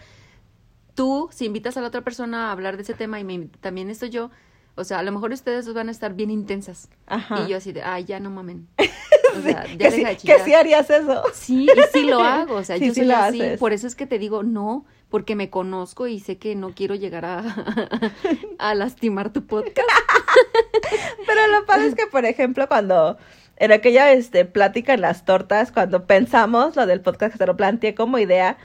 tú, 0.95 1.29
si 1.33 1.45
invitas 1.47 1.77
a 1.77 1.81
la 1.81 1.89
otra 1.89 2.03
persona 2.03 2.49
a 2.49 2.53
hablar 2.53 2.77
de 2.77 2.83
ese 2.83 2.95
tema 2.95 3.21
y 3.21 3.25
me, 3.25 3.49
también 3.61 3.91
estoy 3.91 4.11
yo, 4.11 4.31
o 4.75 4.85
sea, 4.85 4.99
a 5.01 5.03
lo 5.03 5.13
mejor 5.13 5.33
ustedes 5.33 5.67
dos 5.67 5.75
van 5.75 5.89
a 5.89 5.93
estar 5.93 6.15
bien 6.15 6.31
intensas. 6.31 6.89
Ajá. 7.07 7.43
Y 7.45 7.51
yo 7.51 7.59
así 7.59 7.73
de, 7.73 7.83
ay, 7.83 8.05
ya 8.05 8.21
no 8.21 8.31
mamen. 8.31 8.69
O 9.35 9.41
sea, 9.41 9.65
ya 9.67 9.79
que, 9.79 9.91
sí, 9.91 9.97
deja 9.99 10.09
de 10.11 10.17
que 10.19 10.39
sí 10.45 10.53
harías 10.53 10.91
eso. 10.91 11.23
Sí, 11.33 11.67
y 11.67 11.81
sí 11.91 12.03
lo 12.05 12.21
hago, 12.21 12.57
o 12.57 12.65
sea, 12.65 12.77
Sí, 12.79 12.89
yo 12.89 12.93
sí 12.93 13.01
soy 13.01 13.09
lo 13.09 13.17
así, 13.17 13.41
haces. 13.41 13.59
por 13.59 13.73
eso 13.73 13.87
es 13.87 13.95
que 13.95 14.07
te 14.07 14.19
digo 14.19 14.43
no, 14.43 14.85
porque 15.13 15.37
me 15.37 15.51
conozco 15.51 16.07
y 16.07 16.21
sé 16.21 16.39
que 16.39 16.55
no 16.55 16.71
quiero 16.71 16.95
llegar 16.95 17.27
a, 17.27 17.45
a 18.59 18.75
lastimar 18.75 19.31
tu 19.31 19.47
podcast. 19.47 19.77
Pero 21.27 21.47
lo 21.49 21.67
padre 21.67 21.89
es 21.89 21.95
que, 21.95 22.07
por 22.07 22.25
ejemplo, 22.25 22.67
cuando 22.67 23.19
en 23.59 23.73
aquella 23.73 24.11
este, 24.11 24.47
plática 24.47 24.95
en 24.95 25.03
las 25.03 25.27
tortas, 25.27 25.71
cuando 25.71 26.07
pensamos 26.07 26.77
lo 26.77 26.87
del 26.87 27.03
podcast 27.03 27.33
que 27.33 27.39
se 27.39 27.47
lo 27.47 27.59
planteé 27.59 27.95
como 27.95 28.19
idea, 28.19 28.57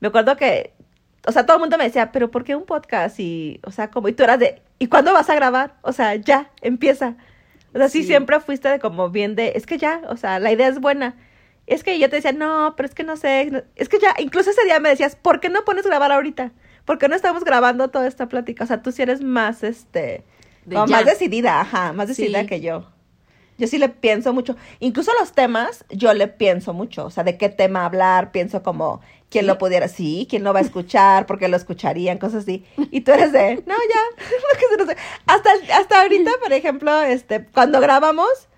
me 0.00 0.08
acuerdo 0.08 0.36
que, 0.36 0.72
o 1.24 1.30
sea, 1.30 1.46
todo 1.46 1.58
el 1.58 1.60
mundo 1.60 1.78
me 1.78 1.84
decía, 1.84 2.10
pero 2.10 2.32
¿por 2.32 2.42
qué 2.42 2.56
un 2.56 2.66
podcast? 2.66 3.20
Y, 3.20 3.60
o 3.62 3.70
sea, 3.70 3.92
como, 3.92 4.08
y 4.08 4.12
tú 4.12 4.24
eras 4.24 4.40
de, 4.40 4.60
¿y 4.80 4.88
cuándo 4.88 5.12
vas 5.12 5.30
a 5.30 5.36
grabar? 5.36 5.76
O 5.82 5.92
sea, 5.92 6.16
ya, 6.16 6.50
empieza. 6.62 7.14
O 7.74 7.78
sea, 7.78 7.88
sí, 7.88 8.00
Sí. 8.02 8.08
siempre 8.08 8.40
fuiste 8.40 8.68
de 8.68 8.80
como 8.80 9.08
bien 9.10 9.36
de, 9.36 9.52
es 9.54 9.66
que 9.66 9.78
ya, 9.78 10.02
o 10.08 10.16
sea, 10.16 10.40
la 10.40 10.50
idea 10.50 10.66
es 10.66 10.80
buena. 10.80 11.14
Es 11.66 11.84
que 11.84 11.98
yo 11.98 12.10
te 12.10 12.16
decía, 12.16 12.32
no, 12.32 12.74
pero 12.76 12.88
es 12.88 12.94
que 12.94 13.04
no 13.04 13.16
sé, 13.16 13.64
es 13.76 13.88
que 13.88 13.98
ya, 14.00 14.14
incluso 14.18 14.50
ese 14.50 14.64
día 14.64 14.80
me 14.80 14.88
decías, 14.88 15.16
¿por 15.16 15.40
qué 15.40 15.48
no 15.48 15.64
pones 15.64 15.86
grabar 15.86 16.10
ahorita? 16.12 16.52
¿Por 16.84 16.98
qué 16.98 17.08
no 17.08 17.14
estamos 17.14 17.44
grabando 17.44 17.88
toda 17.88 18.08
esta 18.08 18.28
plática? 18.28 18.64
O 18.64 18.66
sea, 18.66 18.82
tú 18.82 18.90
sí 18.90 19.02
eres 19.02 19.22
más, 19.22 19.62
este, 19.62 20.24
De 20.64 20.76
más 20.76 21.04
decidida, 21.04 21.60
ajá, 21.60 21.92
más 21.92 22.08
decidida 22.08 22.40
Sí. 22.40 22.46
que 22.46 22.60
yo. 22.60 22.88
Yo 23.58 23.68
sí 23.68 23.78
le 23.78 23.88
pienso 23.90 24.32
mucho. 24.32 24.56
Incluso 24.80 25.12
los 25.20 25.32
temas, 25.32 25.84
yo 25.90 26.12
le 26.14 26.26
pienso 26.26 26.72
mucho. 26.72 27.04
O 27.04 27.10
sea, 27.10 27.22
de 27.22 27.36
qué 27.38 27.48
tema 27.48 27.84
hablar, 27.84 28.32
pienso 28.32 28.62
como 28.64 29.00
quién 29.30 29.44
¿Sí? 29.44 29.46
lo 29.46 29.58
pudiera, 29.58 29.86
sí, 29.86 30.26
quién 30.28 30.42
lo 30.42 30.52
va 30.52 30.58
a 30.58 30.62
escuchar, 30.62 31.26
porque 31.26 31.46
lo 31.46 31.56
escucharían, 31.56 32.18
cosas 32.18 32.42
así. 32.42 32.64
Y 32.90 33.02
tú 33.02 33.12
eres 33.12 33.30
de, 33.30 33.62
no, 33.66 33.74
ya, 33.74 34.96
Hasta, 35.26 35.50
hasta 35.78 36.02
ahorita, 36.02 36.30
por 36.42 36.52
ejemplo, 36.52 37.02
este, 37.02 37.46
cuando 37.46 37.80
grabamos, 37.80 38.48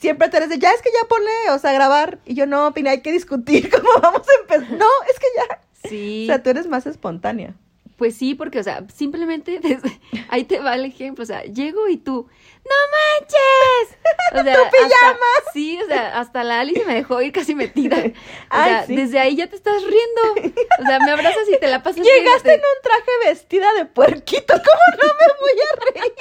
siempre 0.00 0.28
eres 0.32 0.48
de, 0.48 0.58
ya 0.58 0.72
es 0.72 0.82
que 0.82 0.90
ya 0.90 1.06
ponle, 1.08 1.30
o 1.50 1.58
sea, 1.58 1.72
grabar. 1.72 2.18
Y 2.24 2.34
yo, 2.34 2.46
no, 2.46 2.72
Pina, 2.74 2.90
hay 2.92 3.00
que 3.02 3.12
discutir 3.12 3.70
cómo 3.74 3.88
vamos 4.02 4.22
a 4.28 4.40
empezar. 4.42 4.76
No, 4.78 4.86
es 5.10 5.18
que 5.18 5.26
ya. 5.36 5.60
Sí. 5.88 6.24
O 6.24 6.26
sea, 6.26 6.42
tú 6.42 6.50
eres 6.50 6.66
más 6.66 6.86
espontánea. 6.86 7.54
Pues 7.96 8.16
sí, 8.16 8.34
porque, 8.34 8.58
o 8.58 8.62
sea, 8.64 8.84
simplemente 8.92 9.58
desde- 9.62 10.00
ahí 10.28 10.44
te 10.44 10.58
va 10.58 10.74
el 10.74 10.84
ejemplo. 10.84 11.22
O 11.22 11.26
sea, 11.26 11.42
llego 11.44 11.88
y 11.88 11.96
tú, 11.98 12.28
¡no 12.64 12.74
manches! 13.20 13.98
O 14.32 14.42
sea, 14.44 14.56
¡Tu 14.56 14.70
pijama! 14.70 15.26
hasta- 15.38 15.52
sí, 15.52 15.78
o 15.80 15.86
sea, 15.86 16.18
hasta 16.18 16.42
la 16.42 16.60
Ali 16.60 16.74
se 16.74 16.84
me 16.84 16.94
dejó 16.94 17.20
ir, 17.22 17.30
casi 17.32 17.54
me 17.54 17.68
tira. 17.68 17.98
O 17.98 18.02
Ay, 18.50 18.70
sea, 18.70 18.86
sí. 18.86 18.96
desde 18.96 19.18
ahí 19.20 19.36
ya 19.36 19.46
te 19.48 19.54
estás 19.56 19.82
riendo. 19.82 20.52
O 20.80 20.84
sea, 20.84 20.98
me 21.00 21.12
abrazas 21.12 21.48
y 21.54 21.58
te 21.60 21.68
la 21.68 21.82
pasas 21.82 22.04
Llegaste 22.04 22.54
en 22.54 22.60
un 22.60 22.82
traje 22.82 23.10
vestida 23.26 23.72
de 23.74 23.84
puerquito. 23.86 24.54
¿Cómo 24.54 25.02
no 25.02 25.14
me 25.14 25.26
voy 25.40 25.60
a 25.60 26.00
reír? 26.00 26.12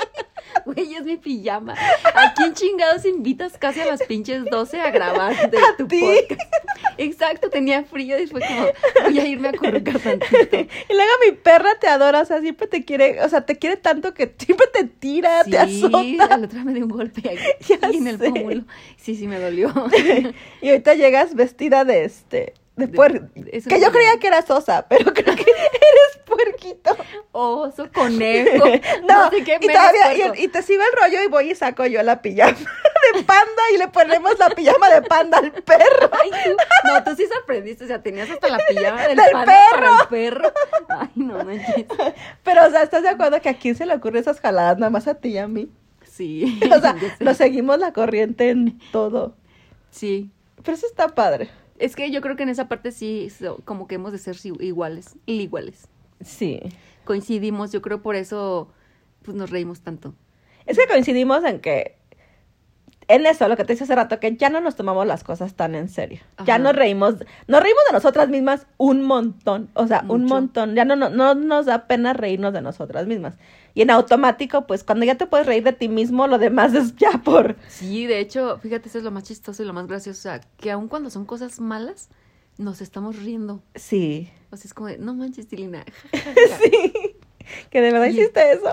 Güey, 0.65 0.95
es 0.95 1.03
mi 1.05 1.17
pijama. 1.17 1.73
¿A 2.13 2.33
quién 2.33 2.53
chingados 2.53 3.05
invitas 3.05 3.57
casi 3.57 3.79
a 3.81 3.85
las 3.85 4.03
pinches 4.03 4.45
12 4.45 4.79
a 4.79 4.91
grabar 4.91 5.49
de 5.49 5.57
A 5.57 5.75
tu 5.77 5.87
ti. 5.87 5.99
podcast? 6.01 6.41
Exacto, 6.97 7.49
tenía 7.49 7.83
frío 7.83 8.19
y 8.19 8.27
fue 8.27 8.41
como, 8.41 8.67
voy 9.03 9.19
a 9.19 9.25
irme 9.27 9.47
a 9.47 9.51
acurrucar 9.51 9.99
tantito. 9.99 10.57
Y 10.89 10.93
luego 10.93 11.11
mi 11.25 11.31
perra 11.33 11.75
te 11.79 11.87
adora, 11.87 12.21
o 12.21 12.25
sea, 12.25 12.41
siempre 12.41 12.67
te 12.67 12.83
quiere, 12.85 13.21
o 13.23 13.29
sea, 13.29 13.45
te 13.45 13.57
quiere 13.57 13.77
tanto 13.77 14.13
que 14.13 14.33
siempre 14.37 14.67
te 14.71 14.83
tira, 14.85 15.43
te 15.43 15.65
Sí, 15.67 15.83
azota. 15.85 16.33
al 16.35 16.43
otro 16.45 16.59
me 16.63 16.73
dio 16.73 16.83
un 16.85 16.91
golpe 16.91 17.21
aquí 17.29 17.73
Ya 17.81 17.87
en 17.89 18.07
el 18.07 18.17
sé. 18.19 18.29
pómulo. 18.29 18.63
Sí, 18.97 19.15
sí, 19.15 19.27
me 19.27 19.39
dolió. 19.39 19.73
Y 20.61 20.69
ahorita 20.69 20.93
llegas 20.95 21.33
vestida 21.35 21.85
de 21.85 22.05
este, 22.05 22.53
de 22.75 22.87
De- 22.87 23.61
Que 23.67 23.79
yo 23.81 23.91
creía 23.91 24.17
que 24.19 24.27
eras 24.27 24.49
osa, 24.49 24.85
pero 24.89 25.13
creo 25.13 25.35
que 25.35 25.41
eres 25.41 26.00
puerquito. 26.43 26.95
Oso, 27.31 27.89
conejo. 27.93 28.65
No, 29.07 29.29
sé 29.29 29.43
qué 29.43 29.57
y 29.59 29.67
todavía, 29.67 30.33
y, 30.35 30.43
y 30.43 30.47
te 30.47 30.61
sigo 30.61 30.81
el 30.81 31.01
rollo 31.01 31.23
y 31.23 31.27
voy 31.27 31.51
y 31.51 31.55
saco 31.55 31.85
yo 31.85 32.01
la 32.03 32.21
pijama 32.21 32.57
de 33.13 33.23
panda 33.23 33.61
y 33.73 33.77
le 33.77 33.87
ponemos 33.87 34.37
la 34.39 34.49
pijama 34.49 34.89
de 34.89 35.01
panda 35.01 35.37
al 35.39 35.51
perro. 35.51 36.09
Ay, 36.11 36.31
no, 36.85 37.03
tú 37.03 37.15
sí 37.15 37.25
sorprendiste, 37.31 37.85
o 37.85 37.87
sea, 37.87 38.01
tenías 38.01 38.29
hasta 38.29 38.47
la 38.49 38.59
pijama 38.69 39.07
del, 39.07 39.17
Del 39.17 39.31
panda 39.31 39.53
perro. 39.71 39.81
para 39.81 40.01
el 40.01 40.07
perro. 40.07 40.53
Ay, 40.89 41.09
no 41.15 41.43
manches. 41.43 41.85
Pero, 42.43 42.67
o 42.67 42.69
sea, 42.69 42.83
¿estás 42.83 43.03
de 43.03 43.09
acuerdo 43.09 43.41
que 43.41 43.49
a 43.49 43.57
quién 43.57 43.75
se 43.75 43.85
le 43.85 43.95
ocurre 43.95 44.19
esas 44.19 44.39
jaladas? 44.39 44.77
Nada 44.77 44.89
más 44.89 45.07
a 45.07 45.15
ti 45.15 45.29
y 45.29 45.37
a 45.37 45.47
mí. 45.47 45.69
Sí. 46.03 46.59
O 46.75 46.79
sea, 46.79 46.95
nos 47.19 47.37
seguimos 47.37 47.79
la 47.79 47.93
corriente 47.93 48.49
en 48.49 48.79
todo. 48.91 49.35
Sí. 49.89 50.29
Pero 50.63 50.75
eso 50.77 50.85
está 50.87 51.09
padre. 51.09 51.49
Es 51.79 51.95
que 51.95 52.11
yo 52.11 52.21
creo 52.21 52.35
que 52.35 52.43
en 52.43 52.49
esa 52.49 52.67
parte 52.67 52.91
sí, 52.91 53.31
como 53.65 53.87
que 53.87 53.95
hemos 53.95 54.11
de 54.11 54.19
ser 54.19 54.37
iguales, 54.59 55.15
iguales. 55.25 55.87
Sí. 56.23 56.61
Coincidimos, 57.05 57.71
yo 57.71 57.81
creo 57.81 58.01
por 58.01 58.15
eso, 58.15 58.69
pues 59.23 59.35
nos 59.35 59.49
reímos 59.49 59.81
tanto. 59.81 60.13
Es 60.65 60.77
que 60.77 60.87
coincidimos 60.87 61.43
en 61.43 61.59
que, 61.59 61.97
en 63.07 63.25
eso, 63.25 63.47
lo 63.47 63.57
que 63.57 63.65
te 63.65 63.73
dije 63.73 63.83
hace 63.83 63.95
rato, 63.95 64.19
que 64.19 64.35
ya 64.37 64.49
no 64.49 64.61
nos 64.61 64.75
tomamos 64.75 65.05
las 65.05 65.23
cosas 65.23 65.55
tan 65.55 65.75
en 65.75 65.89
serio. 65.89 66.21
Ya 66.45 66.59
nos 66.59 66.75
reímos, 66.75 67.15
nos 67.47 67.61
reímos 67.61 67.83
de 67.89 67.93
nosotras 67.93 68.29
mismas 68.29 68.67
un 68.77 69.03
montón, 69.03 69.69
o 69.73 69.87
sea, 69.87 70.05
un 70.07 70.25
montón. 70.25 70.75
Ya 70.75 70.85
no, 70.85 70.95
no, 70.95 71.09
no 71.09 71.35
nos 71.35 71.65
da 71.65 71.87
pena 71.87 72.13
reírnos 72.13 72.53
de 72.53 72.61
nosotras 72.61 73.07
mismas. 73.07 73.35
Y 73.73 73.81
en 73.81 73.89
automático, 73.89 74.67
pues 74.67 74.83
cuando 74.83 75.05
ya 75.05 75.15
te 75.15 75.27
puedes 75.27 75.47
reír 75.47 75.63
de 75.63 75.73
ti 75.73 75.89
mismo, 75.89 76.27
lo 76.27 76.37
demás 76.37 76.73
es 76.73 76.95
ya 76.95 77.11
por... 77.23 77.55
Sí, 77.69 78.05
de 78.05 78.19
hecho, 78.19 78.59
fíjate, 78.59 78.89
eso 78.89 78.97
es 78.97 79.03
lo 79.03 79.11
más 79.11 79.23
chistoso 79.23 79.63
y 79.63 79.65
lo 79.65 79.73
más 79.73 79.87
gracioso, 79.87 80.19
o 80.19 80.21
sea, 80.21 80.41
que 80.57 80.71
aun 80.71 80.87
cuando 80.87 81.09
son 81.09 81.25
cosas 81.25 81.59
malas, 81.59 82.09
nos 82.57 82.81
estamos 82.81 83.17
riendo. 83.17 83.61
Sí. 83.75 84.29
O 84.51 84.57
sea, 84.57 84.65
es 84.67 84.73
como 84.73 84.87
de, 84.89 84.97
no 84.97 85.13
manches, 85.13 85.47
Tilina. 85.47 85.85
Sí. 86.61 87.15
Que 87.71 87.81
de 87.81 87.91
verdad 87.91 88.05
Y- 88.07 88.11
hiciste 88.11 88.51
eso. 88.53 88.69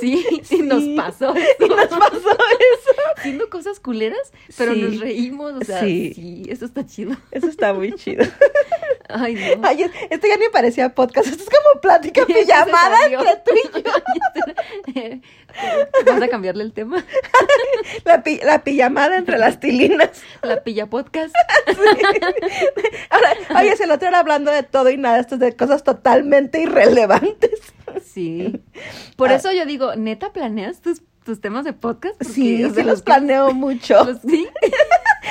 Sí, 0.00 0.24
sí, 0.42 0.62
nos 0.62 0.82
pasó 0.96 1.32
Y 1.36 1.40
eso. 1.42 1.68
nos 1.68 1.86
pasó 1.88 2.18
eso. 2.30 2.90
Haciendo 3.16 3.48
cosas 3.48 3.78
culeras, 3.80 4.32
pero 4.58 4.74
Sí. 4.74 4.82
nos 4.82 4.98
reímos, 5.00 5.52
o 5.54 5.64
sea, 5.64 5.80
Sí. 5.80 6.12
sí. 6.14 6.42
eso 6.48 6.64
está 6.64 6.84
chido. 6.84 7.16
Eso 7.30 7.46
está 7.48 7.72
muy 7.72 7.92
chido. 7.94 8.24
Ay, 9.14 9.34
no. 9.34 9.68
Ay, 9.68 9.82
es- 9.84 9.90
esto 10.10 10.26
ya 10.26 10.36
ni 10.36 10.48
parecía 10.52 10.94
podcast, 10.94 11.26
esto 11.28 11.42
es 11.42 11.48
como 11.50 11.80
plática 11.80 12.24
pijamada 12.26 12.96
entre 13.06 13.36
tú 13.44 13.52
y 13.54 13.82
yo. 13.82 15.20
¿Vas 16.06 16.22
a 16.22 16.28
cambiarle 16.28 16.62
el 16.64 16.72
tema? 16.72 17.04
La, 18.04 18.22
pi- 18.22 18.40
la 18.44 18.62
pijamada 18.62 19.16
entre 19.16 19.36
las 19.38 19.58
tilinas. 19.60 20.22
La 20.42 20.62
pilla 20.62 20.86
podcast. 20.86 21.34
Ahora, 23.10 23.32
oye, 23.60 23.74
el 23.82 23.90
otro 23.90 24.08
era 24.08 24.20
hablando 24.20 24.50
de 24.50 24.62
todo 24.62 24.90
y 24.90 24.96
nada, 24.96 25.18
esto 25.18 25.34
es 25.34 25.40
de 25.40 25.56
cosas 25.56 25.82
totalmente 25.84 26.60
irrelevantes. 26.60 27.60
Sí. 28.04 28.60
Por 29.16 29.30
Ah. 29.30 29.34
eso 29.36 29.52
yo 29.52 29.66
digo, 29.66 29.96
¿neta 29.96 30.32
planeas 30.32 30.80
tus, 30.80 31.02
tus 31.24 31.40
temas 31.40 31.64
de 31.64 31.72
podcast? 31.72 32.16
Porque, 32.18 32.32
Sí, 32.32 32.64
o 32.64 32.72
sí 32.72 32.82
los 32.82 33.02
planeo 33.02 33.52
mucho. 33.52 34.18
sí, 34.26 34.46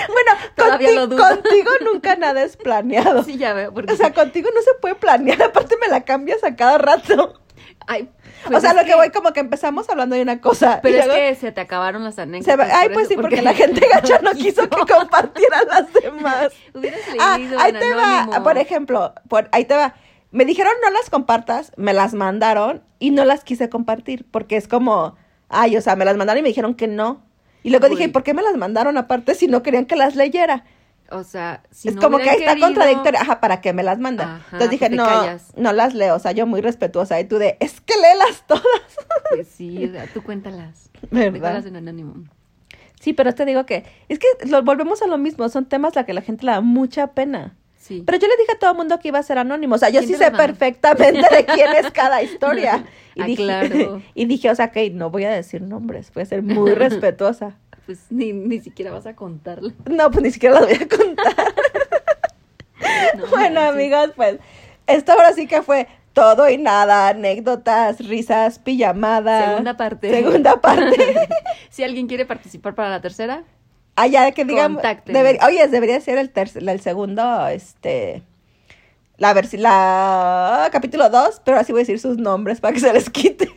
Bueno, 0.08 0.32
Todavía 0.56 0.90
conti- 0.90 0.96
lo 0.96 1.08
dudo. 1.08 1.24
contigo 1.28 1.72
nunca 1.92 2.16
nada 2.16 2.42
es 2.44 2.58
planeado. 2.58 3.24
sí, 3.24 3.38
ya 3.38 3.54
veo. 3.54 3.74
Porque, 3.74 3.94
O 3.94 3.96
sea, 3.96 4.14
contigo 4.14 4.50
no 4.54 4.62
se 4.62 4.72
puede 4.82 4.96
planear, 4.96 5.42
aparte 5.44 5.76
me 5.82 5.88
la 5.88 6.02
cambias 6.02 6.44
a 6.44 6.56
cada 6.56 6.78
rato. 6.78 7.40
ay, 7.88 8.10
o 8.46 8.50
pues 8.50 8.62
sea, 8.62 8.74
lo 8.74 8.84
que... 8.86 8.96
voy 8.96 9.10
como 9.10 9.34
que 9.34 9.40
empezamos 9.40 9.90
hablando 9.90 10.16
de 10.16 10.22
una 10.22 10.40
cosa. 10.42 10.80
Pero 10.82 11.00
es 11.00 11.06
luego 11.08 11.20
que 11.22 11.36
se 11.36 11.52
te 11.52 11.62
acabaron 11.62 12.04
las 12.04 12.20
anécdotas. 12.20 12.70
Ay, 12.72 12.90
pues 12.90 13.06
eso, 13.08 13.16
sí, 13.16 13.22
porque, 13.22 13.42
la 13.42 13.54
gente 13.54 13.86
gacha 13.94 14.20
no 14.20 14.32
quiso 14.34 14.70
que 14.70 14.94
compartieran 14.94 15.68
las 15.68 15.92
demás. 15.94 16.54
Hubieras 16.74 17.00
Ah, 17.20 17.34
ahí 17.60 17.74
te 17.74 17.94
va, 17.96 18.22
anónimo. 18.24 18.44
por 18.44 18.58
ejemplo, 18.58 19.14
por, 19.28 19.50
ahí 19.52 19.66
te 19.66 19.76
va. 19.76 19.96
Me 20.32 20.46
dijeron 20.46 20.72
no 20.84 20.92
las 20.92 21.10
compartas, 21.10 21.72
me 21.76 21.92
las 21.94 22.14
mandaron 22.14 22.84
y 23.00 23.10
no 23.12 23.26
las 23.26 23.44
quise 23.44 23.68
compartir 23.70 24.28
porque 24.30 24.58
es 24.58 24.68
como, 24.68 25.16
ay, 25.50 25.76
o 25.76 25.82
sea, 25.82 25.96
me 25.96 26.06
las 26.06 26.16
mandaron 26.18 26.40
y 26.40 26.44
me 26.44 26.50
dijeron 26.50 26.76
que 26.76 26.88
no. 26.88 27.26
Y 27.64 27.70
luego 27.70 27.89
dije, 27.89 28.03
Uy. 28.03 28.10
¿y 28.10 28.12
por 28.12 28.24
qué 28.24 28.34
me 28.34 28.41
las 28.41 28.55
mandaron 28.55 28.97
aparte 28.97 29.36
si 29.36 29.47
no 29.47 29.64
querían 29.64 29.86
que 29.86 29.95
las 29.95 30.16
leyera? 30.16 30.66
O 31.12 31.24
sea, 31.24 31.64
si 31.72 31.89
es 31.89 31.95
no 31.95 32.01
como 32.01 32.20
que 32.20 32.30
ahí 32.30 32.39
está 32.39 32.57
contradictoria. 32.60 33.22
Ajá, 33.22 33.39
¿para 33.39 33.62
qué 33.62 33.74
me 33.74 33.84
las 33.84 33.99
mandan? 33.99 34.30
Ajá, 34.30 34.45
Entonces 34.53 34.70
dije, 34.70 34.89
no, 34.89 35.05
callas. 35.05 35.53
no 35.55 35.74
las 35.74 35.93
leo. 35.95 36.16
O 36.16 36.20
sea, 36.20 36.32
yo 36.32 36.45
muy 36.45 36.62
respetuosa. 36.62 37.20
Y 37.20 37.26
tú 37.26 37.38
de, 37.38 37.57
es 37.60 37.82
que 37.82 37.95
léelas 37.99 38.43
todas. 38.47 38.64
Pues 39.30 39.47
sí, 39.47 39.91
tú 40.14 40.24
cuéntalas. 40.24 40.89
¿Verdad? 41.12 41.32
Cuéntalas 41.32 41.66
en 41.66 41.76
anónimo. 41.78 42.16
Sí, 42.99 43.14
pero 43.14 43.34
te 43.34 43.45
digo 43.45 43.66
que, 43.66 43.86
es 44.07 44.20
que 44.20 44.28
lo, 44.47 44.62
volvemos 44.64 45.01
a 45.01 45.07
lo 45.07 45.18
mismo. 45.18 45.47
Son 45.49 45.66
temas 45.66 45.97
a 45.97 46.05
que 46.05 46.14
la 46.14 46.22
gente 46.22 46.45
le 46.45 46.51
da 46.51 46.62
mucha 46.62 47.07
pena. 47.14 47.55
Sí. 47.90 48.04
Pero 48.06 48.18
yo 48.20 48.28
le 48.28 48.38
dije 48.38 48.54
a 48.54 48.60
todo 48.60 48.72
el 48.72 48.78
mundo 48.78 49.00
que 49.00 49.10
iba 49.10 49.20
a 49.20 49.24
ser 49.24 49.38
anónimo. 49.40 49.76
O 49.76 49.78
sea, 49.78 49.90
yo 49.90 50.00
¿Quién 50.00 50.12
sí 50.12 50.18
sé 50.18 50.32
perfectamente 50.32 51.28
de 51.36 51.46
quién 51.46 51.76
es 51.76 51.92
cada 51.92 52.22
historia. 52.24 52.86
Y 53.16 53.22
Ah, 53.22 53.26
dije, 53.26 53.44
claro. 53.44 54.02
y 54.14 54.26
dije, 54.26 54.50
o 54.50 54.56
sea, 54.56 54.72
que 54.72 54.90
no 54.92 55.10
voy 55.10 55.26
a 55.26 55.32
decir 55.32 55.62
nombres. 55.62 56.12
Voy 56.14 56.24
a 56.24 56.26
ser 56.28 56.42
muy 56.44 56.74
respetuosa. 56.76 57.58
Pues 57.86 58.00
ni, 58.12 58.32
ni 58.32 58.60
siquiera 58.60 58.92
vas 58.92 59.08
a 59.08 59.16
contarlo. 59.16 59.74
No, 59.90 60.10
pues 60.12 60.24
ni 60.24 60.32
siquiera 60.32 60.62
las 60.62 60.70
voy 60.70 60.78
a 60.78 60.88
contar. 60.88 61.54
No 63.18 63.28
bueno, 63.28 63.60
amigos, 63.62 64.12
pues 64.16 64.38
esto 64.88 65.12
ahora 65.12 65.34
sí 65.34 65.48
que 65.48 65.62
fue 65.62 65.88
todo 66.14 66.50
y 66.50 66.58
nada, 66.58 67.10
anécdotas, 67.10 68.00
risas, 68.08 68.60
pijamada. 68.60 69.50
Segunda 69.50 69.78
parte. 69.78 70.10
Segunda 70.10 70.62
parte. 70.62 71.28
si 71.70 71.84
alguien 71.84 72.08
quiere 72.08 72.26
participar 72.26 72.76
para 72.76 72.90
la 72.90 73.02
tercera, 73.02 73.44
Ah, 74.02 74.08
ya 74.08 74.32
que 74.32 74.45
digamos. 74.45 74.82
Deber- 74.82 75.39
oye, 75.45 75.68
debería 75.68 76.00
ser 76.02 76.18
el, 76.18 76.30
tercer, 76.30 76.68
el 76.68 76.80
segundo, 76.82 77.47
este. 77.47 78.24
La 79.18 79.34
versión, 79.34 79.64
la 79.64 80.70
capítulo 80.72 81.10
2, 81.10 81.41
pero 81.43 81.58
así 81.58 81.74
voy 81.74 81.80
a 81.80 81.84
decir 81.84 82.00
sus 82.00 82.18
nombres 82.18 82.62
para 82.62 82.74
que 82.74 82.80
se 82.80 82.93
les 82.93 83.10
quite. 83.10 83.52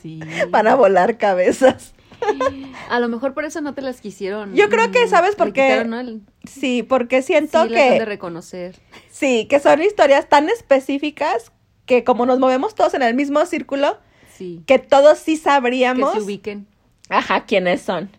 sí. 0.00 0.20
Van 0.50 0.68
a 0.68 0.76
volar 0.76 1.18
cabezas. 1.18 1.94
A 2.90 3.00
lo 3.00 3.08
mejor 3.08 3.32
por 3.34 3.44
eso 3.44 3.60
no 3.62 3.74
te 3.74 3.82
las 3.82 4.00
quisieron. 4.00 4.54
Yo 4.54 4.68
creo 4.68 4.90
que, 4.92 5.08
¿sabes 5.08 5.34
por 5.36 5.52
qué? 5.52 5.84
Sí, 6.44 6.82
porque 6.84 7.22
siento 7.22 7.60
han 7.60 7.68
de 7.70 7.74
que. 7.74 8.04
reconocer. 8.04 8.76
Sí, 9.10 9.46
que 9.48 9.58
son 9.58 9.82
historias 9.82 10.28
tan 10.28 10.48
específicas 10.48 11.50
que 11.86 12.04
como 12.04 12.26
nos 12.26 12.38
movemos 12.38 12.74
todos 12.76 12.94
en 12.94 13.02
el 13.02 13.14
mismo 13.14 13.44
círculo, 13.46 13.98
Sí. 14.36 14.62
que 14.66 14.78
todos 14.78 15.18
sí 15.18 15.36
Que 15.36 15.42
sabríamos. 15.42 16.12
se 16.12 16.20
ubiquen. 16.20 16.66
Ajá, 17.08 17.44
quiénes 17.46 17.82
son. 17.82 18.10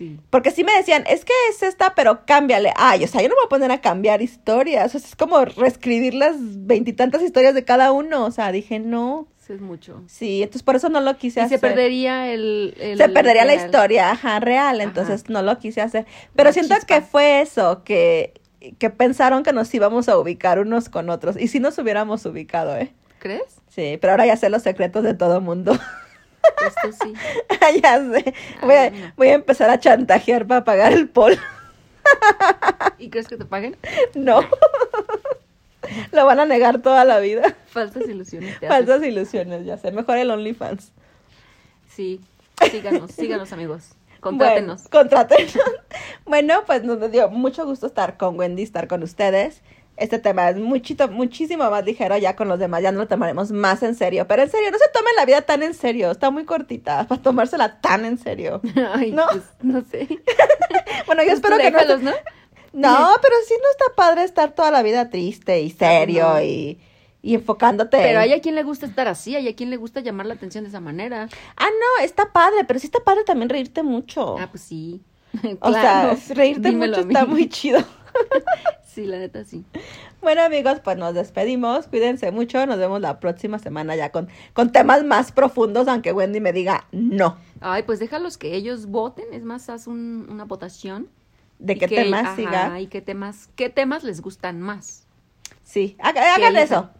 Sí. 0.00 0.18
Porque 0.30 0.50
sí 0.50 0.64
me 0.64 0.72
decían, 0.72 1.04
es 1.06 1.26
que 1.26 1.34
es 1.50 1.62
esta, 1.62 1.94
pero 1.94 2.24
cámbiale. 2.24 2.72
Ay, 2.76 3.04
o 3.04 3.06
sea, 3.06 3.20
yo 3.20 3.28
no 3.28 3.34
me 3.34 3.40
voy 3.40 3.46
a 3.46 3.48
poner 3.50 3.70
a 3.70 3.82
cambiar 3.82 4.22
historias. 4.22 4.94
O 4.94 4.98
sea, 4.98 5.06
es 5.06 5.14
como 5.14 5.44
reescribir 5.44 6.14
las 6.14 6.36
veintitantas 6.38 7.20
historias 7.20 7.52
de 7.52 7.64
cada 7.66 7.92
uno. 7.92 8.24
O 8.24 8.30
sea, 8.30 8.50
dije, 8.50 8.78
no. 8.78 9.28
Es 9.46 9.60
mucho. 9.60 10.02
Sí, 10.06 10.42
entonces 10.44 10.62
por 10.62 10.76
eso 10.76 10.88
no 10.88 11.00
lo 11.00 11.16
quise 11.18 11.40
Y 11.40 11.42
hacer. 11.42 11.58
se 11.58 11.66
perdería 11.66 12.32
el... 12.32 12.72
el 12.80 12.96
Se 12.96 13.08
perdería 13.10 13.44
la 13.44 13.54
historia, 13.56 14.12
ajá, 14.12 14.40
real. 14.40 14.80
Entonces 14.80 15.28
no 15.28 15.42
lo 15.42 15.58
quise 15.58 15.82
hacer. 15.82 16.06
Pero 16.34 16.48
La 16.48 16.52
siento 16.54 16.76
chispa. 16.76 16.86
que 16.86 17.00
fue 17.02 17.40
eso, 17.42 17.82
que, 17.84 18.32
que 18.78 18.88
pensaron 18.88 19.42
que 19.42 19.52
nos 19.52 19.74
íbamos 19.74 20.08
a 20.08 20.16
ubicar 20.16 20.60
unos 20.60 20.88
con 20.88 21.10
otros. 21.10 21.36
Y 21.38 21.48
si 21.48 21.60
nos 21.60 21.76
hubiéramos 21.78 22.24
ubicado, 22.24 22.74
¿eh? 22.76 22.94
¿Crees? 23.18 23.60
Sí, 23.68 23.98
pero 24.00 24.12
ahora 24.12 24.24
ya 24.24 24.36
sé 24.36 24.48
los 24.48 24.62
secretos 24.62 25.02
de 25.02 25.12
todo 25.14 25.40
mundo. 25.42 25.76
Esto 26.66 27.04
sí. 27.04 27.14
ya 27.82 27.98
sé. 27.98 28.34
Voy 28.62 28.74
a, 28.74 29.12
voy 29.16 29.28
empezar 29.28 29.70
a 29.70 29.78
chantajear 29.78 30.46
para 30.46 30.64
pagar 30.64 30.92
el 30.92 31.08
pol. 31.08 31.38
¿Y 32.98 33.10
crees 33.10 33.28
que 33.28 33.36
te 33.36 33.44
paguen? 33.44 33.76
No. 34.14 34.42
Lo 36.12 36.26
van 36.26 36.38
a 36.38 36.44
negar 36.44 36.82
toda 36.82 37.04
la 37.04 37.18
vida. 37.18 37.56
Falsas 37.66 38.08
ilusiones. 38.08 38.56
haces. 38.56 38.68
Falsas 38.68 39.02
ilusiones, 39.02 39.64
ya 39.64 39.76
sé. 39.76 39.90
Mejor 39.90 40.18
el 40.18 40.30
OnlyFans. 40.30 40.92
Sí. 41.88 42.20
Síganos, 42.70 43.10
síganos 43.10 43.52
amigos. 43.52 43.94
Contrátenos. 44.20 44.82
Bueno, 44.82 44.90
contrátenos. 44.90 45.54
bueno, 46.26 46.62
pues 46.66 46.84
nos 46.84 47.10
dio 47.10 47.30
mucho 47.30 47.64
gusto 47.64 47.86
estar 47.86 48.18
con 48.18 48.38
Wendy, 48.38 48.62
estar 48.62 48.86
con 48.86 49.02
ustedes. 49.02 49.62
Este 50.00 50.18
tema 50.18 50.48
es 50.48 50.56
muchito, 50.56 51.08
muchísimo 51.08 51.70
más 51.70 51.84
ligero 51.84 52.16
ya 52.16 52.34
con 52.34 52.48
los 52.48 52.58
demás, 52.58 52.82
ya 52.82 52.90
no 52.90 52.98
lo 53.00 53.06
tomaremos 53.06 53.52
más 53.52 53.82
en 53.82 53.94
serio. 53.94 54.26
Pero 54.26 54.42
en 54.42 54.50
serio, 54.50 54.70
no 54.70 54.78
se 54.78 54.88
tomen 54.94 55.12
la 55.16 55.26
vida 55.26 55.42
tan 55.42 55.62
en 55.62 55.74
serio, 55.74 56.10
está 56.10 56.30
muy 56.30 56.44
cortita 56.46 57.04
para 57.08 57.20
tomársela 57.20 57.80
tan 57.80 58.04
en 58.06 58.16
serio. 58.18 58.60
Ay, 58.94 59.12
No. 59.12 59.24
pues, 59.30 59.44
no 59.62 59.82
sé. 59.82 60.08
Bueno, 61.06 61.22
yo 61.22 61.28
Pues 61.28 61.38
espero 61.38 61.58
que 61.58 61.70
no... 61.70 61.96
¿no? 61.98 62.12
No, 62.72 63.08
pero 63.20 63.34
sí 63.46 63.54
no 63.60 63.70
está 63.72 63.94
padre 63.96 64.22
estar 64.24 64.52
toda 64.54 64.70
la 64.70 64.82
vida 64.82 65.10
triste 65.10 65.60
y 65.60 65.70
serio 65.70 66.28
no. 66.34 66.42
y, 66.42 66.78
y 67.20 67.34
enfocándote. 67.34 67.96
Pero 67.98 68.20
hay 68.20 68.32
a 68.32 68.40
quien 68.40 68.54
le 68.54 68.62
gusta 68.62 68.86
estar 68.86 69.08
así, 69.08 69.34
hay 69.34 69.48
a 69.48 69.56
quien 69.56 69.70
le 69.70 69.76
gusta 69.76 70.00
llamar 70.00 70.26
la 70.26 70.34
atención 70.34 70.62
de 70.64 70.68
esa 70.70 70.80
manera. 70.80 71.28
Ah, 71.56 71.66
no, 71.68 72.04
está 72.04 72.32
padre, 72.32 72.64
pero 72.66 72.78
sí 72.78 72.86
está 72.86 73.00
padre 73.00 73.24
también 73.24 73.48
reírte 73.48 73.82
mucho. 73.82 74.38
Ah, 74.38 74.48
pues 74.50 74.62
sí. 74.62 75.02
o 75.60 75.68
Claro. 75.70 76.16
sea, 76.16 76.34
reírte 76.34 76.70
mucho 76.72 77.00
está 77.00 77.24
muy 77.26 77.48
chido. 77.48 77.80
Sí, 78.84 79.06
la 79.06 79.18
neta 79.18 79.44
sí. 79.44 79.64
Bueno, 80.20 80.42
amigos, 80.42 80.80
pues 80.82 80.96
nos 80.96 81.14
despedimos. 81.14 81.86
Cuídense 81.86 82.32
mucho. 82.32 82.66
Nos 82.66 82.76
vemos 82.78 83.00
la 83.00 83.20
próxima 83.20 83.60
semana 83.60 83.94
ya 83.94 84.10
con, 84.10 84.28
con 84.52 84.72
temas 84.72 85.04
más 85.04 85.30
profundos, 85.30 85.86
aunque 85.86 86.12
Wendy 86.12 86.40
me 86.40 86.52
diga 86.52 86.86
no. 86.90 87.36
Ay, 87.60 87.84
pues 87.84 88.00
déjalos 88.00 88.36
que 88.36 88.56
ellos 88.56 88.86
voten. 88.86 89.26
Es 89.32 89.44
más, 89.44 89.68
haz 89.70 89.86
un- 89.86 90.26
una 90.28 90.44
votación. 90.44 91.08
De 91.60 91.78
qué 91.78 91.86
temas 91.86 92.24
ajá, 92.24 92.36
siga. 92.36 92.80
Y 92.80 92.88
qué 92.88 93.00
temas, 93.00 93.48
qué 93.54 93.70
temas 93.70 94.02
les 94.02 94.20
gustan 94.22 94.60
más. 94.60 95.06
Sí, 95.62 95.96
haga- 96.00 96.34
hagan 96.34 96.56
eso. 96.56 96.90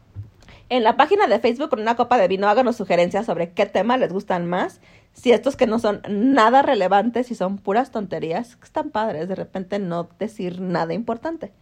En 0.69 0.85
la 0.85 0.97
página 0.97 1.27
de 1.27 1.41
Facebook 1.41 1.71
con 1.71 1.81
una 1.81 1.97
copa 1.97 2.19
de 2.19 2.29
vino, 2.29 2.47
háganos 2.49 2.77
sugerencias 2.77 3.27
sobre 3.27 3.51
qué 3.51 3.67
temas 3.67 3.99
les 3.99 4.13
gustan 4.13 4.47
más. 4.49 4.81
Si 5.13 5.33
estos 5.33 5.57
que 5.57 5.67
no 5.67 5.79
son 5.79 6.03
nada 6.09 6.63
relevantes 6.63 7.31
y 7.31 7.35
son 7.35 7.59
puras 7.59 7.91
tonterías, 7.91 8.57
están 8.63 8.91
padres, 8.91 9.29
de 9.29 9.35
repente 9.35 9.79
no 9.79 10.09
decir 10.19 10.61
nada 10.61 10.95
importante. 10.95 11.53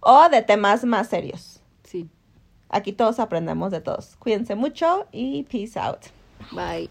O 0.00 0.28
de 0.28 0.42
temas 0.42 0.84
más 0.84 1.08
serios. 1.08 1.60
Sí. 1.84 2.08
Aquí 2.68 2.92
todos 2.92 3.20
aprendemos 3.20 3.70
de 3.70 3.80
todos. 3.80 4.16
Cuídense 4.16 4.54
mucho 4.54 5.06
y 5.12 5.44
peace 5.44 5.78
out. 5.78 6.06
Bye. 6.52 6.90